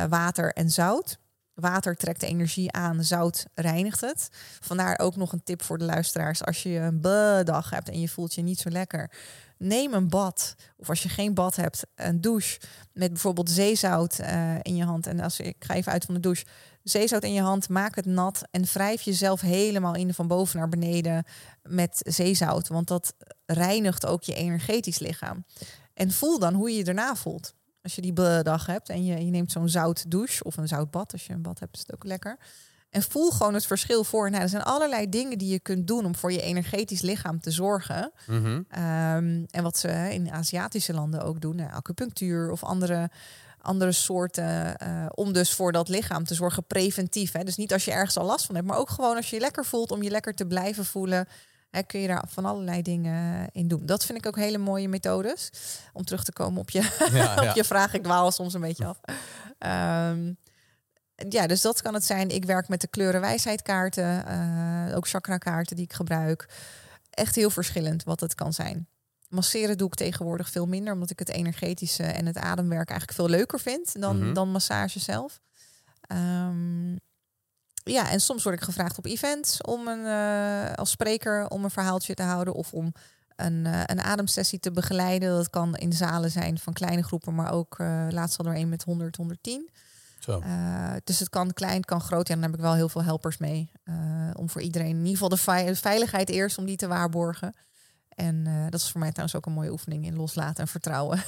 water 0.10 0.54
en 0.54 0.70
zout. 0.70 1.18
Water 1.54 1.96
trekt 1.96 2.24
energie 2.24 2.72
aan, 2.72 3.04
zout 3.04 3.46
reinigt 3.54 4.02
het. 4.02 4.30
Vandaar 4.60 5.00
ook 5.00 5.16
nog 5.16 5.32
een 5.32 5.44
tip 5.44 5.62
voor 5.64 5.78
de 5.78 5.86
luisteraars. 5.86 6.44
Als 6.44 6.64
je 6.64 6.70
een 6.70 7.02
dag 7.46 7.70
hebt 7.70 7.90
en 7.90 8.00
je 8.00 8.10
voelt 8.10 8.34
je 8.34 8.42
niet 8.42 8.60
zo 8.60 8.70
lekker, 8.70 9.12
neem 9.58 9.94
een 9.94 10.10
bad. 10.10 10.56
Of 10.78 10.90
als 10.90 11.04
je 11.04 11.10
geen 11.10 11.34
bad 11.34 11.56
hebt, 11.56 11.84
een 11.96 12.22
douche 12.22 12.60
met 12.94 13.12
bijvoorbeeld 13.12 13.50
zeezout 13.50 14.20
eh, 14.20 14.56
in 14.62 14.76
je 14.76 14.84
hand. 14.84 15.08
En 15.08 15.20
als 15.20 15.40
ik 15.40 15.56
ga 15.60 15.74
even 15.74 15.92
uit 15.92 16.06
van 16.06 16.14
de 16.14 16.20
douche, 16.20 16.46
zeezout 16.84 17.24
in 17.24 17.34
je 17.34 17.42
hand, 17.42 17.70
maak 17.70 17.96
het 17.96 18.06
nat 18.06 18.48
en 18.52 18.64
wrijf 18.64 19.02
jezelf 19.02 19.42
helemaal 19.42 19.96
in 19.96 20.14
van 20.14 20.28
boven 20.28 20.58
naar 20.58 20.70
beneden 20.70 21.26
met 21.64 22.02
zeezout. 22.08 22.68
Want 22.68 22.88
dat 22.88 23.14
reinigt 23.46 24.06
ook 24.06 24.24
je 24.24 24.34
energetisch 24.34 25.00
lichaam. 25.00 25.46
En 25.94 26.12
voel 26.12 26.40
dan 26.40 26.54
hoe 26.54 26.72
je 26.72 26.78
je 26.78 26.84
daarna 26.84 27.16
voelt. 27.16 27.54
Als 27.84 27.96
je 27.96 28.02
die 28.02 28.14
dag 28.44 28.66
hebt 28.66 28.90
en 28.90 29.06
je, 29.06 29.26
je 29.26 29.32
neemt 29.32 29.52
zo'n 29.52 29.70
zout 29.70 30.12
douche 30.12 30.44
of 30.44 30.58
een 30.58 30.68
zout 30.68 30.92
bad. 30.92 31.12
Als 31.12 31.28
je 31.28 31.34
een 31.34 31.42
bad 31.42 31.60
hebt, 31.60 31.76
is 31.76 31.80
het 31.80 31.94
ook 31.94 32.04
lekker. 32.04 32.38
En 32.90 33.02
voel 33.02 33.32
gewoon 33.32 33.54
het 33.54 33.66
verschil 33.66 34.04
voor. 34.04 34.30
Nou, 34.30 34.44
er 34.44 34.50
zijn 34.50 34.64
allerlei 34.64 35.10
dingen 35.10 35.38
die 35.38 35.52
je 35.52 35.60
kunt 35.60 35.88
doen 35.88 36.06
om 36.06 36.16
voor 36.16 36.32
je 36.32 36.42
energetisch 36.42 37.02
lichaam 37.02 37.40
te 37.40 37.52
zorgen. 37.52 38.12
Mhm. 38.28 38.62
Ehm, 38.70 39.44
en 39.52 39.64
wat 39.64 39.78
ze 39.78 39.88
in 40.14 40.32
Aziatische 40.32 40.94
landen 40.94 41.24
ook 41.24 41.42
doen, 41.42 41.56
nou, 41.56 41.72
acupunctuur 41.72 42.52
of 42.52 42.64
andere, 42.64 43.10
andere 43.62 43.92
soorten. 43.92 44.78
eh, 44.78 45.06
om 45.16 45.34
dus 45.34 45.54
voor 45.54 45.72
dat 45.72 45.90
lichaam 45.90 46.24
te 46.24 46.34
zorgen 46.34 46.64
preventief. 46.64 47.32
Hè. 47.32 47.44
Dus 47.44 47.56
niet 47.58 47.74
als 47.74 47.86
je 47.86 47.92
ergens 47.92 48.18
al 48.18 48.26
last 48.26 48.46
van 48.46 48.56
hebt, 48.56 48.68
maar 48.68 48.78
ook 48.78 48.90
gewoon 48.90 49.16
als 49.16 49.30
je 49.30 49.36
je 49.36 49.42
lekker 49.42 49.66
voelt, 49.66 49.92
om 49.92 50.04
je 50.04 50.10
lekker 50.10 50.34
te 50.34 50.46
blijven 50.46 50.86
voelen. 50.86 51.28
Hè, 51.72 51.84
kun 51.84 52.00
je 52.00 52.08
daar 52.08 52.24
van 52.28 52.46
allerlei 52.46 52.82
dingen 52.82 53.50
in 53.52 53.68
doen. 53.68 53.86
Dat 53.86 54.06
vind 54.06 54.18
ik 54.18 54.26
ook 54.26 54.36
hele 54.36 54.58
mooie 54.58 54.88
methodes. 54.88 55.50
Om 55.94 56.04
terug 56.04 56.24
te 56.24 56.34
komen 56.34 56.62
op 56.62 56.70
je, 56.70 56.82
Ja, 57.12 57.16
ja. 57.44 57.50
op 57.50 57.56
je 57.56 57.64
vraag. 57.64 57.94
Ik 57.94 58.04
dwaal 58.04 58.32
soms 58.32 58.54
een 58.54 58.62
beetje 58.62 58.86
af. 58.86 59.00
Ehm, 59.58 60.34
ja, 61.30 61.48
dus 61.48 61.62
dat 61.62 61.82
kan 61.82 61.94
het 61.94 62.06
zijn. 62.06 62.30
Ik 62.30 62.46
werk 62.46 62.68
met 62.68 62.82
de 62.82 62.88
kleuren 62.88 63.22
wijsheidkaarten. 63.22 64.26
eh, 64.26 64.96
ook 64.96 65.08
chakra 65.08 65.38
kaarten 65.38 65.76
die 65.76 65.86
ik 65.86 65.94
gebruik. 65.94 66.50
Echt 67.10 67.36
heel 67.36 67.50
verschillend 67.50 68.04
wat 68.04 68.20
het 68.20 68.36
kan 68.36 68.54
zijn. 68.54 68.88
Masseren 69.30 69.78
doe 69.78 69.88
ik 69.88 69.94
tegenwoordig 69.96 70.50
veel 70.50 70.66
minder, 70.66 70.94
omdat 70.94 71.10
ik 71.10 71.20
het 71.20 71.30
energetische 71.30 72.04
en 72.04 72.26
het 72.26 72.38
ademwerk 72.38 72.90
eigenlijk 72.90 73.20
veel 73.20 73.30
leuker 73.30 73.60
vind 73.60 74.02
dan, 74.02 74.24
Mhm. 74.24 74.34
dan 74.34 74.52
massage 74.52 75.00
zelf. 75.00 75.40
Ehm, 76.02 76.96
ja, 77.84 78.10
en 78.10 78.20
soms 78.20 78.44
word 78.44 78.56
ik 78.56 78.62
gevraagd 78.64 78.98
op 78.98 79.06
events 79.06 79.62
om 79.62 79.88
een, 79.88 80.06
eh, 80.06 80.74
als 80.74 80.90
spreker 80.90 81.48
om 81.48 81.64
een 81.64 81.70
verhaaltje 81.72 82.14
te 82.14 82.24
houden 82.24 82.54
of 82.54 82.74
om 82.74 82.94
een, 83.36 83.66
eh, 83.66 83.82
een 83.86 84.02
ademsessie 84.02 84.60
te 84.60 84.72
begeleiden. 84.72 85.30
Dat 85.36 85.50
kan 85.50 85.76
in 85.76 85.94
zalen 85.94 86.32
zijn 86.32 86.60
van 86.60 86.74
kleine 86.74 87.04
groepen, 87.04 87.36
maar 87.36 87.52
ook 87.52 87.80
eh, 87.80 88.08
laatst 88.10 88.40
al 88.40 88.46
er 88.46 88.56
een 88.56 88.70
met 88.70 88.84
100, 88.84 89.16
110. 89.16 89.70
Zo. 90.20 90.42
Dus 91.04 91.20
het 91.20 91.30
kan 91.30 91.54
klein, 91.54 91.76
het 91.76 91.86
kan 91.86 92.02
groot. 92.02 92.28
Ja, 92.28 92.34
dan 92.34 92.44
heb 92.44 92.54
ik 92.54 92.60
wel 92.60 92.74
heel 92.74 92.90
veel 92.90 93.04
helpers 93.04 93.38
mee. 93.38 93.72
om 94.34 94.50
voor 94.50 94.62
iedereen 94.62 94.90
in 94.90 94.96
ieder 94.98 95.12
geval 95.12 95.30
de 95.30 95.38
vei- 95.38 95.76
veiligheid 95.76 96.30
eerst, 96.30 96.58
om 96.58 96.66
die 96.66 96.76
te 96.76 96.88
waarborgen. 96.88 97.56
En 98.10 98.44
dat 98.70 98.80
is 98.80 98.90
voor 98.92 99.00
mij 99.00 99.10
trouwens 99.10 99.36
ook 99.38 99.46
een 99.46 99.52
mooie 99.54 99.72
oefening 99.72 100.06
in 100.06 100.16
loslaten 100.16 100.56
en 100.64 100.68
vertrouwen 100.68 101.24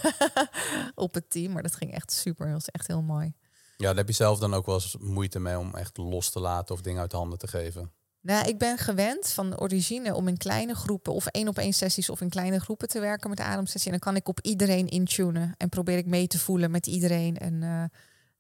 op 0.95 1.13
het 1.13 1.29
team. 1.29 1.51
Maar 1.51 1.63
dat 1.63 1.75
ging 1.75 1.93
echt 1.93 2.11
super. 2.11 2.45
Dat 2.45 2.53
was 2.55 2.69
echt 2.69 2.87
heel 2.87 3.01
mooi. 3.01 3.33
Ja, 3.77 3.87
daar 3.87 3.95
heb 3.95 4.07
je 4.07 4.13
zelf 4.13 4.39
dan 4.39 4.53
ook 4.53 4.65
wel 4.65 4.75
eens 4.75 4.97
moeite 4.99 5.39
mee 5.39 5.57
om 5.57 5.75
echt 5.75 5.97
los 5.97 6.29
te 6.29 6.39
laten 6.39 6.75
of 6.75 6.81
dingen 6.81 7.01
uit 7.01 7.11
handen 7.11 7.39
te 7.39 7.47
geven. 7.47 7.91
Nou, 8.23 8.47
ik 8.47 8.57
ben 8.57 8.77
gewend 8.77 9.29
van 9.29 9.59
origine 9.59 10.15
om 10.15 10.27
in 10.27 10.37
kleine 10.37 10.75
groepen 10.75 11.13
of 11.13 11.25
één 11.25 11.47
op 11.47 11.57
één 11.57 11.73
sessies 11.73 12.09
of 12.09 12.21
in 12.21 12.29
kleine 12.29 12.59
groepen 12.59 12.87
te 12.87 12.99
werken 12.99 13.29
met 13.29 13.37
de 13.37 13.43
ademsessie. 13.43 13.91
En 13.91 13.99
dan 13.99 14.07
kan 14.07 14.15
ik 14.15 14.27
op 14.27 14.39
iedereen 14.41 14.87
intunen 14.87 15.53
en 15.57 15.69
probeer 15.69 15.97
ik 15.97 16.05
mee 16.05 16.27
te 16.27 16.39
voelen 16.39 16.71
met 16.71 16.87
iedereen. 16.87 17.37
En 17.37 17.63
eh, 17.63 17.83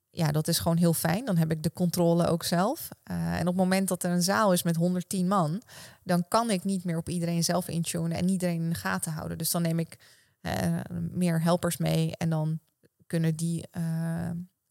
ja, 0.09 0.31
dat 0.31 0.47
is 0.47 0.59
gewoon 0.59 0.77
heel 0.77 0.93
fijn. 0.93 1.25
Dan 1.25 1.37
heb 1.37 1.51
ik 1.51 1.63
de 1.63 1.73
controle 1.73 2.27
ook 2.27 2.43
zelf. 2.43 2.89
Eh, 3.03 3.33
en 3.33 3.39
op 3.39 3.45
het 3.45 3.55
moment 3.55 3.87
dat 3.87 4.03
er 4.03 4.11
een 4.11 4.23
zaal 4.23 4.53
is 4.53 4.63
met 4.63 4.75
110 4.75 5.27
man, 5.27 5.61
dan 6.03 6.27
kan 6.27 6.49
ik 6.49 6.63
niet 6.63 6.83
meer 6.83 6.97
op 6.97 7.09
iedereen 7.09 7.43
zelf 7.43 7.67
intunen 7.67 8.17
en 8.17 8.29
iedereen 8.29 8.61
in 8.61 8.69
de 8.69 8.75
gaten 8.75 9.11
houden. 9.11 9.37
Dus 9.37 9.51
dan 9.51 9.61
neem 9.61 9.79
ik 9.79 9.97
eh, 10.41 10.79
meer 11.11 11.41
helpers 11.41 11.77
mee. 11.77 12.17
En 12.17 12.29
dan 12.29 12.59
kunnen 13.07 13.35
die 13.35 13.65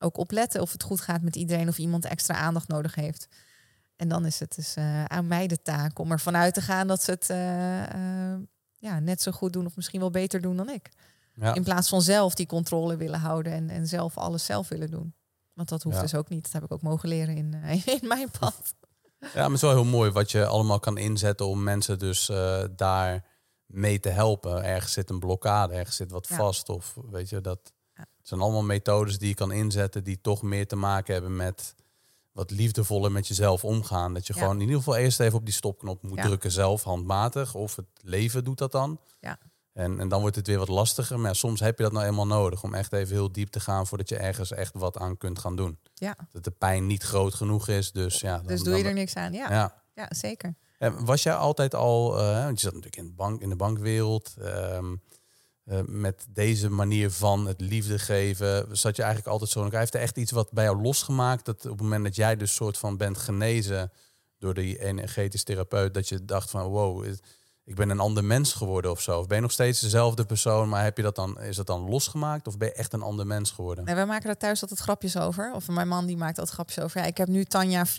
ook 0.02 0.16
opletten 0.16 0.60
of 0.60 0.72
het 0.72 0.82
goed 0.82 1.00
gaat 1.00 1.22
met 1.22 1.36
iedereen 1.36 1.68
of 1.68 1.78
iemand 1.78 2.04
extra 2.04 2.34
aandacht 2.34 2.68
nodig 2.68 2.94
heeft. 2.94 3.28
En 3.96 4.08
dan 4.08 4.26
is 4.26 4.40
het 4.40 4.54
dus 4.54 4.74
eh, 4.76 5.04
aan 5.04 5.26
mij 5.26 5.46
de 5.46 5.62
taak 5.62 5.98
om 5.98 6.10
ervan 6.12 6.36
uit 6.36 6.54
te 6.54 6.60
gaan 6.60 6.86
dat 6.86 7.02
ze 7.02 7.10
het 7.10 7.30
eh, 7.30 7.82
eh, 8.32 8.40
ja, 8.78 8.98
net 9.00 9.22
zo 9.22 9.32
goed 9.32 9.52
doen 9.52 9.66
of 9.66 9.76
misschien 9.76 10.00
wel 10.00 10.10
beter 10.10 10.40
doen 10.40 10.56
dan 10.56 10.68
ik. 10.70 10.90
Ja. 11.34 11.54
In 11.54 11.62
plaats 11.62 11.88
van 11.88 12.02
zelf 12.02 12.34
die 12.34 12.46
controle 12.46 12.96
willen 12.96 13.18
houden 13.20 13.52
en, 13.52 13.70
en 13.70 13.86
zelf 13.86 14.18
alles 14.18 14.44
zelf 14.44 14.68
willen 14.68 14.90
doen. 14.90 15.14
Want 15.52 15.68
dat 15.68 15.82
hoeft 15.82 15.96
Ja. 15.96 16.02
dus 16.02 16.14
ook 16.14 16.28
niet. 16.28 16.42
Dat 16.42 16.52
heb 16.52 16.62
ik 16.64 16.72
ook 16.72 16.82
mogen 16.82 17.08
leren 17.08 17.36
in, 17.36 17.54
in 18.00 18.08
mijn 18.08 18.30
pad. 18.38 18.74
Ja, 19.18 19.28
maar 19.34 19.44
het 19.44 19.52
is 19.52 19.60
wel 19.60 19.70
heel 19.70 19.84
mooi 19.84 20.10
wat 20.10 20.30
je 20.30 20.46
allemaal 20.46 20.80
kan 20.80 20.98
inzetten 20.98 21.46
om 21.46 21.62
mensen 21.62 21.98
dus 21.98 22.26
daar 22.76 23.24
mee 23.66 24.00
te 24.00 24.08
helpen. 24.08 24.64
Ergens 24.64 24.92
zit 24.92 25.10
een 25.10 25.18
blokkade, 25.18 25.74
ergens 25.74 25.96
zit 25.96 26.10
wat 26.10 26.28
Ja. 26.28 26.36
vast. 26.36 26.68
Of 26.68 26.96
weet 27.10 27.28
je, 27.28 27.40
dat. 27.40 27.72
Het 28.22 28.30
zijn 28.30 28.40
allemaal 28.40 28.62
methodes 28.62 29.18
die 29.18 29.28
je 29.28 29.34
kan 29.34 29.52
inzetten 29.52 30.04
die 30.04 30.20
toch 30.20 30.42
meer 30.42 30.66
te 30.66 30.76
maken 30.76 31.12
hebben 31.12 31.36
met 31.36 31.74
wat 32.32 32.50
liefdevoller 32.50 33.12
met 33.12 33.26
jezelf 33.28 33.64
omgaan. 33.64 34.14
Dat 34.14 34.26
je 34.26 34.32
Ja. 34.34 34.40
gewoon 34.40 34.54
in 34.54 34.60
ieder 34.60 34.76
geval 34.76 34.96
eerst 34.96 35.20
even 35.20 35.38
op 35.38 35.44
die 35.44 35.54
stopknop 35.54 36.02
moet 36.02 36.16
Ja. 36.18 36.22
drukken 36.24 36.50
zelf, 36.50 36.82
handmatig. 36.82 37.54
Of 37.54 37.76
het 37.76 37.86
leven 38.02 38.44
doet 38.44 38.58
dat 38.58 38.72
dan. 38.72 39.00
Ja. 39.20 39.38
En, 39.72 40.00
en 40.00 40.08
dan 40.08 40.20
wordt 40.20 40.36
het 40.36 40.46
weer 40.46 40.58
wat 40.58 40.68
lastiger. 40.68 41.18
Maar 41.18 41.28
ja, 41.30 41.34
soms 41.36 41.60
heb 41.60 41.76
je 41.78 41.82
dat 41.82 41.92
nou 41.92 42.06
eenmaal 42.06 42.26
nodig 42.26 42.62
om 42.62 42.74
echt 42.74 42.92
even 42.92 43.14
heel 43.14 43.32
diep 43.32 43.48
te 43.50 43.60
gaan 43.60 43.86
voordat 43.86 44.08
je 44.08 44.16
ergens 44.16 44.50
echt 44.52 44.74
wat 44.74 44.98
aan 44.98 45.16
kunt 45.16 45.38
gaan 45.38 45.56
doen. 45.56 45.78
Ja, 45.94 46.16
Dat 46.30 46.44
de 46.44 46.50
pijn 46.50 46.86
niet 46.86 47.02
groot 47.02 47.34
genoeg 47.34 47.68
is. 47.68 47.92
Dus 47.92 48.20
ja, 48.20 48.36
dan, 48.36 48.46
dus 48.46 48.62
doe 48.62 48.76
je 48.76 48.82
dan- 48.82 48.88
er 48.92 48.96
niks 48.98 49.14
aan. 49.14 49.32
Ja, 49.32 49.50
ja. 49.50 49.82
ja. 49.94 50.06
zeker. 50.14 50.54
En 50.78 51.04
was 51.04 51.22
jij 51.22 51.34
altijd 51.34 51.74
al, 51.74 52.18
eh, 52.18 52.44
want 52.44 52.60
je 52.60 52.66
zat 52.66 52.74
natuurlijk 52.74 52.96
in 53.02 53.06
de, 53.06 53.12
bank, 53.14 53.40
in 53.40 53.48
de 53.48 53.56
bankwereld, 53.56 54.34
ehm, 54.40 54.94
eh, 55.64 55.80
met 55.86 56.26
deze 56.28 56.70
manier 56.70 57.10
van 57.10 57.46
het 57.46 57.60
liefde 57.60 57.98
geven, 57.98 58.76
zat 58.76 58.96
je 58.96 59.02
eigenlijk 59.02 59.32
altijd 59.32 59.50
zo 59.50 59.62
elkaar? 59.62 59.80
Heeft 59.80 59.94
er 59.94 60.00
echt 60.00 60.16
iets 60.16 60.30
wat 60.32 60.50
bij 60.50 60.64
jou 60.64 60.82
losgemaakt, 60.82 61.44
dat 61.44 61.64
op 61.64 61.70
het 61.70 61.80
moment 61.80 62.04
dat 62.04 62.16
jij 62.16 62.36
dus 62.36 62.54
soort 62.54 62.78
van 62.78 62.96
bent 62.96 63.18
genezen 63.18 63.92
door 64.38 64.54
die 64.54 64.82
energetisch 64.82 65.42
therapeut, 65.42 65.94
dat 65.94 66.08
je 66.08 66.24
dacht 66.24 66.50
van 66.50 66.66
wow, 66.66 67.04
ik 67.64 67.74
ben 67.74 67.90
een 67.90 68.00
ander 68.00 68.24
mens 68.24 68.52
geworden 68.52 68.90
of 68.90 69.00
zo? 69.00 69.18
Of 69.18 69.26
ben 69.26 69.36
je 69.36 69.42
nog 69.42 69.52
steeds 69.52 69.80
dezelfde 69.80 70.24
persoon, 70.24 70.68
maar 70.68 70.82
heb 70.82 70.96
je 70.96 71.02
dat 71.02 71.14
dan, 71.14 71.40
is 71.40 71.56
dat 71.56 71.66
dan 71.66 71.88
losgemaakt 71.88 72.46
of 72.46 72.56
ben 72.56 72.68
je 72.68 72.74
echt 72.74 72.92
een 72.92 73.02
ander 73.02 73.26
mens 73.26 73.50
geworden? 73.50 73.84
Nee, 73.84 73.94
wij 73.94 74.06
maken 74.06 74.30
er 74.30 74.36
thuis 74.36 74.62
altijd 74.62 74.80
grapjes 74.80 75.16
over. 75.16 75.52
Of 75.54 75.68
mijn 75.68 75.88
man 75.88 76.06
die 76.06 76.16
maakt 76.16 76.38
altijd 76.38 76.54
grapjes 76.54 76.84
over. 76.84 77.00
Ja, 77.00 77.06
ik 77.06 77.16
heb 77.16 77.28
nu 77.28 77.44
Tanja 77.44 77.86
4.0. 77.86 77.94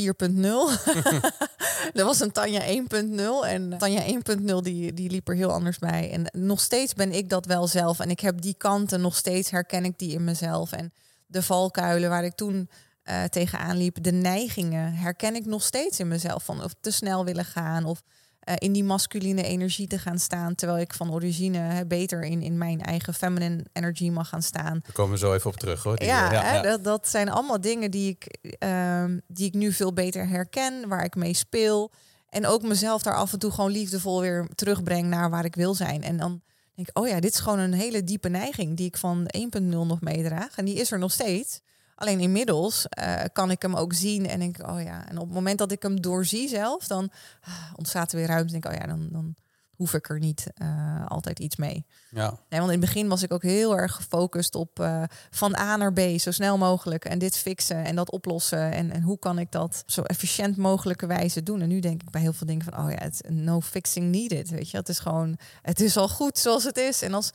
er 1.94 2.06
was 2.11 2.19
een 2.19 2.31
Tanja 2.31 2.61
1.0. 2.61 3.48
En 3.48 3.77
Tanja 3.77 4.02
1.0 4.02 4.56
die, 4.61 4.94
die 4.94 5.10
liep 5.10 5.27
er 5.27 5.35
heel 5.35 5.52
anders 5.52 5.80
bij. 5.80 6.11
En 6.11 6.41
nog 6.41 6.60
steeds 6.60 6.94
ben 6.94 7.11
ik 7.11 7.30
dat 7.30 7.45
wel 7.45 7.68
zelf. 7.68 7.99
En 7.99 8.10
ik 8.10 8.19
heb 8.19 8.41
die 8.41 8.56
kanten 8.57 9.02
nog 9.02 9.15
steeds 9.15 9.49
herken 9.49 9.85
ik 9.85 9.99
die 9.99 10.14
in 10.14 10.23
mezelf. 10.23 10.72
En 10.72 10.94
de 11.26 11.41
valkuilen 11.41 12.10
waar 12.10 12.23
ik 12.23 12.35
toen 12.35 12.69
eh, 13.03 13.23
tegenaan 13.23 13.77
liep, 13.77 14.03
de 14.03 14.11
neigingen 14.11 14.94
herken 14.94 15.35
ik 15.35 15.45
nog 15.45 15.64
steeds 15.64 15.99
in 15.99 16.07
mezelf. 16.07 16.44
Van 16.44 16.64
of 16.64 16.73
te 16.81 16.91
snel 16.91 17.26
willen 17.26 17.45
gaan 17.45 17.85
of 17.85 18.03
eh, 18.44 18.56
in 18.57 18.72
die 18.72 18.84
masculine 18.84 19.44
energie 19.44 19.88
te 19.88 19.99
gaan 19.99 20.20
staan. 20.20 20.56
Terwijl 20.56 20.80
ik 20.80 20.94
van 20.94 21.14
origine 21.14 21.57
hè, 21.57 21.86
beter 21.86 22.24
in, 22.24 22.41
in 22.41 22.57
mijn 22.57 22.82
eigen 22.82 23.14
feminine 23.14 23.65
energy 23.74 24.10
mag 24.10 24.30
gaan 24.30 24.41
staan. 24.41 24.80
Daar 24.84 24.94
komen 24.94 25.11
we 25.11 25.18
zo 25.18 25.34
even 25.34 25.49
op 25.49 25.57
terug 25.57 25.84
hoor. 25.84 26.03
Ja, 26.03 26.32
eh, 26.32 26.52
hè, 26.52 26.61
Dat, 26.61 26.84
dat 26.84 27.07
zijn 27.07 27.30
allemaal 27.30 27.61
dingen 27.61 27.91
die 27.91 28.10
ik, 28.10 28.38
ehm, 28.60 29.20
die 29.28 29.48
ik 29.48 29.53
nu 29.53 29.72
veel 29.72 29.94
beter 29.94 30.28
herken, 30.28 30.88
waar 30.88 31.03
ik 31.03 31.15
mee 31.15 31.34
speel. 31.34 31.91
En 32.30 32.48
ook 32.48 32.61
mezelf 32.61 33.02
daar 33.02 33.15
af 33.15 33.34
en 33.34 33.40
toe 33.40 33.52
gewoon 33.52 33.72
liefdevol 33.72 34.22
weer 34.22 34.48
terugbreng 34.56 35.07
naar 35.07 35.30
waar 35.30 35.45
ik 35.45 35.56
wil 35.56 35.74
zijn. 35.74 36.03
En 36.03 36.18
dan 36.18 36.41
denk 36.76 36.88
ik, 36.88 36.98
oh 36.98 37.07
ja, 37.07 37.20
dit 37.20 37.34
is 37.34 37.40
gewoon 37.40 37.60
een 37.60 37.74
hele 37.74 38.03
diepe 38.03 38.30
neiging 38.30 38.78
die 38.78 38.88
ik 38.88 38.98
van 38.98 39.28
1.0 39.38 39.64
nog 39.64 40.02
meedraag. 40.02 40.56
En 40.56 40.65
die 40.65 40.76
is 40.76 40.91
er 40.91 40.99
nog 40.99 41.11
steeds. 41.11 41.61
Alleen 41.95 42.20
inmiddels 42.20 42.88
eh, 42.88 43.24
kan 43.34 43.52
ik 43.52 43.61
hem 43.61 43.76
ook 43.76 43.94
zien 43.94 44.28
en 44.28 44.40
denk 44.40 44.57
ik, 44.57 44.68
oh 44.68 44.82
ja. 44.82 45.07
En 45.07 45.18
op 45.18 45.26
het 45.26 45.34
moment 45.34 45.57
dat 45.57 45.72
ik 45.72 45.84
hem 45.84 46.02
doorzie 46.02 46.48
zelf, 46.48 46.88
dan 46.88 47.11
ah, 47.41 47.53
ontstaat 47.76 48.11
er 48.11 48.18
weer 48.18 48.28
ruimte. 48.28 48.52
Denk 48.52 48.65
ik, 48.65 48.72
oh 48.72 48.78
ja, 48.78 48.88
dan, 48.88 49.10
dan 49.11 49.36
hoef 49.76 49.94
ik 49.94 50.10
er 50.10 50.20
niet 50.20 50.48
eh, 50.53 51.06
altijd 51.07 51.40
iets 51.40 51.56
mee. 51.56 51.86
ja. 52.10 52.38
Nee, 52.49 52.60
want 52.60 52.72
in 52.72 52.82
het 52.82 52.94
begin 52.94 53.07
was 53.07 53.24
ik 53.24 53.34
ook 53.34 53.44
heel 53.44 53.78
erg 53.78 53.95
gefocust 53.95 54.56
op 54.56 54.80
eh, 54.80 55.03
van 55.30 55.56
A 55.56 55.76
naar 55.76 55.94
B, 55.94 55.99
zo 56.18 56.32
snel 56.32 56.57
mogelijk. 56.57 57.06
En 57.06 57.20
dit 57.20 57.38
fixen 57.38 57.86
en 57.86 57.95
dat 57.95 58.11
oplossen. 58.11 58.72
En, 58.72 58.91
en 58.91 59.02
hoe 59.02 59.20
kan 59.20 59.40
ik 59.40 59.52
dat 59.52 59.84
zo 59.86 60.02
efficiënt 60.02 60.57
mogelijke 60.57 61.06
wijze 61.06 61.44
doen? 61.44 61.61
En 61.61 61.68
nu 61.68 61.80
denk 61.80 62.02
ik 62.02 62.10
bij 62.10 62.22
heel 62.22 62.34
veel 62.34 62.48
dingen 62.48 62.64
van, 62.64 62.78
oh 62.86 62.91
ja, 62.91 62.98
het 62.98 63.22
no 63.30 63.61
fixing 63.61 64.11
needed. 64.11 64.49
Weet 64.49 64.70
je, 64.70 64.78
het 64.78 64.90
is 64.90 64.99
gewoon, 64.99 65.38
het 65.61 65.80
is 65.80 65.98
al 65.98 66.10
goed 66.10 66.38
zoals 66.38 66.64
het 66.64 66.78
is. 66.78 67.02
En 67.02 67.14
als, 67.14 67.32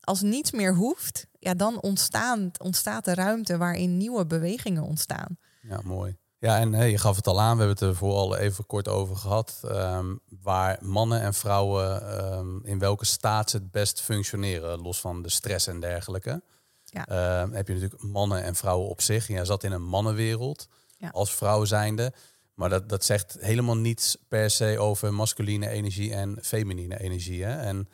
als 0.00 0.20
niets 0.20 0.50
meer 0.50 0.74
hoeft, 0.74 1.26
ja, 1.42 1.54
dan 1.54 1.80
ontstaan, 1.80 2.50
ontstaat 2.58 3.04
de 3.04 3.14
ruimte 3.14 3.56
waarin 3.56 3.96
nieuwe 3.96 4.26
bewegingen 4.26 4.82
ontstaan. 4.82 5.38
Ja, 5.62 5.80
mooi. 5.84 6.16
Ja, 6.38 6.58
en 6.58 6.72
hey, 6.72 6.90
je 6.90 6.98
gaf 6.98 7.16
het 7.16 7.26
al 7.26 7.40
aan, 7.40 7.56
we 7.56 7.62
hebben 7.64 7.78
het 7.86 7.94
er 7.94 7.96
voor 7.96 8.12
al 8.14 8.36
even 8.36 8.66
kort 8.66 8.88
over 8.88 9.16
gehad. 9.16 9.60
ehm, 9.68 10.14
waar 10.42 10.78
mannen 10.80 11.20
en 11.20 11.34
vrouwen 11.34 12.18
ehm, 12.18 12.64
in 12.64 12.78
welke 12.78 13.04
staat 13.04 13.50
ze 13.50 13.56
het 13.56 13.70
best 13.70 14.00
functioneren, 14.00 14.80
los 14.80 15.00
van 15.00 15.22
de 15.22 15.30
stress 15.30 15.66
en 15.66 15.80
dergelijke. 15.80 16.42
Ja. 16.84 17.06
Ehm, 17.06 17.52
heb 17.52 17.66
je 17.68 17.74
natuurlijk 17.74 18.02
mannen 18.02 18.42
en 18.42 18.54
vrouwen 18.54 18.88
op 18.88 19.00
zich. 19.00 19.28
En 19.28 19.34
jij 19.34 19.44
zat 19.44 19.64
in 19.64 19.72
een 19.72 19.82
mannenwereld 19.84 20.68
Ja. 20.96 21.08
als 21.08 21.34
vrouw 21.34 21.64
zijnde. 21.64 22.12
Maar 22.54 22.68
dat, 22.68 22.88
dat 22.88 23.04
zegt 23.04 23.36
helemaal 23.40 23.76
niets 23.76 24.16
per 24.28 24.50
se 24.50 24.78
over 24.78 25.14
masculine 25.14 25.68
energie 25.68 26.14
en 26.14 26.38
feminine 26.42 27.00
energie. 27.00 27.44
Hè? 27.44 27.56
En 27.60 27.88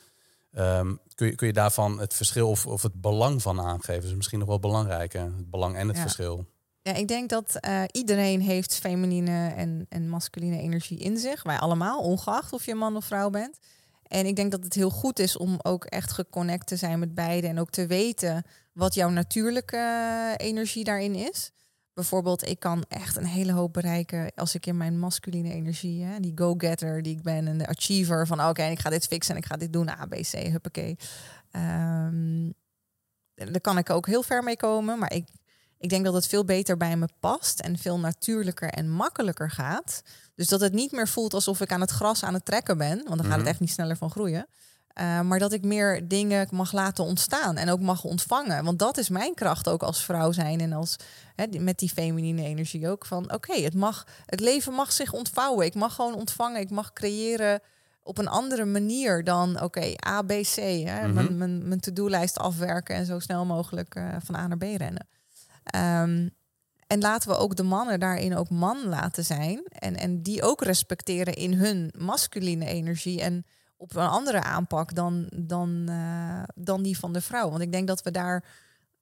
ehm, 0.58 0.94
kun, 1.14 1.26
je, 1.26 1.34
kun 1.34 1.46
je 1.46 1.52
daarvan 1.52 2.00
het 2.00 2.14
verschil 2.14 2.48
of, 2.48 2.66
of 2.66 2.82
het 2.82 3.00
belang 3.00 3.42
van 3.42 3.60
aangeven? 3.60 4.00
Dat 4.00 4.10
is 4.10 4.16
misschien 4.16 4.38
nog 4.38 4.48
wel 4.48 4.58
belangrijker. 4.60 5.20
Het 5.22 5.50
belang 5.50 5.76
en 5.76 5.86
het 5.86 5.96
Ja. 5.96 6.02
verschil. 6.02 6.46
Ja, 6.82 6.94
ik 6.94 7.08
denk 7.08 7.28
dat 7.30 7.54
eh, 7.60 7.82
iedereen 7.92 8.40
heeft 8.40 8.74
feminine 8.78 9.48
en, 9.48 9.86
en 9.88 10.08
masculine 10.08 10.58
energie 10.58 10.98
in 10.98 11.16
zich. 11.18 11.42
Wij 11.42 11.58
allemaal, 11.58 12.00
ongeacht 12.00 12.52
of 12.52 12.66
je 12.66 12.74
man 12.74 12.96
of 12.96 13.04
vrouw 13.04 13.30
bent. 13.30 13.58
En 14.02 14.26
ik 14.26 14.36
denk 14.36 14.50
dat 14.50 14.64
het 14.64 14.74
heel 14.74 14.90
goed 14.90 15.18
is 15.18 15.36
om 15.36 15.58
ook 15.62 15.84
echt 15.84 16.12
geconnect 16.12 16.66
te 16.66 16.76
zijn 16.76 16.98
met 16.98 17.14
beide. 17.14 17.46
En 17.46 17.60
ook 17.60 17.70
te 17.70 17.86
weten 17.86 18.44
wat 18.72 18.94
jouw 18.94 19.08
natuurlijke 19.08 19.76
eh, 19.76 20.46
energie 20.46 20.84
daarin 20.84 21.14
is. 21.14 21.50
Bijvoorbeeld, 21.98 22.46
ik 22.48 22.60
kan 22.60 22.84
echt 22.88 23.16
een 23.16 23.24
hele 23.26 23.52
hoop 23.52 23.72
bereiken 23.72 24.32
als 24.34 24.54
ik 24.54 24.66
in 24.66 24.76
mijn 24.76 24.98
masculine 24.98 25.52
energie, 25.52 26.04
hè, 26.04 26.20
die 26.20 26.32
go-getter 26.34 27.02
die 27.02 27.16
ik 27.16 27.22
ben 27.22 27.46
en 27.48 27.58
de 27.58 27.66
achiever 27.66 28.26
van 28.26 28.44
oké, 28.44 28.62
ik 28.62 28.78
ga 28.78 28.90
dit 28.90 29.06
fixen 29.06 29.34
en 29.34 29.40
ik 29.40 29.46
ga 29.46 29.56
dit 29.56 29.72
doen, 29.72 29.88
A, 29.88 30.06
B, 30.06 30.14
C, 30.14 30.32
huppakee. 30.32 30.96
Ehm, 31.50 32.50
daar 33.34 33.60
kan 33.60 33.78
ik 33.78 33.90
ook 33.90 34.06
heel 34.06 34.22
ver 34.22 34.42
mee 34.42 34.56
komen, 34.56 34.98
maar 34.98 35.12
ik, 35.12 35.28
ik 35.78 35.88
denk 35.88 36.04
dat 36.04 36.14
het 36.14 36.26
veel 36.26 36.44
beter 36.44 36.76
bij 36.76 36.96
me 36.96 37.08
past 37.20 37.60
en 37.60 37.78
veel 37.78 37.98
natuurlijker 37.98 38.68
en 38.70 38.90
makkelijker 38.90 39.50
gaat. 39.50 40.02
Dus 40.34 40.46
dat 40.48 40.60
het 40.60 40.72
niet 40.72 40.92
meer 40.92 41.08
voelt 41.08 41.34
alsof 41.34 41.60
ik 41.60 41.72
aan 41.72 41.80
het 41.80 41.90
gras 41.90 42.24
aan 42.24 42.34
het 42.34 42.44
trekken 42.44 42.78
ben, 42.78 42.96
want 42.96 43.16
dan 43.16 43.18
gaat 43.18 43.28
het 43.30 43.38
Mhm. 43.40 43.48
echt 43.48 43.60
niet 43.60 43.70
sneller 43.70 43.96
van 43.96 44.10
groeien. 44.10 44.46
Uh, 45.00 45.20
maar 45.20 45.38
dat 45.38 45.52
ik 45.52 45.64
meer 45.64 46.08
dingen 46.08 46.48
mag 46.50 46.72
laten 46.72 47.04
ontstaan 47.04 47.56
en 47.56 47.70
ook 47.70 47.80
mag 47.80 48.04
ontvangen. 48.04 48.64
Want 48.64 48.78
dat 48.78 48.98
is 48.98 49.08
mijn 49.08 49.34
kracht 49.34 49.68
ook 49.68 49.82
als 49.82 50.04
vrouw 50.04 50.32
zijn 50.32 50.60
en 50.60 50.72
als 50.72 50.96
hè, 51.34 51.46
met 51.58 51.78
die 51.78 51.88
feminine 51.88 52.42
energie 52.42 52.88
ook 52.88 53.06
van 53.06 53.32
oké, 53.32 53.60
het 53.60 53.74
mag, 53.74 54.06
het 54.26 54.40
leven 54.40 54.72
mag 54.72 54.92
zich 54.92 55.12
ontvouwen. 55.12 55.66
Ik 55.66 55.74
mag 55.74 55.94
gewoon 55.94 56.14
ontvangen. 56.14 56.60
Ik 56.60 56.70
mag 56.70 56.92
creëren 56.92 57.60
op 58.02 58.18
een 58.18 58.28
andere 58.28 58.64
manier 58.64 59.24
dan 59.24 59.62
oké, 59.62 59.94
A, 60.06 60.22
B, 60.22 60.28
C. 60.28 60.56
Hè, 60.56 61.06
Mhm. 61.06 61.14
Mijn, 61.14 61.38
mijn, 61.38 61.68
mijn 61.68 61.80
to-do-lijst 61.80 62.38
afwerken 62.38 62.96
en 62.96 63.06
zo 63.06 63.18
snel 63.18 63.44
mogelijk 63.44 63.94
eh, 63.94 64.16
van 64.24 64.34
A 64.34 64.46
naar 64.46 64.58
B 64.58 64.62
rennen. 64.62 65.08
Ehm, 65.64 66.28
en 66.86 67.00
laten 67.00 67.30
we 67.30 67.36
ook 67.36 67.56
de 67.56 67.62
mannen 67.62 68.00
daarin 68.00 68.36
ook 68.36 68.50
man 68.50 68.84
laten 68.84 69.24
zijn. 69.24 69.62
En, 69.68 69.96
en 69.96 70.22
die 70.22 70.42
ook 70.42 70.62
respecteren 70.62 71.34
in 71.34 71.52
hun 71.52 71.92
masculine 71.98 72.66
energie. 72.66 73.20
En 73.20 73.44
op 73.78 73.96
een 73.96 74.06
andere 74.06 74.42
aanpak 74.42 74.94
dan, 74.94 75.26
dan, 75.34 75.84
eh, 75.88 76.42
dan 76.54 76.82
die 76.82 76.98
van 76.98 77.12
de 77.12 77.20
vrouw. 77.20 77.50
Want 77.50 77.62
ik 77.62 77.72
denk 77.72 77.88
dat 77.88 78.02
we 78.02 78.10
daar 78.10 78.44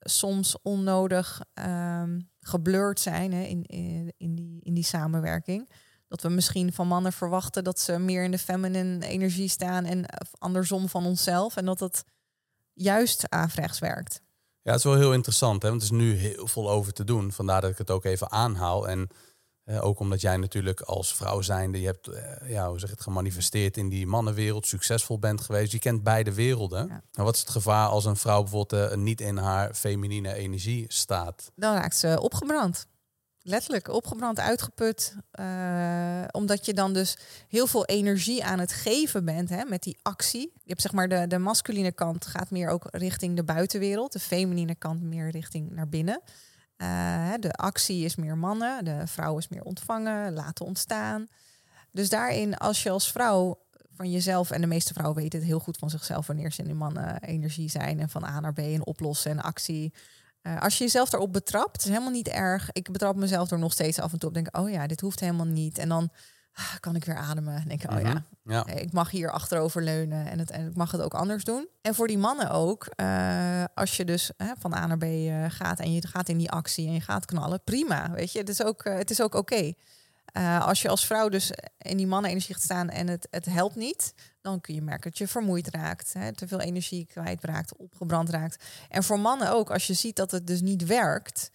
soms 0.00 0.56
onnodig 0.62 1.42
ehm 1.54 2.18
geblurred 2.46 3.00
zijn 3.00 3.32
hè, 3.32 3.42
in, 3.42 3.62
in, 3.62 4.12
in, 4.16 4.34
die, 4.34 4.60
in 4.62 4.74
die 4.74 4.84
samenwerking. 4.84 5.70
Dat 6.08 6.22
we 6.22 6.28
misschien 6.28 6.72
van 6.72 6.86
mannen 6.86 7.12
verwachten 7.12 7.64
dat 7.64 7.80
ze 7.80 7.98
meer 7.98 8.24
in 8.24 8.30
de 8.30 8.38
feminine 8.38 9.06
energie 9.06 9.48
staan 9.48 9.84
en 9.84 10.04
andersom 10.38 10.88
van 10.88 11.06
onszelf. 11.06 11.56
En 11.56 11.64
dat 11.64 11.80
het 11.80 12.04
juist 12.72 13.30
averechts 13.30 13.78
werkt. 13.78 14.20
Ja, 14.62 14.70
het 14.70 14.80
is 14.80 14.84
wel 14.84 14.96
heel 14.96 15.12
interessant, 15.12 15.62
hè? 15.62 15.68
want 15.68 15.80
er 15.80 15.86
is 15.86 15.98
nu 15.98 16.12
heel 16.12 16.46
veel 16.46 16.70
over 16.70 16.92
te 16.92 17.04
doen. 17.04 17.32
Vandaar 17.32 17.60
dat 17.60 17.70
ik 17.70 17.78
het 17.78 17.90
ook 17.90 18.04
even 18.04 18.30
aanhaal. 18.30 18.88
En 18.88 19.08
eh, 19.66 19.84
ook 19.84 19.98
omdat 19.98 20.20
jij 20.20 20.36
natuurlijk 20.36 20.80
als 20.80 21.14
vrouw 21.14 21.40
zijnde, 21.40 21.80
je 21.80 21.86
hebt 21.86 22.08
eh, 22.08 22.50
ja, 22.50 22.68
hoe 22.68 22.78
zeg 22.78 22.90
het, 22.90 23.00
gemanifesteerd 23.00 23.76
in 23.76 23.88
die 23.88 24.06
mannenwereld, 24.06 24.66
succesvol 24.66 25.18
bent 25.18 25.40
geweest. 25.40 25.72
Je 25.72 25.78
kent 25.78 26.02
beide 26.02 26.34
werelden. 26.34 26.86
Ja. 26.86 27.02
Maar 27.12 27.24
wat 27.24 27.34
is 27.34 27.40
het 27.40 27.50
gevaar 27.50 27.88
als 27.88 28.04
een 28.04 28.16
vrouw 28.16 28.42
bijvoorbeeld 28.42 28.90
eh, 28.90 28.96
niet 28.96 29.20
in 29.20 29.36
haar 29.36 29.74
feminine 29.74 30.34
energie 30.34 30.84
staat? 30.88 31.52
Dan 31.54 31.74
raakt 31.74 31.96
ze 31.96 32.20
opgebrand. 32.20 32.86
letterlijk 33.38 33.88
opgebrand, 33.88 34.38
uitgeput. 34.40 35.16
Omdat 36.30 36.66
je 36.66 36.72
dan 36.74 36.92
dus 36.92 37.16
heel 37.48 37.66
veel 37.66 37.84
energie 37.84 38.44
aan 38.44 38.58
het 38.58 38.72
geven 38.72 39.24
bent 39.24 39.48
hè, 39.48 39.64
met 39.64 39.82
die 39.82 39.98
actie. 40.02 40.52
Je 40.54 40.68
hebt 40.68 40.82
zeg 40.82 40.92
maar 40.92 41.08
de, 41.08 41.26
de 41.26 41.38
masculine 41.38 41.92
kant 41.92 42.26
gaat 42.26 42.50
meer 42.50 42.68
ook 42.68 42.88
richting 42.90 43.36
de 43.36 43.44
buitenwereld. 43.44 44.12
De 44.12 44.18
feminine 44.18 44.74
kant 44.74 45.02
meer 45.02 45.30
richting 45.30 45.70
naar 45.70 45.88
binnen. 45.88 46.22
Uh, 46.82 47.32
de 47.40 47.52
actie 47.52 48.04
is 48.04 48.16
meer 48.16 48.38
mannen, 48.38 48.84
de 48.84 49.06
vrouw 49.06 49.38
is 49.38 49.48
meer 49.48 49.62
ontvangen, 49.62 50.32
laten 50.32 50.64
ontstaan. 50.64 51.28
Dus 51.90 52.08
daarin, 52.08 52.56
als 52.56 52.82
je 52.82 52.90
als 52.90 53.12
vrouw 53.12 53.58
van 53.90 54.10
jezelf, 54.10 54.50
en 54.50 54.60
de 54.60 54.66
meeste 54.66 54.92
vrouwen 54.92 55.22
weten 55.22 55.38
het 55.38 55.48
heel 55.48 55.58
goed 55.58 55.76
van 55.76 55.90
zichzelf 55.90 56.26
wanneer 56.26 56.52
ze 56.52 56.62
in 56.62 56.68
de 56.68 56.74
mannen 56.74 57.22
energie 57.22 57.70
zijn 57.70 58.00
en 58.00 58.08
van 58.08 58.24
A 58.24 58.40
naar 58.40 58.52
B 58.52 58.58
en 58.58 58.86
oplossen 58.86 59.30
en 59.30 59.40
actie. 59.40 59.94
Uh, 60.42 60.60
als 60.60 60.78
je 60.78 60.84
jezelf 60.84 61.10
daarop 61.10 61.32
betrapt, 61.32 61.78
is 61.78 61.88
helemaal 61.88 62.10
niet 62.10 62.28
erg. 62.28 62.72
Ik 62.72 62.92
betrap 62.92 63.16
mezelf 63.16 63.50
er 63.50 63.58
nog 63.58 63.72
steeds 63.72 63.98
af 63.98 64.12
en 64.12 64.18
toe 64.18 64.28
op. 64.28 64.34
Denk, 64.34 64.56
oh 64.56 64.70
ja, 64.70 64.86
dit 64.86 65.00
hoeft 65.00 65.20
helemaal 65.20 65.46
niet. 65.46 65.78
En 65.78 65.88
dan 65.88 66.10
kan 66.80 66.96
ik 66.96 67.04
weer 67.04 67.16
ademen. 67.16 67.54
En 67.54 67.68
denk, 67.68 67.82
oh 67.90 68.00
ja, 68.00 68.24
Mhm. 68.42 68.52
ja. 68.52 68.66
ik 68.66 68.92
mag 68.92 69.10
hier 69.10 69.30
achterover 69.30 69.82
leunen 69.82 70.26
en, 70.30 70.38
het, 70.38 70.50
en 70.50 70.68
ik 70.68 70.76
mag 70.76 70.90
het 70.90 71.00
ook 71.00 71.14
anders 71.14 71.44
doen. 71.44 71.68
En 71.82 71.94
voor 71.94 72.06
die 72.06 72.18
mannen 72.18 72.50
ook, 72.50 72.88
uh, 72.96 73.64
als 73.74 73.96
je 73.96 74.04
dus 74.04 74.30
hè, 74.36 74.52
van 74.58 74.74
A 74.74 74.86
naar 74.86 74.98
B 74.98 75.02
uh, 75.04 75.44
gaat 75.48 75.80
en 75.80 75.92
je 75.92 76.06
gaat 76.06 76.28
in 76.28 76.38
die 76.38 76.50
actie 76.50 76.86
en 76.86 76.92
je 76.92 77.00
gaat 77.00 77.24
knallen, 77.24 77.60
prima. 77.64 78.10
Weet 78.10 78.32
je, 78.32 78.38
het 78.38 78.48
is 78.48 78.62
ook, 78.62 78.84
het 78.84 79.10
is 79.10 79.20
ook 79.20 79.34
oké. 79.34 79.54
Okay. 79.54 79.76
Als 80.58 80.82
je 80.82 80.88
als 80.88 81.06
vrouw 81.06 81.28
dus 81.28 81.50
in 81.78 81.96
die 81.96 82.06
mannenenergie 82.06 82.54
gaat 82.54 82.62
staan 82.64 82.88
en 82.88 83.06
het, 83.06 83.28
het 83.30 83.44
helpt 83.44 83.76
niet, 83.76 84.14
dan 84.40 84.60
kun 84.60 84.74
je 84.74 84.82
merken 84.82 85.10
dat 85.10 85.18
je 85.18 85.28
vermoeid 85.28 85.68
raakt, 85.74 86.12
hè, 86.12 86.32
te 86.32 86.48
veel 86.48 86.60
energie 86.60 87.06
kwijtraakt, 87.06 87.76
opgebrand 87.76 88.30
raakt. 88.30 88.64
En 88.88 89.04
voor 89.04 89.20
mannen 89.20 89.50
ook, 89.52 89.70
als 89.70 89.86
je 89.86 89.94
ziet 89.94 90.16
dat 90.16 90.30
het 90.30 90.46
dus 90.46 90.60
niet 90.60 90.86
werkt, 90.86 91.50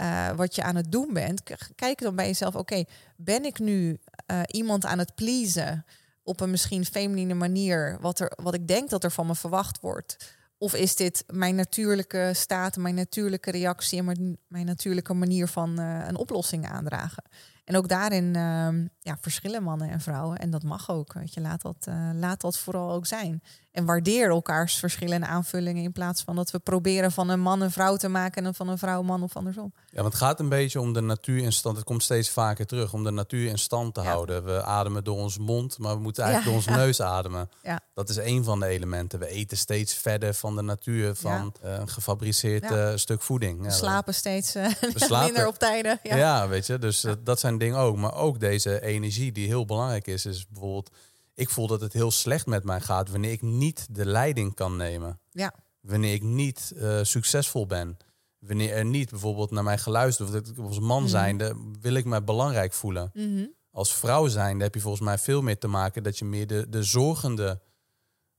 uh, 0.00 0.30
wat 0.30 0.54
je 0.54 0.62
aan 0.62 0.76
het 0.76 0.92
doen 0.92 1.12
bent, 1.12 1.42
kijk 1.74 2.00
dan 2.00 2.14
bij 2.14 2.26
jezelf, 2.26 2.54
oké, 2.54 2.84
ben 3.16 3.44
ik 3.44 3.58
nu 3.58 3.98
uh, 4.26 4.40
iemand 4.46 4.84
aan 4.84 4.98
het 4.98 5.14
pleasen 5.14 5.84
op 6.22 6.40
een 6.40 6.50
misschien 6.50 6.84
feminine 6.84 7.34
manier, 7.34 7.98
wat, 8.00 8.20
er, 8.20 8.32
wat 8.42 8.54
ik 8.54 8.68
denk 8.68 8.90
dat 8.90 9.04
er 9.04 9.10
van 9.10 9.26
me 9.26 9.34
verwacht 9.34 9.80
wordt? 9.80 10.36
Of 10.58 10.74
is 10.74 10.96
dit 10.96 11.24
mijn 11.32 11.54
natuurlijke 11.54 12.30
staat, 12.34 12.76
mijn 12.76 12.94
natuurlijke 12.94 13.50
reactie 13.50 13.98
en 13.98 14.38
mijn, 14.48 14.66
natuurlijke 14.66 15.14
manier 15.14 15.48
van 15.48 15.80
uh, 15.80 16.06
een 16.06 16.16
oplossing 16.16 16.68
aandragen? 16.68 17.24
En 17.64 17.76
ook 17.76 17.88
daarin 17.88 18.24
uh, 18.24 18.68
ja, 19.00 19.16
verschillen 19.20 19.62
mannen 19.62 19.90
en 19.90 20.00
vrouwen. 20.00 20.38
En 20.38 20.50
dat 20.50 20.62
mag 20.62 20.90
ook. 20.90 21.14
Je, 21.24 21.40
laat, 21.40 21.62
dat, 21.62 21.86
laat 22.12 22.40
dat 22.40 22.58
vooral 22.58 22.92
ook 22.92 23.06
zijn. 23.06 23.42
En 23.74 23.84
waardeer 23.84 24.28
elkaars 24.28 24.76
verschillen 24.76 25.14
en 25.14 25.28
aanvullingen. 25.28 25.82
In 25.82 25.92
plaats 25.92 26.22
van 26.22 26.36
dat 26.36 26.50
we 26.50 26.58
proberen 26.58 27.12
van 27.12 27.28
een 27.28 27.40
man 27.40 27.60
een 27.60 27.70
vrouw 27.70 27.96
te 27.96 28.08
maken 28.08 28.46
en 28.46 28.54
van 28.54 28.68
een 28.68 28.78
vrouw 28.78 29.00
een 29.00 29.06
man 29.06 29.22
of 29.22 29.36
andersom. 29.36 29.72
Ja, 29.90 30.00
want 30.00 30.12
het 30.12 30.22
gaat 30.22 30.40
een 30.40 30.48
beetje 30.48 30.80
om 30.80 30.92
de 30.92 31.00
natuur 31.00 31.42
in 31.42 31.52
stand. 31.52 31.76
Het 31.76 31.84
komt 31.84 32.02
steeds 32.02 32.30
vaker 32.30 32.66
terug 32.66 32.92
om 32.92 33.04
de 33.04 33.10
natuur 33.10 33.48
in 33.48 33.58
stand 33.58 33.94
te 33.94 34.00
ja. 34.00 34.06
houden. 34.06 34.44
We 34.44 34.62
ademen 34.62 35.04
door 35.04 35.16
ons 35.16 35.38
mond, 35.38 35.78
maar 35.78 35.94
we 35.94 36.02
moeten 36.02 36.24
eigenlijk 36.24 36.56
ja, 36.56 36.62
door 36.62 36.74
ons 36.74 36.82
neus 36.82 37.00
ademen. 37.00 37.50
Ja. 37.62 37.80
Dat 37.94 38.08
is 38.08 38.16
een 38.16 38.44
van 38.44 38.60
de 38.60 38.66
elementen. 38.66 39.18
We 39.18 39.28
eten 39.28 39.56
steeds 39.56 39.94
verder 39.94 40.34
van 40.34 40.56
de 40.56 40.62
natuur, 40.62 41.14
van 41.14 41.54
uh, 41.64 41.78
een 41.78 41.88
gefabriceerd 41.88 42.70
uh, 42.70 42.92
stuk 42.94 43.22
voeding. 43.22 43.62
We 43.62 43.70
slapen 43.70 44.14
steeds 44.14 44.56
uh, 44.56 44.66
we 44.80 44.92
slapen. 45.06 45.26
minder 45.26 45.46
op 45.46 45.58
tijden. 45.58 45.98
Ja, 46.02 46.48
weet 46.48 46.66
je. 46.66 46.78
Dus 46.78 47.06
dat 47.24 47.40
zijn 47.40 47.58
dingen 47.58 47.78
ook. 47.78 47.96
Maar 47.96 48.14
ook 48.14 48.40
deze 48.40 48.82
energie 48.82 49.32
die 49.32 49.46
heel 49.46 49.64
belangrijk 49.64 50.06
is, 50.06 50.26
is 50.26 50.46
bijvoorbeeld 50.48 50.90
ik 51.34 51.50
voel 51.50 51.66
dat 51.66 51.80
het 51.80 51.92
heel 51.92 52.10
slecht 52.10 52.46
met 52.46 52.64
mij 52.64 52.80
gaat 52.80 53.10
wanneer 53.10 53.32
ik 53.32 53.42
niet 53.42 53.86
de 53.90 54.06
leiding 54.06 54.54
kan 54.54 54.76
nemen. 54.76 55.20
Ja. 55.30 55.54
Wanneer 55.80 56.12
ik 56.12 56.22
niet 56.22 56.72
uh, 56.76 56.98
succesvol 57.02 57.66
ben. 57.66 57.96
Wanneer 58.38 58.72
er 58.72 58.84
niet 58.84 59.10
bijvoorbeeld 59.10 59.50
naar 59.50 59.64
mij 59.64 59.78
geluisterd 59.78 60.30
wordt. 60.30 60.58
Als 60.58 60.78
man 60.80 61.02
mm. 61.02 61.08
zijnde 61.08 61.56
wil 61.80 61.94
ik 61.94 62.04
mij 62.04 62.24
belangrijk 62.24 62.72
voelen. 62.72 63.10
-hmm. 63.12 63.52
Als 63.70 63.94
vrouw 63.94 64.26
zijnde 64.26 64.64
heb 64.64 64.74
je 64.74 64.80
volgens 64.80 65.02
mij 65.04 65.18
veel 65.18 65.42
meer 65.42 65.58
te 65.58 65.68
maken 65.68 66.02
dat 66.02 66.18
je 66.18 66.24
meer 66.24 66.46
de, 66.46 66.66
de 66.68 66.82
zorgende 66.82 67.60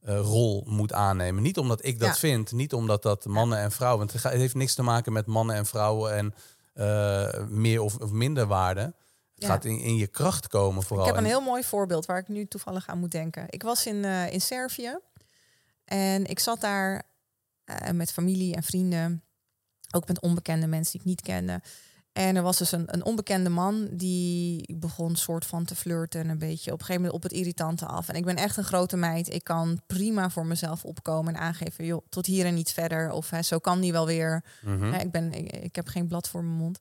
uh, 0.01 0.19
rol 0.19 0.63
moet 0.67 0.93
aannemen. 0.93 1.43
Niet 1.43 1.57
omdat 1.57 1.85
ik 1.85 1.99
dat 1.99 2.07
Ja. 2.09 2.15
vind, 2.15 2.51
niet 2.51 2.73
omdat 2.73 3.03
dat 3.03 3.25
mannen 3.25 3.57
en 3.57 3.71
vrouwen. 3.71 3.99
Want 3.99 4.11
het 4.11 4.21
ga- 4.21 4.29
het 4.29 4.39
heeft 4.39 4.55
niks 4.55 4.73
te 4.75 4.83
maken 4.83 5.13
met 5.13 5.25
mannen 5.25 5.55
en 5.55 5.65
vrouwen 5.65 6.13
en 6.15 6.33
eh, 6.73 7.43
meer 7.47 7.81
of, 7.81 7.95
of 7.97 8.11
minder 8.11 8.45
waarde. 8.47 8.93
Het 9.35 9.45
gaat 9.45 9.65
in, 9.65 9.79
in 9.79 9.95
je 9.95 10.07
kracht 10.07 10.47
komen 10.47 10.83
vooral. 10.83 11.05
Ik 11.07 11.11
heb 11.13 11.21
een 11.23 11.29
En- 11.29 11.35
heel 11.37 11.45
mooi 11.45 11.63
voorbeeld 11.63 12.05
waar 12.05 12.17
ik 12.17 12.27
nu 12.27 12.45
toevallig 12.45 12.87
aan 12.87 12.99
moet 12.99 13.11
denken. 13.11 13.45
Ik 13.49 13.63
was 13.63 13.85
in, 13.85 14.05
eh, 14.05 14.33
in 14.33 14.41
Servië 14.41 14.97
en 15.85 16.25
ik 16.25 16.39
zat 16.39 16.61
daar 16.61 17.03
eh, 17.63 17.89
met 17.89 18.11
familie 18.11 18.55
en 18.55 18.63
vrienden, 18.63 19.23
ook 19.91 20.07
met 20.07 20.21
onbekende 20.21 20.67
mensen 20.67 20.91
die 20.91 21.01
ik 21.01 21.07
niet 21.07 21.21
kende. 21.21 21.61
En 22.11 22.35
er 22.35 22.41
was 22.41 22.57
dus 22.57 22.71
een, 22.71 22.93
een 22.93 23.03
onbekende 23.05 23.49
man 23.49 23.87
die 23.91 24.75
begon 24.75 25.15
soort 25.15 25.45
van 25.45 25.65
te 25.65 25.75
flirten 25.75 26.21
en 26.21 26.29
een 26.29 26.37
beetje 26.37 26.71
op 26.71 26.79
een 26.79 26.85
gegeven 26.85 27.01
moment 27.01 27.23
op 27.23 27.23
het 27.29 27.39
irritante 27.39 27.85
af. 27.85 28.09
En 28.09 28.15
ik 28.15 28.25
ben 28.25 28.35
echt 28.35 28.57
een 28.57 28.63
grote 28.63 28.97
meid. 28.97 29.33
Ik 29.33 29.43
kan 29.43 29.81
prima 29.87 30.29
voor 30.29 30.45
mezelf 30.45 30.85
opkomen 30.85 31.35
en 31.35 31.41
aangeven, 31.41 31.85
joh, 31.85 32.05
tot 32.09 32.25
hier 32.25 32.45
en 32.45 32.53
niet 32.53 32.71
verder. 32.71 33.11
Of 33.11 33.29
hè, 33.29 33.41
zo 33.41 33.59
kan 33.59 33.79
die 33.79 33.91
wel 33.91 34.05
weer. 34.05 34.43
Mhm. 34.61 34.91
Hè, 34.93 34.99
ik, 34.99 35.11
ben, 35.11 35.33
ik, 35.33 35.51
ik 35.51 35.75
heb 35.75 35.87
geen 35.87 36.07
blad 36.07 36.29
voor 36.29 36.43
mijn 36.43 36.57
mond. 36.57 36.79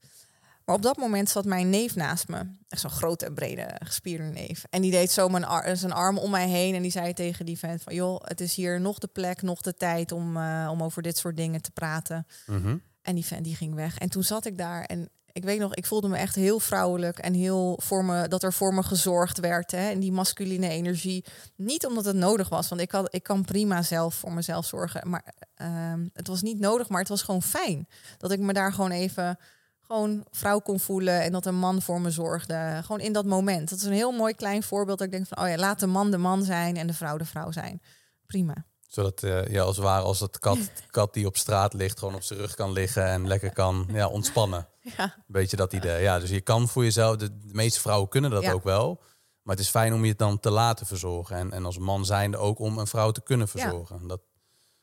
Maar 0.65 0.75
op 0.75 0.83
dat 0.83 0.97
moment 0.97 1.29
zat 1.29 1.45
mijn 1.45 1.71
neef 1.71 1.95
naast 1.95 2.29
me. 2.29 2.39
Echt 2.69 2.81
zo'n 2.81 2.91
grote, 2.91 3.31
brede, 3.35 3.67
gespierde 3.83 4.25
neef. 4.25 4.65
En 4.71 4.83
die 4.83 4.91
deed 4.91 5.11
zo 5.11 5.29
mijn 5.29 5.45
ar- 5.45 5.77
zijn 5.77 5.93
arm 5.93 6.19
om 6.19 6.31
mij 6.31 6.49
heen. 6.49 6.75
En 6.75 6.83
die 6.83 6.91
zei 6.91 7.13
tegen 7.13 7.47
die 7.47 7.59
vent 7.59 7.83
van... 7.83 7.95
joh, 7.95 8.21
het 8.25 8.41
is 8.41 8.55
hier 8.55 8.81
nog 8.81 8.99
de 8.99 9.07
plek, 9.07 9.43
nog 9.43 9.61
de 9.61 9.75
tijd 9.75 10.13
om, 10.13 10.37
eh, 10.37 10.69
om 10.71 10.83
over 10.83 11.03
dit 11.03 11.17
soort 11.17 11.37
dingen 11.37 11.63
te 11.63 11.71
praten. 11.71 12.27
Mhm. 12.47 12.77
En 13.03 13.15
die 13.15 13.25
vent 13.25 13.45
die 13.45 13.57
ging 13.57 13.75
weg. 13.75 13.99
En 13.99 14.09
toen 14.09 14.23
zat 14.23 14.45
ik 14.45 14.59
daar 14.59 14.85
en 14.85 15.09
ik 15.33 15.45
weet 15.45 15.59
nog, 15.59 15.75
ik 15.75 15.87
voelde 15.87 16.09
me 16.09 16.17
echt 16.17 16.35
heel 16.35 16.61
vrouwelijk 16.61 17.19
en 17.19 17.35
heel 17.35 17.79
voor 17.83 18.05
me 18.05 18.29
dat 18.29 18.43
er 18.43 18.53
voor 18.53 18.75
me 18.75 18.83
gezorgd 18.83 19.39
werd. 19.41 19.71
Hè, 19.71 19.89
en 19.91 20.01
die 20.01 20.13
masculine 20.13 20.69
energie. 20.69 21.25
Niet 21.57 21.87
omdat 21.87 22.05
het 22.05 22.17
nodig 22.17 22.49
was, 22.49 22.69
want 22.69 22.81
ik, 22.81 22.91
had, 22.91 23.15
ik 23.15 23.23
kan 23.23 23.45
prima 23.45 23.83
zelf 23.83 24.15
voor 24.15 24.33
mezelf 24.33 24.67
zorgen. 24.67 25.11
Maar 25.11 25.35
ehm, 25.55 26.07
het 26.13 26.27
was 26.27 26.43
niet 26.43 26.59
nodig, 26.59 26.89
maar 26.89 27.01
het 27.01 27.09
was 27.09 27.23
gewoon 27.23 27.43
fijn. 27.43 27.89
Dat 28.19 28.31
ik 28.31 28.39
me 28.39 28.53
daar 28.53 28.73
gewoon 28.73 28.91
even 28.91 29.39
gewoon 29.87 30.25
vrouw 30.31 30.59
kon 30.59 30.81
voelen 30.81 31.23
en 31.23 31.33
dat 31.33 31.47
een 31.47 31.55
man 31.59 31.83
voor 31.83 32.01
me 32.01 32.11
zorgde. 32.11 32.81
Gewoon 32.83 33.01
in 33.01 33.13
dat 33.13 33.25
moment. 33.25 33.71
Dat 33.71 33.79
is 33.79 33.85
een 33.85 33.93
heel 33.93 34.13
mooi 34.13 34.35
klein 34.35 34.63
voorbeeld. 34.63 34.99
Dat 34.99 35.07
ik 35.07 35.13
denk 35.13 35.27
van, 35.27 35.39
oh 35.45 35.49
ja, 35.49 35.57
laat 35.57 35.81
de 35.81 35.87
man 35.87 36.11
de 36.11 36.19
man 36.19 36.43
zijn 36.43 36.77
en 36.77 36.87
de 36.87 36.93
vrouw 36.93 37.17
de 37.17 37.25
vrouw 37.25 37.51
zijn. 37.53 37.83
Prima. 38.27 38.55
Zodat 38.89 39.23
eh, 39.23 39.47
ja, 39.47 39.63
als 39.63 39.77
het 39.77 39.85
ware 39.85 40.03
als 40.05 40.21
het 40.21 40.39
kat, 40.39 40.59
kat 40.91 41.15
die 41.15 41.27
op 41.27 41.37
straat 41.37 41.73
ligt, 41.73 41.99
gewoon 41.99 42.15
op 42.15 42.23
zijn 42.23 42.39
rug 42.39 42.55
kan 42.55 42.73
liggen 42.73 43.07
en 43.07 43.27
lekker 43.27 43.53
kan 43.53 43.87
ja, 43.93 44.09
ontspannen. 44.09 44.69
Ja, 44.81 45.15
beetje 45.27 45.57
dat 45.57 45.73
idee. 45.73 46.03
Ja, 46.03 46.19
dus 46.19 46.31
je 46.31 46.41
kan 46.41 46.69
voor 46.69 46.83
jezelf, 46.85 47.17
de, 47.17 47.39
de 47.39 47.53
meeste 47.55 47.81
vrouwen 47.81 48.09
kunnen 48.09 48.31
dat 48.31 48.43
Ja. 48.43 48.53
ook 48.53 48.65
wel. 48.65 49.01
Maar 49.43 49.57
het 49.57 49.65
is 49.65 49.71
fijn 49.71 49.93
om 49.95 50.03
je 50.03 50.09
het 50.11 50.19
dan 50.19 50.41
te 50.41 50.51
laten 50.51 50.87
verzorgen. 50.87 51.37
En, 51.37 51.53
en 51.53 51.65
als 51.65 51.79
man 51.79 52.05
zijnde 52.05 52.37
ook 52.37 52.59
om 52.59 52.79
een 52.79 52.87
vrouw 52.87 53.11
te 53.11 53.23
kunnen 53.23 53.49
Ja. 53.53 53.61
verzorgen. 53.61 54.07
Dat, 54.09 54.21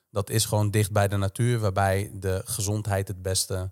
dat 0.09 0.29
is 0.29 0.45
gewoon 0.45 0.71
dicht 0.71 0.91
bij 0.91 1.07
de 1.07 1.17
natuur, 1.17 1.59
waarbij 1.59 2.11
de 2.13 2.41
gezondheid 2.45 3.07
het 3.07 3.21
beste 3.21 3.71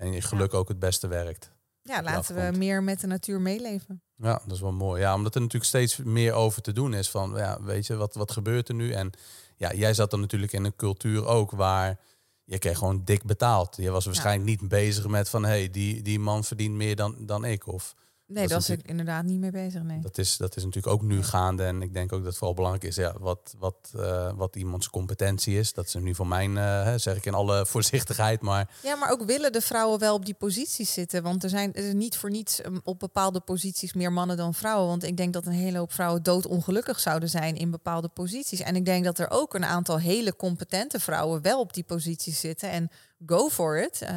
en 0.00 0.12
je 0.12 0.20
geluk 0.20 0.54
ook 0.54 0.68
het 0.68 0.78
beste 0.78 1.06
werkt. 1.06 1.50
ja 1.82 2.02
laten 2.02 2.34
we 2.34 2.58
meer 2.58 2.82
met 2.82 3.00
de 3.00 3.06
natuur 3.06 3.40
meeleven. 3.40 4.02
Ja, 4.16 4.40
dat 4.44 4.56
is 4.56 4.60
wel 4.60 4.72
mooi. 4.72 5.00
Ja, 5.00 5.14
omdat 5.14 5.34
er 5.34 5.40
natuurlijk 5.40 5.68
steeds 5.68 5.96
meer 5.96 6.32
over 6.32 6.62
te 6.62 6.72
doen 6.72 6.94
is. 6.94 7.10
Van, 7.10 7.32
ja, 7.36 7.62
weet 7.62 7.86
je, 7.86 7.96
wat, 7.96 8.14
wat 8.14 8.30
gebeurt 8.30 8.68
er 8.68 8.74
nu? 8.74 8.92
En 8.92 9.10
ja, 9.56 9.72
jij 9.74 9.94
zat 9.94 10.10
dan 10.10 10.20
natuurlijk 10.20 10.52
in 10.52 10.64
een 10.64 10.76
cultuur 10.76 11.26
ook 11.26 11.50
waar 11.50 11.98
je 12.44 12.58
kreeg 12.58 12.78
gewoon 12.78 13.04
dik 13.04 13.24
betaald. 13.24 13.76
Je 13.76 13.90
was 13.90 14.04
waarschijnlijk 14.04 14.48
niet 14.48 14.68
bezig 14.68 15.06
met 15.06 15.28
van, 15.28 15.42
hé, 15.42 15.48
hey, 15.48 15.70
die, 15.70 16.02
die 16.02 16.18
man 16.18 16.44
verdient 16.44 16.74
meer 16.74 16.96
dan, 16.96 17.16
dan 17.18 17.44
ik. 17.44 17.66
Of 17.66 17.94
Nee, 18.32 18.48
Dat 18.48 18.60
is 18.60 18.70
ik 18.70 18.88
inderdaad 18.88 19.24
niet 19.24 19.38
mee 19.38 19.50
bezig. 19.50 19.82
Nee. 19.82 20.00
dat 20.00 20.18
is, 20.18 20.36
dat 20.36 20.56
is 20.56 20.64
natuurlijk 20.64 20.94
ook 20.94 21.02
nu 21.02 21.22
gaande. 21.22 21.64
En 21.64 21.82
ik 21.82 21.94
denk 21.94 22.12
ook 22.12 22.18
dat 22.18 22.28
het 22.28 22.36
vooral 22.36 22.54
belangrijk 22.54 22.84
is 22.84 22.96
ja, 22.96 23.14
wat, 23.18 23.54
wat, 23.58 23.92
eh, 23.96 24.32
wat 24.34 24.56
iemands 24.56 24.90
competentie 24.90 25.58
is. 25.58 25.72
Dat 25.72 25.86
is 25.86 25.94
nu 25.94 26.14
van 26.14 26.28
mijn, 26.28 26.58
eh, 26.58 26.94
zeg 26.96 27.16
ik 27.16 27.26
in 27.26 27.34
alle 27.34 27.66
voorzichtigheid. 27.72 28.40
Maar 28.40 28.70
Ja, 28.82 28.96
maar 28.96 29.10
ook 29.10 29.22
willen 29.22 29.52
de 29.52 29.60
vrouwen 29.60 29.98
wel 29.98 30.14
op 30.14 30.24
die 30.24 30.34
posities 30.34 30.92
zitten. 30.92 31.22
Want 31.22 31.44
er 31.44 31.50
zijn 31.50 31.74
er 31.74 31.84
is 31.84 31.92
niet 31.92 32.16
voor 32.16 32.30
niets 32.30 32.64
um, 32.64 32.80
op 32.84 32.98
bepaalde 32.98 33.40
posities 33.40 33.92
meer 33.92 34.12
mannen 34.12 34.36
dan 34.36 34.54
vrouwen. 34.54 34.88
Want 34.88 35.02
ik 35.04 35.16
denk 35.16 35.32
dat 35.32 35.46
een 35.46 35.52
hele 35.52 35.78
hoop 35.78 35.92
vrouwen 35.92 36.22
doodongelukkig 36.22 37.00
zouden 37.00 37.28
zijn 37.28 37.56
in 37.56 37.70
bepaalde 37.70 38.08
posities. 38.08 38.60
En 38.60 38.76
ik 38.76 38.84
denk 38.84 39.04
dat 39.04 39.18
er 39.18 39.30
ook 39.30 39.54
een 39.54 39.64
aantal 39.64 39.98
hele 39.98 40.36
competente 40.36 41.00
vrouwen 41.00 41.42
wel 41.42 41.60
op 41.60 41.72
die 41.72 41.84
posities 41.84 42.40
zitten. 42.40 42.70
En 42.70 42.90
go 43.26 43.48
for 43.48 43.82
it. 43.82 44.02
Eh, 44.02 44.14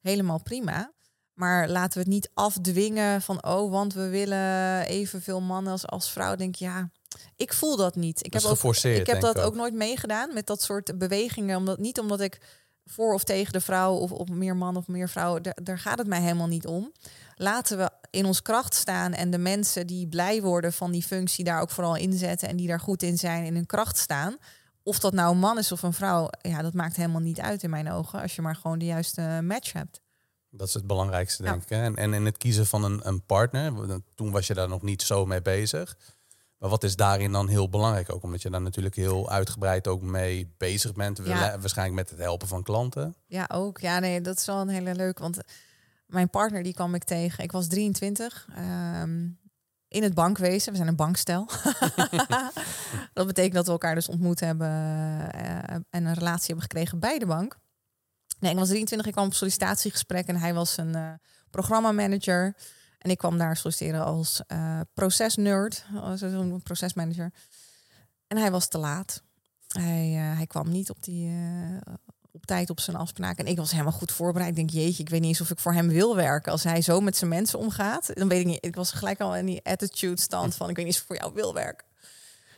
helemaal 0.00 0.42
prima. 0.42 0.90
Maar 1.34 1.68
laten 1.68 1.92
we 1.92 1.98
het 1.98 2.08
niet 2.08 2.30
afdwingen 2.34 3.22
van, 3.22 3.44
oh, 3.46 3.70
want 3.70 3.94
we 3.94 4.08
willen 4.08 4.86
evenveel 4.86 5.40
mannen 5.40 5.72
als, 5.72 5.86
als 5.86 6.10
vrouw. 6.10 6.36
Denk 6.36 6.54
ik, 6.54 6.60
ja, 6.60 6.90
ik 7.36 7.52
voel 7.52 7.76
dat 7.76 7.96
niet. 7.96 8.24
Ik 8.24 8.32
dat 8.32 8.42
heb 8.42 8.50
ook 8.64 8.74
ik 8.74 9.06
heb 9.06 9.20
dat 9.20 9.40
ook 9.40 9.54
nooit 9.54 9.74
meegedaan 9.74 10.34
met 10.34 10.46
dat 10.46 10.62
soort 10.62 10.98
bewegingen. 10.98 11.56
Omdat, 11.56 11.78
niet 11.78 11.98
omdat 11.98 12.20
ik 12.20 12.40
voor 12.84 13.14
of 13.14 13.24
tegen 13.24 13.52
de 13.52 13.60
vrouw 13.60 13.94
of 13.94 14.12
op 14.12 14.30
meer 14.30 14.56
man 14.56 14.76
of 14.76 14.86
meer 14.86 15.10
daar, 15.14 15.56
daar 15.62 15.78
gaat 15.78 15.98
het 15.98 16.06
mij 16.06 16.20
helemaal 16.20 16.46
niet 16.46 16.66
om. 16.66 16.92
Laten 17.34 17.78
we 17.78 17.90
in 18.10 18.26
ons 18.26 18.42
kracht 18.42 18.74
staan 18.74 19.12
en 19.12 19.30
de 19.30 19.38
mensen 19.38 19.86
die 19.86 20.08
blij 20.08 20.42
worden 20.42 20.72
van 20.72 20.92
die 20.92 21.02
functie 21.02 21.44
daar 21.44 21.60
ook 21.60 21.70
vooral 21.70 21.96
inzetten 21.96 22.48
en 22.48 22.56
die 22.56 22.66
daar 22.66 22.80
goed 22.80 23.02
in 23.02 23.18
zijn, 23.18 23.44
in 23.44 23.54
hun 23.54 23.66
kracht 23.66 23.98
staan. 23.98 24.36
Of 24.82 24.98
dat 24.98 25.12
nou 25.12 25.32
een 25.32 25.38
man 25.38 25.58
is 25.58 25.72
of 25.72 25.82
een 25.82 25.92
vrouw, 25.92 26.28
ja, 26.40 26.62
dat 26.62 26.74
maakt 26.74 26.96
helemaal 26.96 27.20
niet 27.20 27.40
uit 27.40 27.62
in 27.62 27.70
mijn 27.70 27.90
ogen. 27.90 28.20
Als 28.20 28.34
je 28.34 28.42
maar 28.42 28.56
gewoon 28.56 28.78
de 28.78 28.84
juiste 28.84 29.40
match 29.42 29.72
hebt. 29.72 30.01
Dat 30.54 30.68
is 30.68 30.74
het 30.74 30.86
belangrijkste, 30.86 31.42
denk 31.42 31.62
ik. 31.62 31.68
Hè? 31.68 31.82
En, 31.82 31.96
en 31.96 32.14
in 32.14 32.24
het 32.24 32.36
kiezen 32.36 32.66
van 32.66 32.84
een, 32.84 33.08
een 33.08 33.24
partner, 33.26 33.72
toen 34.14 34.30
was 34.30 34.46
je 34.46 34.54
daar 34.54 34.68
nog 34.68 34.82
niet 34.82 35.02
zo 35.02 35.26
mee 35.26 35.42
bezig. 35.42 35.96
Maar 36.58 36.70
wat 36.70 36.84
is 36.84 36.96
daarin 36.96 37.32
dan 37.32 37.48
heel 37.48 37.68
belangrijk? 37.68 38.12
Ook 38.12 38.22
omdat 38.22 38.42
je 38.42 38.50
daar 38.50 38.62
natuurlijk 38.62 38.94
heel 38.94 39.30
uitgebreid 39.30 39.86
ook 39.86 40.02
mee 40.02 40.54
bezig 40.56 40.92
bent. 40.92 41.18
Waarschijnlijk 41.18 41.96
met 41.96 42.10
het 42.10 42.18
helpen 42.18 42.48
van 42.48 42.62
klanten. 42.62 43.14
Ja, 43.26 43.48
ook. 43.52 43.80
Ja, 43.80 43.98
nee, 43.98 44.20
dat 44.20 44.36
is 44.36 44.46
wel 44.46 44.60
een 44.60 44.68
hele 44.68 44.94
leuk. 44.94 45.18
Want 45.18 45.38
mijn 46.06 46.30
partner 46.30 46.62
die 46.62 46.74
kwam 46.74 46.94
ik 46.94 47.04
tegen. 47.04 47.44
Ik 47.44 47.52
was 47.52 47.66
23. 47.66 48.46
Ehm, 48.54 49.28
in 49.88 50.02
het 50.02 50.14
bankwezen. 50.14 50.70
We 50.70 50.76
zijn 50.76 50.88
een 50.88 50.96
bankstel. 50.96 51.48
dat 53.14 53.26
betekent 53.26 53.54
dat 53.54 53.66
we 53.66 53.72
elkaar 53.72 53.94
dus 53.94 54.08
ontmoet 54.08 54.40
hebben 54.40 54.68
uh, 54.68 55.74
en 55.74 55.84
een 55.90 56.14
relatie 56.14 56.46
hebben 56.46 56.62
gekregen 56.62 56.98
bij 56.98 57.18
de 57.18 57.26
bank. 57.26 57.58
Nee, 58.42 58.52
ik 58.52 58.58
was 58.58 58.68
23, 58.68 59.06
ik 59.06 59.12
kwam 59.12 59.26
op 59.26 59.34
sollicitatiegesprek 59.34 60.26
en 60.26 60.36
hij 60.36 60.54
was 60.54 60.76
een 60.76 60.96
uh, 60.96 61.12
programmamanager. 61.50 62.54
En 62.98 63.10
ik 63.10 63.18
kwam 63.18 63.38
daar 63.38 63.56
solliciteren 63.56 64.04
als 64.04 64.40
uh, 64.52 64.80
procesnerd, 64.94 65.84
zo'n 66.14 66.60
procesmanager. 66.62 67.32
En 68.26 68.36
hij 68.36 68.50
was 68.50 68.68
te 68.68 68.78
laat. 68.78 69.22
Hij, 69.68 70.08
hij 70.10 70.46
kwam 70.46 70.70
niet 70.70 70.90
op, 70.90 71.02
die, 71.02 71.32
op 72.30 72.46
tijd 72.46 72.70
op 72.70 72.80
zijn 72.80 72.96
afspraak. 72.96 73.38
En 73.38 73.46
ik 73.46 73.56
was 73.56 73.70
helemaal 73.70 73.92
goed 73.92 74.12
voorbereid. 74.12 74.50
Ik 74.50 74.56
denk, 74.56 74.70
jeetje, 74.70 75.02
ik 75.02 75.08
weet 75.08 75.20
niet 75.20 75.28
eens 75.28 75.40
of 75.40 75.50
ik 75.50 75.58
voor 75.58 75.72
hem 75.72 75.88
wil 75.88 76.16
werken. 76.16 76.52
Als 76.52 76.62
hij 76.62 76.82
zo 76.82 77.00
met 77.00 77.16
zijn 77.16 77.30
mensen 77.30 77.58
omgaat, 77.58 78.10
dan 78.14 78.28
weet 78.28 78.40
ik 78.40 78.46
niet. 78.46 78.64
Ik 78.64 78.74
was 78.74 78.92
gelijk 78.92 79.20
al 79.20 79.36
in 79.36 79.46
die 79.46 79.64
attitude 79.64 80.20
stand 80.20 80.54
van, 80.54 80.68
ik 80.68 80.76
weet 80.76 80.84
niet 80.84 80.94
eens 80.94 81.04
of 81.04 81.10
ik 81.10 81.16
voor 81.16 81.26
jou 81.26 81.34
wil 81.34 81.54
werken. 81.54 81.86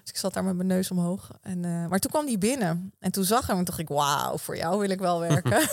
Dus 0.04 0.12
ik 0.12 0.18
zat 0.18 0.34
daar 0.34 0.44
met 0.44 0.56
mijn 0.56 0.68
neus 0.68 0.90
omhoog. 0.90 1.30
En, 1.42 1.62
uh, 1.62 1.86
maar 1.86 1.98
toen 1.98 2.10
kwam 2.10 2.26
hij 2.26 2.38
binnen. 2.38 2.92
En 2.98 3.12
toen 3.12 3.24
zag 3.24 3.46
hem 3.46 3.58
en 3.58 3.64
dacht 3.64 3.78
ik, 3.78 3.88
wauw, 3.88 4.38
voor 4.38 4.56
jou 4.56 4.78
wil 4.78 4.90
ik 4.90 4.98
wel 4.98 5.20
werken. 5.20 5.60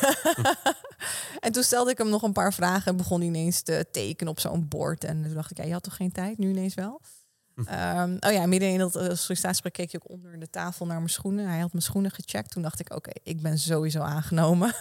en 1.40 1.52
toen 1.52 1.64
stelde 1.64 1.92
ik 1.92 1.98
hem 1.98 2.10
nog 2.10 2.22
een 2.22 2.34
paar 2.34 2.54
vragen 2.54 2.92
en 2.92 2.98
begon 2.98 3.20
hij 3.20 3.28
ineens 3.28 3.62
te 3.62 3.86
tekenen 3.92 4.32
op 4.32 4.40
zo'n 4.40 4.68
bord. 4.68 5.04
En 5.04 5.24
toen 5.24 5.34
dacht 5.34 5.52
ik, 5.52 5.58
ja, 5.58 5.64
je 5.64 5.74
had 5.74 5.84
toch 5.84 5.96
geen 5.96 6.12
tijd? 6.12 6.38
Nu 6.38 6.50
ineens 6.50 6.74
wel? 6.74 7.02
Um, 7.56 8.18
oh 8.20 8.32
ja, 8.32 8.46
midden 8.46 8.70
in 8.70 8.78
dat 8.78 8.96
uh, 8.96 9.02
sollicitatiegesprek 9.02 9.74
keek 9.74 9.92
je 9.92 10.00
ook 10.04 10.10
onder 10.10 10.40
de 10.40 10.50
tafel 10.50 10.86
naar 10.86 10.98
mijn 10.98 11.10
schoenen. 11.10 11.48
Hij 11.48 11.60
had 11.60 11.72
mijn 11.72 11.84
schoenen 11.84 12.12
gecheckt. 12.12 12.52
Toen 12.52 12.62
dacht 12.62 12.80
ik, 12.80 12.96
oké, 12.96 13.12
ik 13.24 13.42
ben 13.42 13.60
sowieso 13.60 14.00
aangenomen. 14.00 14.74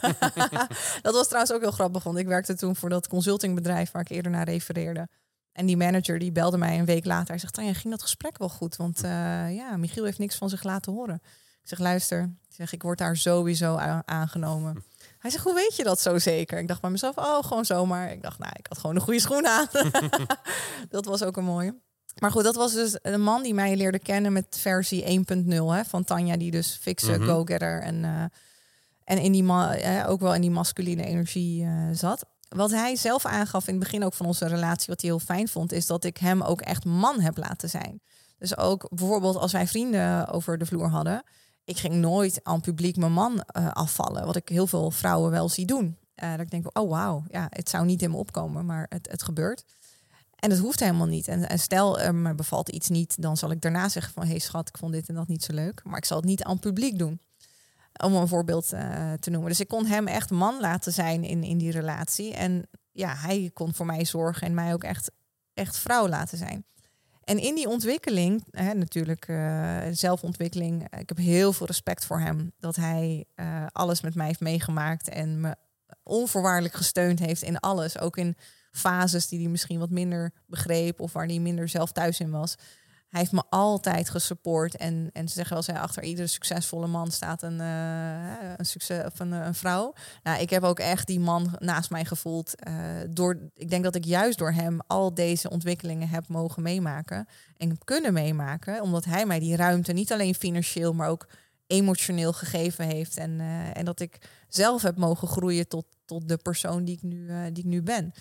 dat 1.02 1.14
was 1.14 1.26
trouwens 1.26 1.52
ook 1.52 1.60
heel 1.60 1.70
grappig, 1.70 2.02
want 2.02 2.18
ik 2.18 2.26
werkte 2.26 2.54
toen 2.54 2.76
voor 2.76 2.88
dat 2.88 3.08
consultingbedrijf 3.08 3.90
waar 3.90 4.02
ik 4.02 4.08
eerder 4.08 4.30
naar 4.30 4.48
refereerde. 4.48 5.08
En 5.52 5.66
die 5.66 5.76
manager 5.76 6.18
die 6.18 6.32
belde 6.32 6.58
mij 6.58 6.78
een 6.78 6.84
week 6.84 7.04
later. 7.04 7.28
Hij 7.28 7.38
zegt, 7.38 7.54
Tanja, 7.54 7.72
ging 7.72 7.92
dat 7.92 8.02
gesprek 8.02 8.38
wel 8.38 8.48
goed? 8.48 8.76
Want 8.76 9.04
uh, 9.04 9.10
ja, 9.54 9.76
Michiel 9.76 10.04
heeft 10.04 10.18
niks 10.18 10.36
van 10.36 10.48
zich 10.48 10.62
laten 10.62 10.92
horen. 10.92 11.20
Ik 11.62 11.68
zeg, 11.68 11.78
luister, 11.78 12.22
ik, 12.48 12.54
zeg, 12.54 12.72
ik 12.72 12.82
word 12.82 12.98
daar 12.98 13.16
sowieso 13.16 13.76
aangenomen. 14.04 14.84
Hij 15.18 15.30
zegt, 15.30 15.44
hoe 15.44 15.54
weet 15.54 15.76
je 15.76 15.84
dat 15.84 16.00
zo 16.00 16.18
zeker? 16.18 16.58
Ik 16.58 16.68
dacht 16.68 16.80
bij 16.80 16.90
mezelf, 16.90 17.16
oh, 17.16 17.44
gewoon 17.44 17.64
zomaar. 17.64 18.12
Ik 18.12 18.22
dacht, 18.22 18.38
nou, 18.38 18.52
ik 18.56 18.66
had 18.66 18.78
gewoon 18.78 18.96
een 18.96 19.02
goede 19.02 19.20
schoen 19.20 19.46
aan. 19.46 19.66
dat 20.88 21.04
was 21.04 21.22
ook 21.22 21.36
een 21.36 21.44
mooie. 21.44 21.74
Maar 22.18 22.30
goed, 22.30 22.44
dat 22.44 22.54
was 22.54 22.72
dus 22.72 22.98
een 23.02 23.22
man 23.22 23.42
die 23.42 23.54
mij 23.54 23.76
leerde 23.76 23.98
kennen 23.98 24.32
met 24.32 24.56
versie 24.58 25.24
1.0 25.84 25.88
van 25.88 26.04
Tanja, 26.04 26.36
die 26.36 26.50
dus 26.50 26.78
fixe 26.80 27.18
mm 27.18 27.26
go-getter 27.26 27.82
en, 27.82 28.02
uh, 28.04 28.24
en 29.04 29.18
in 29.18 29.32
die 29.32 29.42
uh, 29.42 30.04
ook 30.08 30.20
wel 30.20 30.34
in 30.34 30.40
die 30.40 30.50
masculine 30.50 31.04
energie 31.04 31.64
uh, 31.64 31.88
zat. 31.92 32.26
Wat 32.56 32.70
hij 32.70 32.96
zelf 32.96 33.26
aangaf 33.26 33.66
in 33.66 33.74
het 33.74 33.82
begin 33.82 34.04
ook 34.04 34.14
van 34.14 34.26
onze 34.26 34.46
relatie, 34.46 34.86
wat 34.86 35.00
hij 35.00 35.10
heel 35.10 35.18
fijn 35.18 35.48
vond, 35.48 35.72
is 35.72 35.86
dat 35.86 36.04
ik 36.04 36.16
hem 36.16 36.42
ook 36.42 36.60
echt 36.60 36.84
man 36.84 37.20
heb 37.20 37.36
laten 37.36 37.68
zijn. 37.68 38.00
Dus 38.38 38.56
ook 38.56 38.88
bijvoorbeeld 38.88 39.36
als 39.36 39.52
wij 39.52 39.66
vrienden 39.66 40.28
over 40.28 40.58
de 40.58 40.66
vloer 40.66 40.88
hadden, 40.88 41.22
ik 41.64 41.78
ging 41.78 41.94
nooit 41.94 42.40
aan 42.42 42.60
publiek 42.60 42.96
mijn 42.96 43.12
man 43.12 43.44
afvallen, 43.72 44.26
wat 44.26 44.36
ik 44.36 44.48
heel 44.48 44.66
veel 44.66 44.90
vrouwen 44.90 45.30
wel 45.30 45.48
zie 45.48 45.66
doen. 45.66 45.98
dat 46.14 46.40
ik 46.40 46.50
denk, 46.50 46.78
oh 46.78 46.90
wauw, 46.90 47.24
ja, 47.28 47.46
het 47.50 47.68
zou 47.68 47.84
niet 47.84 48.02
in 48.02 48.10
me 48.10 48.16
opkomen, 48.16 48.66
maar 48.66 48.86
het, 48.88 49.08
het 49.10 49.22
gebeurt. 49.22 49.64
En 50.36 50.50
het 50.50 50.58
hoeft 50.58 50.80
helemaal 50.80 51.06
niet. 51.06 51.28
En, 51.28 51.58
stel 51.58 52.00
er 52.00 52.14
me 52.14 52.34
bevalt 52.34 52.68
iets 52.68 52.88
niet, 52.88 53.22
dan 53.22 53.36
zal 53.36 53.50
ik 53.50 53.60
daarna 53.60 53.88
zeggen 53.88 54.12
van 54.12 54.22
hé 54.22 54.28
hey 54.28 54.38
schat, 54.38 54.68
ik 54.68 54.78
vond 54.78 54.92
dit 54.92 55.08
en 55.08 55.14
dat 55.14 55.28
niet 55.28 55.44
zo 55.44 55.52
leuk. 55.52 55.80
Maar 55.84 55.98
ik 55.98 56.04
zal 56.04 56.16
het 56.16 56.26
niet 56.26 56.42
aan 56.42 56.58
publiek 56.58 56.98
doen. 56.98 57.20
Om 58.04 58.14
een 58.14 58.28
voorbeeld 58.28 58.72
uh, 58.72 59.12
te 59.12 59.30
noemen. 59.30 59.48
Dus 59.48 59.60
ik 59.60 59.68
kon 59.68 59.86
hem 59.86 60.06
echt 60.06 60.30
man 60.30 60.60
laten 60.60 60.92
zijn 60.92 61.24
in, 61.24 61.42
in 61.42 61.58
die 61.58 61.70
relatie. 61.70 62.34
En 62.34 62.68
ja, 62.92 63.14
hij 63.16 63.50
kon 63.54 63.74
voor 63.74 63.86
mij 63.86 64.04
zorgen 64.04 64.46
en 64.46 64.54
mij 64.54 64.72
ook 64.72 64.84
echt, 64.84 65.10
echt 65.54 65.76
vrouw 65.78 66.08
laten 66.08 66.38
zijn. 66.38 66.64
En 67.24 67.38
in 67.38 67.54
die 67.54 67.68
ontwikkeling, 67.68 68.44
hè, 68.50 68.74
natuurlijk 68.74 69.28
uh, 69.28 69.78
zelfontwikkeling, 69.90 70.98
ik 70.98 71.08
heb 71.08 71.18
heel 71.18 71.52
veel 71.52 71.66
respect 71.66 72.04
voor 72.04 72.20
hem. 72.20 72.52
Dat 72.58 72.76
hij 72.76 73.24
uh, 73.36 73.66
alles 73.72 74.00
met 74.00 74.14
mij 74.14 74.26
heeft 74.26 74.40
meegemaakt 74.40 75.08
en 75.08 75.40
me 75.40 75.56
onvoorwaardelijk 76.02 76.74
gesteund 76.74 77.18
heeft 77.18 77.42
in 77.42 77.58
alles. 77.58 77.98
Ook 77.98 78.16
in 78.16 78.36
fases 78.70 79.28
die 79.28 79.40
hij 79.40 79.48
misschien 79.48 79.78
wat 79.78 79.90
minder 79.90 80.32
begreep 80.46 81.00
of 81.00 81.12
waar 81.12 81.26
hij 81.26 81.38
minder 81.38 81.68
zelf 81.68 81.92
thuis 81.92 82.20
in 82.20 82.30
was. 82.30 82.54
Hij 83.10 83.20
heeft 83.20 83.32
me 83.32 83.42
altijd 83.48 84.10
gesupport. 84.10 84.76
En, 84.76 85.10
en 85.12 85.28
ze 85.28 85.34
zeggen 85.34 85.54
wel, 85.54 85.62
zei, 85.62 85.78
achter 85.78 86.02
iedere 86.02 86.26
succesvolle 86.26 86.86
man 86.86 87.10
staat 87.10 87.42
een, 87.42 87.60
uh, 87.60 88.56
een, 88.56 88.66
succes, 88.66 89.04
of 89.04 89.20
een, 89.20 89.32
een, 89.32 89.54
vrouw. 89.54 89.92
Nou, 90.22 90.40
ik 90.40 90.50
heb 90.50 90.62
ook 90.62 90.78
echt 90.78 91.06
die 91.06 91.20
man 91.20 91.56
naast 91.58 91.90
mij 91.90 92.04
gevoeld. 92.04 92.54
Uh, 92.68 92.74
door, 93.10 93.38
ik 93.54 93.70
denk 93.70 93.84
dat 93.84 93.94
ik 93.94 94.04
juist 94.04 94.38
door 94.38 94.52
hem 94.52 94.80
al 94.86 95.14
deze 95.14 95.50
ontwikkelingen 95.50 96.08
heb 96.08 96.28
mogen 96.28 96.62
meemaken. 96.62 97.28
En 97.56 97.78
kunnen 97.84 98.12
meemaken. 98.12 98.82
Omdat 98.82 99.04
hij 99.04 99.26
mij 99.26 99.38
die 99.38 99.56
ruimte 99.56 99.92
niet 99.92 100.12
alleen 100.12 100.34
financieel, 100.34 100.92
maar 100.92 101.08
ook 101.08 101.28
emotioneel 101.66 102.32
gegeven 102.32 102.86
heeft. 102.86 103.16
En, 103.16 103.40
en 103.74 103.84
dat 103.84 104.00
ik 104.00 104.18
zelf 104.48 104.82
heb 104.82 104.96
mogen 104.96 105.28
groeien 105.28 105.68
tot, 105.68 105.86
tot 106.04 106.28
de 106.28 106.36
persoon 106.36 106.84
die 106.84 106.96
ik 106.96 107.02
nu, 107.02 107.26
die 107.52 107.64
ik 107.64 107.70
nu 107.70 107.82
ben. 107.82 108.12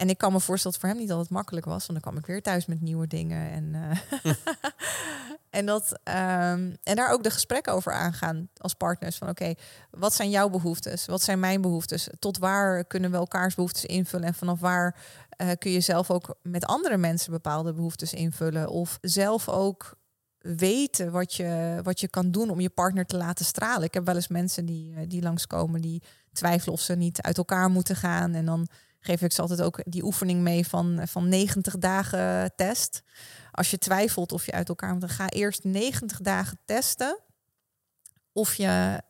En 0.00 0.08
ik 0.08 0.18
kan 0.18 0.32
me 0.32 0.40
voorstellen 0.40 0.78
dat 0.78 0.86
voor 0.86 0.90
hem 0.90 0.98
niet 0.98 1.10
altijd 1.10 1.30
makkelijk 1.30 1.66
was. 1.66 1.86
Want 1.86 2.02
dan 2.02 2.12
kwam 2.12 2.16
ik 2.16 2.26
weer 2.26 2.42
thuis 2.42 2.66
met 2.66 2.80
nieuwe 2.80 3.06
dingen. 3.06 3.50
En, 3.50 3.74
uh, 4.24 4.32
en, 5.58 5.66
dat, 5.66 5.90
um, 5.92 6.76
en 6.82 6.96
daar 6.96 7.12
ook 7.12 7.22
de 7.22 7.30
gesprekken 7.30 7.72
over 7.72 7.92
aangaan 7.92 8.48
als 8.56 8.74
partners. 8.74 9.16
Van 9.16 9.28
oké, 9.28 9.54
wat 9.90 10.14
zijn 10.14 10.30
jouw 10.30 10.48
behoeftes? 10.48 11.06
Wat 11.06 11.22
zijn 11.22 11.40
mijn 11.40 11.60
behoeftes? 11.60 12.08
Tot 12.18 12.38
waar 12.38 12.84
kunnen 12.84 13.10
we 13.10 13.16
elkaars 13.16 13.54
behoeftes 13.54 13.84
invullen? 13.84 14.26
En 14.26 14.34
vanaf 14.34 14.60
waar 14.60 14.96
uh, 15.42 15.50
kun 15.58 15.70
je 15.70 15.80
zelf 15.80 16.10
ook 16.10 16.36
met 16.42 16.66
andere 16.66 16.96
mensen 16.96 17.32
bepaalde 17.32 17.72
behoeftes 17.72 18.12
invullen? 18.12 18.68
Of 18.68 18.98
zelf 19.00 19.48
ook 19.48 19.98
weten 20.38 21.10
wat 21.10 21.34
je, 21.34 21.80
wat 21.82 22.00
je 22.00 22.08
kan 22.08 22.30
doen 22.30 22.50
om 22.50 22.60
je 22.60 22.70
partner 22.70 23.06
te 23.06 23.16
laten 23.16 23.44
stralen. 23.44 23.84
Ik 23.84 23.94
heb 23.94 24.06
wel 24.06 24.14
eens 24.14 24.28
mensen 24.28 24.66
die, 24.66 24.92
uh, 24.92 24.98
die 25.06 25.22
langskomen 25.22 25.80
die 25.80 26.02
twijfelen 26.32 26.74
of 26.74 26.80
ze 26.80 26.94
niet 26.94 27.20
uit 27.20 27.38
elkaar 27.38 27.70
moeten 27.70 27.96
gaan. 27.96 28.34
En 28.34 28.44
dan 28.44 28.68
geef 29.00 29.22
ik 29.22 29.32
ze 29.32 29.40
altijd 29.40 29.62
ook 29.62 29.80
die 29.84 30.04
oefening 30.04 30.40
mee 30.40 30.66
van, 30.66 31.00
van 31.04 31.28
90 31.28 31.78
dagen 31.78 32.52
test. 32.56 33.02
Als 33.50 33.70
je 33.70 33.78
twijfelt 33.78 34.32
of 34.32 34.46
je 34.46 34.52
uit 34.52 34.68
elkaar 34.68 34.94
moet, 34.94 35.10
ga 35.10 35.28
eerst 35.28 35.64
90 35.64 36.20
dagen 36.20 36.58
testen 36.64 37.18
of 38.32 38.54
je 38.54 39.02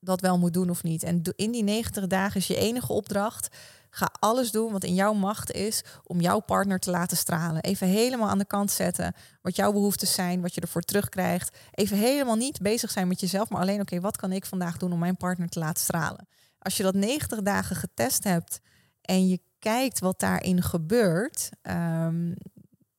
dat 0.00 0.20
wel 0.20 0.38
moet 0.38 0.52
doen 0.52 0.70
of 0.70 0.82
niet. 0.82 1.02
En 1.02 1.22
in 1.36 1.50
die 1.50 1.62
90 1.62 2.06
dagen 2.06 2.40
is 2.40 2.46
je 2.46 2.56
enige 2.56 2.92
opdracht. 2.92 3.56
Ga 3.90 4.08
alles 4.18 4.50
doen 4.50 4.72
wat 4.72 4.84
in 4.84 4.94
jouw 4.94 5.12
macht 5.12 5.52
is 5.52 5.84
om 6.04 6.20
jouw 6.20 6.40
partner 6.40 6.78
te 6.78 6.90
laten 6.90 7.16
stralen. 7.16 7.62
Even 7.62 7.86
helemaal 7.86 8.28
aan 8.28 8.38
de 8.38 8.44
kant 8.46 8.70
zetten 8.70 9.14
wat 9.42 9.56
jouw 9.56 9.72
behoeftes 9.72 10.14
zijn, 10.14 10.40
wat 10.40 10.54
je 10.54 10.60
ervoor 10.60 10.82
terugkrijgt. 10.82 11.56
Even 11.70 11.96
helemaal 11.96 12.36
niet 12.36 12.60
bezig 12.60 12.90
zijn 12.90 13.08
met 13.08 13.20
jezelf, 13.20 13.48
maar 13.48 13.60
alleen 13.60 13.80
oké, 13.80 14.00
wat 14.00 14.16
kan 14.16 14.32
ik 14.32 14.46
vandaag 14.46 14.76
doen 14.76 14.92
om 14.92 14.98
mijn 14.98 15.16
partner 15.16 15.48
te 15.48 15.58
laten 15.58 15.82
stralen? 15.82 16.28
Als 16.58 16.76
je 16.76 16.82
dat 16.82 16.94
90 16.94 17.42
dagen 17.42 17.76
getest 17.76 18.24
hebt 18.24 18.60
en 19.06 19.28
je 19.28 19.40
kijkt 19.58 19.98
wat 19.98 20.20
daarin 20.20 20.62
gebeurt, 20.62 21.50
um, 21.62 22.34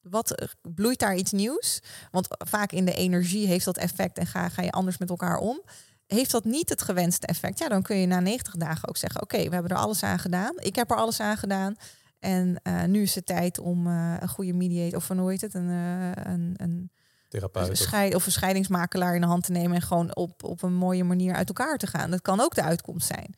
wat 0.02 0.56
bloeit 0.62 1.00
daar 1.00 1.16
iets 1.16 1.32
nieuws? 1.32 1.82
Want 2.12 2.28
vaak 2.30 2.72
in 2.72 2.86
de 2.86 2.94
energie 2.94 3.48
heeft 3.48 3.66
dat 3.66 3.78
effect 3.78 4.18
en 4.18 4.28
ga, 4.28 4.50
ga 4.50 4.62
je 4.62 4.72
anders 4.72 4.98
met 4.98 5.10
elkaar 5.10 5.38
om. 5.38 5.62
Heeft 6.08 6.32
dat 6.32 6.44
niet 6.44 6.70
het 6.70 6.82
gewenste 6.82 7.28
effect? 7.28 7.60
Ja, 7.60 7.68
dan 7.68 7.82
kun 7.82 7.98
je 7.98 8.08
na 8.08 8.20
90 8.20 8.56
dagen 8.56 8.90
ook 8.90 8.98
zeggen: 8.98 9.22
Oké, 9.22 9.38
we 9.38 9.54
hebben 9.54 9.72
er 9.72 9.78
alles 9.78 10.04
aan 10.04 10.20
gedaan. 10.20 10.54
Ik 10.56 10.76
heb 10.76 10.92
er 10.92 10.98
alles 10.98 11.20
aan 11.20 11.38
gedaan. 11.38 11.76
En 12.20 12.60
uh, 12.64 12.84
nu 12.84 13.02
is 13.02 13.16
het 13.16 13.26
tijd 13.26 13.60
om 13.60 13.88
uh, 13.88 14.16
een 14.20 14.30
goede 14.30 14.54
mediator, 14.54 14.98
of 14.98 15.08
hoe 15.08 15.30
heet 15.30 15.42
het? 15.42 15.54
Een, 15.54 15.70
uh, 15.70 16.12
een, 16.14 16.54
een 16.58 16.92
Therapeut. 17.28 17.70
Een 17.70 17.78
scheid, 17.78 18.16
of 18.16 18.26
een 18.26 18.32
scheidingsmakelaar 18.32 19.16
in 19.16 19.22
de 19.22 19.28
hand 19.28 19.44
te 19.44 19.52
nemen 19.52 19.76
en 19.76 19.82
gewoon 19.82 20.16
op, 20.16 20.44
op 20.44 20.62
een 20.62 20.74
mooie 20.74 21.04
manier 21.04 21.34
uit 21.34 21.48
elkaar 21.48 21.78
te 21.78 21.88
gaan. 21.88 22.12
Dat 22.12 22.22
kan 22.22 22.40
ook 22.40 22.56
de 22.56 22.64
uitkomst 22.64 23.08
zijn. 23.08 23.36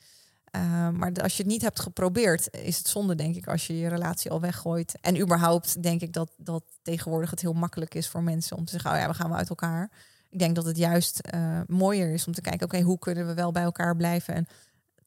Uh, 0.55 0.89
maar 0.89 1.11
als 1.13 1.37
je 1.37 1.43
het 1.43 1.51
niet 1.51 1.61
hebt 1.61 1.79
geprobeerd, 1.79 2.57
is 2.57 2.77
het 2.77 2.87
zonde, 2.87 3.15
denk 3.15 3.35
ik, 3.35 3.47
als 3.47 3.67
je 3.67 3.77
je 3.77 3.87
relatie 3.87 4.31
al 4.31 4.41
weggooit. 4.41 4.97
En 5.01 5.19
überhaupt 5.19 5.83
denk 5.83 6.01
ik 6.01 6.13
dat, 6.13 6.31
dat 6.37 6.63
tegenwoordig 6.81 7.29
het 7.29 7.41
heel 7.41 7.53
makkelijk 7.53 7.95
is 7.95 8.07
voor 8.07 8.23
mensen 8.23 8.57
om 8.57 8.65
te 8.65 8.71
zeggen, 8.71 8.91
oh 8.91 8.97
ja, 8.97 9.07
we 9.07 9.13
gaan 9.13 9.35
uit 9.35 9.49
elkaar. 9.49 9.91
Ik 10.29 10.39
denk 10.39 10.55
dat 10.55 10.65
het 10.65 10.77
juist 10.77 11.19
uh, 11.33 11.59
mooier 11.67 12.13
is 12.13 12.27
om 12.27 12.33
te 12.33 12.41
kijken, 12.41 12.65
oké, 12.65 12.81
hoe 12.81 12.99
kunnen 12.99 13.27
we 13.27 13.33
wel 13.33 13.51
bij 13.51 13.63
elkaar 13.63 13.95
blijven 13.95 14.33
en 14.33 14.47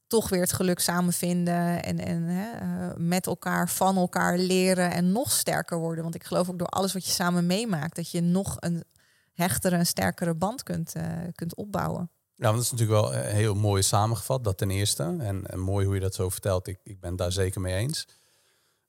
toch 0.07 0.29
weer 0.29 0.41
het 0.41 0.53
geluk 0.53 0.79
samen 0.79 1.13
vinden 1.13 1.83
en, 1.83 1.99
en 1.99 2.23
uh, 2.23 2.91
met 2.97 3.27
elkaar, 3.27 3.69
van 3.69 3.97
elkaar 3.97 4.39
leren 4.39 4.91
en 4.91 5.13
nog 5.13 5.31
sterker 5.31 5.79
worden. 5.79 6.03
Want 6.03 6.15
ik 6.15 6.25
geloof 6.25 6.51
ook 6.51 6.59
door 6.59 6.69
alles 6.69 6.93
wat 6.93 7.05
je 7.05 7.13
samen 7.13 7.47
meemaakt, 7.47 7.97
dat 7.97 8.11
je 8.11 8.21
nog 8.21 8.57
een 8.61 8.85
hechtere 9.33 9.77
en 9.77 9.87
sterkere 9.87 10.35
band 10.35 10.63
kunt, 10.63 10.93
kunt 11.35 11.57
opbouwen. 11.57 12.11
Want 12.51 12.55
dat 12.55 12.65
is 12.65 12.71
natuurlijk 12.71 13.01
wel 13.01 13.15
eh, 13.15 13.33
heel 13.33 13.55
mooi 13.55 13.83
samengevat, 13.83 14.45
dat 14.45 14.59
ten 14.59 14.71
eerste. 14.71 15.03
En, 15.03 15.47
en 15.47 15.59
mooi 15.59 15.87
hoe 15.87 15.95
je 15.95 16.01
dat 16.01 16.15
zo 16.15 16.29
vertelt. 16.29 16.67
Ik, 16.67 16.79
ik 16.85 17.01
ben 17.01 17.17
daar 17.17 17.33
zeker 17.33 17.61
mee 17.61 17.75
eens. 17.75 18.07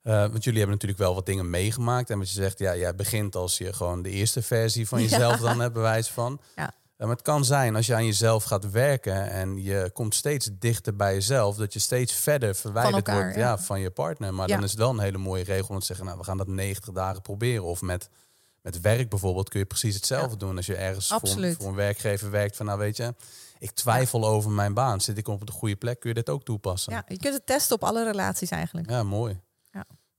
Uh, 0.02 0.12
want 0.12 0.44
jullie 0.44 0.58
hebben 0.58 0.76
natuurlijk 0.76 1.00
wel 1.00 1.14
wat 1.14 1.26
dingen 1.26 1.50
meegemaakt. 1.50 2.10
En 2.10 2.18
wat 2.18 2.28
je 2.28 2.34
zegt, 2.34 2.58
ja, 2.58 2.76
jij 2.76 2.94
begint 2.94 3.36
als 3.36 3.58
je 3.58 3.72
gewoon 3.72 4.02
de 4.02 4.10
eerste 4.10 4.42
versie 4.42 4.88
van 4.88 5.02
jezelf 5.08 5.40
dan 5.40 5.60
hebt, 5.60 5.72
bewijs 5.72 6.08
van. 6.08 6.40
Ja. 6.56 6.74
maar 6.96 7.08
het 7.08 7.22
kan 7.22 7.44
zijn 7.44 7.76
als 7.76 7.86
je 7.86 7.94
aan 7.94 8.06
jezelf 8.06 8.44
gaat 8.44 8.70
werken 8.70 9.30
en 9.30 9.62
je 9.62 9.90
komt 9.92 10.14
steeds 10.14 10.50
dichter 10.58 10.96
bij 10.96 11.14
jezelf, 11.14 11.56
dat 11.56 11.72
je 11.72 11.78
steeds 11.78 12.12
verder 12.12 12.54
verwijderd 12.54 13.10
wordt 13.10 13.36
ja. 13.36 13.58
van 13.58 13.80
je 13.80 13.90
partner. 13.90 14.34
Maar 14.34 14.48
dan 14.48 14.62
is 14.62 14.70
het 14.70 14.78
wel 14.78 14.90
een 14.90 14.98
hele 14.98 15.18
mooie 15.18 15.44
regel 15.44 15.74
om 15.74 15.80
te 15.80 15.86
zeggen, 15.86 16.06
nou, 16.06 16.18
we 16.18 16.24
gaan 16.24 16.36
dat 16.36 16.46
90 16.48 16.94
dagen 16.94 17.22
proberen. 17.22 17.64
Of 17.64 17.80
met 17.80 18.08
met 18.64 18.80
werk 18.80 19.08
bijvoorbeeld 19.08 19.48
kun 19.48 19.58
je 19.58 19.66
precies 19.66 19.94
hetzelfde 19.94 20.36
doen. 20.36 20.56
Als 20.56 20.66
je 20.66 20.76
ergens 20.76 21.06
voor, 21.06 21.28
voor, 21.28 21.68
een 21.68 21.74
werkgever 21.74 22.30
werkt 22.30 22.56
van 22.56 22.66
nou 22.66 22.78
weet 22.78 22.96
je, 22.96 23.14
ik 23.64 23.70
twijfel 23.70 24.26
over 24.26 24.50
mijn 24.50 24.74
baan. 24.74 25.00
Zit 25.00 25.18
ik 25.18 25.28
op 25.28 25.46
de 25.46 25.52
goede 25.52 25.76
plek? 25.76 26.00
Kun 26.00 26.08
je 26.08 26.14
dit 26.14 26.28
ook 26.28 26.44
toepassen? 26.44 26.92
Ja, 26.92 27.04
je 27.06 27.18
kunt 27.18 27.34
het 27.34 27.46
testen 27.46 27.76
op 27.76 27.84
alle 27.84 28.04
relaties 28.04 28.50
eigenlijk. 28.50 28.90
Ja, 28.90 29.02
mooi. 29.02 29.40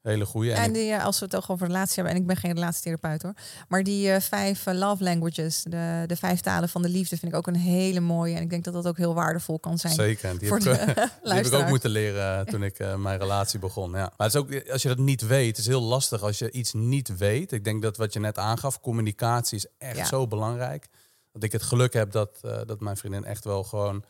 Hele 0.06 0.26
goede. 0.26 0.52
En, 0.52 0.74
die, 0.74 0.92
eh, 0.92 1.06
als 1.06 1.20
we 1.20 1.26
het 1.26 1.36
ook 1.36 1.50
over 1.50 1.68
relatie 1.68 1.94
hebben, 1.96 2.14
en 2.14 2.20
ik 2.20 2.28
ben 2.28 2.36
geen 2.36 2.54
relatietherapeut 2.54 3.22
hoor, 3.22 3.34
maar 3.68 3.84
die 3.84 4.08
uh, 4.08 4.20
vijf 4.20 4.66
uh, 4.66 4.74
love 4.74 5.04
languages, 5.04 5.64
de, 5.64 6.04
de 6.08 6.16
vijf 6.16 6.40
talen 6.40 6.70
van 6.70 6.82
de 6.82 6.90
liefde, 6.90 7.18
vind 7.18 7.32
ik 7.32 7.38
ook 7.38 7.48
een 7.48 7.56
hele 7.56 8.00
mooie. 8.00 8.36
En 8.36 8.42
ik 8.42 8.50
denk 8.50 8.64
dat 8.64 8.74
dat 8.74 8.88
ook 8.88 8.98
heel 8.98 9.14
waardevol 9.14 9.60
kan 9.60 9.78
zijn. 9.78 9.94
Zeker. 9.94 10.40
Die, 10.40 10.54
heb, 10.54 10.58
ik, 10.58 10.64
die 11.24 11.34
heb 11.34 11.46
ik 11.46 11.54
ook 11.54 11.68
moeten 11.68 11.90
leren 11.90 12.46
toen 12.46 12.64
ik 12.64 12.98
mijn 12.98 13.20
relatie 13.20 13.60
begon. 13.60 13.92
Ja. 13.92 14.14
Maar 14.18 14.28
het 14.28 14.34
is 14.34 14.36
ook, 14.36 14.70
als 14.70 14.82
je 14.82 14.88
dat 14.88 14.98
niet 14.98 15.28
weet, 15.28 15.48
het 15.48 15.58
is 15.58 15.68
heel 15.68 15.82
lastig 15.82 16.22
als 16.22 16.40
je 16.40 16.52
iets 16.52 16.74
niet 16.74 17.18
weet. 17.18 17.52
Ik 17.52 17.64
denk 17.64 17.82
dat 17.82 17.98
wat 17.98 18.14
je 18.14 18.20
net 18.20 18.38
aangaf, 18.38 18.80
communicatie 18.80 19.58
is 19.58 19.68
echt 19.78 20.08
zo 20.08 20.28
belangrijk. 20.28 20.88
Dat 21.36 21.44
ik 21.44 21.52
het 21.52 21.64
geluk 21.64 21.94
heb 21.94 22.12
dat, 22.12 22.40
dat 22.42 22.80
mijn 22.80 22.98
vriendin 22.98 23.26
echt 23.26 23.44
wel 23.44 23.64
gewoon 23.64 24.04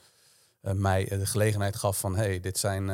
mij 0.61 1.06
de 1.06 1.26
gelegenheid 1.26 1.76
gaf 1.76 1.99
van, 1.99 2.15
hey, 2.15 2.39
dit 2.39 2.57
zijn 2.57 2.88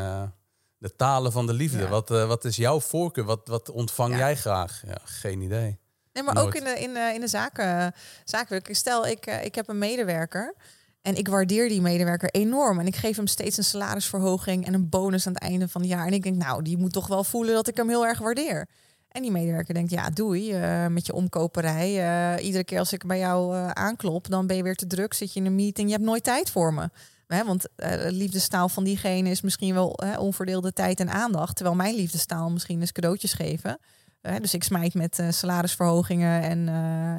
de 0.78 0.96
talen 0.96 1.32
van 1.32 1.48
de 1.48 1.54
liefde. 1.54 1.88
Wat, 1.88 2.10
wat 2.10 2.46
is 2.46 2.56
jouw 2.56 2.80
voorkeur? 2.80 3.24
Wat, 3.24 3.48
wat 3.48 3.70
ontvang 3.70 4.16
jij 4.18 4.36
graag? 4.36 4.82
Ja, 4.86 4.98
geen 5.04 5.42
idee. 5.42 5.80
Nee, 6.14 6.24
maar 6.24 6.38
ook 6.38 6.56
in 6.56 6.64
de, 6.64 6.80
in 6.80 6.94
de, 6.94 7.12
in 7.14 7.22
de 7.22 7.28
zaken, 7.28 7.94
zaken. 8.26 8.76
Stel, 8.76 9.08
ik, 9.08 9.26
ik 9.26 9.56
heb 9.56 9.70
een 9.70 9.78
medewerker. 9.78 10.56
En 11.02 11.16
ik 11.16 11.28
waardeer 11.28 11.70
die 11.70 11.82
medewerker 11.82 12.30
enorm. 12.30 12.80
En 12.80 12.88
ik 12.88 12.96
geef 12.96 13.16
hem 13.16 13.28
steeds 13.28 13.58
een 13.58 13.64
salarisverhoging 13.64 14.66
en 14.66 14.74
een 14.74 14.90
bonus 14.90 15.28
aan 15.28 15.34
het 15.34 15.42
einde 15.42 15.68
van 15.68 15.82
het 15.82 15.90
jaar. 15.90 16.06
En 16.06 16.14
ik 16.14 16.24
denk, 16.24 16.36
nou, 16.36 16.62
die 16.64 16.78
moet 16.78 16.94
toch 16.94 17.08
wel 17.08 17.24
voelen 17.24 17.54
dat 17.54 17.68
ik 17.68 17.78
hem 17.78 17.90
heel 17.90 18.06
erg 18.06 18.20
waardeer. 18.20 18.68
En 19.12 19.22
die 19.22 19.32
medewerker 19.32 19.74
denkt, 19.74 19.92
ja, 19.92 20.10
doei 20.10 20.54
uh, 20.54 20.88
met 20.88 21.06
je 21.06 21.14
omkoperij. 21.14 22.42
iedere 22.42 22.64
keer 22.64 22.80
als 22.80 22.94
ik 22.94 23.06
bij 23.06 23.20
jou 23.20 23.56
aanklop, 23.74 24.30
dan 24.30 24.48
ben 24.48 24.56
je 24.56 24.64
weer 24.64 24.76
te 24.76 24.88
druk. 24.88 25.14
Zit 25.14 25.34
je 25.34 25.40
in 25.40 25.46
een 25.46 25.56
meeting, 25.56 25.88
je 25.88 25.94
hebt 25.94 26.06
nooit 26.06 26.24
tijd 26.24 26.50
voor 26.50 26.74
me. 26.74 26.90
Hè, 27.36 27.46
want 27.46 27.68
uh, 27.78 27.92
de 27.92 28.12
liefdestaal 28.12 28.70
van 28.70 28.84
diegene 28.84 29.30
is 29.30 29.42
misschien 29.42 29.74
wel 29.74 30.00
hè, 30.04 30.18
onverdeelde 30.18 30.74
tijd 30.74 31.00
en 31.00 31.10
aandacht. 31.10 31.56
Terwijl 31.56 31.76
mijn 31.76 31.96
liefdestaal 31.96 32.50
misschien 32.50 32.82
is 32.82 32.92
cadeautjes 32.92 33.34
geven. 33.34 33.78
Uh, 34.22 34.36
dus 34.42 34.54
ik 34.54 34.64
smijt 34.64 34.94
met 34.94 35.20
uh, 35.20 35.30
salarisverhogingen 35.30 36.42
en, 36.42 36.68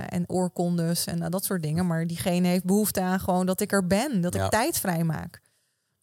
en 0.08 0.24
oorkondes 0.26 1.06
en 1.06 1.30
dat 1.30 1.44
soort 1.44 1.62
dingen. 1.62 1.86
Maar 1.86 2.06
diegene 2.06 2.48
heeft 2.48 2.64
behoefte 2.64 3.00
aan 3.00 3.20
gewoon 3.20 3.46
dat 3.46 3.60
ik 3.60 3.72
er 3.72 3.86
ben. 3.86 4.20
Dat 4.20 4.34
ik 4.34 4.48
tijd 4.48 4.78
vrij 4.78 5.04
maak. 5.04 5.41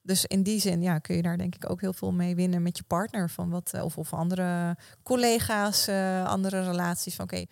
Dus 0.02 0.26
in 0.26 0.44
die 0.44 0.60
zin 0.60 0.82
ja, 0.82 1.00
kun 1.00 1.16
je 1.16 1.22
daar 1.22 1.38
denk 1.38 1.56
ik 1.56 1.70
ook 1.70 1.82
heel 1.82 1.94
veel 1.94 2.12
mee 2.12 2.36
winnen 2.36 2.62
met 2.62 2.78
je 2.78 2.84
partner. 2.84 3.30
Van 3.30 3.50
wat, 3.50 3.74
of, 3.82 3.98
of 3.98 4.14
andere 4.14 4.78
collega's, 5.04 5.90
andere 6.26 6.64
relaties. 6.64 7.16
Van 7.16 7.26
oké, 7.26 7.46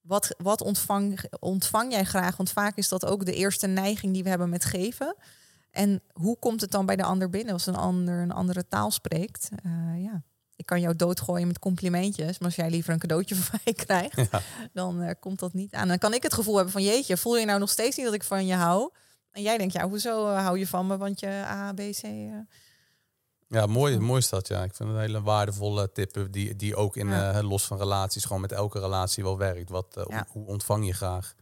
wat, 0.00 0.34
wat 0.38 0.60
ontvang, 0.60 1.20
ontvang 1.38 1.92
jij 1.92 2.04
graag? 2.04 2.36
Want 2.36 2.50
vaak 2.50 2.76
is 2.76 2.88
dat 2.88 3.06
ook 3.06 3.24
de 3.24 3.34
eerste 3.34 3.66
neiging 3.66 4.12
die 4.12 4.22
we 4.22 4.28
hebben 4.28 4.48
met 4.48 4.64
geven. 4.64 5.16
En 5.70 6.02
hoe 6.12 6.38
komt 6.38 6.60
het 6.60 6.70
dan 6.70 6.86
bij 6.86 6.96
de 6.96 7.02
ander 7.02 7.30
binnen 7.30 7.52
als 7.52 7.66
een 7.66 7.76
ander 7.76 8.20
een 8.20 8.32
andere 8.32 8.68
taal 8.68 8.90
spreekt? 8.90 9.48
Uh, 9.66 10.02
ja. 10.02 10.22
Ik 10.56 10.66
kan 10.66 10.80
jou 10.80 10.96
doodgooien 10.96 11.46
met 11.46 11.58
complimentjes, 11.58 12.38
maar 12.38 12.48
als 12.48 12.56
jij 12.56 12.70
liever 12.70 12.92
een 12.92 12.98
cadeautje 12.98 13.34
van 13.44 13.58
mij 13.64 13.74
krijgt, 13.74 14.30
dan 14.72 15.02
uh, 15.02 15.10
komt 15.20 15.38
dat 15.38 15.52
niet 15.52 15.74
aan. 15.74 15.88
Dan 15.88 15.98
kan 15.98 16.14
ik 16.14 16.22
het 16.22 16.34
gevoel 16.34 16.54
hebben 16.54 16.72
van 16.72 16.82
jeetje, 16.82 17.16
voel 17.16 17.38
je 17.38 17.46
nou 17.46 17.58
nog 17.58 17.70
steeds 17.70 17.96
niet 17.96 18.06
dat 18.06 18.14
ik 18.14 18.24
van 18.24 18.46
je 18.46 18.54
hou? 18.54 18.90
En 19.34 19.42
jij 19.42 19.58
denkt, 19.58 19.72
ja, 19.72 19.88
hoezo 19.88 20.28
uh, 20.28 20.38
hou 20.44 20.58
je 20.58 20.66
van 20.66 20.86
me? 20.86 20.96
Want 20.96 21.20
je 21.20 21.28
A, 21.28 21.72
B, 21.72 21.78
C. 21.78 22.02
Ja, 23.48 23.66
mooi, 23.66 23.98
mooi 23.98 24.18
is 24.18 24.28
dat. 24.28 24.48
Ja. 24.48 24.62
Ik 24.62 24.74
vind 24.74 24.88
het 24.88 24.98
een 24.98 25.04
hele 25.04 25.22
waardevolle 25.22 25.92
tip 25.92 26.26
die, 26.30 26.56
die 26.56 26.76
ook 26.76 26.96
in 26.96 27.08
ja. 27.08 27.42
los 27.42 27.64
van 27.64 27.78
relaties, 27.78 28.24
gewoon 28.24 28.40
met 28.40 28.52
elke 28.52 28.80
relatie 28.80 29.22
wel 29.22 29.38
werkt. 29.38 29.70
Wat, 29.70 30.04
ja. 30.08 30.26
hoe 30.28 30.46
ontvang 30.46 30.86
je 30.86 30.92
graag? 30.92 31.34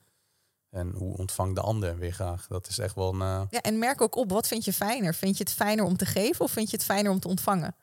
En 0.70 0.92
hoe 0.96 1.16
ontvangt 1.16 1.54
de 1.54 1.60
ander 1.60 1.98
weer 1.98 2.12
graag? 2.12 2.46
Dat 2.46 2.68
is 2.68 2.78
echt 2.78 2.94
wel 2.94 3.08
een. 3.08 3.20
Uh... 3.20 3.42
Ja, 3.50 3.60
en 3.60 3.78
merk 3.78 4.00
ook 4.00 4.16
op, 4.16 4.30
wat 4.30 4.48
vind 4.48 4.64
je 4.64 4.72
fijner? 4.72 5.14
Vind 5.14 5.36
je 5.36 5.44
het 5.44 5.52
fijner 5.52 5.84
om 5.84 5.96
te 5.96 6.06
geven 6.06 6.44
of 6.44 6.50
vind 6.50 6.70
je 6.70 6.76
het 6.76 6.84
fijner 6.84 7.10
om 7.10 7.20
te 7.20 7.28
ontvangen? 7.28 7.74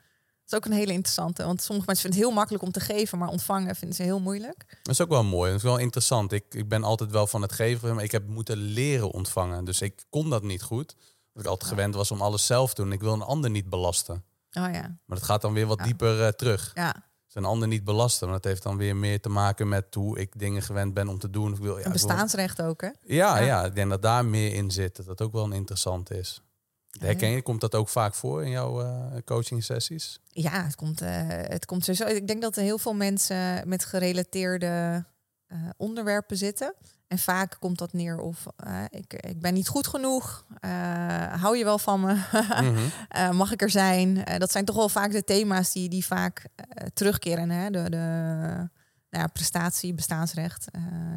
Dat 0.50 0.60
is 0.60 0.66
ook 0.68 0.74
een 0.74 0.80
hele 0.80 0.94
interessante. 0.94 1.46
Want 1.46 1.62
sommige 1.62 1.88
mensen 1.88 2.06
vinden 2.06 2.20
het 2.20 2.30
heel 2.30 2.40
makkelijk 2.40 2.64
om 2.64 2.72
te 2.72 2.80
geven, 2.80 3.18
maar 3.18 3.28
ontvangen 3.28 3.76
vinden 3.76 3.98
ze 3.98 4.04
heel 4.04 4.20
moeilijk. 4.20 4.66
Dat 4.82 4.94
is 4.94 5.02
ook 5.02 5.10
wel 5.10 5.24
mooi. 5.24 5.50
Dat 5.50 5.60
is 5.60 5.66
wel 5.66 5.78
interessant. 5.78 6.32
Ik, 6.32 6.46
ik 6.50 6.68
ben 6.68 6.84
altijd 6.84 7.12
wel 7.12 7.28
van 7.28 7.42
het 7.42 7.52
geven, 7.52 7.96
maar 7.96 8.04
ik 8.04 8.12
heb 8.12 8.28
moeten 8.28 8.58
leren 8.58 9.12
ontvangen. 9.12 9.66
Dus 9.66 9.82
ik 9.82 10.04
kon 10.10 10.30
dat 10.30 10.44
niet 10.44 10.62
goed. 10.62 10.96
Dat 11.34 11.44
ik 11.44 11.50
altijd 11.50 11.70
gewend 11.70 11.96
was 11.96 12.12
om 12.12 12.22
alles 12.22 12.46
zelf 12.46 12.74
te 12.74 12.82
doen. 12.82 12.92
Ik 12.92 13.02
wil 13.02 13.14
een 13.14 13.22
ander 13.22 13.50
niet 13.50 13.70
belasten. 13.70 14.24
Oh 14.52 14.74
ja. 14.74 14.98
Maar 15.06 15.18
dat 15.18 15.24
gaat 15.24 15.42
dan 15.42 15.54
weer 15.54 15.68
wat 15.68 15.84
dieper 15.84 16.20
uh, 16.20 16.28
terug. 16.28 16.72
Ja 16.74 17.10
een 17.34 17.46
ander 17.46 17.68
niet 17.68 17.84
belasten. 17.84 18.28
Maar 18.28 18.36
dat 18.36 18.52
heeft 18.52 18.64
dan 18.64 18.78
weer 18.78 18.96
meer 18.96 19.22
te 19.22 19.30
maken 19.30 19.68
met 19.68 19.94
hoe 19.94 20.20
ik 20.20 20.40
dingen 20.40 20.62
gewend 20.62 20.94
ben 20.94 21.08
om 21.08 21.20
te 21.20 21.30
doen. 21.30 21.54
Ik 21.54 21.60
wil, 21.60 21.78
ja, 21.78 21.86
een 21.86 21.92
bestaansrecht 21.92 22.62
ook, 22.62 22.82
hè? 22.82 22.90
Ja, 23.02 23.38
ja, 23.38 23.66
ik 23.66 23.76
denk 23.76 23.90
dat 23.90 24.02
daar 24.02 24.26
meer 24.26 24.54
in 24.54 24.72
zit. 24.72 24.96
Dat 24.96 25.06
dat 25.06 25.22
ook 25.22 25.34
wel 25.34 25.44
een 25.44 25.54
interessant 25.54 26.12
is. 26.12 26.42
Herken 26.98 27.30
je, 27.30 27.42
komt 27.42 27.62
dat 27.62 27.76
ook 27.76 27.90
vaak 27.90 28.16
voor 28.16 28.44
in 28.44 28.50
jouw 28.50 28.82
uh, 28.82 29.06
coaching 29.26 29.64
sessies? 29.64 30.20
Ja, 30.28 30.64
het 30.64 30.76
komt, 30.76 31.02
uh, 31.02 31.10
het 31.28 31.66
komt 31.66 31.86
sowieso. 31.86 32.16
Ik 32.16 32.28
denk 32.28 32.42
dat 32.42 32.56
er 32.56 32.64
heel 32.64 32.78
veel 32.78 32.94
mensen 32.94 33.68
met 33.68 33.86
gerelateerde 33.86 35.06
uh, 35.48 35.58
onderwerpen 35.78 36.38
zitten. 36.38 36.74
En 37.08 37.18
vaak 37.18 37.58
komt 37.60 37.78
dat 37.78 37.94
neer 37.94 38.20
of 38.20 38.46
uh, 38.68 38.84
ik, 38.90 39.14
ik 39.14 39.40
ben 39.40 39.54
niet 39.54 39.68
goed 39.68 39.88
genoeg. 39.88 40.46
Hou 41.32 41.58
je 41.58 41.64
wel 41.64 41.80
van 41.80 42.02
me? 42.02 42.14
mm 42.62 42.76
-hmm. 42.76 43.36
mag 43.36 43.52
ik 43.52 43.62
er 43.62 43.70
zijn? 43.70 44.24
dat 44.38 44.52
zijn 44.52 44.66
toch 44.66 44.76
wel 44.76 44.90
vaak 44.90 45.12
de 45.12 45.24
thema's 45.24 45.72
die, 45.72 45.90
die 45.90 46.06
vaak 46.06 46.46
terugkeren. 46.94 47.50
Hè? 47.50 47.70
De, 47.70 47.90
de 47.90 48.70
nou 49.10 49.24
ja, 49.24 49.28
prestatie, 49.28 49.94
bestaansrecht. 49.94 50.68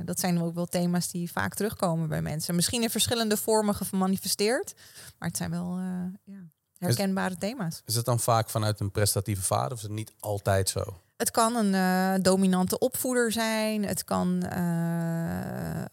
dat 0.05 0.21
zijn 0.21 0.43
ook 0.43 0.55
wel 0.55 0.67
thema's 0.67 1.11
die 1.11 1.33
vaak 1.33 1.55
terugkomen 1.55 2.09
bij 2.09 2.23
mensen. 2.23 2.55
Misschien 2.55 2.83
in 2.83 2.91
verschillende 2.91 3.37
vormen 3.37 3.75
gemanifesteerd. 3.75 4.75
Maar 5.19 5.29
het 5.29 5.37
zijn 5.37 5.51
wel 5.51 5.79
ja, 6.25 6.43
herkenbare 6.79 7.35
is, 7.35 7.39
thema's. 7.39 7.83
Is 7.85 7.95
het 7.95 8.05
dan 8.05 8.21
vaak 8.21 8.51
vanuit 8.51 8.81
een 8.81 8.91
prestatieve 8.91 9.43
vader 9.43 9.73
of 9.73 9.77
is 9.77 9.83
het 9.83 9.93
niet 9.93 10.13
altijd 10.21 10.69
zo? 10.69 11.01
Het 11.17 11.31
kan 11.31 11.57
een 11.57 11.73
uh, 11.73 12.23
dominante 12.23 12.79
opvoeder 12.79 13.33
zijn. 13.33 13.85
Het 13.85 14.05
kan 14.05 14.45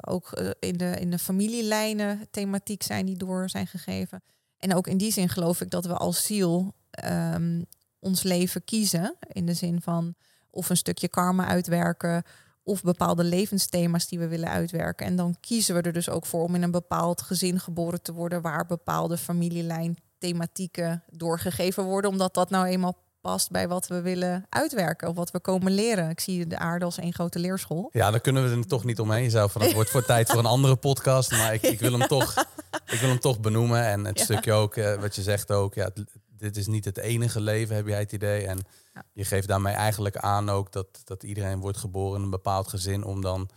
ook 0.05 0.31
in, 0.59 0.77
de, 0.77 0.99
in 0.99 1.11
de 1.11 1.19
familielijnen 1.19 2.27
thematiek 2.31 2.83
zijn 2.83 3.05
die 3.05 3.17
door 3.17 3.49
zijn 3.49 3.67
gegeven. 3.67 4.23
En 4.57 4.75
ook 4.75 4.87
in 4.87 4.97
die 4.97 5.11
zin 5.11 5.29
geloof 5.29 5.61
ik 5.61 5.69
dat 5.69 5.85
we 5.85 5.93
als 5.93 6.25
ziel 6.25 6.73
um, 7.05 7.65
ons 7.99 8.23
leven 8.23 8.63
kiezen. 8.63 9.15
In 9.27 9.45
de 9.45 9.53
zin 9.53 9.81
van 9.81 10.15
of 10.51 10.69
een 10.69 10.77
stukje 10.77 11.07
karma 11.07 11.45
uitwerken 11.45 12.23
of 12.63 12.81
bepaalde 12.81 13.23
levensthema's 13.23 14.07
die 14.07 14.19
we 14.19 14.27
willen 14.27 14.49
uitwerken. 14.49 15.05
En 15.05 15.15
dan 15.15 15.35
kiezen 15.39 15.75
we 15.75 15.81
er 15.81 15.93
dus 15.93 16.09
ook 16.09 16.25
voor 16.25 16.43
om 16.43 16.55
in 16.55 16.63
een 16.63 16.71
bepaald 16.71 17.21
gezin 17.21 17.59
geboren 17.59 18.01
te 18.01 18.13
worden 18.13 18.41
waar 18.41 18.65
bepaalde 18.65 19.17
familielijn 19.17 19.97
thematieken 20.17 21.03
doorgegeven 21.09 21.83
worden, 21.83 22.11
omdat 22.11 22.33
dat 22.33 22.49
nou 22.49 22.65
eenmaal 22.65 22.97
past 23.21 23.51
bij 23.51 23.67
wat 23.67 23.87
we 23.87 24.01
willen 24.01 24.45
uitwerken 24.49 25.07
of 25.07 25.15
wat 25.15 25.31
we 25.31 25.39
komen 25.39 25.71
leren. 25.71 26.09
Ik 26.09 26.19
zie 26.19 26.47
de 26.47 26.57
aarde 26.57 26.85
als 26.85 26.97
één 26.97 27.13
grote 27.13 27.39
leerschool. 27.39 27.89
Ja, 27.91 28.11
dan 28.11 28.21
kunnen 28.21 28.49
we 28.49 28.57
er 28.57 28.67
toch 28.67 28.83
niet 28.83 28.99
omheen. 28.99 29.23
Je 29.23 29.29
zou 29.29 29.49
van 29.49 29.61
het 29.61 29.73
wordt 29.73 29.89
voor 29.89 30.05
tijd 30.05 30.29
voor 30.29 30.39
een 30.39 30.45
andere 30.45 30.75
podcast, 30.75 31.31
maar 31.31 31.53
ik, 31.53 31.61
ik, 31.61 31.79
wil 31.79 31.91
hem 31.91 32.07
toch, 32.07 32.45
ik 32.93 32.99
wil 32.99 33.09
hem 33.09 33.19
toch 33.19 33.39
benoemen 33.39 33.85
en 33.85 34.05
het 34.05 34.19
stukje 34.19 34.53
ook 34.53 34.75
uh, 34.75 34.93
wat 34.93 35.15
je 35.15 35.21
zegt 35.21 35.51
ook. 35.51 35.73
Ja, 35.73 35.89
dit 36.37 36.57
is 36.57 36.67
niet 36.67 36.85
het 36.85 36.97
enige 36.97 37.41
leven, 37.41 37.75
heb 37.75 37.87
jij 37.87 37.99
het 37.99 38.11
idee? 38.11 38.45
En 38.45 38.59
ja. 38.99 39.05
je 39.13 39.25
geeft 39.25 39.47
daarmee 39.47 39.73
eigenlijk 39.73 40.17
aan 40.17 40.49
ook 40.49 40.71
dat, 40.71 41.01
dat 41.03 41.23
iedereen 41.23 41.59
wordt 41.59 41.77
geboren 41.77 42.17
in 42.17 42.23
een 42.23 42.29
bepaald 42.29 42.67
gezin 42.67 43.03
om 43.03 43.21
dan 43.21 43.49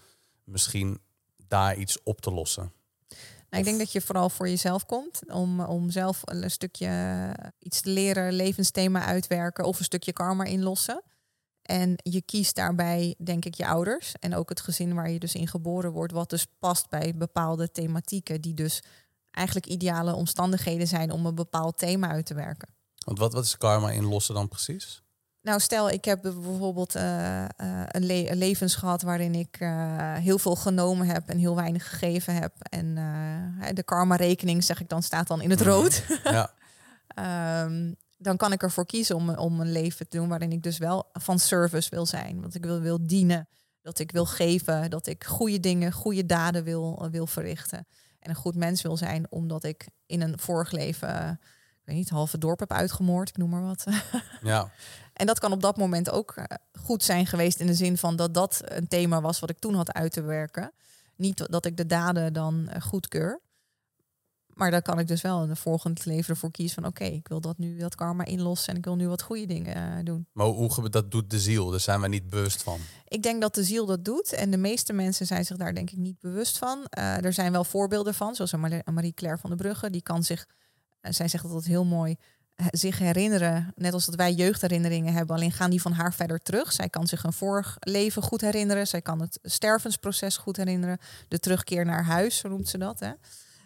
misschien 0.44 1.00
daar 1.48 1.76
iets 1.76 2.02
op 2.02 2.20
te 2.20 2.30
lossen. 2.30 2.72
Nou, 3.50 3.64
ik 3.64 3.64
denk 3.64 3.78
dat 3.78 3.92
je 3.92 4.00
vooral 4.00 4.30
voor 4.30 4.48
jezelf 4.48 4.86
komt 4.86 5.20
om, 5.26 5.60
om 5.60 5.90
zelf 5.90 6.20
een 6.24 6.50
stukje 6.50 7.34
iets 7.58 7.80
te 7.80 7.90
leren, 7.90 8.32
levensthema 8.32 9.04
uitwerken 9.04 9.64
of 9.64 9.78
een 9.78 9.84
stukje 9.84 10.12
karma 10.12 10.44
inlossen. 10.44 11.02
En 11.62 11.94
je 11.96 12.22
kiest 12.22 12.54
daarbij, 12.54 13.14
denk 13.24 13.44
ik, 13.44 13.54
je 13.54 13.66
ouders 13.66 14.12
en 14.20 14.34
ook 14.34 14.48
het 14.48 14.60
gezin 14.60 14.94
waar 14.94 15.10
je 15.10 15.18
dus 15.18 15.34
in 15.34 15.48
geboren 15.48 15.92
wordt, 15.92 16.12
wat 16.12 16.30
dus 16.30 16.46
past 16.58 16.88
bij 16.88 17.14
bepaalde 17.16 17.70
thematieken, 17.70 18.40
die 18.40 18.54
dus 18.54 18.82
eigenlijk 19.30 19.66
ideale 19.66 20.14
omstandigheden 20.14 20.86
zijn 20.86 21.10
om 21.10 21.26
een 21.26 21.34
bepaald 21.34 21.78
thema 21.78 22.08
uit 22.08 22.26
te 22.26 22.34
werken. 22.34 22.68
Want 23.04 23.18
wat, 23.18 23.32
wat 23.32 23.44
is 23.44 23.56
karma 23.56 23.90
inlossen 23.90 24.34
dan 24.34 24.48
precies? 24.48 25.02
Nou, 25.42 25.60
stel, 25.60 25.90
ik 25.90 26.04
heb 26.04 26.22
bijvoorbeeld 26.22 26.96
uh, 26.96 27.02
uh, 27.02 27.46
een, 27.86 28.04
le 28.04 28.30
een, 28.30 28.36
levens 28.36 28.74
gehad 28.74 29.02
waarin 29.02 29.34
ik 29.34 29.60
uh, 29.60 30.14
heel 30.14 30.38
veel 30.38 30.56
genomen 30.56 31.06
heb 31.06 31.28
en 31.28 31.38
heel 31.38 31.56
weinig 31.56 31.88
gegeven 31.88 32.34
heb. 32.34 32.52
En 32.58 32.94
de 33.74 33.82
karma-rekening, 33.82 34.64
zeg 34.64 34.80
ik 34.80 34.88
dan, 34.88 35.02
staat 35.02 35.26
dan 35.26 35.40
in 35.40 35.50
het 35.50 35.60
rood. 35.60 36.04
Ja. 36.24 36.50
um, 37.64 37.96
dan 38.22 38.36
kan 38.36 38.52
ik 38.52 38.62
ervoor 38.62 38.86
kiezen 38.86 39.16
om, 39.16 39.30
om 39.30 39.60
een 39.60 39.72
leven 39.72 40.08
te 40.08 40.16
doen 40.16 40.28
waarin 40.28 40.52
ik 40.52 40.62
dus 40.62 40.78
wel 40.78 41.10
van 41.12 41.38
service 41.38 41.90
wil 41.90 42.06
zijn. 42.06 42.40
Want 42.40 42.54
ik 42.54 42.64
wil, 42.64 42.80
wil 42.80 43.06
dienen, 43.06 43.48
dat 43.82 43.98
ik 43.98 44.12
wil 44.12 44.26
geven, 44.26 44.90
dat 44.90 45.06
ik 45.06 45.24
goede 45.24 45.60
dingen, 45.60 45.92
goede 45.92 46.26
daden 46.26 46.64
wil, 46.64 47.08
wil 47.10 47.26
verrichten. 47.26 47.86
En 48.18 48.30
een 48.30 48.36
goed 48.36 48.54
mens 48.54 48.82
wil 48.82 48.96
zijn, 48.96 49.26
omdat 49.30 49.64
ik 49.64 49.88
in 50.06 50.20
een 50.20 50.38
vorig 50.38 50.70
leven, 50.70 51.40
ik 51.70 51.82
weet 51.84 51.96
niet, 51.96 52.08
halve 52.08 52.38
dorp 52.38 52.58
heb 52.58 52.72
uitgemoord, 52.72 53.28
ik 53.28 53.36
noem 53.36 53.50
maar 53.50 53.62
wat. 53.62 53.84
Ja. 54.42 54.70
En 55.12 55.26
dat 55.26 55.38
kan 55.38 55.52
op 55.52 55.62
dat 55.62 55.76
moment 55.76 56.10
ook 56.10 56.32
eh, 56.36 56.44
goed 56.80 57.02
zijn 57.02 57.26
geweest 57.26 57.60
in 57.60 57.66
de 57.66 57.74
zin 57.74 57.98
van 57.98 58.16
dat 58.16 58.34
dat 58.34 58.60
een 58.64 58.88
thema 58.88 59.20
was 59.20 59.38
wat 59.38 59.50
ik 59.50 59.58
toen 59.58 59.74
had 59.74 59.92
uit 59.92 60.12
te 60.12 60.22
werken. 60.22 60.72
Niet 61.16 61.46
dat 61.50 61.66
ik 61.66 61.76
de 61.76 61.86
daden 61.86 62.32
dan 62.32 62.68
eh, 62.68 62.82
goedkeur. 62.82 63.40
Maar 64.54 64.70
dan 64.70 64.82
kan 64.82 64.98
ik 64.98 65.08
dus 65.08 65.22
wel 65.22 65.42
in 65.42 65.48
de 65.48 65.56
volgende 65.56 66.00
leven 66.04 66.34
ervoor 66.34 66.50
kiezen 66.50 66.82
van 66.82 66.90
oké, 66.90 67.04
ik 67.04 67.28
wil 67.28 67.40
dat 67.40 67.58
nu 67.58 67.78
dat 67.78 67.94
karma 67.94 68.24
inlossen 68.24 68.72
en 68.72 68.78
ik 68.78 68.84
wil 68.84 68.96
nu 68.96 69.08
wat 69.08 69.22
goede 69.22 69.46
dingen 69.46 69.76
uh, 69.76 70.04
doen. 70.04 70.26
Maar 70.32 70.46
hoe 70.46 70.88
dat 70.88 71.10
doet 71.10 71.30
de 71.30 71.40
ziel? 71.40 71.70
Daar 71.70 71.80
zijn 71.80 72.00
we 72.00 72.08
niet 72.08 72.30
bewust 72.30 72.62
van. 72.62 72.80
Ik 73.08 73.22
denk 73.22 73.40
dat 73.40 73.54
de 73.54 73.64
ziel 73.64 73.86
dat 73.86 74.04
doet 74.04 74.32
en 74.32 74.50
de 74.50 74.56
meeste 74.56 74.92
mensen 74.92 75.26
zijn 75.26 75.44
zich 75.44 75.56
daar 75.56 75.74
denk 75.74 75.90
ik 75.90 75.98
niet 75.98 76.20
bewust 76.20 76.58
van. 76.58 76.86
Uh, 76.98 77.24
er 77.24 77.32
zijn 77.32 77.52
wel 77.52 77.64
voorbeelden 77.64 78.14
van, 78.14 78.34
zoals 78.34 78.52
Marie-Claire 78.84 79.40
van 79.40 79.50
der 79.50 79.58
Brugge, 79.58 79.90
die 79.90 80.02
kan 80.02 80.22
zich, 80.22 80.46
zij 81.00 81.28
zegt 81.28 81.48
dat 81.48 81.64
heel 81.64 81.84
mooi, 81.84 82.16
zich 82.70 82.98
herinneren, 82.98 83.72
net 83.76 83.92
als 83.92 84.06
dat 84.06 84.14
wij 84.14 84.32
jeugdherinneringen 84.32 85.12
hebben, 85.12 85.36
alleen 85.36 85.52
gaan 85.52 85.70
die 85.70 85.82
van 85.82 85.92
haar 85.92 86.14
verder 86.14 86.38
terug. 86.38 86.72
Zij 86.72 86.88
kan 86.88 87.06
zich 87.06 87.24
een 87.24 87.32
vorig 87.32 87.76
leven 87.80 88.22
goed 88.22 88.40
herinneren, 88.40 88.86
zij 88.86 89.02
kan 89.02 89.20
het 89.20 89.38
stervensproces 89.42 90.36
goed 90.36 90.56
herinneren, 90.56 90.98
de 91.28 91.38
terugkeer 91.38 91.84
naar 91.84 92.04
huis, 92.04 92.36
zo 92.36 92.48
noemt 92.48 92.68
ze 92.68 92.78
dat. 92.78 93.00
Hè. 93.00 93.12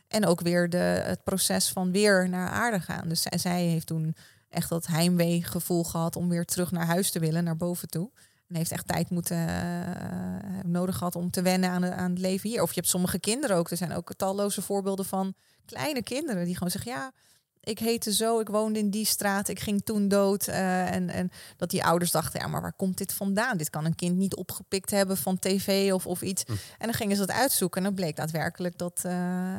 En 0.09 0.27
ook 0.27 0.41
weer 0.41 0.71
de, 0.71 0.77
het 0.77 1.25
proces 1.25 1.69
van 1.69 1.93
weer 1.93 2.29
naar 2.29 2.49
aarde 2.49 2.81
gaan. 2.81 3.09
Dus 3.09 3.23
zij, 3.23 3.63
heeft 3.63 3.87
toen 3.87 4.17
echt 4.49 4.69
dat 4.69 4.87
heimwee 4.87 5.45
gevoel 5.45 5.85
gehad 5.85 6.17
om 6.17 6.29
weer 6.29 6.45
terug 6.45 6.71
naar 6.71 6.87
huis 6.87 7.11
te 7.11 7.19
willen, 7.19 7.45
naar 7.45 7.57
boven 7.57 7.89
toe. 7.89 8.11
En 8.49 8.57
heeft 8.57 8.73
echt 8.73 8.87
tijd 8.87 9.11
moeten 9.11 9.49
uh, 9.49 10.63
nodig 10.65 10.97
gehad 10.97 11.17
om 11.17 11.31
te 11.31 11.43
wennen 11.43 11.71
aan, 11.71 11.85
aan 11.85 12.11
het 12.11 12.19
leven 12.19 12.51
hier. 12.51 12.63
Of 12.63 12.69
je 12.69 12.81
hebt 12.81 12.89
sommige 12.89 13.19
kinderen 13.19 13.57
ook. 13.57 13.71
Er 13.71 13.77
zijn 13.77 13.93
ook 13.93 14.15
talloze 14.15 14.63
voorbeelden 14.63 15.05
van 15.05 15.35
kleine 15.65 16.03
kinderen 16.03 16.45
die 16.45 16.55
gewoon 16.55 16.71
zeggen: 16.71 16.93
ja, 16.93 17.13
ik 17.67 17.79
heette 17.79 18.13
zo, 18.13 18.41
ik 18.41 18.49
woonde 18.49 18.79
in 18.79 18.91
die 18.91 19.07
straat, 19.07 19.49
ik 19.49 19.61
ging 19.61 19.85
toen 19.85 20.09
dood. 20.09 20.49
Uh, 20.49 20.93
en, 20.95 21.09
en 21.11 21.31
dat 21.57 21.71
die 21.71 21.85
ouders 21.85 22.11
dachten, 22.11 22.41
ja, 22.41 22.47
maar 22.47 22.61
waar 22.61 22.77
komt 22.77 22.99
dit 22.99 23.13
vandaan? 23.13 23.57
Dit 23.57 23.71
kan 23.71 23.85
een 23.85 23.95
kind 23.95 24.17
niet 24.17 24.37
opgepikt 24.37 24.91
hebben 24.91 25.17
van 25.17 25.39
tv 25.39 25.93
of, 25.93 26.07
of 26.07 26.23
iets. 26.23 26.43
Hm. 26.47 26.53
En 26.53 26.87
dan 26.87 26.93
gingen 26.93 27.17
ze 27.17 27.27
dat 27.27 27.37
uitzoeken 27.37 27.79
en 27.79 27.87
dan 27.87 27.95
bleek 27.95 28.17
daadwerkelijk 28.17 28.79
dat, 28.79 29.03
uh, 29.07 29.57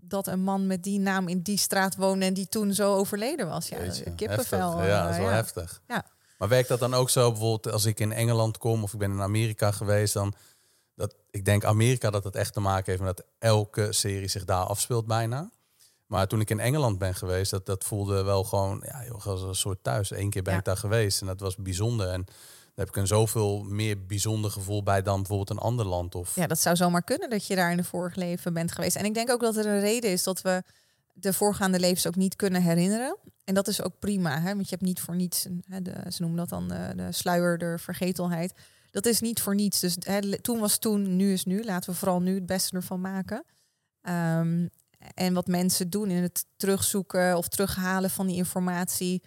dat 0.00 0.26
een 0.26 0.40
man 0.40 0.66
met 0.66 0.82
die 0.82 0.98
naam 0.98 1.28
in 1.28 1.40
die 1.40 1.58
straat 1.58 1.96
woonde 1.96 2.24
en 2.24 2.34
die 2.34 2.48
toen 2.48 2.74
zo 2.74 2.94
overleden 2.94 3.48
was. 3.48 3.68
Ja, 3.68 3.78
kippenvel. 4.16 4.82
Ja, 4.82 5.02
dat 5.02 5.12
is 5.12 5.18
wel 5.18 5.28
heftig. 5.28 5.82
Ja. 5.88 6.04
Maar 6.38 6.48
werkt 6.48 6.68
dat 6.68 6.80
dan 6.80 6.94
ook 6.94 7.10
zo, 7.10 7.30
bijvoorbeeld 7.30 7.72
als 7.72 7.84
ik 7.84 8.00
in 8.00 8.12
Engeland 8.12 8.58
kom 8.58 8.82
of 8.82 8.92
ik 8.92 8.98
ben 8.98 9.10
in 9.10 9.20
Amerika 9.20 9.70
geweest, 9.70 10.14
dan 10.14 10.34
dat 10.94 11.14
ik 11.30 11.44
denk 11.44 11.64
Amerika 11.64 12.10
dat 12.10 12.24
het 12.24 12.36
echt 12.36 12.52
te 12.52 12.60
maken 12.60 12.90
heeft 12.90 13.02
met 13.02 13.16
dat 13.16 13.26
elke 13.38 13.92
serie 13.92 14.28
zich 14.28 14.44
daar 14.44 14.64
afspeelt 14.64 15.06
bijna. 15.06 15.50
Maar 16.06 16.26
toen 16.26 16.40
ik 16.40 16.50
in 16.50 16.60
Engeland 16.60 16.98
ben 16.98 17.14
geweest, 17.14 17.50
dat, 17.50 17.66
dat 17.66 17.84
voelde 17.84 18.22
wel 18.22 18.44
gewoon 18.44 18.82
ja, 18.86 19.04
joh, 19.04 19.26
als 19.26 19.42
een 19.42 19.54
soort 19.54 19.78
thuis. 19.82 20.10
Eén 20.10 20.30
keer 20.30 20.42
ben 20.42 20.58
ik 20.58 20.64
daar 20.64 20.76
geweest 20.76 21.20
en 21.20 21.26
dat 21.26 21.40
was 21.40 21.56
bijzonder. 21.56 22.08
En 22.08 22.24
daar 22.24 22.84
heb 22.86 22.88
ik 22.88 22.96
een 22.96 23.06
zoveel 23.06 23.62
meer 23.62 24.06
bijzonder 24.06 24.50
gevoel 24.50 24.82
bij 24.82 25.02
dan 25.02 25.16
bijvoorbeeld 25.16 25.50
een 25.50 25.58
ander 25.58 25.86
land. 25.86 26.14
Of... 26.14 26.34
Ja, 26.34 26.46
dat 26.46 26.60
zou 26.60 26.76
zomaar 26.76 27.02
kunnen 27.02 27.30
dat 27.30 27.46
je 27.46 27.54
daar 27.54 27.70
in 27.70 27.76
de 27.76 27.84
vorige 27.84 28.18
leven 28.18 28.54
bent 28.54 28.72
geweest. 28.72 28.96
En 28.96 29.04
ik 29.04 29.14
denk 29.14 29.30
ook 29.30 29.40
dat 29.40 29.56
er 29.56 29.66
een 29.66 29.80
reden 29.80 30.10
is 30.10 30.22
dat 30.22 30.42
we 30.42 30.62
de 31.12 31.32
voorgaande 31.32 31.80
levens 31.80 32.06
ook 32.06 32.16
niet 32.16 32.36
kunnen 32.36 32.62
herinneren. 32.62 33.16
En 33.44 33.54
dat 33.54 33.68
is 33.68 33.82
ook 33.82 33.98
prima, 33.98 34.40
hè? 34.40 34.54
want 34.54 34.68
je 34.68 34.74
hebt 34.74 34.82
niet 34.82 35.00
voor 35.00 35.16
niets, 35.16 35.46
hè, 35.68 35.82
de, 35.82 35.94
ze 36.08 36.22
noemen 36.22 36.38
dat 36.38 36.48
dan 36.48 36.68
de, 36.68 36.92
de 36.96 37.12
sluier, 37.12 37.58
de 37.58 37.78
vergetelheid. 37.78 38.52
Dat 38.90 39.06
is 39.06 39.20
niet 39.20 39.40
voor 39.42 39.54
niets. 39.54 39.80
Dus 39.80 39.96
hè, 40.00 40.40
toen 40.40 40.58
was 40.58 40.78
toen, 40.78 41.16
nu 41.16 41.32
is 41.32 41.44
nu. 41.44 41.64
Laten 41.64 41.90
we 41.90 41.96
vooral 41.96 42.20
nu 42.20 42.34
het 42.34 42.46
beste 42.46 42.76
ervan 42.76 43.00
maken. 43.00 43.44
Um, 44.02 44.70
en 45.14 45.34
wat 45.34 45.46
mensen 45.46 45.90
doen 45.90 46.10
in 46.10 46.22
het 46.22 46.46
terugzoeken 46.56 47.36
of 47.36 47.48
terughalen 47.48 48.10
van 48.10 48.26
die 48.26 48.36
informatie. 48.36 49.22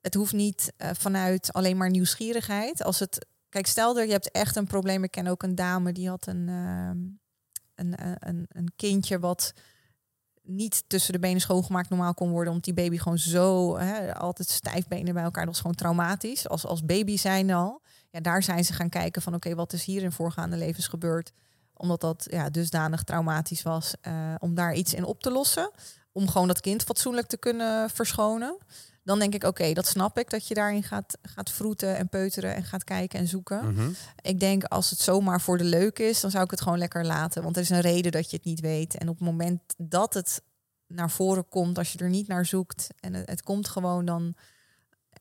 Het 0.00 0.14
hoeft 0.14 0.32
niet 0.32 0.72
uh, 0.78 0.90
vanuit 0.92 1.52
alleen 1.52 1.76
maar 1.76 1.90
nieuwsgierigheid. 1.90 2.82
Als 2.84 2.98
het, 2.98 3.26
kijk, 3.48 3.66
stel 3.66 4.00
je 4.00 4.12
hebt 4.12 4.30
echt 4.30 4.56
een 4.56 4.66
probleem. 4.66 5.04
Ik 5.04 5.10
ken 5.10 5.26
ook 5.26 5.42
een 5.42 5.54
dame 5.54 5.92
die 5.92 6.08
had 6.08 6.26
een, 6.26 6.48
uh, 6.48 6.90
een, 7.74 7.94
een, 8.28 8.46
een 8.48 8.72
kindje 8.76 9.18
wat 9.18 9.52
niet 10.42 10.84
tussen 10.86 11.12
de 11.12 11.18
benen 11.18 11.40
schoongemaakt 11.40 11.88
normaal 11.88 12.14
kon 12.14 12.30
worden. 12.30 12.48
Omdat 12.48 12.64
die 12.64 12.84
baby 12.84 12.98
gewoon 12.98 13.18
zo 13.18 13.76
hè, 13.78 14.14
altijd 14.14 14.48
stijfbenen 14.48 15.14
bij 15.14 15.22
elkaar. 15.22 15.44
Dat 15.44 15.52
was 15.52 15.60
gewoon 15.60 15.76
traumatisch. 15.76 16.48
Als, 16.48 16.66
als 16.66 16.84
baby 16.84 17.16
zijn 17.16 17.50
al. 17.50 17.82
Ja, 18.10 18.20
daar 18.20 18.42
zijn 18.42 18.64
ze 18.64 18.72
gaan 18.72 18.88
kijken 18.88 19.22
van 19.22 19.34
oké, 19.34 19.54
wat 19.54 19.72
is 19.72 19.84
hier 19.84 20.02
in 20.02 20.12
voorgaande 20.12 20.56
levens 20.56 20.86
gebeurd? 20.86 21.32
Omdat 21.80 22.00
dat 22.00 22.26
ja, 22.30 22.50
dusdanig 22.50 23.02
traumatisch 23.02 23.62
was, 23.62 23.94
uh, 24.08 24.34
om 24.38 24.54
daar 24.54 24.74
iets 24.74 24.94
in 24.94 25.04
op 25.04 25.22
te 25.22 25.30
lossen. 25.30 25.70
Om 26.12 26.28
gewoon 26.28 26.46
dat 26.46 26.60
kind 26.60 26.82
fatsoenlijk 26.82 27.26
te 27.26 27.36
kunnen 27.36 27.90
verschonen. 27.90 28.58
Dan 29.02 29.18
denk 29.18 29.34
ik, 29.34 29.44
oké, 29.44 29.72
dat 29.72 29.86
snap 29.86 30.18
ik, 30.18 30.30
dat 30.30 30.48
je 30.48 30.54
daarin 30.54 30.82
gaat, 30.82 31.18
gaat 31.22 31.50
vroeten 31.50 31.96
en 31.96 32.08
peuteren 32.08 32.54
en 32.54 32.64
gaat 32.64 32.84
kijken 32.84 33.18
en 33.18 33.26
zoeken. 33.26 33.74
Mhm. 33.74 33.90
Ik 34.20 34.40
denk, 34.40 34.64
als 34.64 34.90
het 34.90 34.98
zomaar 34.98 35.40
voor 35.40 35.58
de 35.58 35.64
leuk 35.64 35.98
is, 35.98 36.20
dan 36.20 36.30
zou 36.30 36.44
ik 36.44 36.50
het 36.50 36.60
gewoon 36.60 36.78
lekker 36.78 37.06
laten. 37.06 37.42
Want 37.42 37.56
er 37.56 37.62
is 37.62 37.70
een 37.70 37.80
reden 37.80 38.12
dat 38.12 38.30
je 38.30 38.36
het 38.36 38.44
niet 38.44 38.60
weet. 38.60 38.96
En 38.96 39.08
op 39.08 39.18
het 39.18 39.28
moment 39.28 39.60
dat 39.76 40.14
het 40.14 40.42
naar 40.86 41.10
voren 41.10 41.48
komt, 41.48 41.78
als 41.78 41.92
je 41.92 41.98
er 41.98 42.08
niet 42.08 42.28
naar 42.28 42.46
zoekt 42.46 42.86
en 43.00 43.14
het, 43.14 43.28
het 43.28 43.42
komt 43.42 43.68
gewoon, 43.68 44.04
dan 44.04 44.34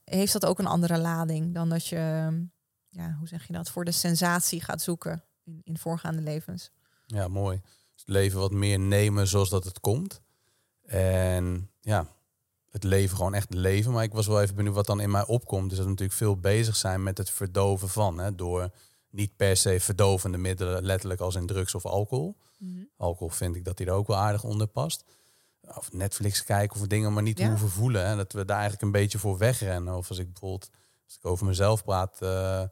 heeft 0.03 0.33
dat 0.33 0.45
ook 0.45 0.59
een 0.59 0.65
andere 0.65 0.97
lading 0.97 1.53
dan 1.53 1.69
dat 1.69 1.87
je, 1.87 1.97
ja, 2.89 3.15
hoe 3.17 3.27
zeg 3.27 3.47
je 3.47 3.53
dat, 3.53 3.69
voor 3.69 3.85
de 3.85 3.91
sensatie 3.91 4.61
gaat 4.61 4.81
zoeken 4.81 5.23
in, 5.49 5.61
in 5.63 5.77
voorgaande 5.77 6.21
levens. 6.21 6.71
Ja, 7.05 7.27
mooi. 7.27 7.61
Dus 7.93 8.01
het 8.05 8.09
leven 8.09 8.39
wat 8.39 8.51
meer 8.51 8.79
nemen 8.79 9.27
zoals 9.27 9.49
dat 9.49 9.63
het 9.63 9.79
komt. 9.79 10.21
En 10.85 11.69
ja, 11.81 12.07
het 12.69 12.83
leven 12.83 13.15
gewoon 13.15 13.33
echt 13.33 13.53
leven. 13.53 13.91
Maar 13.91 14.03
ik 14.03 14.13
was 14.13 14.27
wel 14.27 14.41
even 14.41 14.55
benieuwd 14.55 14.75
wat 14.75 14.85
dan 14.85 15.01
in 15.01 15.11
mij 15.11 15.25
opkomt. 15.25 15.69
Dus 15.69 15.77
dat 15.77 15.85
we 15.85 15.91
natuurlijk 15.91 16.17
veel 16.17 16.37
bezig 16.37 16.75
zijn 16.75 17.03
met 17.03 17.17
het 17.17 17.29
verdoven 17.29 17.89
van. 17.89 18.17
Hè, 18.17 18.35
door 18.35 18.69
niet 19.09 19.35
per 19.35 19.57
se 19.57 19.79
verdovende 19.79 20.37
middelen, 20.37 20.83
letterlijk 20.83 21.21
als 21.21 21.35
in 21.35 21.47
drugs 21.47 21.75
of 21.75 21.85
alcohol. 21.85 22.37
Mhm. 22.57 22.83
Alcohol 22.97 23.29
vind 23.29 23.55
ik 23.55 23.65
dat 23.65 23.77
die 23.77 23.85
er 23.85 23.93
ook 23.93 24.07
wel 24.07 24.17
aardig 24.17 24.43
onder 24.43 24.67
past. 24.67 25.03
Of 25.61 25.91
Netflix 25.93 26.43
kijken 26.43 26.81
of 26.81 26.87
dingen 26.87 27.13
maar 27.13 27.23
niet 27.23 27.43
hoeven 27.43 27.69
voelen. 27.69 28.07
Hè, 28.07 28.15
dat 28.15 28.33
we 28.33 28.45
daar 28.45 28.59
eigenlijk 28.59 28.85
een 28.85 28.91
beetje 28.91 29.19
voor 29.19 29.37
wegrennen. 29.37 29.95
Of 29.95 30.09
als 30.09 30.17
ik 30.17 30.31
bijvoorbeeld, 30.31 30.69
als 31.05 31.15
ik 31.15 31.25
over 31.25 31.45
mezelf 31.45 31.83
praat... 31.83 32.19
Uh, 32.23 32.63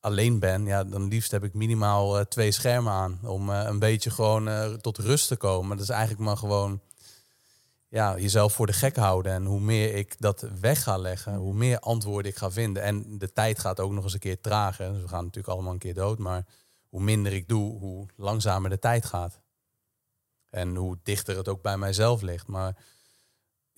alleen 0.00 0.38
ben, 0.38 0.66
ja, 0.66 0.84
dan 0.84 1.08
liefst 1.08 1.30
heb 1.30 1.44
ik 1.44 1.54
minimaal 1.54 2.18
uh, 2.18 2.24
twee 2.24 2.52
schermen 2.52 2.92
aan. 2.92 3.18
Om 3.22 3.50
uh, 3.50 3.62
een 3.66 3.78
beetje 3.78 4.10
gewoon 4.10 4.48
uh, 4.48 4.72
tot 4.72 4.98
rust 4.98 5.28
te 5.28 5.36
komen. 5.36 5.76
Dat 5.76 5.86
is 5.86 5.92
eigenlijk 5.92 6.20
maar 6.20 6.36
gewoon 6.36 6.80
ja, 7.88 8.18
jezelf 8.18 8.52
voor 8.52 8.66
de 8.66 8.72
gek 8.72 8.96
houden. 8.96 9.32
En 9.32 9.44
hoe 9.44 9.60
meer 9.60 9.94
ik 9.94 10.16
dat 10.18 10.46
weg 10.60 10.82
ga 10.82 10.96
leggen, 10.96 11.34
hoe 11.34 11.54
meer 11.54 11.78
antwoorden 11.78 12.30
ik 12.30 12.38
ga 12.38 12.50
vinden. 12.50 12.82
En 12.82 13.18
de 13.18 13.32
tijd 13.32 13.58
gaat 13.58 13.80
ook 13.80 13.92
nog 13.92 14.04
eens 14.04 14.12
een 14.12 14.18
keer 14.18 14.40
trager. 14.40 14.92
Dus 14.92 15.02
we 15.02 15.08
gaan 15.08 15.24
natuurlijk 15.24 15.54
allemaal 15.54 15.72
een 15.72 15.78
keer 15.78 15.94
dood. 15.94 16.18
Maar 16.18 16.46
hoe 16.88 17.02
minder 17.02 17.32
ik 17.32 17.48
doe, 17.48 17.78
hoe 17.78 18.06
langzamer 18.16 18.70
de 18.70 18.78
tijd 18.78 19.04
gaat. 19.04 19.40
En 20.50 20.76
hoe 20.76 20.98
dichter 21.02 21.36
het 21.36 21.48
ook 21.48 21.62
bij 21.62 21.76
mijzelf 21.76 22.22
ligt. 22.22 22.46
Maar 22.46 22.76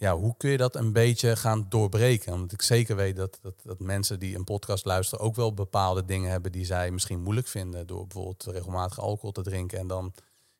ja, 0.02 0.16
hoe 0.16 0.34
kun 0.36 0.50
je 0.50 0.56
dat 0.56 0.74
een 0.74 0.92
beetje 0.92 1.36
gaan 1.36 1.66
doorbreken? 1.68 2.30
Want 2.30 2.52
ik 2.52 2.62
zeker 2.62 2.96
weet 2.96 3.16
dat, 3.16 3.38
dat, 3.42 3.54
dat 3.62 3.80
mensen 3.80 4.18
die 4.18 4.36
een 4.36 4.44
podcast 4.44 4.84
luisteren 4.84 5.24
ook 5.24 5.34
wel 5.34 5.54
bepaalde 5.54 6.04
dingen 6.04 6.30
hebben 6.30 6.52
die 6.52 6.64
zij 6.64 6.90
misschien 6.90 7.22
moeilijk 7.22 7.46
vinden. 7.46 7.86
Door 7.86 8.06
bijvoorbeeld 8.06 8.44
regelmatig 8.44 9.00
alcohol 9.00 9.32
te 9.32 9.42
drinken. 9.42 9.78
En 9.78 9.86
dan 9.86 10.12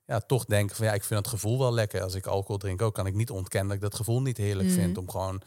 ja, 0.07 0.21
toch 0.21 0.45
denken 0.45 0.77
van 0.77 0.87
ja, 0.87 0.93
ik 0.93 1.05
vind 1.05 1.21
het 1.21 1.29
gevoel 1.29 1.59
wel 1.59 1.73
lekker. 1.73 2.03
Als 2.03 2.15
ik 2.15 2.27
alcohol 2.27 2.57
drink 2.57 2.83
ook, 2.83 2.95
kan 2.95 3.07
ik 3.07 3.15
niet 3.15 3.31
ontkennen 3.31 3.69
dat 3.69 3.77
ik 3.77 3.91
dat 3.91 3.95
gevoel 3.95 4.23
niet 4.23 4.37
heerlijk 4.37 4.69
mhm. 4.69 4.79
vind. 4.79 4.99
Om 4.99 5.11
gewoon, 5.11 5.43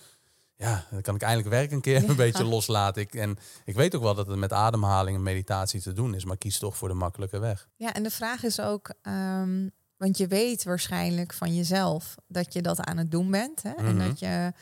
ja, 0.55 0.85
dan 0.91 1.01
kan 1.01 1.15
ik 1.15 1.22
eindelijk 1.22 1.49
werk 1.49 1.72
een 1.72 1.81
keer 1.81 2.09
een 2.09 2.15
beetje 2.15 2.43
loslaten. 2.43 3.01
Ik, 3.01 3.13
en 3.13 3.38
ik 3.65 3.76
weet 3.76 3.95
ook 3.95 4.03
wel 4.03 4.15
dat 4.15 4.27
het 4.27 4.38
met 4.38 4.53
ademhaling 4.53 5.17
en 5.17 5.23
meditatie 5.23 5.81
te 5.81 5.93
doen 5.93 6.15
is. 6.15 6.26
Maar 6.26 6.38
kies 6.38 6.59
toch 6.59 6.77
voor 6.77 6.88
de 6.88 6.93
makkelijke 6.93 7.39
weg. 7.39 7.67
Ja, 7.76 7.93
en 7.93 8.03
de 8.03 8.11
vraag 8.11 8.43
is 8.43 8.59
ook... 8.59 8.93
Ehm, 9.01 9.67
want 9.97 10.17
je 10.17 10.27
weet 10.27 10.63
waarschijnlijk 10.63 11.34
van 11.34 11.55
jezelf 11.55 12.15
dat 12.27 12.53
je 12.53 12.61
dat 12.61 12.80
aan 12.80 12.97
het 12.97 13.11
doen 13.11 13.31
bent. 13.31 13.63
Hè? 13.63 13.72
En 13.72 13.95
mhm. 13.95 14.07
dat 14.07 14.19
je. 14.19 14.53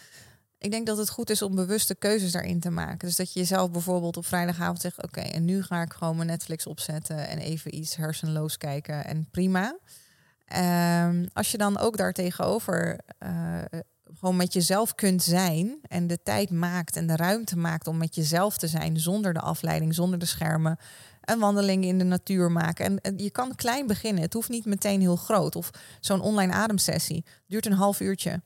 Ik 0.58 0.72
denk 0.72 0.86
dat 0.86 0.98
het 0.98 1.10
goed 1.10 1.30
is 1.30 1.42
om 1.42 1.56
bewuste 1.56 1.96
keuzes 1.96 2.32
daarin 2.32 2.60
te 2.60 2.70
maken. 2.70 3.08
Dus 3.08 3.16
dat 3.16 3.34
je 3.34 3.40
jezelf 3.40 3.72
bijvoorbeeld 3.72 4.18
op 4.18 4.26
vrijdagavond 4.26 4.82
zegt: 4.82 5.04
Oké, 5.04 5.22
en 5.22 5.46
nu 5.46 5.64
ga 5.64 5.82
ik 5.82 5.94
gewoon 5.94 6.16
mijn 6.16 6.28
Netflix 6.28 6.68
opzetten 6.68 7.28
en 7.28 7.38
even 7.38 7.76
iets 7.76 7.96
hersenloos 7.96 8.58
kijken. 8.58 9.06
En 9.06 9.28
prima. 9.32 9.78
Um, 11.08 11.28
als 11.34 11.52
je 11.52 11.58
dan 11.58 11.78
ook 11.78 11.98
daar 11.98 12.14
tegenover 12.14 13.00
uh, 13.20 13.62
gewoon 14.20 14.36
met 14.36 14.54
jezelf 14.54 14.96
kunt 14.96 15.24
zijn 15.24 15.80
en 15.82 16.08
de 16.08 16.24
tijd 16.24 16.50
maakt 16.50 16.96
en 16.96 17.08
de 17.08 17.16
ruimte 17.16 17.58
maakt 17.58 17.88
om 17.88 17.98
met 17.98 18.16
jezelf 18.16 18.58
te 18.58 18.68
zijn 18.68 19.00
zonder 19.00 19.34
de 19.34 19.40
afleiding, 19.40 19.96
zonder 19.96 20.20
de 20.20 20.26
schermen, 20.26 20.78
een 21.26 21.40
wandeling 21.40 21.84
in 21.86 21.98
de 21.98 22.04
natuur 22.04 22.52
maken. 22.52 23.02
En, 23.02 23.18
je 23.18 23.30
kan 23.30 23.56
klein 23.56 23.88
beginnen. 23.88 24.24
Het 24.24 24.34
hoeft 24.34 24.50
niet 24.50 24.66
meteen 24.66 25.02
heel 25.02 25.16
groot. 25.16 25.56
Of 25.56 25.70
zo'n 26.00 26.22
online 26.22 26.54
ademsessie 26.54 27.26
duurt 27.48 27.66
een 27.66 27.74
half 27.74 28.00
uurtje. 28.00 28.42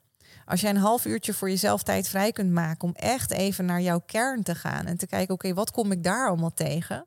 Als 0.46 0.62
jij 0.62 0.70
een 0.70 0.78
half 0.78 1.06
uurtje 1.06 1.34
voor 1.34 1.50
jezelf 1.50 1.84
tijd 1.84 2.08
vrij 2.08 2.32
kunt 2.32 2.52
maken 2.52 2.88
om 2.88 2.94
echt 2.94 3.32
even 3.32 3.66
naar 3.66 3.82
jouw 3.82 4.02
kern 4.06 4.44
te 4.44 4.56
gaan 4.56 4.86
en 4.86 4.98
te 4.98 5.08
kijken, 5.08 5.34
oké, 5.34 5.54
wat 5.54 5.72
kom 5.72 5.92
ik 5.92 6.04
daar 6.04 6.28
allemaal 6.28 6.54
tegen? 6.54 7.06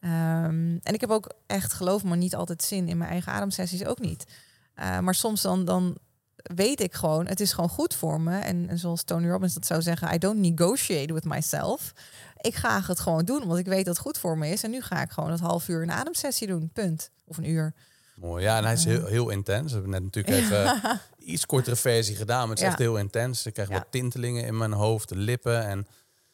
Ehm, 0.00 0.78
en 0.82 0.94
ik 0.94 1.00
heb 1.00 1.10
ook 1.10 1.32
echt, 1.46 1.72
geloof 1.72 2.04
me, 2.04 2.16
niet 2.16 2.34
altijd 2.34 2.62
zin 2.62 2.88
in 2.88 2.98
mijn 2.98 3.10
eigen 3.10 3.32
ademsessies 3.32 3.84
ook 3.84 3.98
niet. 3.98 4.26
Uh, 4.76 4.98
maar 4.98 5.14
soms 5.14 5.42
dan, 5.42 5.64
dan 5.64 5.98
weet 6.42 6.80
ik 6.80 6.94
gewoon, 6.94 7.26
het 7.26 7.40
is 7.40 7.52
gewoon 7.52 7.68
goed 7.68 7.94
voor 7.94 8.20
me. 8.20 8.38
En, 8.38 8.78
zoals 8.78 9.02
Tony 9.02 9.28
Robbins 9.28 9.54
dat 9.54 9.66
zou 9.66 9.82
zeggen, 9.82 10.14
I 10.14 10.18
don't 10.18 10.38
negotiate 10.38 11.12
with 11.12 11.24
myself. 11.24 11.92
Ik 12.40 12.54
ga 12.54 12.82
het 12.86 13.00
gewoon 13.00 13.24
doen, 13.24 13.46
want 13.46 13.58
ik 13.58 13.66
weet 13.66 13.84
dat 13.84 13.94
het 13.94 14.04
goed 14.04 14.18
voor 14.18 14.38
me 14.38 14.48
is. 14.48 14.62
En 14.62 14.70
nu 14.70 14.80
ga 14.80 15.02
ik 15.02 15.10
gewoon 15.10 15.30
het 15.30 15.40
half 15.40 15.68
uur 15.68 15.82
een 15.82 15.90
ademsessie 15.90 16.46
doen, 16.46 16.70
punt. 16.72 17.10
Of 17.24 17.36
een 17.36 17.48
uur. 17.50 17.74
Mooi, 18.16 18.42
ja, 18.42 18.56
en 18.56 18.64
hij 18.64 18.72
is 18.72 18.84
heel, 18.84 19.06
heel 19.06 19.28
intens. 19.28 19.72
We 19.72 19.72
hebben 19.72 19.90
net 19.90 20.02
natuurlijk 20.02 20.36
even 20.42 20.80
iets 21.18 21.46
kortere 21.46 21.76
versie 21.76 22.16
gedaan, 22.16 22.40
maar 22.40 22.48
het 22.48 22.58
is 22.58 22.64
echt 22.64 22.78
heel 22.78 22.96
intens. 22.96 23.46
Ik 23.46 23.54
krijg 23.54 23.68
wat 23.68 23.86
tintelingen 23.90 24.44
in 24.44 24.56
mijn 24.56 24.72
hoofd, 24.72 25.08
de 25.08 25.16
lippen. 25.16 25.66
En 25.66 25.86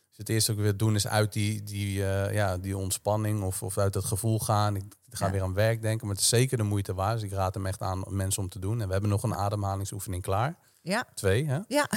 dus 0.08 0.16
het 0.16 0.28
eerste 0.28 0.52
ook 0.52 0.58
weer 0.58 0.76
doen 0.76 0.94
is 0.94 1.06
uit 1.06 1.32
die, 1.32 1.62
die, 1.62 1.98
uh, 1.98 2.32
ja, 2.32 2.58
die 2.58 2.76
ontspanning 2.76 3.42
of, 3.42 3.62
of 3.62 3.78
uit 3.78 3.92
dat 3.92 4.04
gevoel 4.04 4.38
gaan. 4.38 4.76
Ik 4.76 4.84
ga 5.10 5.30
weer 5.30 5.42
aan 5.42 5.54
werk 5.54 5.82
denken, 5.82 6.06
maar 6.06 6.14
het 6.14 6.24
is 6.24 6.30
zeker 6.30 6.56
de 6.56 6.62
moeite 6.62 6.94
waard. 6.94 7.20
Dus 7.20 7.30
ik 7.30 7.36
raad 7.36 7.54
hem 7.54 7.66
echt 7.66 7.80
aan 7.80 8.04
mensen 8.08 8.42
om 8.42 8.48
te 8.48 8.58
doen. 8.58 8.80
En 8.80 8.86
we 8.86 8.92
hebben 8.92 9.10
nog 9.10 9.22
een 9.22 9.34
ademhalingsoefening 9.34 10.22
klaar. 10.22 10.56
Ja. 10.82 11.06
Twee, 11.14 11.46
hè? 11.46 11.58
Ja. 11.68 11.88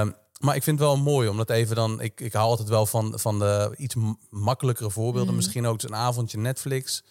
um, 0.00 0.14
maar 0.38 0.56
ik 0.56 0.62
vind 0.62 0.78
het 0.78 0.88
wel 0.88 0.96
mooi, 0.96 1.28
omdat 1.28 1.50
even 1.50 1.76
dan... 1.76 2.00
Ik, 2.00 2.20
ik 2.20 2.32
hou 2.32 2.48
altijd 2.48 2.68
wel 2.68 2.86
van, 2.86 3.18
van 3.18 3.38
de 3.38 3.74
iets 3.76 3.94
makkelijkere 4.30 4.90
voorbeelden. 4.90 5.30
Mm. 5.30 5.36
Misschien 5.36 5.66
ook 5.66 5.82
een 5.82 5.94
avondje 5.94 6.38
Netflix 6.38 7.02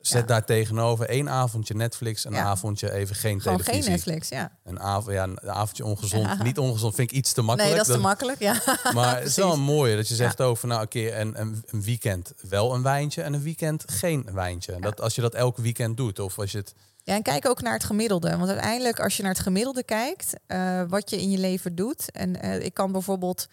Zet 0.00 0.28
daar 0.28 0.44
tegenover 0.44 1.08
één 1.08 1.28
avondje 1.28 1.74
Netflix 1.74 2.24
en 2.24 2.34
een 2.34 2.40
avondje 2.40 2.92
even 2.92 3.16
geen 3.16 3.40
Gewoon 3.40 3.58
televisie. 3.58 3.82
geen 3.82 3.92
Netflix, 3.92 4.28
ja. 4.28 4.58
Een, 4.64 4.80
avond, 4.80 5.14
ja, 5.14 5.22
een 5.22 5.50
avondje 5.50 5.84
ongezond. 5.84 6.42
Niet 6.42 6.58
ongezond 6.58 6.94
vind 6.94 7.10
ik 7.10 7.16
iets 7.16 7.32
te 7.32 7.42
makkelijk. 7.42 7.74
Nee, 7.74 7.84
dat 7.84 7.88
is 7.88 7.94
te 7.94 8.06
makkelijk, 8.08 8.38
ja. 8.38 8.62
Maar 8.94 9.18
het 9.18 9.26
is 9.26 9.36
wel 9.36 9.52
een 9.52 9.60
mooie 9.60 9.96
dat 9.96 10.08
je 10.08 10.14
zegt 10.14 10.40
over 10.40 10.68
nou 10.68 10.80
een 10.80 10.88
keer 10.88 11.18
een, 11.18 11.40
een, 11.40 11.64
een, 11.66 11.82
weekend 11.82 12.32
wel 12.48 12.74
een 12.74 12.82
wijntje 12.82 13.22
en 13.22 13.32
een 13.32 13.42
weekend 13.42 13.84
geen 13.86 14.28
wijntje. 14.32 14.80
Dat 14.80 15.00
als 15.00 15.14
je 15.14 15.20
dat 15.20 15.34
elke 15.34 15.62
weekend 15.62 15.96
doet 15.96 16.18
of 16.18 16.38
als 16.38 16.52
je 16.52 16.58
het... 16.58 16.74
Ja, 17.08 17.14
en 17.14 17.22
kijk 17.22 17.48
ook 17.48 17.62
naar 17.62 17.72
het 17.72 17.84
gemiddelde. 17.84 18.36
Want 18.36 18.48
uiteindelijk, 18.48 19.00
als 19.00 19.16
je 19.16 19.22
naar 19.22 19.32
het 19.32 19.40
gemiddelde 19.40 19.82
kijkt, 19.82 20.32
uh, 20.48 20.82
wat 20.88 21.10
je 21.10 21.20
in 21.20 21.30
je 21.30 21.38
leven 21.38 21.74
doet. 21.74 22.10
En 22.10 22.44
uh, 22.44 22.64
ik 22.64 22.74
kan 22.74 22.92
bijvoorbeeld 22.92 23.48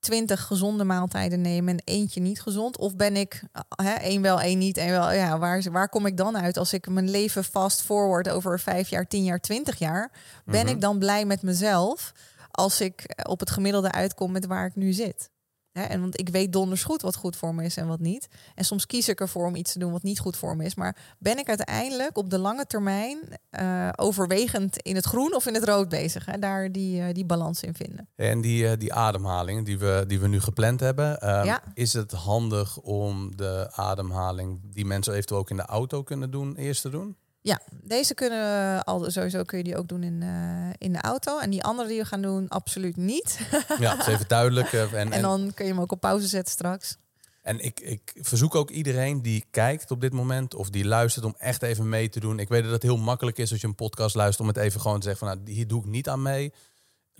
twintig 0.00 0.42
gezonde 0.42 0.84
maaltijden 0.84 1.40
nemen 1.40 1.76
en 1.76 1.82
eentje 1.84 2.20
niet 2.20 2.42
gezond? 2.42 2.78
Of 2.78 2.96
ben 2.96 3.16
ik 3.16 3.42
hè, 3.82 3.92
één 3.92 4.22
wel, 4.22 4.40
één 4.40 4.58
niet, 4.58 4.76
één 4.76 4.90
wel? 4.90 5.12
Ja, 5.12 5.38
waar, 5.38 5.62
waar 5.70 5.88
kom 5.88 6.06
ik 6.06 6.16
dan 6.16 6.38
uit 6.38 6.56
als 6.56 6.72
ik 6.72 6.88
mijn 6.88 7.10
leven 7.10 7.44
fast 7.44 7.82
forward 7.82 8.28
over 8.28 8.60
vijf 8.60 8.88
jaar, 8.88 9.08
tien 9.08 9.24
jaar, 9.24 9.40
twintig 9.40 9.78
jaar? 9.78 10.10
Ben 10.44 10.64
mhm. 10.64 10.74
ik 10.74 10.80
dan 10.80 10.98
blij 10.98 11.24
met 11.24 11.42
mezelf 11.42 12.12
als 12.50 12.80
ik 12.80 13.22
op 13.22 13.40
het 13.40 13.50
gemiddelde 13.50 13.92
uitkom 13.92 14.32
met 14.32 14.46
waar 14.46 14.66
ik 14.66 14.76
nu 14.76 14.92
zit? 14.92 15.30
En 15.72 16.00
want 16.00 16.20
ik 16.20 16.28
weet 16.28 16.52
donders 16.52 16.82
goed 16.82 17.02
wat 17.02 17.16
goed 17.16 17.36
voor 17.36 17.54
me 17.54 17.64
is 17.64 17.76
en 17.76 17.86
wat 17.86 18.00
niet. 18.00 18.28
En 18.54 18.64
soms 18.64 18.86
kies 18.86 19.08
ik 19.08 19.20
ervoor 19.20 19.46
om 19.46 19.54
iets 19.54 19.72
te 19.72 19.78
doen 19.78 19.92
wat 19.92 20.02
niet 20.02 20.18
goed 20.18 20.36
voor 20.36 20.56
me 20.56 20.64
is. 20.64 20.74
Maar 20.74 20.96
ben 21.18 21.38
ik 21.38 21.48
uiteindelijk 21.48 22.18
op 22.18 22.30
de 22.30 22.38
lange 22.38 22.66
termijn 22.66 23.18
uh, 23.60 23.88
overwegend 23.96 24.76
in 24.76 24.94
het 24.94 25.04
groen 25.04 25.34
of 25.34 25.46
in 25.46 25.54
het 25.54 25.64
rood 25.64 25.88
bezig? 25.88 26.26
Hè? 26.26 26.38
Daar 26.38 26.72
die, 26.72 27.00
uh, 27.00 27.06
die 27.12 27.24
balans 27.24 27.62
in 27.62 27.74
vinden. 27.74 28.08
En 28.16 28.40
die, 28.40 28.64
uh, 28.64 28.72
die 28.78 28.92
ademhaling 28.92 29.64
die 29.64 29.78
we, 29.78 30.04
die 30.06 30.20
we 30.20 30.28
nu 30.28 30.40
gepland 30.40 30.80
hebben. 30.80 31.18
Ja. 31.44 31.62
Is 31.74 31.92
het 31.92 32.12
handig 32.12 32.78
om 32.78 33.36
de 33.36 33.70
ademhaling 33.72 34.60
die 34.72 34.84
mensen 34.84 35.12
eventueel 35.12 35.40
ook 35.40 35.50
in 35.50 35.56
de 35.56 35.66
auto 35.66 36.02
kunnen 36.02 36.30
doen, 36.30 36.56
eerst 36.56 36.82
te 36.82 36.88
doen? 36.88 37.16
Ja, 37.42 37.60
deze 37.82 38.14
kunnen 38.14 38.84
al 38.84 39.10
sowieso 39.10 39.42
kun 39.42 39.58
je 39.58 39.64
die 39.64 39.76
ook 39.76 39.88
doen 39.88 40.02
in, 40.02 40.20
uh, 40.22 40.70
in 40.78 40.92
de 40.92 41.00
auto. 41.00 41.38
En 41.38 41.50
die 41.50 41.64
andere 41.64 41.88
die 41.88 41.98
we 41.98 42.04
gaan 42.04 42.22
doen, 42.22 42.48
absoluut 42.48 42.96
niet. 42.96 43.38
ja, 43.78 43.96
dat 43.96 44.06
is 44.06 44.14
even 44.14 44.28
duidelijk. 44.28 44.72
Uh, 44.72 44.92
en, 44.92 45.12
en, 45.12 45.22
dan 45.22 45.52
kun 45.54 45.64
je 45.64 45.72
hem 45.72 45.80
ook 45.80 45.92
op 45.92 46.00
pauze 46.00 46.26
zetten 46.26 46.52
straks. 46.52 46.96
En 47.42 47.60
ik, 47.60 47.80
ik 47.80 48.12
verzoek 48.14 48.54
ook 48.54 48.70
iedereen 48.70 49.22
die 49.22 49.44
kijkt 49.50 49.90
op 49.90 50.00
dit 50.00 50.12
moment 50.12 50.54
of 50.54 50.70
die 50.70 50.84
luistert 50.84 51.24
om 51.24 51.34
echt 51.38 51.62
even 51.62 51.88
mee 51.88 52.08
te 52.08 52.20
doen. 52.20 52.38
Ik 52.38 52.48
weet 52.48 52.62
dat 52.62 52.72
het 52.72 52.82
heel 52.82 52.96
makkelijk 52.96 53.38
is 53.38 53.50
als 53.50 53.60
je 53.60 53.66
een 53.66 53.74
podcast 53.74 54.14
luistert 54.14 54.40
om 54.40 54.54
het 54.54 54.64
even 54.64 54.80
gewoon 54.80 55.00
te 55.00 55.06
zeggen 55.08 55.26
van 55.26 55.36
nou, 55.36 55.50
hier 55.50 55.66
doe 55.66 55.80
ik 55.80 55.86
niet 55.86 56.08
aan 56.08 56.22
mee. 56.22 56.52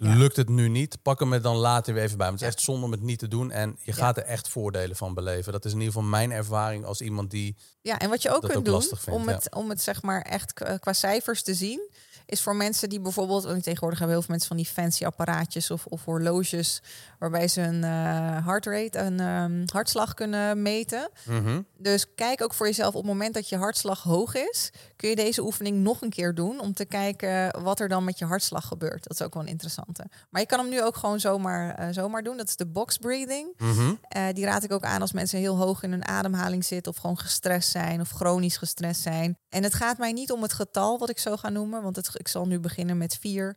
Lukt 0.03 0.37
het 0.37 0.49
nu 0.49 0.69
niet, 0.69 1.03
pak 1.03 1.21
hem 1.21 1.33
er 1.33 1.43
dan 1.43 1.57
later 1.57 1.95
weer 1.95 2.03
even 2.03 2.17
bij. 2.17 2.27
Want 2.27 2.41
het 2.41 2.49
is 2.49 2.55
echt 2.55 2.65
zonde 2.65 2.85
om 2.85 2.91
het 2.93 3.01
niet 3.01 3.19
te 3.19 3.29
doen. 3.29 3.51
En 3.51 3.79
je 3.83 3.93
gaat 3.93 4.17
er 4.17 4.23
echt 4.23 4.49
voordelen 4.49 4.97
van 4.97 5.15
beleven. 5.15 5.53
Dat 5.53 5.65
is 5.65 5.73
in 5.73 5.79
ieder 5.79 5.93
geval 5.93 6.09
mijn 6.09 6.31
ervaring 6.31 6.85
als 6.85 7.01
iemand 7.01 7.31
die. 7.31 7.57
Ja, 7.81 7.99
en 7.99 8.09
wat 8.09 8.23
je 8.23 8.35
ook 8.35 8.49
kunt 8.49 8.65
doen 8.65 8.83
om, 9.11 9.29
het, 9.29 9.55
om 9.55 9.69
het 9.69 9.83
zeg 9.83 10.03
maar 10.03 10.23
echt 10.23 10.53
qua 10.81 10.93
cijfers 10.93 11.43
te 11.43 11.55
zien 11.55 11.91
is 12.31 12.43
voor 12.43 12.57
mensen 12.57 12.89
die 12.89 13.01
bijvoorbeeld, 13.01 13.45
want 13.45 13.63
tegenwoordig 13.63 13.99
hebben 13.99 14.17
heel 14.17 14.27
veel 14.27 14.35
mensen 14.35 14.49
van 14.49 14.57
die 14.57 14.73
fancy 14.73 15.05
apparaatjes 15.05 15.71
of, 15.71 15.87
of 15.87 16.05
horloges, 16.05 16.83
waarbij 17.21 17.49
ze 17.49 17.61
een 17.61 17.83
uh, 17.83 18.47
heart 18.47 18.67
rate, 18.67 18.99
een 18.99 19.21
um, 19.21 19.65
hartslag 19.73 20.15
kunnen 20.15 20.63
meten. 20.63 21.11
Mhm. 21.25 21.61
Dus 21.79 22.15
kijk 22.15 22.43
ook 22.43 22.55
voor 22.55 22.67
jezelf 22.67 22.95
op 22.95 23.03
het 23.03 23.13
moment 23.13 23.35
dat 23.35 23.49
je 23.49 23.57
hartslag 23.57 24.03
hoog 24.03 24.35
is, 24.35 24.71
kun 24.97 25.09
je 25.09 25.17
deze 25.17 25.43
oefening 25.43 25.77
nog 25.77 26.03
een 26.03 26.11
keer 26.11 26.35
doen 26.35 26.61
om 26.61 26.75
te 26.75 26.85
kijken 26.85 27.63
wat 27.63 27.81
er 27.81 27.89
dan 27.89 28.05
met 28.05 28.19
je 28.19 28.25
hartslag 28.25 28.67
gebeurt. 28.67 29.03
Dat 29.03 29.21
is 29.21 29.23
ook 29.23 29.35
wel 29.35 29.43
een 29.43 29.49
interessante. 29.49 30.05
Maar 30.31 30.41
je 30.41 30.47
kan 30.47 30.59
hem 30.59 30.69
nu 30.69 30.83
ook 30.83 30.97
gewoon 30.97 31.21
zomaar, 31.21 31.81
uh, 31.81 31.87
zomaar 31.91 32.23
doen. 32.23 32.37
Dat 32.37 32.49
is 32.49 32.57
de 32.57 32.67
box 32.67 32.97
breathing. 32.97 33.55
Mm 33.59 33.99
die 34.35 34.45
raad 34.45 34.65
ik 34.65 34.73
ook 34.73 34.85
aan 34.85 35.01
als 35.01 35.13
mensen 35.13 35.39
heel 35.39 35.57
hoog 35.57 35.83
in 35.83 35.91
hun 35.91 36.07
ademhaling 36.07 36.65
zitten 36.65 36.93
of 36.93 36.99
gewoon 36.99 37.19
gestrest 37.19 37.71
zijn 37.71 38.01
of 38.01 38.11
chronisch 38.11 38.57
gestrest 38.57 39.01
zijn. 39.01 39.39
En 39.49 39.63
het 39.63 39.75
gaat 39.75 39.99
mij 39.99 40.13
niet 40.13 40.33
om 40.33 40.43
het 40.43 40.53
getal 40.53 40.99
wat 40.99 41.11
ik 41.11 41.19
zo 41.19 41.37
ga 41.37 41.49
noemen, 41.49 41.83
want 41.83 41.97
het 41.97 42.11
ik 42.13 42.29
zal 42.29 42.47
nu 42.47 42.61
beginnen 42.61 42.99
met 42.99 43.19
vier. 43.21 43.57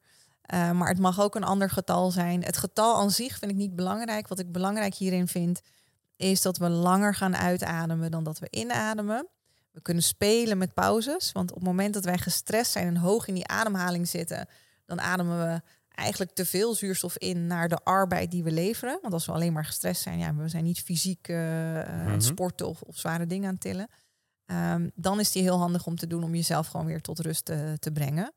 Uh, 0.54 0.72
maar 0.72 0.88
het 0.88 1.00
mag 1.00 1.22
ook 1.22 1.36
een 1.36 1.44
ander 1.44 1.70
getal 1.70 2.12
zijn. 2.12 2.44
Het 2.44 2.58
getal 2.58 2.96
aan 2.96 3.12
zich 3.12 3.38
vind 3.38 3.52
ik 3.52 3.58
niet 3.58 3.76
belangrijk. 3.76 4.28
Wat 4.28 4.40
ik 4.40 4.52
belangrijk 4.52 4.96
hierin 4.96 5.28
vind, 5.28 5.62
is 6.16 6.42
dat 6.42 6.58
we 6.58 6.70
langer 6.70 7.16
gaan 7.16 7.36
uitademen 7.36 8.12
dan 8.12 8.24
dat 8.24 8.40
we 8.40 8.48
inademen. 8.50 9.28
We 9.72 9.82
kunnen 9.82 10.04
spelen 10.04 10.58
met 10.58 10.74
pauzes. 10.74 11.32
Want 11.32 11.50
op 11.50 11.56
het 11.56 11.66
moment 11.66 11.94
dat 11.94 12.06
wij 12.06 12.18
gestrest 12.18 12.72
zijn 12.72 12.88
en 12.88 12.98
hoog 12.98 13.28
in 13.28 13.34
die 13.34 13.48
ademhaling 13.48 14.08
zitten, 14.08 14.48
dan 14.86 15.02
ademen 15.02 15.38
we 15.38 15.62
eigenlijk 15.90 16.32
te 16.32 16.46
veel 16.46 16.74
zuurstof 16.74 17.18
in 17.18 17.48
naar 17.48 17.70
de 17.70 17.80
arbeid 17.84 18.32
die 18.32 18.44
we 18.44 18.52
leveren. 18.52 19.00
Want 19.02 19.14
als 19.14 19.26
we 19.26 19.32
alleen 19.32 19.54
maar 19.54 19.66
gestrest 19.66 20.02
zijn, 20.02 20.18
ja, 20.18 20.36
we 20.36 20.48
zijn 20.48 20.64
niet 20.64 20.82
fysiek 20.82 21.28
uh, 21.28 22.14
sporten 22.18 22.68
of, 22.68 22.82
of, 22.82 22.98
zware 22.98 23.28
dingen 23.28 23.48
aan 23.48 23.54
het 23.54 23.62
tillen. 23.62 23.88
Um, 24.46 24.92
dan 24.96 25.20
is 25.20 25.32
die 25.32 25.42
heel 25.42 25.58
handig 25.58 25.86
om 25.86 25.96
te 25.96 26.08
doen 26.08 26.24
om 26.24 26.36
jezelf 26.36 26.68
gewoon 26.68 26.86
weer 26.86 27.02
tot 27.02 27.20
rust 27.20 27.46
te, 27.46 27.78
te 27.80 27.92
brengen. 27.92 28.34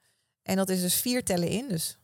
En 0.47 0.57
dat 0.57 0.69
is 0.69 0.81
dus 0.81 1.01
vier 1.01 1.25
tellen 1.25 1.49
in. 1.49 1.69
Dus 1.69 1.99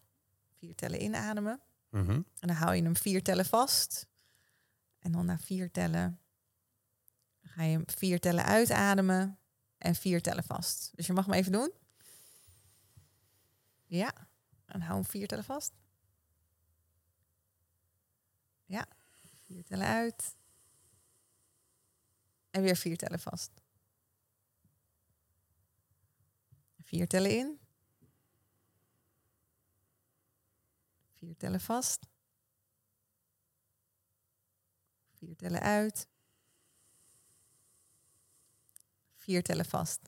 vier 0.59 0.75
tellen 0.75 1.03
inademen. 1.03 1.61
Mm 1.91 2.11
En 2.11 2.49
dan 2.49 2.57
hou 2.57 2.75
je 2.75 2.83
hem 2.83 2.97
vier 2.97 3.23
tellen 3.23 3.45
vast. 3.45 4.07
En 4.99 5.13
dan 5.13 5.27
na 5.27 5.39
vier 5.39 5.71
tellen 5.71 6.21
ga 7.43 7.63
je 7.63 7.73
hem 7.73 7.85
vier 7.87 8.21
tellen 8.21 8.45
uitademen 8.45 9.39
en 9.79 9.95
vier 9.95 10.23
tellen 10.23 10.45
vast. 10.45 10.91
Dus 10.95 11.07
je 11.07 11.13
mag 11.13 11.27
hem 11.27 11.35
even 11.35 11.53
doen. 11.53 11.73
Ja. 13.87 14.13
En 14.67 14.81
hou 14.81 14.95
hem 14.95 15.05
vier 15.05 15.27
tellen 15.27 15.45
vast. 15.45 15.73
Ja. 18.65 18.87
Vier 19.41 19.65
tellen 19.65 19.87
uit. 19.87 20.37
En 22.51 22.63
weer 22.63 22.77
vier 22.77 22.97
tellen 22.97 23.21
vast. 23.21 23.51
Vier 26.81 27.09
tellen 27.09 27.39
in. 27.39 27.62
Vier 31.23 31.37
tellen 31.37 31.61
vast. 31.61 32.07
Vier 35.19 35.37
tellen 35.37 35.61
uit. 35.61 36.07
Vier 39.15 39.43
tellen 39.43 39.65
vast. 39.65 40.01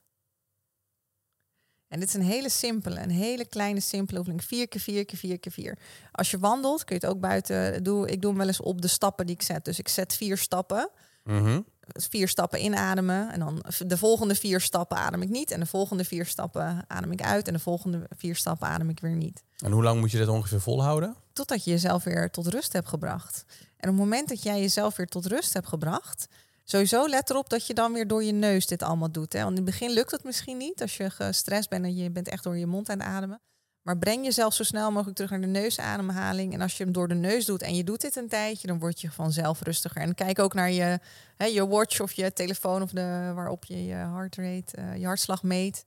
En 1.88 2.00
dit 2.00 2.08
is 2.08 2.14
een 2.14 2.22
hele 2.22 2.48
simpele, 2.48 3.00
een 3.00 3.10
hele 3.10 3.44
kleine 3.44 3.80
simpele 3.80 4.18
oefening. 4.18 4.44
Vier 4.44 4.68
keer 4.68 4.80
vier 4.80 5.04
keer 5.04 5.18
vier 5.18 5.38
keer 5.38 5.52
vier. 5.52 5.78
Als 6.12 6.30
je 6.30 6.38
wandelt, 6.38 6.84
kun 6.84 6.96
je 6.96 7.06
het 7.06 7.14
ook 7.14 7.20
buiten 7.20 7.82
doen. 7.82 8.06
Ik 8.06 8.20
doe 8.20 8.30
hem 8.30 8.38
wel 8.38 8.48
eens 8.48 8.60
op 8.60 8.82
de 8.82 8.88
stappen 8.88 9.26
die 9.26 9.34
ik 9.34 9.42
zet. 9.42 9.64
Dus 9.64 9.78
ik 9.78 9.88
zet 9.88 10.14
vier 10.14 10.38
stappen. 10.38 10.90
Mm 11.24 11.64
vier 11.92 12.28
stappen 12.28 12.64
inademen. 12.64 13.32
En 13.32 13.38
dan 13.38 13.64
de 13.86 13.98
volgende 13.98 14.34
vier 14.34 14.60
stappen 14.60 14.96
adem 14.96 15.22
ik 15.22 15.28
niet. 15.28 15.50
En 15.50 15.60
de 15.60 15.66
volgende 15.66 16.04
vier 16.04 16.26
stappen 16.26 16.84
adem 16.86 17.12
ik 17.12 17.22
uit. 17.22 17.46
En 17.46 17.52
de 17.52 17.58
volgende 17.58 18.06
vier 18.16 18.36
stappen 18.36 18.68
adem 18.68 18.88
ik 18.88 19.00
weer 19.00 19.16
niet. 19.16 19.42
En 19.58 19.72
hoe 19.72 19.82
lang 19.82 20.00
moet 20.00 20.10
je 20.10 20.18
dit 20.18 20.28
ongeveer 20.28 20.60
volhouden? 20.60 21.16
Totdat 21.32 21.64
je 21.64 21.70
jezelf 21.70 22.04
weer 22.04 22.30
tot 22.30 22.46
rust 22.46 22.72
hebt 22.72 22.88
gebracht. 22.88 23.44
En 23.76 23.90
op 23.90 23.96
het 23.96 24.04
moment 24.04 24.28
dat 24.28 24.42
jij 24.42 24.60
jezelf 24.60 24.96
weer 24.96 25.06
tot 25.06 25.26
rust 25.26 25.52
hebt 25.52 25.68
gebracht, 25.68 26.26
sowieso 26.64 27.08
let 27.08 27.30
erop 27.30 27.48
dat 27.48 27.66
je 27.66 27.74
dan 27.74 27.92
weer 27.92 28.06
door 28.06 28.24
je 28.24 28.32
neus 28.32 28.66
dit 28.66 28.82
allemaal 28.82 29.12
doet. 29.12 29.32
Hè? 29.32 29.38
Want 29.38 29.58
in 29.58 29.62
het 29.62 29.64
begin 29.64 29.90
lukt 29.90 30.10
het 30.10 30.24
misschien 30.24 30.56
niet 30.56 30.82
als 30.82 30.96
je 30.96 31.10
gestrest 31.10 31.68
bent 31.68 31.84
en 31.84 31.96
je 31.96 32.10
bent 32.10 32.28
echt 32.28 32.44
door 32.44 32.56
je 32.56 32.66
mond 32.66 32.88
aan 32.88 32.98
het 32.98 33.08
ademen. 33.08 33.40
Maar 33.84 33.98
breng 33.98 34.24
jezelf 34.24 34.54
zo 34.54 34.62
snel 34.62 34.90
mogelijk 34.90 35.16
terug 35.16 35.30
naar 35.30 35.40
de 35.40 35.46
neusademhaling. 35.46 36.52
En 36.52 36.60
als 36.60 36.76
je 36.76 36.84
hem 36.84 36.92
door 36.92 37.08
de 37.08 37.14
neus 37.14 37.44
doet 37.44 37.62
en 37.62 37.74
je 37.74 37.84
doet 37.84 38.00
dit 38.00 38.16
een 38.16 38.28
tijdje, 38.28 38.66
dan 38.66 38.78
word 38.78 39.00
je 39.00 39.10
vanzelf 39.10 39.60
rustiger. 39.62 40.02
En 40.02 40.14
kijk 40.14 40.38
ook 40.38 40.54
naar 40.54 40.70
je, 40.70 40.98
hè, 41.36 41.46
je 41.46 41.66
watch 41.66 42.00
of 42.00 42.12
je 42.12 42.32
telefoon 42.32 42.82
of 42.82 42.90
de, 42.90 43.32
waarop 43.34 43.64
je 43.64 43.84
je 43.84 43.94
uh, 43.94 44.96
je 44.96 45.04
hartslag 45.04 45.42
meet. 45.42 45.86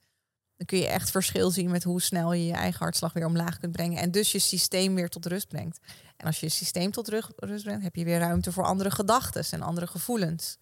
Dan 0.57 0.65
kun 0.65 0.77
je 0.77 0.87
echt 0.87 1.11
verschil 1.11 1.51
zien 1.51 1.69
met 1.69 1.83
hoe 1.83 2.01
snel 2.01 2.33
je 2.33 2.45
je 2.45 2.53
eigen 2.53 2.79
hartslag 2.79 3.13
weer 3.13 3.25
omlaag 3.25 3.59
kunt 3.59 3.71
brengen. 3.71 4.01
En 4.01 4.11
dus 4.11 4.31
je 4.31 4.39
systeem 4.39 4.95
weer 4.95 5.09
tot 5.09 5.25
rust 5.25 5.47
brengt. 5.47 5.79
En 6.17 6.25
als 6.25 6.39
je 6.39 6.45
je 6.45 6.51
systeem 6.51 6.91
tot 6.91 7.07
rust 7.35 7.63
brengt, 7.63 7.83
heb 7.83 7.95
je 7.95 8.03
weer 8.03 8.19
ruimte 8.19 8.51
voor 8.51 8.65
andere 8.65 8.91
gedachten 8.91 9.45
en 9.51 9.61
andere 9.61 9.87
gevoelens. 9.87 10.57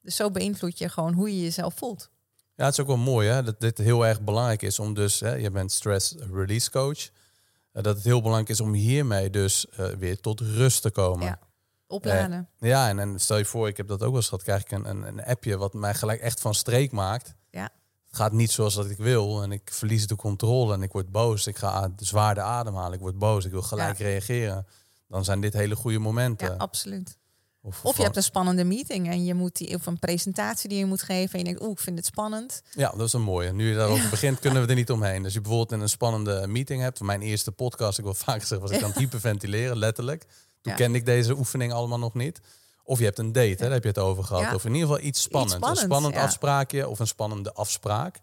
Dus 0.00 0.16
zo 0.16 0.30
beïnvloed 0.30 0.78
je 0.78 0.88
gewoon 0.88 1.12
hoe 1.12 1.36
je 1.36 1.42
jezelf 1.42 1.74
voelt. 1.74 2.10
Ja, 2.54 2.64
het 2.64 2.72
is 2.72 2.80
ook 2.80 2.86
wel 2.86 2.96
mooi 2.96 3.28
hè, 3.28 3.42
dat 3.42 3.60
dit 3.60 3.78
heel 3.78 4.06
erg 4.06 4.20
belangrijk 4.20 4.62
is 4.62 4.78
om 4.78 4.94
dus, 4.94 5.20
hè, 5.20 5.34
je 5.34 5.50
bent 5.50 5.72
stress 5.72 6.14
release 6.32 6.70
coach, 6.70 6.98
uh, 6.98 7.82
dat 7.82 7.94
het 7.94 8.04
heel 8.04 8.20
belangrijk 8.20 8.48
is 8.48 8.60
om 8.60 8.72
hiermee 8.72 9.30
dus 9.30 9.66
uh, 9.80 9.86
weer 9.86 10.20
tot 10.20 10.40
rust 10.40 10.82
te 10.82 10.90
komen. 10.90 11.26
Ja, 11.26 11.38
opladen. 11.86 12.48
Uh, 12.58 12.68
ja, 12.70 12.88
en, 12.88 12.98
en, 12.98 13.20
stel 13.20 13.38
je 13.38 13.44
voor, 13.44 13.68
ik 13.68 13.76
heb 13.76 13.88
dat 13.88 14.02
ook 14.02 14.08
wel 14.08 14.16
eens 14.16 14.28
gehad, 14.28 14.44
krijg 14.44 14.62
ik 14.62 14.70
een, 14.70 14.88
een, 14.90 15.06
een, 15.06 15.24
appje 15.24 15.56
wat 15.56 15.74
mij 15.74 15.94
gelijk 15.94 16.20
echt 16.20 16.40
van 16.40 16.54
streek 16.54 16.92
maakt. 16.92 17.34
Ja. 17.50 17.70
Het 18.06 18.16
gaat 18.16 18.32
niet 18.32 18.50
zoals 18.50 18.74
dat 18.74 18.90
ik 18.90 18.96
wil 18.96 19.42
en 19.42 19.52
ik 19.52 19.70
verlies 19.72 20.06
de 20.06 20.16
controle 20.16 20.74
en 20.74 20.82
ik 20.82 20.92
word 20.92 21.10
boos. 21.10 21.46
Ik 21.46 21.56
ga 21.56 21.92
zwaar 21.96 22.34
de 22.34 22.40
adem 22.40 22.74
halen, 22.74 22.92
ik 22.92 23.00
word 23.00 23.18
boos, 23.18 23.44
ik 23.44 23.50
wil 23.50 23.62
gelijk 23.62 23.98
ja. 23.98 24.04
reageren. 24.04 24.66
Dan 25.08 25.24
zijn 25.24 25.40
dit 25.40 25.52
hele 25.52 25.76
goede 25.76 25.98
momenten. 25.98 26.50
Ja, 26.50 26.56
absoluut. 26.56 27.18
Of, 27.64 27.84
of, 27.84 27.96
je 27.96 28.02
hebt 28.02 28.16
een 28.16 28.22
spannende 28.22 28.64
meeting 28.64 29.08
en 29.08 29.24
je 29.24 29.34
moet 29.34 29.56
die, 29.56 29.74
of 29.74 29.86
een 29.86 29.98
presentatie 29.98 30.68
die 30.68 30.78
je 30.78 30.86
moet 30.86 31.02
geven. 31.02 31.32
En 31.32 31.38
je 31.38 31.44
denkt, 31.44 31.62
oeh, 31.62 31.70
ik 31.70 31.78
vind 31.78 31.96
het 31.96 32.06
spannend. 32.06 32.62
Ja, 32.70 32.90
dat 32.96 33.06
is 33.06 33.12
een 33.12 33.22
mooie. 33.22 33.52
Nu 33.52 33.68
je 33.68 33.76
daarover 33.76 34.10
begint, 34.10 34.38
kunnen 34.38 34.62
we 34.62 34.68
er 34.68 34.74
niet 34.74 34.90
omheen. 35.00 35.22
Dus 35.22 35.32
je 35.32 35.40
bijvoorbeeld 35.40 35.80
een 35.80 35.88
spannende 35.88 36.46
meeting 36.46 36.82
hebt. 36.82 37.00
Mijn 37.00 37.22
eerste 37.22 37.52
podcast, 37.52 37.98
ik 37.98 38.04
wil 38.04 38.14
vaak 38.14 38.40
zeggen, 38.40 38.60
was 38.60 38.70
ik 38.70 38.82
aan 38.82 38.90
het 38.90 38.98
hyperventileren, 38.98 39.76
letterlijk. 39.78 40.26
Toen 40.60 40.74
kende 40.74 40.98
ik 40.98 41.06
deze 41.06 41.36
oefening 41.36 41.72
allemaal 41.72 41.98
nog 41.98 42.14
niet. 42.14 42.40
Of 42.84 42.98
je 42.98 43.04
hebt 43.04 43.18
een 43.18 43.32
date, 43.32 43.48
hè, 43.48 43.56
daar 43.56 43.70
heb 43.70 43.82
je 43.82 43.88
het 43.88 43.98
over 43.98 44.24
gehad. 44.24 44.54
Of 44.54 44.64
in 44.64 44.74
ieder 44.74 44.88
geval 44.88 45.04
iets 45.04 45.22
spannends. 45.22 45.54
Iets 45.54 45.64
spannend, 45.64 45.90
een 45.90 45.96
spannend 45.96 46.16
afspraakje 46.16 46.88
of 46.88 46.98
een 46.98 47.06
spannende 47.06 47.52
afspraak. 47.52 48.20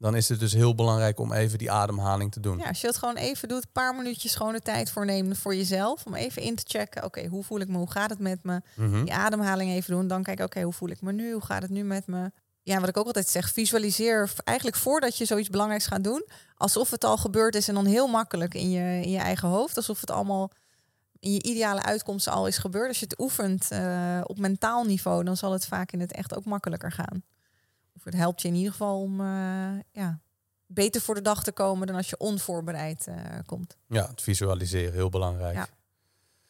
Dan 0.00 0.16
is 0.16 0.28
het 0.28 0.40
dus 0.40 0.52
heel 0.52 0.74
belangrijk 0.74 1.18
om 1.18 1.32
even 1.32 1.58
die 1.58 1.70
ademhaling 1.70 2.32
te 2.32 2.40
doen. 2.40 2.58
Ja, 2.58 2.68
als 2.68 2.80
je 2.80 2.86
het 2.86 2.96
gewoon 2.96 3.16
even 3.16 3.48
doet, 3.48 3.62
een 3.62 3.72
paar 3.72 3.94
minuutjes 3.94 4.34
gewoon 4.34 4.52
de 4.52 4.60
tijd 4.60 4.90
voor 4.90 5.04
nemen 5.04 5.36
voor 5.36 5.54
jezelf. 5.54 6.04
Om 6.04 6.14
even 6.14 6.42
in 6.42 6.54
te 6.54 6.62
checken, 6.66 7.04
oké, 7.04 7.26
hoe 7.26 7.44
voel 7.44 7.60
ik 7.60 7.68
me? 7.68 7.76
Hoe 7.76 7.90
gaat 7.90 8.10
het 8.10 8.18
met 8.18 8.42
me? 8.42 8.60
Mhm. 8.76 9.04
Die 9.04 9.14
ademhaling 9.14 9.70
even 9.70 9.94
doen. 9.94 10.06
Dan 10.06 10.22
kijk, 10.22 10.40
oké, 10.40 10.62
hoe 10.62 10.72
voel 10.72 10.88
ik 10.88 11.00
me 11.02 11.12
nu? 11.12 11.32
Hoe 11.32 11.44
gaat 11.44 11.62
het 11.62 11.70
nu 11.70 11.84
met 11.84 12.06
me? 12.06 12.32
Ja, 12.62 12.80
wat 12.80 12.88
ik 12.88 12.96
ook 12.96 13.06
altijd 13.06 13.28
zeg, 13.28 13.52
visualiseer 13.52 14.32
eigenlijk 14.44 14.76
voordat 14.76 15.16
je 15.16 15.24
zoiets 15.24 15.48
belangrijks 15.48 15.86
gaat 15.86 16.04
doen. 16.04 16.26
Alsof 16.54 16.90
het 16.90 17.04
al 17.04 17.16
gebeurd 17.16 17.54
is 17.54 17.68
en 17.68 17.74
dan 17.74 17.86
heel 17.86 18.08
makkelijk 18.08 18.54
in 18.54 18.70
je, 18.70 19.02
in 19.02 19.10
je 19.10 19.18
eigen 19.18 19.48
hoofd. 19.48 19.76
Alsof 19.76 20.00
het 20.00 20.10
allemaal 20.10 20.50
in 21.18 21.32
je 21.32 21.42
ideale 21.42 21.82
uitkomst 21.82 22.28
al 22.28 22.46
is 22.46 22.58
gebeurd. 22.58 22.88
Als 22.88 22.98
je 22.98 23.06
het 23.08 23.20
oefent 23.20 23.68
uh, 23.72 24.20
op 24.24 24.38
mentaal 24.38 24.84
niveau, 24.84 25.24
dan 25.24 25.36
zal 25.36 25.52
het 25.52 25.66
vaak 25.66 25.92
in 25.92 26.00
het 26.00 26.12
echt 26.12 26.36
ook 26.36 26.44
makkelijker 26.44 26.92
gaan. 26.92 27.22
Of 28.00 28.06
het 28.06 28.14
helpt 28.14 28.42
je 28.42 28.48
in 28.48 28.54
ieder 28.54 28.70
geval 28.70 29.00
om 29.00 29.20
uh, 29.20 29.26
ja, 29.92 30.20
beter 30.66 31.00
voor 31.00 31.14
de 31.14 31.22
dag 31.22 31.42
te 31.44 31.52
komen 31.52 31.86
dan 31.86 31.96
als 31.96 32.10
je 32.10 32.18
onvoorbereid 32.18 33.06
uh, 33.08 33.14
komt. 33.46 33.76
Ja, 33.88 34.08
het 34.08 34.22
visualiseren, 34.22 34.92
heel 34.92 35.08
belangrijk. 35.08 35.54
Ja. 35.54 35.68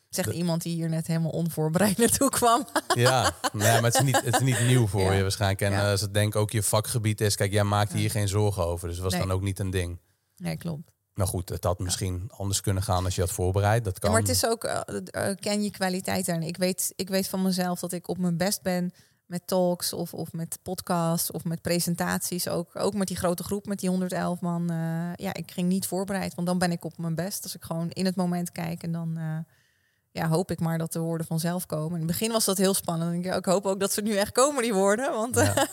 Zegt 0.09 0.29
iemand 0.29 0.63
die 0.63 0.75
hier 0.75 0.89
net 0.89 1.07
helemaal 1.07 1.31
onvoorbereid 1.31 1.99
naartoe 2.05 2.31
kwam. 2.31 2.67
Ja, 2.95 3.35
nee, 3.53 3.73
maar 3.73 3.83
het 3.83 3.95
is 3.95 4.01
niet, 4.01 4.25
het 4.25 4.35
is 4.35 4.41
niet 4.41 4.61
nieuw 4.61 4.87
voor 4.87 5.01
ja. 5.11 5.13
je 5.13 5.23
waarschijnlijk. 5.23 5.61
En 5.61 5.73
ja. 5.73 5.91
als 5.91 6.01
het 6.01 6.15
denk 6.15 6.37
ook 6.37 6.51
je 6.51 6.63
vakgebied 6.63 7.21
is, 7.21 7.37
kijk, 7.37 7.53
jij 7.53 7.65
maakt 7.65 7.93
hier 7.93 8.11
geen 8.11 8.29
zorgen 8.29 8.65
over. 8.65 8.89
Dus 8.89 8.99
was 8.99 9.13
nee. 9.13 9.21
dan 9.21 9.33
ook 9.33 9.43
niet 9.43 9.59
een 9.59 9.71
ding. 9.71 10.01
Nee, 10.37 10.57
klopt. 10.57 10.93
Nou 11.15 11.29
goed, 11.29 11.49
het 11.49 11.65
had 11.65 11.79
misschien 11.79 12.31
anders 12.37 12.61
kunnen 12.61 12.83
gaan 12.83 13.05
als 13.05 13.15
je 13.15 13.21
had 13.21 13.31
voorbereid. 13.31 13.85
Dat 13.85 13.99
kan. 13.99 14.11
maar 14.11 14.21
het 14.21 14.29
is 14.29 14.47
ook, 14.47 14.65
uh, 14.65 14.81
ken 15.41 15.63
je 15.63 15.71
kwaliteiten. 15.71 16.35
En 16.35 16.43
ik 16.43 16.57
weet, 16.57 16.93
ik 16.97 17.09
weet 17.09 17.29
van 17.29 17.43
mezelf 17.43 17.81
dat 17.81 17.93
ik 17.93 18.09
op 18.09 18.19
mijn 18.19 18.37
best 18.37 18.63
ben 18.63 18.93
met 19.31 19.47
talks 19.47 19.93
of, 19.93 20.15
of 20.15 20.33
met 20.33 20.59
podcasts 20.63 21.31
of 21.31 21.45
met 21.45 21.63
presentaties. 21.63 22.49
Ook, 22.49 22.77
ook 22.77 22.95
met 22.95 23.09
die 23.09 23.17
grote 23.17 23.43
groep, 23.43 23.67
met 23.67 23.79
die 23.81 23.89
111 23.89 24.41
man. 24.41 24.73
Uh, 24.73 25.15
ja, 25.15 25.35
ik 25.35 25.51
ging 25.51 25.69
niet 25.69 25.87
voorbereid, 25.87 26.35
want 26.35 26.47
dan 26.47 26.59
ben 26.59 26.73
ik 26.73 26.85
op 26.85 26.99
mijn 26.99 27.15
best. 27.15 27.43
Als 27.43 27.55
ik 27.55 27.63
gewoon 27.63 27.91
in 27.91 28.05
het 28.05 28.17
moment 28.17 28.53
kijk 28.53 28.83
en 28.83 28.93
dan 28.93 29.15
uh, 29.19 29.39
ja, 30.11 30.29
hoop 30.29 30.51
ik 30.51 30.61
maar 30.61 30.79
dat 30.79 30.93
de 30.93 30.99
woorden 30.99 31.27
vanzelf 31.27 31.67
komen. 31.67 31.93
In 31.93 32.07
het 32.07 32.07
begin 32.07 32.33
was 32.33 32.45
dat 32.45 32.59
heel 32.59 32.75
spannend. 32.75 33.25
Ik, 33.25 33.45
hoop 33.45 33.67
ook 33.67 33.81
dat 33.81 33.93
ze 33.93 34.03
nu 34.03 34.17
echt 34.17 34.33
komen, 34.33 34.63
die 34.63 34.75
woorden. 34.75 35.13
Want, 35.13 35.35
ja. 35.35 35.67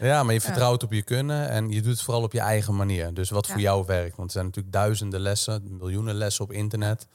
ja 0.00 0.22
maar 0.22 0.34
je 0.34 0.40
vertrouwt 0.50 0.82
op 0.82 0.92
je 0.92 1.02
kunnen 1.02 1.48
en 1.48 1.70
je 1.70 1.82
doet 1.82 1.92
het 1.92 2.02
vooral 2.02 2.22
op 2.22 2.32
je 2.32 2.40
eigen 2.40 2.76
manier. 2.76 3.14
Dus 3.14 3.30
wat 3.30 3.46
voor 3.46 3.60
jou 3.60 3.84
werkt. 3.86 4.16
Want 4.16 4.28
er 4.28 4.34
zijn 4.34 4.46
natuurlijk 4.46 4.74
duizenden 4.74 5.20
lessen, 5.20 5.76
miljoenen 5.78 6.14
lessen 6.14 6.44
op 6.44 6.52
internet. 6.52 7.06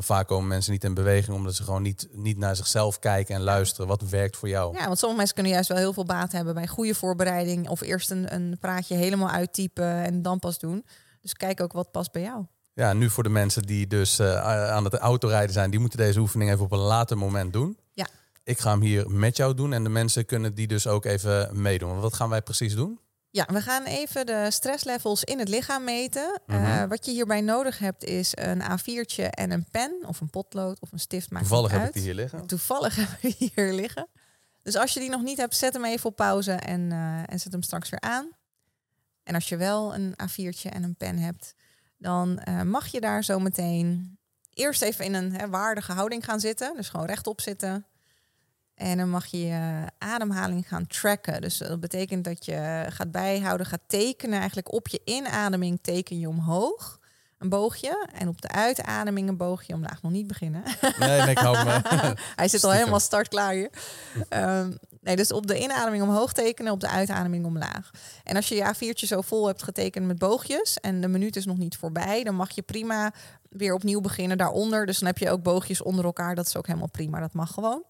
Maar 0.00 0.16
vaak 0.16 0.26
komen 0.26 0.48
mensen 0.48 0.72
niet 0.72 0.84
in 0.84 0.94
beweging 0.94 1.36
omdat 1.36 1.54
ze 1.54 1.62
gewoon 1.62 1.82
niet, 1.82 2.08
niet 2.12 2.38
naar 2.38 2.56
zichzelf 2.56 2.98
kijken 2.98 3.34
en 3.34 3.40
luisteren. 3.40 3.86
Wat 3.86 4.02
werkt 4.02 4.36
voor 4.36 4.48
jou? 4.48 4.76
Ja, 4.76 4.86
want 4.86 4.98
sommige 4.98 5.16
mensen 5.16 5.34
kunnen 5.34 5.52
juist 5.52 5.68
wel 5.68 5.78
heel 5.78 5.92
veel 5.92 6.04
baat 6.04 6.32
hebben 6.32 6.54
bij 6.54 6.66
goede 6.66 6.94
voorbereiding. 6.94 7.68
Of 7.68 7.80
eerst 7.80 8.10
een, 8.10 8.34
een 8.34 8.56
praatje 8.60 8.94
helemaal 8.94 9.30
uittypen 9.30 10.04
en 10.04 10.22
dan 10.22 10.38
pas 10.38 10.58
doen. 10.58 10.84
Dus 11.20 11.32
kijk 11.32 11.60
ook 11.60 11.72
wat 11.72 11.90
past 11.90 12.12
bij 12.12 12.22
jou. 12.22 12.46
Ja, 12.72 12.92
nu 12.92 13.10
voor 13.10 13.22
de 13.22 13.28
mensen 13.28 13.62
die 13.62 13.86
dus 13.86 14.20
uh, 14.20 14.70
aan 14.70 14.84
het 14.84 14.94
autorijden 14.94 15.52
zijn, 15.52 15.70
die 15.70 15.80
moeten 15.80 15.98
deze 15.98 16.20
oefening 16.20 16.50
even 16.50 16.64
op 16.64 16.72
een 16.72 16.78
later 16.78 17.18
moment 17.18 17.52
doen. 17.52 17.78
Ja. 17.92 18.06
Ik 18.44 18.58
ga 18.58 18.70
hem 18.70 18.80
hier 18.80 19.10
met 19.10 19.36
jou 19.36 19.54
doen 19.54 19.72
en 19.72 19.82
de 19.82 19.88
mensen 19.88 20.26
kunnen 20.26 20.54
die 20.54 20.66
dus 20.66 20.86
ook 20.86 21.04
even 21.04 21.62
meedoen. 21.62 22.00
Wat 22.00 22.14
gaan 22.14 22.28
wij 22.28 22.42
precies 22.42 22.74
doen? 22.74 23.00
Ja, 23.32 23.46
we 23.52 23.60
gaan 23.60 23.84
even 23.84 24.26
de 24.26 24.46
stresslevels 24.50 25.24
in 25.24 25.38
het 25.38 25.48
lichaam 25.48 25.84
meten. 25.84 26.40
Mhm. 26.46 26.62
Uh, 26.62 26.84
wat 26.84 27.04
je 27.04 27.10
hierbij 27.10 27.40
nodig 27.40 27.78
hebt 27.78 28.04
is 28.04 28.32
een 28.34 28.62
A4'tje 28.62 29.30
en 29.30 29.50
een 29.50 29.66
pen 29.70 29.96
of 30.06 30.20
een 30.20 30.30
potlood 30.30 30.80
of 30.80 30.92
een 30.92 30.98
stift. 30.98 31.30
Maakt 31.30 31.46
Toevallig 31.46 31.70
heb 31.70 31.86
ik 31.86 31.92
die 31.92 32.02
hier 32.02 32.14
liggen. 32.14 32.46
Toevallig 32.46 32.96
hebben 32.96 33.16
we 33.20 33.34
die 33.38 33.52
hier 33.54 33.72
liggen. 33.72 34.08
Dus 34.62 34.76
als 34.76 34.92
je 34.92 35.00
die 35.00 35.10
nog 35.10 35.22
niet 35.22 35.38
hebt, 35.38 35.56
zet 35.56 35.72
hem 35.72 35.84
even 35.84 36.10
op 36.10 36.16
pauze 36.16 36.52
en, 36.52 36.80
uh, 36.80 37.32
en 37.32 37.40
zet 37.40 37.52
hem 37.52 37.62
straks 37.62 37.88
weer 37.88 38.00
aan. 38.00 38.30
En 39.22 39.34
als 39.34 39.48
je 39.48 39.56
wel 39.56 39.94
een 39.94 40.14
A4'tje 40.22 40.70
en 40.70 40.82
een 40.82 40.96
pen 40.96 41.18
hebt, 41.18 41.54
dan 41.98 42.42
uh, 42.48 42.62
mag 42.62 42.86
je 42.86 43.00
daar 43.00 43.24
zo 43.24 43.38
meteen 43.38 44.18
eerst 44.54 44.82
even 44.82 45.04
in 45.04 45.14
een 45.14 45.32
hè, 45.32 45.48
waardige 45.48 45.92
houding 45.92 46.24
gaan 46.24 46.40
zitten. 46.40 46.76
Dus 46.76 46.88
gewoon 46.88 47.06
rechtop 47.06 47.40
zitten. 47.40 47.86
En 48.80 48.96
dan 48.96 49.10
mag 49.10 49.26
je 49.26 49.40
je 49.46 49.84
ademhaling 49.98 50.68
gaan 50.68 50.86
tracken. 50.86 51.40
Dus 51.40 51.58
dat 51.58 51.80
betekent 51.80 52.24
dat 52.24 52.44
je 52.44 52.86
gaat 52.88 53.10
bijhouden, 53.10 53.66
gaat 53.66 53.80
tekenen. 53.86 54.38
Eigenlijk 54.38 54.72
op 54.72 54.88
je 54.88 55.00
inademing 55.04 55.78
teken 55.82 56.18
je 56.18 56.28
omhoog. 56.28 56.98
Een 57.38 57.48
boogje. 57.48 58.08
En 58.12 58.28
op 58.28 58.40
de 58.40 58.48
uitademing 58.48 59.28
een 59.28 59.36
boogje 59.36 59.74
omlaag. 59.74 60.02
Nog 60.02 60.12
niet 60.12 60.26
beginnen. 60.26 60.62
Nee, 60.98 61.20
nee 61.20 61.30
ik 61.30 61.38
hou 61.38 61.64
me. 61.64 61.80
Hij 62.36 62.48
zit 62.48 62.64
al 62.64 62.70
helemaal 62.70 63.00
startklaar 63.00 63.52
hier. 63.52 63.70
Um, 64.30 64.78
nee, 65.00 65.16
dus 65.16 65.32
op 65.32 65.46
de 65.46 65.60
inademing 65.60 66.02
omhoog 66.02 66.32
tekenen, 66.32 66.72
op 66.72 66.80
de 66.80 66.88
uitademing 66.88 67.44
omlaag. 67.44 67.90
En 68.24 68.36
als 68.36 68.48
je 68.48 68.54
je 68.54 68.74
A4'tje 68.74 69.06
zo 69.06 69.20
vol 69.20 69.46
hebt 69.46 69.62
getekend 69.62 70.06
met 70.06 70.18
boogjes 70.18 70.76
en 70.80 71.00
de 71.00 71.08
minuut 71.08 71.36
is 71.36 71.46
nog 71.46 71.58
niet 71.58 71.76
voorbij, 71.76 72.22
dan 72.24 72.34
mag 72.34 72.50
je 72.50 72.62
prima 72.62 73.12
weer 73.48 73.74
opnieuw 73.74 74.00
beginnen 74.00 74.38
daaronder. 74.38 74.86
Dus 74.86 74.98
dan 74.98 75.08
heb 75.08 75.18
je 75.18 75.30
ook 75.30 75.42
boogjes 75.42 75.82
onder 75.82 76.04
elkaar. 76.04 76.34
Dat 76.34 76.46
is 76.46 76.56
ook 76.56 76.66
helemaal 76.66 76.90
prima. 76.90 77.20
Dat 77.20 77.32
mag 77.32 77.52
gewoon. 77.52 77.84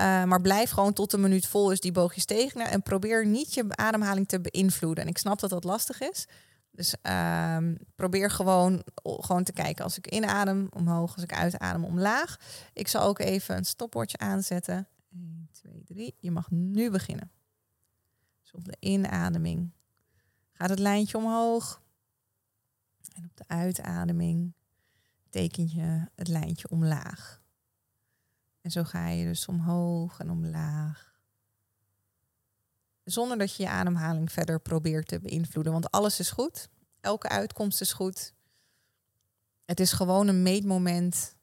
Uh, 0.00 0.24
maar 0.24 0.40
blijf 0.40 0.70
gewoon 0.70 0.92
tot 0.92 1.10
de 1.10 1.18
minuut 1.18 1.46
vol 1.46 1.70
is 1.70 1.80
die 1.80 1.92
boogjes 1.92 2.24
tekenen. 2.24 2.70
En 2.70 2.82
probeer 2.82 3.26
niet 3.26 3.54
je 3.54 3.64
ademhaling 3.68 4.28
te 4.28 4.40
beïnvloeden. 4.40 5.04
En 5.04 5.10
ik 5.10 5.18
snap 5.18 5.40
dat 5.40 5.50
dat 5.50 5.64
lastig 5.64 6.00
is. 6.00 6.26
Dus 6.70 6.94
uh, 7.02 7.58
probeer 7.94 8.30
gewoon, 8.30 8.82
gewoon 9.02 9.44
te 9.44 9.52
kijken. 9.52 9.84
Als 9.84 9.98
ik 9.98 10.06
inadem, 10.06 10.68
omhoog. 10.70 11.14
Als 11.14 11.22
ik 11.22 11.32
uitadem, 11.32 11.84
omlaag. 11.84 12.36
Ik 12.72 12.88
zal 12.88 13.02
ook 13.02 13.18
even 13.18 13.56
een 13.56 13.64
stopwatch 13.64 14.16
aanzetten. 14.16 14.88
1, 15.12 15.48
2, 15.52 15.82
3. 15.84 16.14
Je 16.18 16.30
mag 16.30 16.50
nu 16.50 16.90
beginnen. 16.90 17.30
Dus 18.40 18.52
op 18.52 18.64
de 18.64 18.76
inademing 18.78 19.72
gaat 20.52 20.70
het 20.70 20.78
lijntje 20.78 21.16
omhoog. 21.16 21.82
En 23.14 23.24
op 23.24 23.36
de 23.36 23.44
uitademing 23.46 24.52
teken 25.30 25.68
je 25.68 26.08
het 26.14 26.28
lijntje 26.28 26.68
omlaag. 26.70 27.37
En 28.68 28.74
zo 28.74 28.84
ga 28.84 29.08
je 29.08 29.24
dus 29.24 29.46
omhoog 29.46 30.20
en 30.20 30.30
omlaag. 30.30 31.20
Zonder 33.04 33.38
dat 33.38 33.56
je 33.56 33.62
je 33.62 33.68
ademhaling 33.68 34.32
verder 34.32 34.60
probeert 34.60 35.08
te 35.08 35.20
beïnvloeden. 35.20 35.72
Want 35.72 35.90
alles 35.90 36.20
is 36.20 36.30
goed. 36.30 36.68
Elke 37.00 37.28
uitkomst 37.28 37.80
is 37.80 37.92
goed. 37.92 38.34
Het 39.64 39.80
is 39.80 39.92
gewoon 39.92 40.28
een 40.28 40.42
meetmoment 40.42 41.36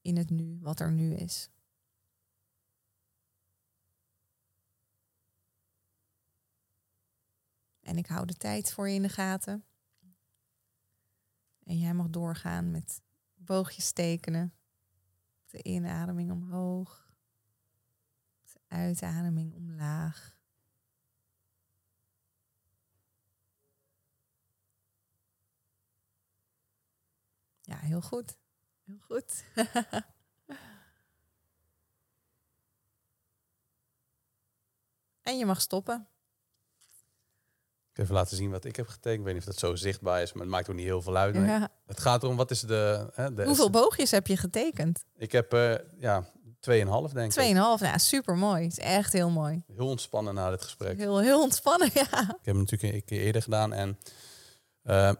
in 0.00 0.16
het 0.16 0.30
nu, 0.30 0.58
wat 0.60 0.80
er 0.80 0.92
nu 0.92 1.14
is. 1.14 1.48
En 7.80 7.96
ik 7.96 8.06
hou 8.06 8.26
de 8.26 8.34
tijd 8.34 8.72
voor 8.72 8.88
je 8.88 8.94
in 8.94 9.02
de 9.02 9.08
gaten. 9.08 9.64
En 11.62 11.78
jij 11.78 11.94
mag 11.94 12.08
doorgaan 12.08 12.70
met 12.70 13.00
boogjes 13.34 13.92
tekenen. 13.92 14.54
De 15.56 15.62
inademing 15.62 16.30
omhoog. 16.30 17.12
De 18.52 18.60
uitademing 18.68 19.54
omlaag. 19.54 20.38
Ja, 27.60 27.76
heel 27.76 28.00
goed. 28.00 28.38
Heel 28.84 28.98
goed. 28.98 29.44
en 35.22 35.38
je 35.38 35.46
mag 35.46 35.60
stoppen. 35.60 36.08
Even 37.96 38.14
laten 38.14 38.36
zien 38.36 38.50
wat 38.50 38.64
ik 38.64 38.76
heb 38.76 38.86
getekend. 38.86 39.18
Ik 39.18 39.24
weet 39.24 39.34
niet 39.34 39.42
of 39.42 39.48
dat 39.48 39.58
zo 39.58 39.74
zichtbaar 39.74 40.22
is, 40.22 40.32
maar 40.32 40.42
het 40.42 40.50
maakt 40.50 40.70
ook 40.70 40.76
niet 40.76 40.84
heel 40.84 41.02
veel 41.02 41.16
uit. 41.16 41.34
Ja. 41.34 41.68
Het 41.86 42.00
gaat 42.00 42.22
erom, 42.22 42.36
wat 42.36 42.50
is 42.50 42.60
de... 42.60 43.10
Hè, 43.14 43.34
de 43.34 43.44
Hoeveel 43.44 43.70
boogjes 43.70 44.10
heb 44.10 44.26
je 44.26 44.36
getekend? 44.36 45.04
Ik 45.16 45.32
heb, 45.32 45.52
eh 45.52 45.74
ja, 45.98 46.24
2,5 46.24 46.28
denk 47.12 47.26
ik. 47.26 47.30
Tweeënhalf. 47.30 47.80
Ja, 47.80 47.98
super 47.98 48.36
mooi. 48.36 48.66
Is 48.66 48.78
echt 48.78 49.12
heel 49.12 49.30
mooi. 49.30 49.62
Heel 49.74 49.88
ontspannen 49.88 50.34
na 50.34 50.50
dit 50.50 50.62
gesprek. 50.62 50.98
Heel, 50.98 51.20
heel 51.20 51.42
ontspannen, 51.42 51.90
ja. 51.94 52.20
Ik 52.20 52.26
heb 52.26 52.44
hem 52.44 52.58
natuurlijk 52.58 52.94
een 52.94 53.04
keer 53.04 53.20
eerder 53.20 53.42
gedaan. 53.42 53.72
En 53.72 53.98
eh, 54.82 55.12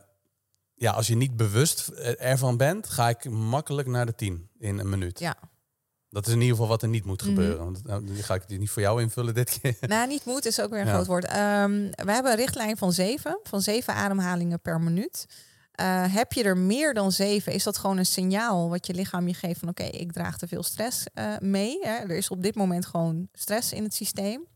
ja, 0.74 0.92
als 0.92 1.06
je 1.06 1.16
niet 1.16 1.36
bewust 1.36 1.88
ervan 2.18 2.56
bent, 2.56 2.88
ga 2.88 3.08
ik 3.08 3.30
makkelijk 3.30 3.88
naar 3.88 4.06
de 4.06 4.14
10 4.14 4.50
in 4.58 4.78
een 4.78 4.88
minuut. 4.88 5.18
Ja. 5.18 5.36
Dat 6.16 6.26
is 6.26 6.32
in 6.32 6.40
ieder 6.40 6.54
geval 6.56 6.68
wat 6.70 6.82
er 6.82 6.88
niet 6.88 7.04
moet 7.04 7.20
Mhm. 7.22 7.30
gebeuren. 7.30 7.64
Want 7.64 7.84
nou, 7.84 8.04
die 8.04 8.22
ga 8.22 8.34
ik 8.34 8.48
die 8.48 8.58
niet 8.58 8.70
voor 8.70 8.82
jou 8.82 9.02
invullen 9.02 9.34
dit 9.34 9.58
keer. 9.60 9.76
Nou, 9.88 10.08
niet 10.08 10.24
moet 10.24 10.44
is 10.46 10.60
ook 10.60 10.70
weer 10.70 10.80
een 10.80 10.86
Ja. 10.86 10.92
groot 10.92 11.06
woord. 11.06 11.24
Ehm, 11.24 11.70
we 11.90 12.12
hebben 12.12 12.30
een 12.32 12.36
richtlijn 12.38 12.76
van 12.76 12.92
zeven, 12.92 13.38
van 13.42 13.60
zeven 13.60 13.94
ademhalingen 13.94 14.60
per 14.60 14.80
minuut. 14.80 15.26
Eh, 15.72 16.14
heb 16.14 16.32
je 16.32 16.42
er 16.42 16.56
meer 16.56 16.94
dan 16.94 17.12
zeven, 17.12 17.52
is 17.52 17.62
dat 17.62 17.78
gewoon 17.78 17.96
een 17.98 18.06
signaal 18.06 18.68
wat 18.68 18.86
je 18.86 18.94
lichaam 18.94 19.28
je 19.28 19.34
geeft 19.34 19.58
van 19.60 19.68
oké, 19.68 19.82
ik 19.82 20.12
draag 20.12 20.38
te 20.38 20.46
veel 20.48 20.62
stress 20.62 21.04
eh, 21.14 21.32
mee. 21.38 21.78
Hè. 21.80 21.90
Er 21.96 22.16
is 22.16 22.28
op 22.28 22.42
dit 22.42 22.54
moment 22.54 22.86
gewoon 22.86 23.28
stress 23.32 23.72
in 23.72 23.82
het 23.82 23.94
systeem. 23.94 24.46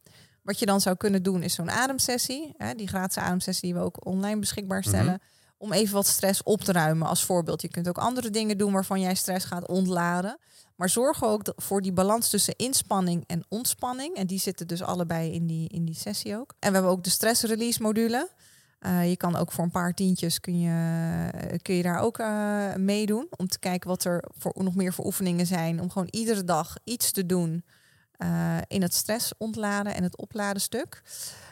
Wat 0.43 0.59
je 0.59 0.67
dan 0.67 0.81
zou 0.81 0.97
kunnen 0.97 1.23
doen 1.23 1.43
is 1.43 1.55
zo'n 1.55 1.71
ademsessie, 1.71 2.55
hè, 2.57 2.75
die 2.75 2.89
gratis 2.89 3.23
ademsessie 3.23 3.69
die 3.73 3.79
we 3.81 3.85
ook 3.85 4.07
online 4.07 4.39
beschikbaar 4.41 4.83
stellen. 4.85 5.05
Mhm. 5.13 5.23
Om 5.59 5.73
even 5.73 5.95
wat 5.95 6.07
stress 6.07 6.43
op 6.43 6.61
te 6.61 6.73
ruimen 6.73 7.09
als 7.09 7.25
voorbeeld. 7.25 7.63
Je 7.63 7.69
kunt 7.69 7.89
ook 7.89 7.99
andere 7.99 8.31
dingen 8.31 8.59
doen 8.59 8.73
waarvan 8.73 9.01
jij 9.01 9.15
stress 9.15 9.47
gaat 9.47 9.69
ontladen. 9.69 10.39
Maar 10.81 10.89
zorg 10.89 11.25
ook 11.25 11.53
voor 11.57 11.83
die 11.83 11.93
balans 11.93 12.31
tussen 12.31 12.57
inspanning 12.57 13.25
en 13.27 13.45
ontspanning. 13.49 14.17
En 14.17 14.27
die 14.27 14.39
zitten 14.39 14.67
dus 14.67 14.83
allebei 14.83 15.33
in 15.33 15.47
die, 15.47 15.69
in 15.69 15.85
die 15.85 15.95
sessie 15.95 16.37
ook. 16.37 16.55
En 16.59 16.69
we 16.69 16.75
hebben 16.75 16.93
ook 16.93 17.05
de 17.05 17.11
stress 17.11 17.43
release 17.43 17.83
module. 17.83 18.29
Eh, 18.79 19.09
je 19.09 19.17
kan 19.17 19.37
ook 19.37 19.53
voor 19.53 19.65
een 19.65 19.71
paar 19.71 19.95
tientjes 19.95 20.41
kun 20.41 20.61
je, 20.61 21.59
kun 21.63 21.75
je 21.75 21.83
daar 21.83 21.99
ook 21.99 22.19
eh, 22.19 22.75
meedoen. 22.75 23.27
Om 23.37 23.49
te 23.49 23.59
kijken 23.59 23.89
wat 23.89 24.05
er 24.05 24.25
voor, 24.39 24.53
nog 24.55 24.75
meer 24.75 24.93
voor 24.93 25.05
oefeningen 25.05 25.47
zijn. 25.47 25.81
Om 25.81 25.91
gewoon 25.91 26.09
iedere 26.11 26.45
dag 26.45 26.77
iets 26.85 27.11
te 27.11 27.27
doen 27.27 27.65
eh, 28.17 28.57
in 28.67 28.83
het 28.83 28.95
stress 28.95 29.33
ontladen 29.39 29.95
en 29.95 30.03
het 30.03 30.17
opladen 30.17 30.63
stuk. 30.63 31.03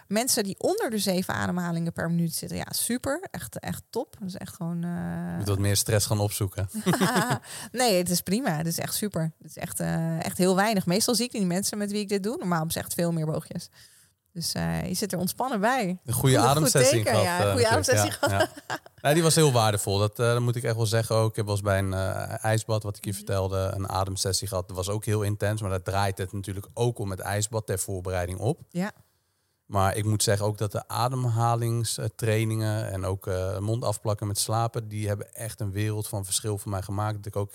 Mensen 0.09 0.45
die 0.45 0.59
onder 0.59 0.91
de 0.91 0.99
zeven 0.99 1.35
ademhalingen 1.35 1.93
per 1.93 2.11
minuut 2.11 2.35
zitten, 2.35 2.57
ja, 2.57 2.67
super. 2.71 3.27
Echt, 3.31 3.59
echt 3.59 3.83
top. 3.91 4.17
Dat 4.19 4.29
is 4.29 4.37
echt 4.37 4.55
gewoon. 4.55 4.83
eh, 4.85 4.91
Je 5.31 5.35
moet 5.39 5.49
wat 5.49 5.59
meer 5.59 5.77
stress 5.77 6.07
gaan 6.07 6.21
opzoeken. 6.21 6.71
nee, 7.73 7.97
het 7.99 8.11
is 8.11 8.21
prima. 8.21 8.57
Het 8.57 8.67
is 8.67 8.79
echt 8.79 8.95
super. 8.95 9.33
Het 9.39 9.47
is 9.51 9.57
echt, 9.57 9.81
eh, 9.81 10.25
echt 10.25 10.39
heel 10.39 10.57
weinig. 10.57 10.87
Meestal 10.87 11.15
zie 11.15 11.25
ik 11.25 11.31
die 11.33 11.47
mensen 11.47 11.79
met 11.79 11.91
wie 11.91 12.01
ik 12.01 12.09
dit 12.09 12.23
doe. 12.23 12.37
Normaal 12.39 12.65
ze 12.69 12.79
echt 12.79 12.95
veel 12.95 13.13
meer 13.13 13.27
boogjes. 13.27 13.69
Dus 14.33 14.53
eh, 14.53 14.85
je 14.87 14.95
zit 14.95 15.13
er 15.13 15.19
ontspannen 15.19 15.61
bij. 15.61 15.99
Een 16.05 16.13
goede 16.13 16.35
Goed- 16.37 16.45
goed 16.45 16.57
ademsessie 16.57 17.03
gehad. 17.05 17.23
ja, 17.23 17.41
eh, 17.45 17.51
goede 17.51 17.69
ademsessie 17.69 18.13
Ja, 18.21 18.29
ja. 18.31 18.49
Nee, 19.03 19.15
die 19.15 19.23
was 19.23 19.35
heel 19.35 19.53
waardevol. 19.53 19.99
Dat, 19.99 20.17
dat 20.17 20.41
moet 20.41 20.57
ik 20.57 20.63
echt 20.63 20.77
wel 20.77 20.87
zeggen 20.87 21.17
ook. 21.17 21.31
Ik 21.31 21.37
heb 21.37 21.45
wel 21.45 21.55
eens 21.55 21.65
bij 21.65 21.79
een 21.79 21.93
ijsbad, 22.39 22.83
wat 22.83 22.97
ik 22.97 23.01
Mhm. 23.05 23.11
je 23.11 23.17
vertelde, 23.17 23.73
een 23.75 23.89
ademsessie 23.89 24.49
gehad. 24.49 24.69
Dat 24.69 24.77
was 24.77 24.89
ook 24.89 25.05
heel 25.05 25.23
intens. 25.23 25.61
Maar 25.61 25.71
daar 25.71 25.83
draait 25.83 26.19
het 26.19 26.33
natuurlijk 26.33 26.67
ook 26.75 26.99
om 26.99 27.11
het 27.11 27.21
ijsbad 27.21 27.67
ter 27.67 27.79
voorbereiding 27.79 28.39
op. 28.39 28.61
Ja. 28.71 28.93
Maar 29.69 29.97
ik 29.97 30.05
moet 30.05 30.23
zeggen 30.23 30.47
ook 30.47 30.59
dat 30.59 30.73
de 30.73 30.89
ademhalingstrainingen 30.89 32.90
en 32.90 33.05
ook 33.05 33.27
eh, 33.27 33.59
mond 33.59 33.85
afplakken 33.85 34.27
met 34.27 34.39
slapen, 34.39 34.89
die 34.89 35.09
hebben 35.09 35.35
echt 35.35 35.61
een 35.61 35.70
wereld 35.73 36.09
van 36.09 36.24
verschil 36.24 36.59
voor 36.59 36.70
mij 36.70 36.82
gemaakt. 36.82 37.16
Dat 37.16 37.27
ik 37.27 37.36
ook 37.36 37.51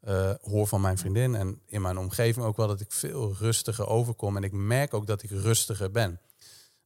eh, 0.00 0.30
hoor 0.42 0.66
van 0.66 0.80
mijn 0.80 0.98
vriendin 0.98 1.34
en 1.34 1.60
in 1.66 1.82
mijn 1.82 1.98
omgeving 1.98 2.46
ook 2.46 2.56
wel 2.56 2.66
dat 2.66 2.80
ik 2.80 2.92
veel 2.92 3.34
rustiger 3.38 3.86
overkom. 3.86 4.36
En 4.36 4.42
ik 4.42 4.52
merk 4.52 4.94
ook 4.94 5.06
dat 5.06 5.22
ik 5.22 5.30
rustiger 5.30 5.90
ben. 5.90 6.20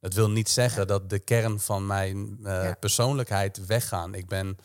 Dat 0.00 0.14
wil 0.14 0.30
niet 0.30 0.48
zeggen 0.48 0.86
dat 0.86 1.10
de 1.10 1.18
kern 1.18 1.60
van 1.60 1.86
mijn 1.86 2.38
eh, 2.44 2.62
Ja. 2.64 2.74
persoonlijkheid 2.80 3.66
weggaan. 3.66 4.14
Ik 4.14 4.26
ben 4.26 4.56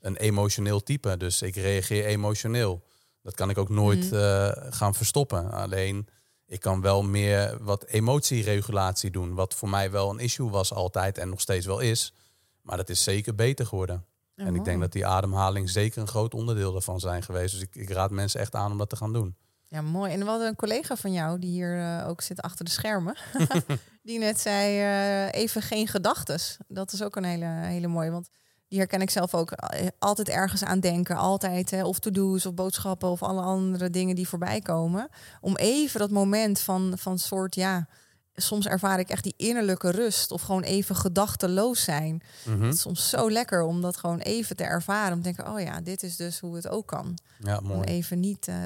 een 0.00 0.16
emotioneel 0.16 0.82
type, 0.82 1.16
dus 1.16 1.42
ik 1.42 1.54
reageer 1.56 2.04
emotioneel. 2.04 2.82
Dat 3.22 3.34
kan 3.34 3.50
ik 3.50 3.58
ook 3.58 3.68
nooit 3.68 4.10
Mhm. 4.10 4.72
gaan 4.72 4.94
verstoppen. 4.94 5.50
Alleen 5.50 6.08
ik 6.46 6.60
kan 6.60 6.80
wel 6.80 7.02
meer 7.02 7.58
wat 7.60 7.84
emotieregulatie 7.84 9.10
doen. 9.10 9.34
Wat 9.34 9.54
voor 9.54 9.68
mij 9.68 9.90
wel 9.90 10.10
een 10.10 10.18
issue 10.18 10.50
was 10.50 10.72
altijd 10.72 11.18
en 11.18 11.28
nog 11.28 11.40
steeds 11.40 11.66
wel 11.66 11.80
is. 11.80 12.14
Maar 12.62 12.76
dat 12.76 12.88
is 12.88 13.02
zeker 13.02 13.34
beter 13.34 13.66
geworden. 13.66 14.04
En 14.34 14.54
ik 14.54 14.64
denk 14.64 14.80
dat 14.80 14.92
die 14.92 15.06
ademhaling 15.06 15.70
zeker 15.70 16.00
een 16.00 16.08
groot 16.08 16.34
onderdeel 16.34 16.72
daarvan 16.72 17.00
zijn 17.00 17.22
geweest. 17.22 17.52
Dus 17.52 17.62
ik, 17.62 17.74
ik 17.74 17.90
raad 17.90 18.10
mensen 18.10 18.40
echt 18.40 18.54
aan 18.54 18.72
om 18.72 18.78
dat 18.78 18.88
te 18.88 18.96
gaan 18.96 19.12
doen. 19.12 19.36
Ja, 19.68 19.82
mooi. 19.82 20.12
En 20.12 20.18
we 20.18 20.24
hadden 20.24 20.48
een 20.48 20.56
collega 20.56 20.96
van 20.96 21.12
jou 21.12 21.38
die 21.38 21.50
hier 21.50 21.78
eh, 21.78 22.08
ook 22.08 22.20
zit 22.20 22.40
achter 22.40 22.64
de 22.64 22.70
schermen. 22.70 23.16
die 24.02 24.18
net 24.18 24.40
zei 24.40 24.80
eh, 24.80 25.40
even 25.40 25.62
geen 25.62 25.88
gedachtes. 25.88 26.56
Dat 26.68 26.92
is 26.92 27.02
ook 27.02 27.16
een 27.16 27.24
hele, 27.24 27.44
hele 27.44 27.86
mooie. 27.86 28.10
Want 28.10 28.28
die 28.68 28.78
herken 28.78 29.00
ik 29.00 29.10
zelf 29.10 29.34
ook. 29.34 29.50
Eh, 29.50 29.86
Altijd 29.98 30.28
ergens 30.28 30.64
aan 30.64 30.80
denken. 30.80 31.16
Altijd. 31.16 31.70
Hè, 31.70 31.84
of 31.84 31.98
to-do's 31.98 32.46
of 32.46 32.54
boodschappen 32.54 33.08
of 33.08 33.22
alle 33.22 33.40
andere 33.40 33.90
dingen 33.90 34.14
die 34.14 34.28
voorbij 34.28 34.60
komen. 34.60 35.08
Om 35.40 35.56
even 35.56 36.00
dat 36.00 36.10
moment 36.10 36.60
van, 36.60 36.92
van 36.98 37.18
soort 37.18 37.54
ja. 37.54 37.88
Soms 38.36 38.66
ervaar 38.66 38.98
ik 38.98 39.08
echt 39.08 39.22
die 39.22 39.34
innerlijke 39.36 39.90
rust. 39.90 40.30
Of 40.30 40.42
gewoon 40.42 40.62
even 40.62 40.96
gedachteloos 40.96 41.82
zijn. 41.84 42.22
Mhm. 42.44 42.62
Het 42.62 42.74
is 42.74 42.80
soms 42.80 43.08
zo 43.08 43.30
lekker 43.30 43.62
om 43.62 43.80
dat 43.80 43.96
gewoon 43.96 44.18
even 44.18 44.56
te 44.56 44.64
ervaren. 44.64 45.12
Om 45.12 45.22
te 45.22 45.32
denken, 45.32 45.52
oh 45.52 45.60
ja, 45.60 45.80
dit 45.80 46.02
is 46.02 46.16
dus 46.16 46.40
hoe 46.40 46.56
het 46.56 46.68
ook 46.68 46.86
kan. 46.86 47.18
Ja, 47.38 47.60
Om 47.68 47.82
even 47.82 48.20
niet 48.20 48.48
eh, 48.48 48.56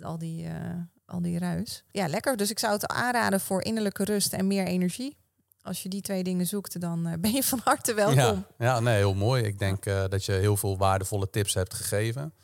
al, 0.00 0.18
die, 0.18 0.46
eh, 0.46 0.54
al 1.06 1.22
die 1.22 1.38
ruis. 1.38 1.84
Ja, 1.90 2.06
lekker. 2.08 2.36
Dus 2.36 2.50
ik 2.50 2.58
zou 2.58 2.72
het 2.72 2.86
aanraden 2.86 3.40
voor 3.40 3.62
innerlijke 3.62 4.04
rust 4.04 4.32
en 4.32 4.46
meer 4.46 4.66
energie. 4.66 5.16
Als 5.70 5.82
je 5.82 5.88
die 5.88 6.00
twee 6.00 6.22
dingen 6.22 6.46
zoekt, 6.46 6.80
dan 6.80 7.06
eh, 7.06 7.18
ben 7.18 7.32
je 7.32 7.42
van 7.42 7.60
harte 7.64 7.94
welkom. 7.94 8.46
Ja, 8.58 8.80
nee, 8.80 8.96
heel 8.96 9.14
mooi. 9.14 9.42
Ik 9.42 9.58
denk 9.58 9.86
eh, 9.86 10.04
dat 10.08 10.24
je 10.24 10.32
heel 10.32 10.56
veel 10.56 10.78
waardevolle 10.78 11.30
tips 11.30 11.54
hebt 11.54 11.74
gegeven. 11.74 12.34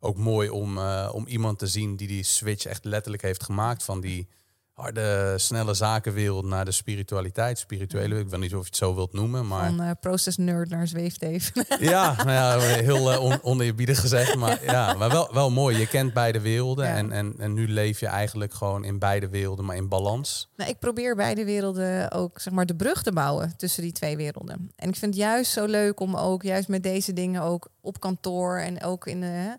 Ook 0.00 0.16
mooi 0.16 0.48
om, 0.48 0.78
eh, 0.78 1.10
om 1.12 1.26
iemand 1.26 1.58
te 1.58 1.66
zien 1.66 1.96
die 1.96 2.08
die 2.08 2.22
switch 2.22 2.64
echt 2.64 2.84
letterlijk 2.84 3.22
heeft 3.22 3.42
gemaakt 3.42 3.82
van 3.82 4.00
die 4.00 4.28
harde, 4.74 5.34
snelle 5.38 5.74
zakenwereld 5.74 6.44
naar 6.44 6.64
de 6.64 6.72
spiritualiteit. 6.72 7.58
Spirituele, 7.58 8.18
ik 8.18 8.28
weet 8.28 8.40
niet 8.40 8.54
of 8.54 8.60
je 8.60 8.66
het 8.66 8.76
zo 8.76 8.94
wilt 8.94 9.12
noemen, 9.12 9.46
maar 9.46 9.66
Van 9.66 9.80
eh, 9.80 9.90
process 10.00 10.36
nerd 10.36 10.68
naar 10.70 10.86
zweefteef. 10.86 11.52
ja, 11.80 12.14
nou 12.24 12.30
ja, 12.30 12.58
heel 12.58 13.12
eh, 13.12 13.20
on, 13.22 13.38
oneerbiedig 13.42 14.00
gezegd, 14.00 14.34
maar 14.34 14.64
ja, 14.64 14.94
maar 14.94 15.10
wel, 15.10 15.28
wel 15.32 15.50
mooi. 15.50 15.78
Je 15.78 15.86
kent 15.88 16.12
beide 16.12 16.40
werelden 16.40 16.86
Ja. 16.86 16.94
en, 16.96 17.12
en, 17.12 17.34
en 17.38 17.52
nu 17.54 17.68
leef 17.68 18.00
je 18.00 18.06
eigenlijk 18.06 18.54
gewoon 18.54 18.84
in 18.84 18.98
beide 18.98 19.28
werelden, 19.28 19.64
maar 19.64 19.76
in 19.76 19.88
balans. 19.88 20.50
nou, 20.56 20.70
ik 20.70 20.78
probeer 20.78 21.16
beide 21.16 21.44
werelden 21.44 22.10
ook 22.12 22.40
zeg 22.40 22.52
maar 22.52 22.66
de 22.66 22.76
brug 22.76 23.02
te 23.02 23.12
bouwen 23.12 23.54
tussen 23.56 23.82
die 23.82 23.92
twee 23.92 24.16
werelden. 24.16 24.72
En 24.76 24.88
ik 24.88 24.96
vind 24.96 25.14
het 25.14 25.22
juist 25.22 25.52
zo 25.52 25.64
leuk 25.64 26.00
om 26.00 26.16
ook 26.16 26.42
juist 26.42 26.68
met 26.68 26.82
deze 26.82 27.12
dingen 27.12 27.42
ook 27.42 27.68
op 27.80 28.00
kantoor 28.00 28.58
en 28.58 28.82
ook 28.82 29.06
in 29.06 29.20
de, 29.20 29.56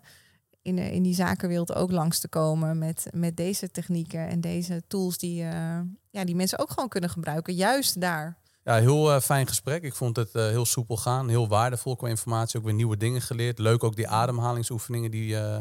in, 0.66 0.76
de, 0.76 0.92
in 0.92 1.02
die 1.02 1.14
zakenwereld 1.14 1.74
ook 1.74 1.90
langs 1.90 2.18
te 2.18 2.28
komen 2.28 2.78
met, 2.78 3.06
met 3.12 3.36
deze 3.36 3.70
technieken 3.70 4.28
en 4.28 4.40
deze 4.40 4.82
tools 4.86 5.18
die, 5.18 5.42
eh, 5.42 5.80
ja, 6.10 6.24
die 6.24 6.34
mensen 6.36 6.58
ook 6.58 6.70
gewoon 6.70 6.88
kunnen 6.88 7.10
gebruiken. 7.10 7.54
Juist 7.54 8.00
daar. 8.00 8.36
Ja, 8.64 8.74
heel 8.74 9.12
eh, 9.12 9.20
fijn 9.20 9.46
gesprek. 9.46 9.82
Ik 9.82 9.94
vond 9.94 10.16
het 10.16 10.34
eh, 10.34 10.46
heel 10.46 10.64
soepel 10.64 10.96
gaan, 10.96 11.28
heel 11.28 11.48
waardevol 11.48 11.96
qua 11.96 12.08
informatie. 12.08 12.58
Ook 12.58 12.64
weer 12.64 12.74
nieuwe 12.74 12.96
dingen 12.96 13.20
geleerd. 13.22 13.58
Leuk 13.58 13.84
ook 13.84 13.96
die 13.96 14.08
ademhalingsoefeningen, 14.08 15.10
die, 15.10 15.36
eh, 15.36 15.58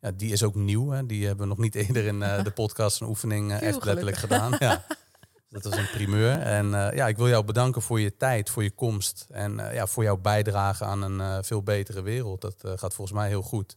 ja, 0.00 0.10
die 0.16 0.32
is 0.32 0.42
ook 0.42 0.54
nieuw. 0.54 0.90
Hè. 0.90 1.06
Die 1.06 1.26
hebben 1.26 1.48
we 1.48 1.54
nog 1.54 1.62
niet 1.62 1.74
eerder 1.84 2.04
in 2.04 2.22
eh, 2.22 2.44
de 2.44 2.50
podcast 2.50 3.00
een 3.00 3.08
oefening 3.08 3.52
eh, 3.52 3.62
echt 3.62 3.84
letterlijk 3.84 4.16
gedaan. 4.16 4.56
Ja. 4.58 4.84
Dat 5.50 5.64
was 5.64 5.76
een 5.76 5.90
primeur. 5.90 6.38
En 6.38 6.74
eh, 6.74 6.96
ja, 6.96 7.08
ik 7.08 7.16
wil 7.16 7.28
jou 7.28 7.44
bedanken 7.44 7.82
voor 7.82 8.00
je 8.00 8.16
tijd, 8.16 8.50
voor 8.50 8.62
je 8.62 8.70
komst. 8.70 9.26
En 9.30 9.68
eh, 9.68 9.74
ja, 9.74 9.86
voor 9.86 10.02
jouw 10.02 10.16
bijdrage 10.16 10.84
aan 10.84 11.02
een 11.02 11.20
eh, 11.20 11.38
veel 11.42 11.62
betere 11.62 12.02
wereld. 12.02 12.40
Dat 12.40 12.64
eh, 12.64 12.72
gaat 12.76 12.94
volgens 12.94 13.18
mij 13.18 13.28
heel 13.28 13.42
goed. 13.42 13.76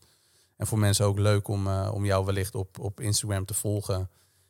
En 0.57 0.67
voor 0.67 0.79
mensen 0.79 1.05
ook 1.05 1.19
leuk 1.19 1.47
om, 1.47 1.67
eh, 1.67 1.91
om 1.93 2.05
jou 2.05 2.25
wellicht 2.25 2.55
op, 2.55 2.79
op 2.79 2.99
Instagram 2.99 3.45
te 3.45 3.53
volgen. 3.53 4.09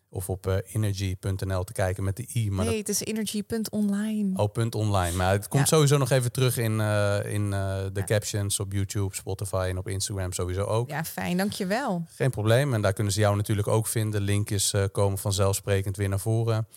Of 0.09 0.30
op 0.30 0.47
eh, 0.47 0.55
energy.nl 0.73 1.63
te 1.63 1.73
kijken 1.73 2.03
met 2.03 2.15
de 2.15 2.27
i. 2.35 2.51
Maar 2.51 2.65
nee, 2.65 2.77
het 2.77 2.89
is 2.89 2.99
energy.online. 3.03 4.38
Oh, 4.41 4.51
punt 4.51 4.75
online. 4.75 5.15
Maar 5.15 5.31
het 5.31 5.47
komt 5.47 5.69
Ja. 5.69 5.75
sowieso 5.75 5.97
nog 5.97 6.09
even 6.09 6.31
terug 6.31 6.57
in, 6.57 6.80
eh, 6.80 7.34
in 7.34 7.49
de 7.49 7.89
Ja. 7.93 8.03
captions 8.03 8.59
op 8.59 8.73
YouTube, 8.73 9.15
Spotify 9.15 9.65
en 9.69 9.77
op 9.77 9.88
Instagram 9.88 10.31
sowieso 10.34 10.63
ook. 10.63 10.89
Ja, 10.89 11.03
fijn, 11.03 11.38
dankjewel. 11.38 12.05
Geen 12.09 12.30
probleem. 12.30 12.73
En 12.73 12.81
daar 12.81 12.93
kunnen 12.93 13.13
ze 13.13 13.19
jou 13.19 13.35
natuurlijk 13.35 13.67
ook 13.67 13.88
vinden. 13.88 14.21
Linkjes 14.21 14.73
komen 14.91 15.17
vanzelfsprekend 15.17 15.97
weer 15.97 16.09
naar 16.09 16.19
voren. 16.19 16.67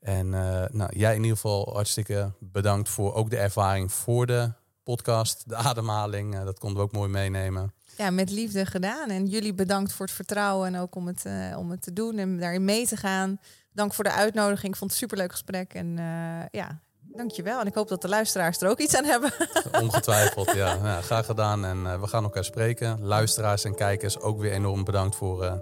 En 0.00 0.28
nou, 0.28 0.96
jij 0.96 1.14
in 1.14 1.20
ieder 1.22 1.36
geval 1.36 1.70
hartstikke 1.72 2.32
bedankt 2.40 2.88
voor 2.88 3.14
ook 3.14 3.30
de 3.30 3.36
ervaring 3.36 3.92
voor 3.92 4.26
de 4.26 4.52
podcast, 4.82 5.48
de 5.48 5.54
ademhaling. 5.56 6.44
Dat 6.44 6.58
konden 6.58 6.78
we 6.78 6.84
ook 6.84 6.92
mooi 6.92 7.08
meenemen. 7.08 7.72
Ja, 7.98 8.10
met 8.10 8.30
liefde 8.30 8.66
gedaan. 8.66 9.08
En 9.08 9.26
jullie 9.26 9.54
bedankt 9.54 9.92
voor 9.92 10.06
het 10.06 10.14
vertrouwen 10.14 10.74
en 10.74 10.80
ook 10.80 10.94
om 10.94 11.06
het, 11.06 11.24
eh, 11.24 11.58
om 11.58 11.70
het 11.70 11.82
te 11.82 11.92
doen 11.92 12.18
en 12.18 12.38
daarin 12.38 12.64
mee 12.64 12.86
te 12.86 12.96
gaan. 12.96 13.40
Dank 13.72 13.94
voor 13.94 14.04
de 14.04 14.12
uitnodiging. 14.12 14.72
Ik 14.72 14.78
vond 14.78 14.90
het 14.90 15.00
superleuk 15.00 15.30
gesprek. 15.30 15.74
En 15.74 15.98
eh, 15.98 16.60
ja, 16.60 16.80
dankjewel. 17.00 17.60
En 17.60 17.66
ik 17.66 17.74
hoop 17.74 17.88
dat 17.88 18.02
de 18.02 18.08
luisteraars 18.08 18.60
er 18.60 18.68
ook 18.68 18.78
iets 18.78 18.96
aan 18.96 19.04
hebben. 19.04 19.32
Ongetwijfeld, 19.82 20.52
ja. 20.52 21.00
graag 21.00 21.26
gedaan. 21.26 21.64
En 21.64 21.78
uh, 21.78 22.00
we 22.00 22.06
gaan 22.06 22.22
elkaar 22.24 22.44
spreken. 22.44 22.98
Luisteraars 23.02 23.64
en 23.64 23.74
kijkers, 23.74 24.20
ook 24.20 24.40
weer 24.40 24.52
enorm 24.52 24.84
bedankt 24.84 25.16
voor 25.16 25.44
uh, 25.44 25.52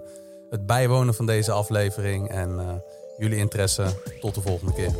het 0.49 0.65
bijwonen 0.65 1.13
van 1.13 1.25
deze 1.25 1.51
aflevering. 1.51 2.29
En 2.29 2.49
uh, 2.49 2.73
jullie 3.17 3.37
interesse. 3.37 3.85
Tot 4.19 4.35
de 4.35 4.41
volgende 4.41 4.73
keer. 4.73 4.91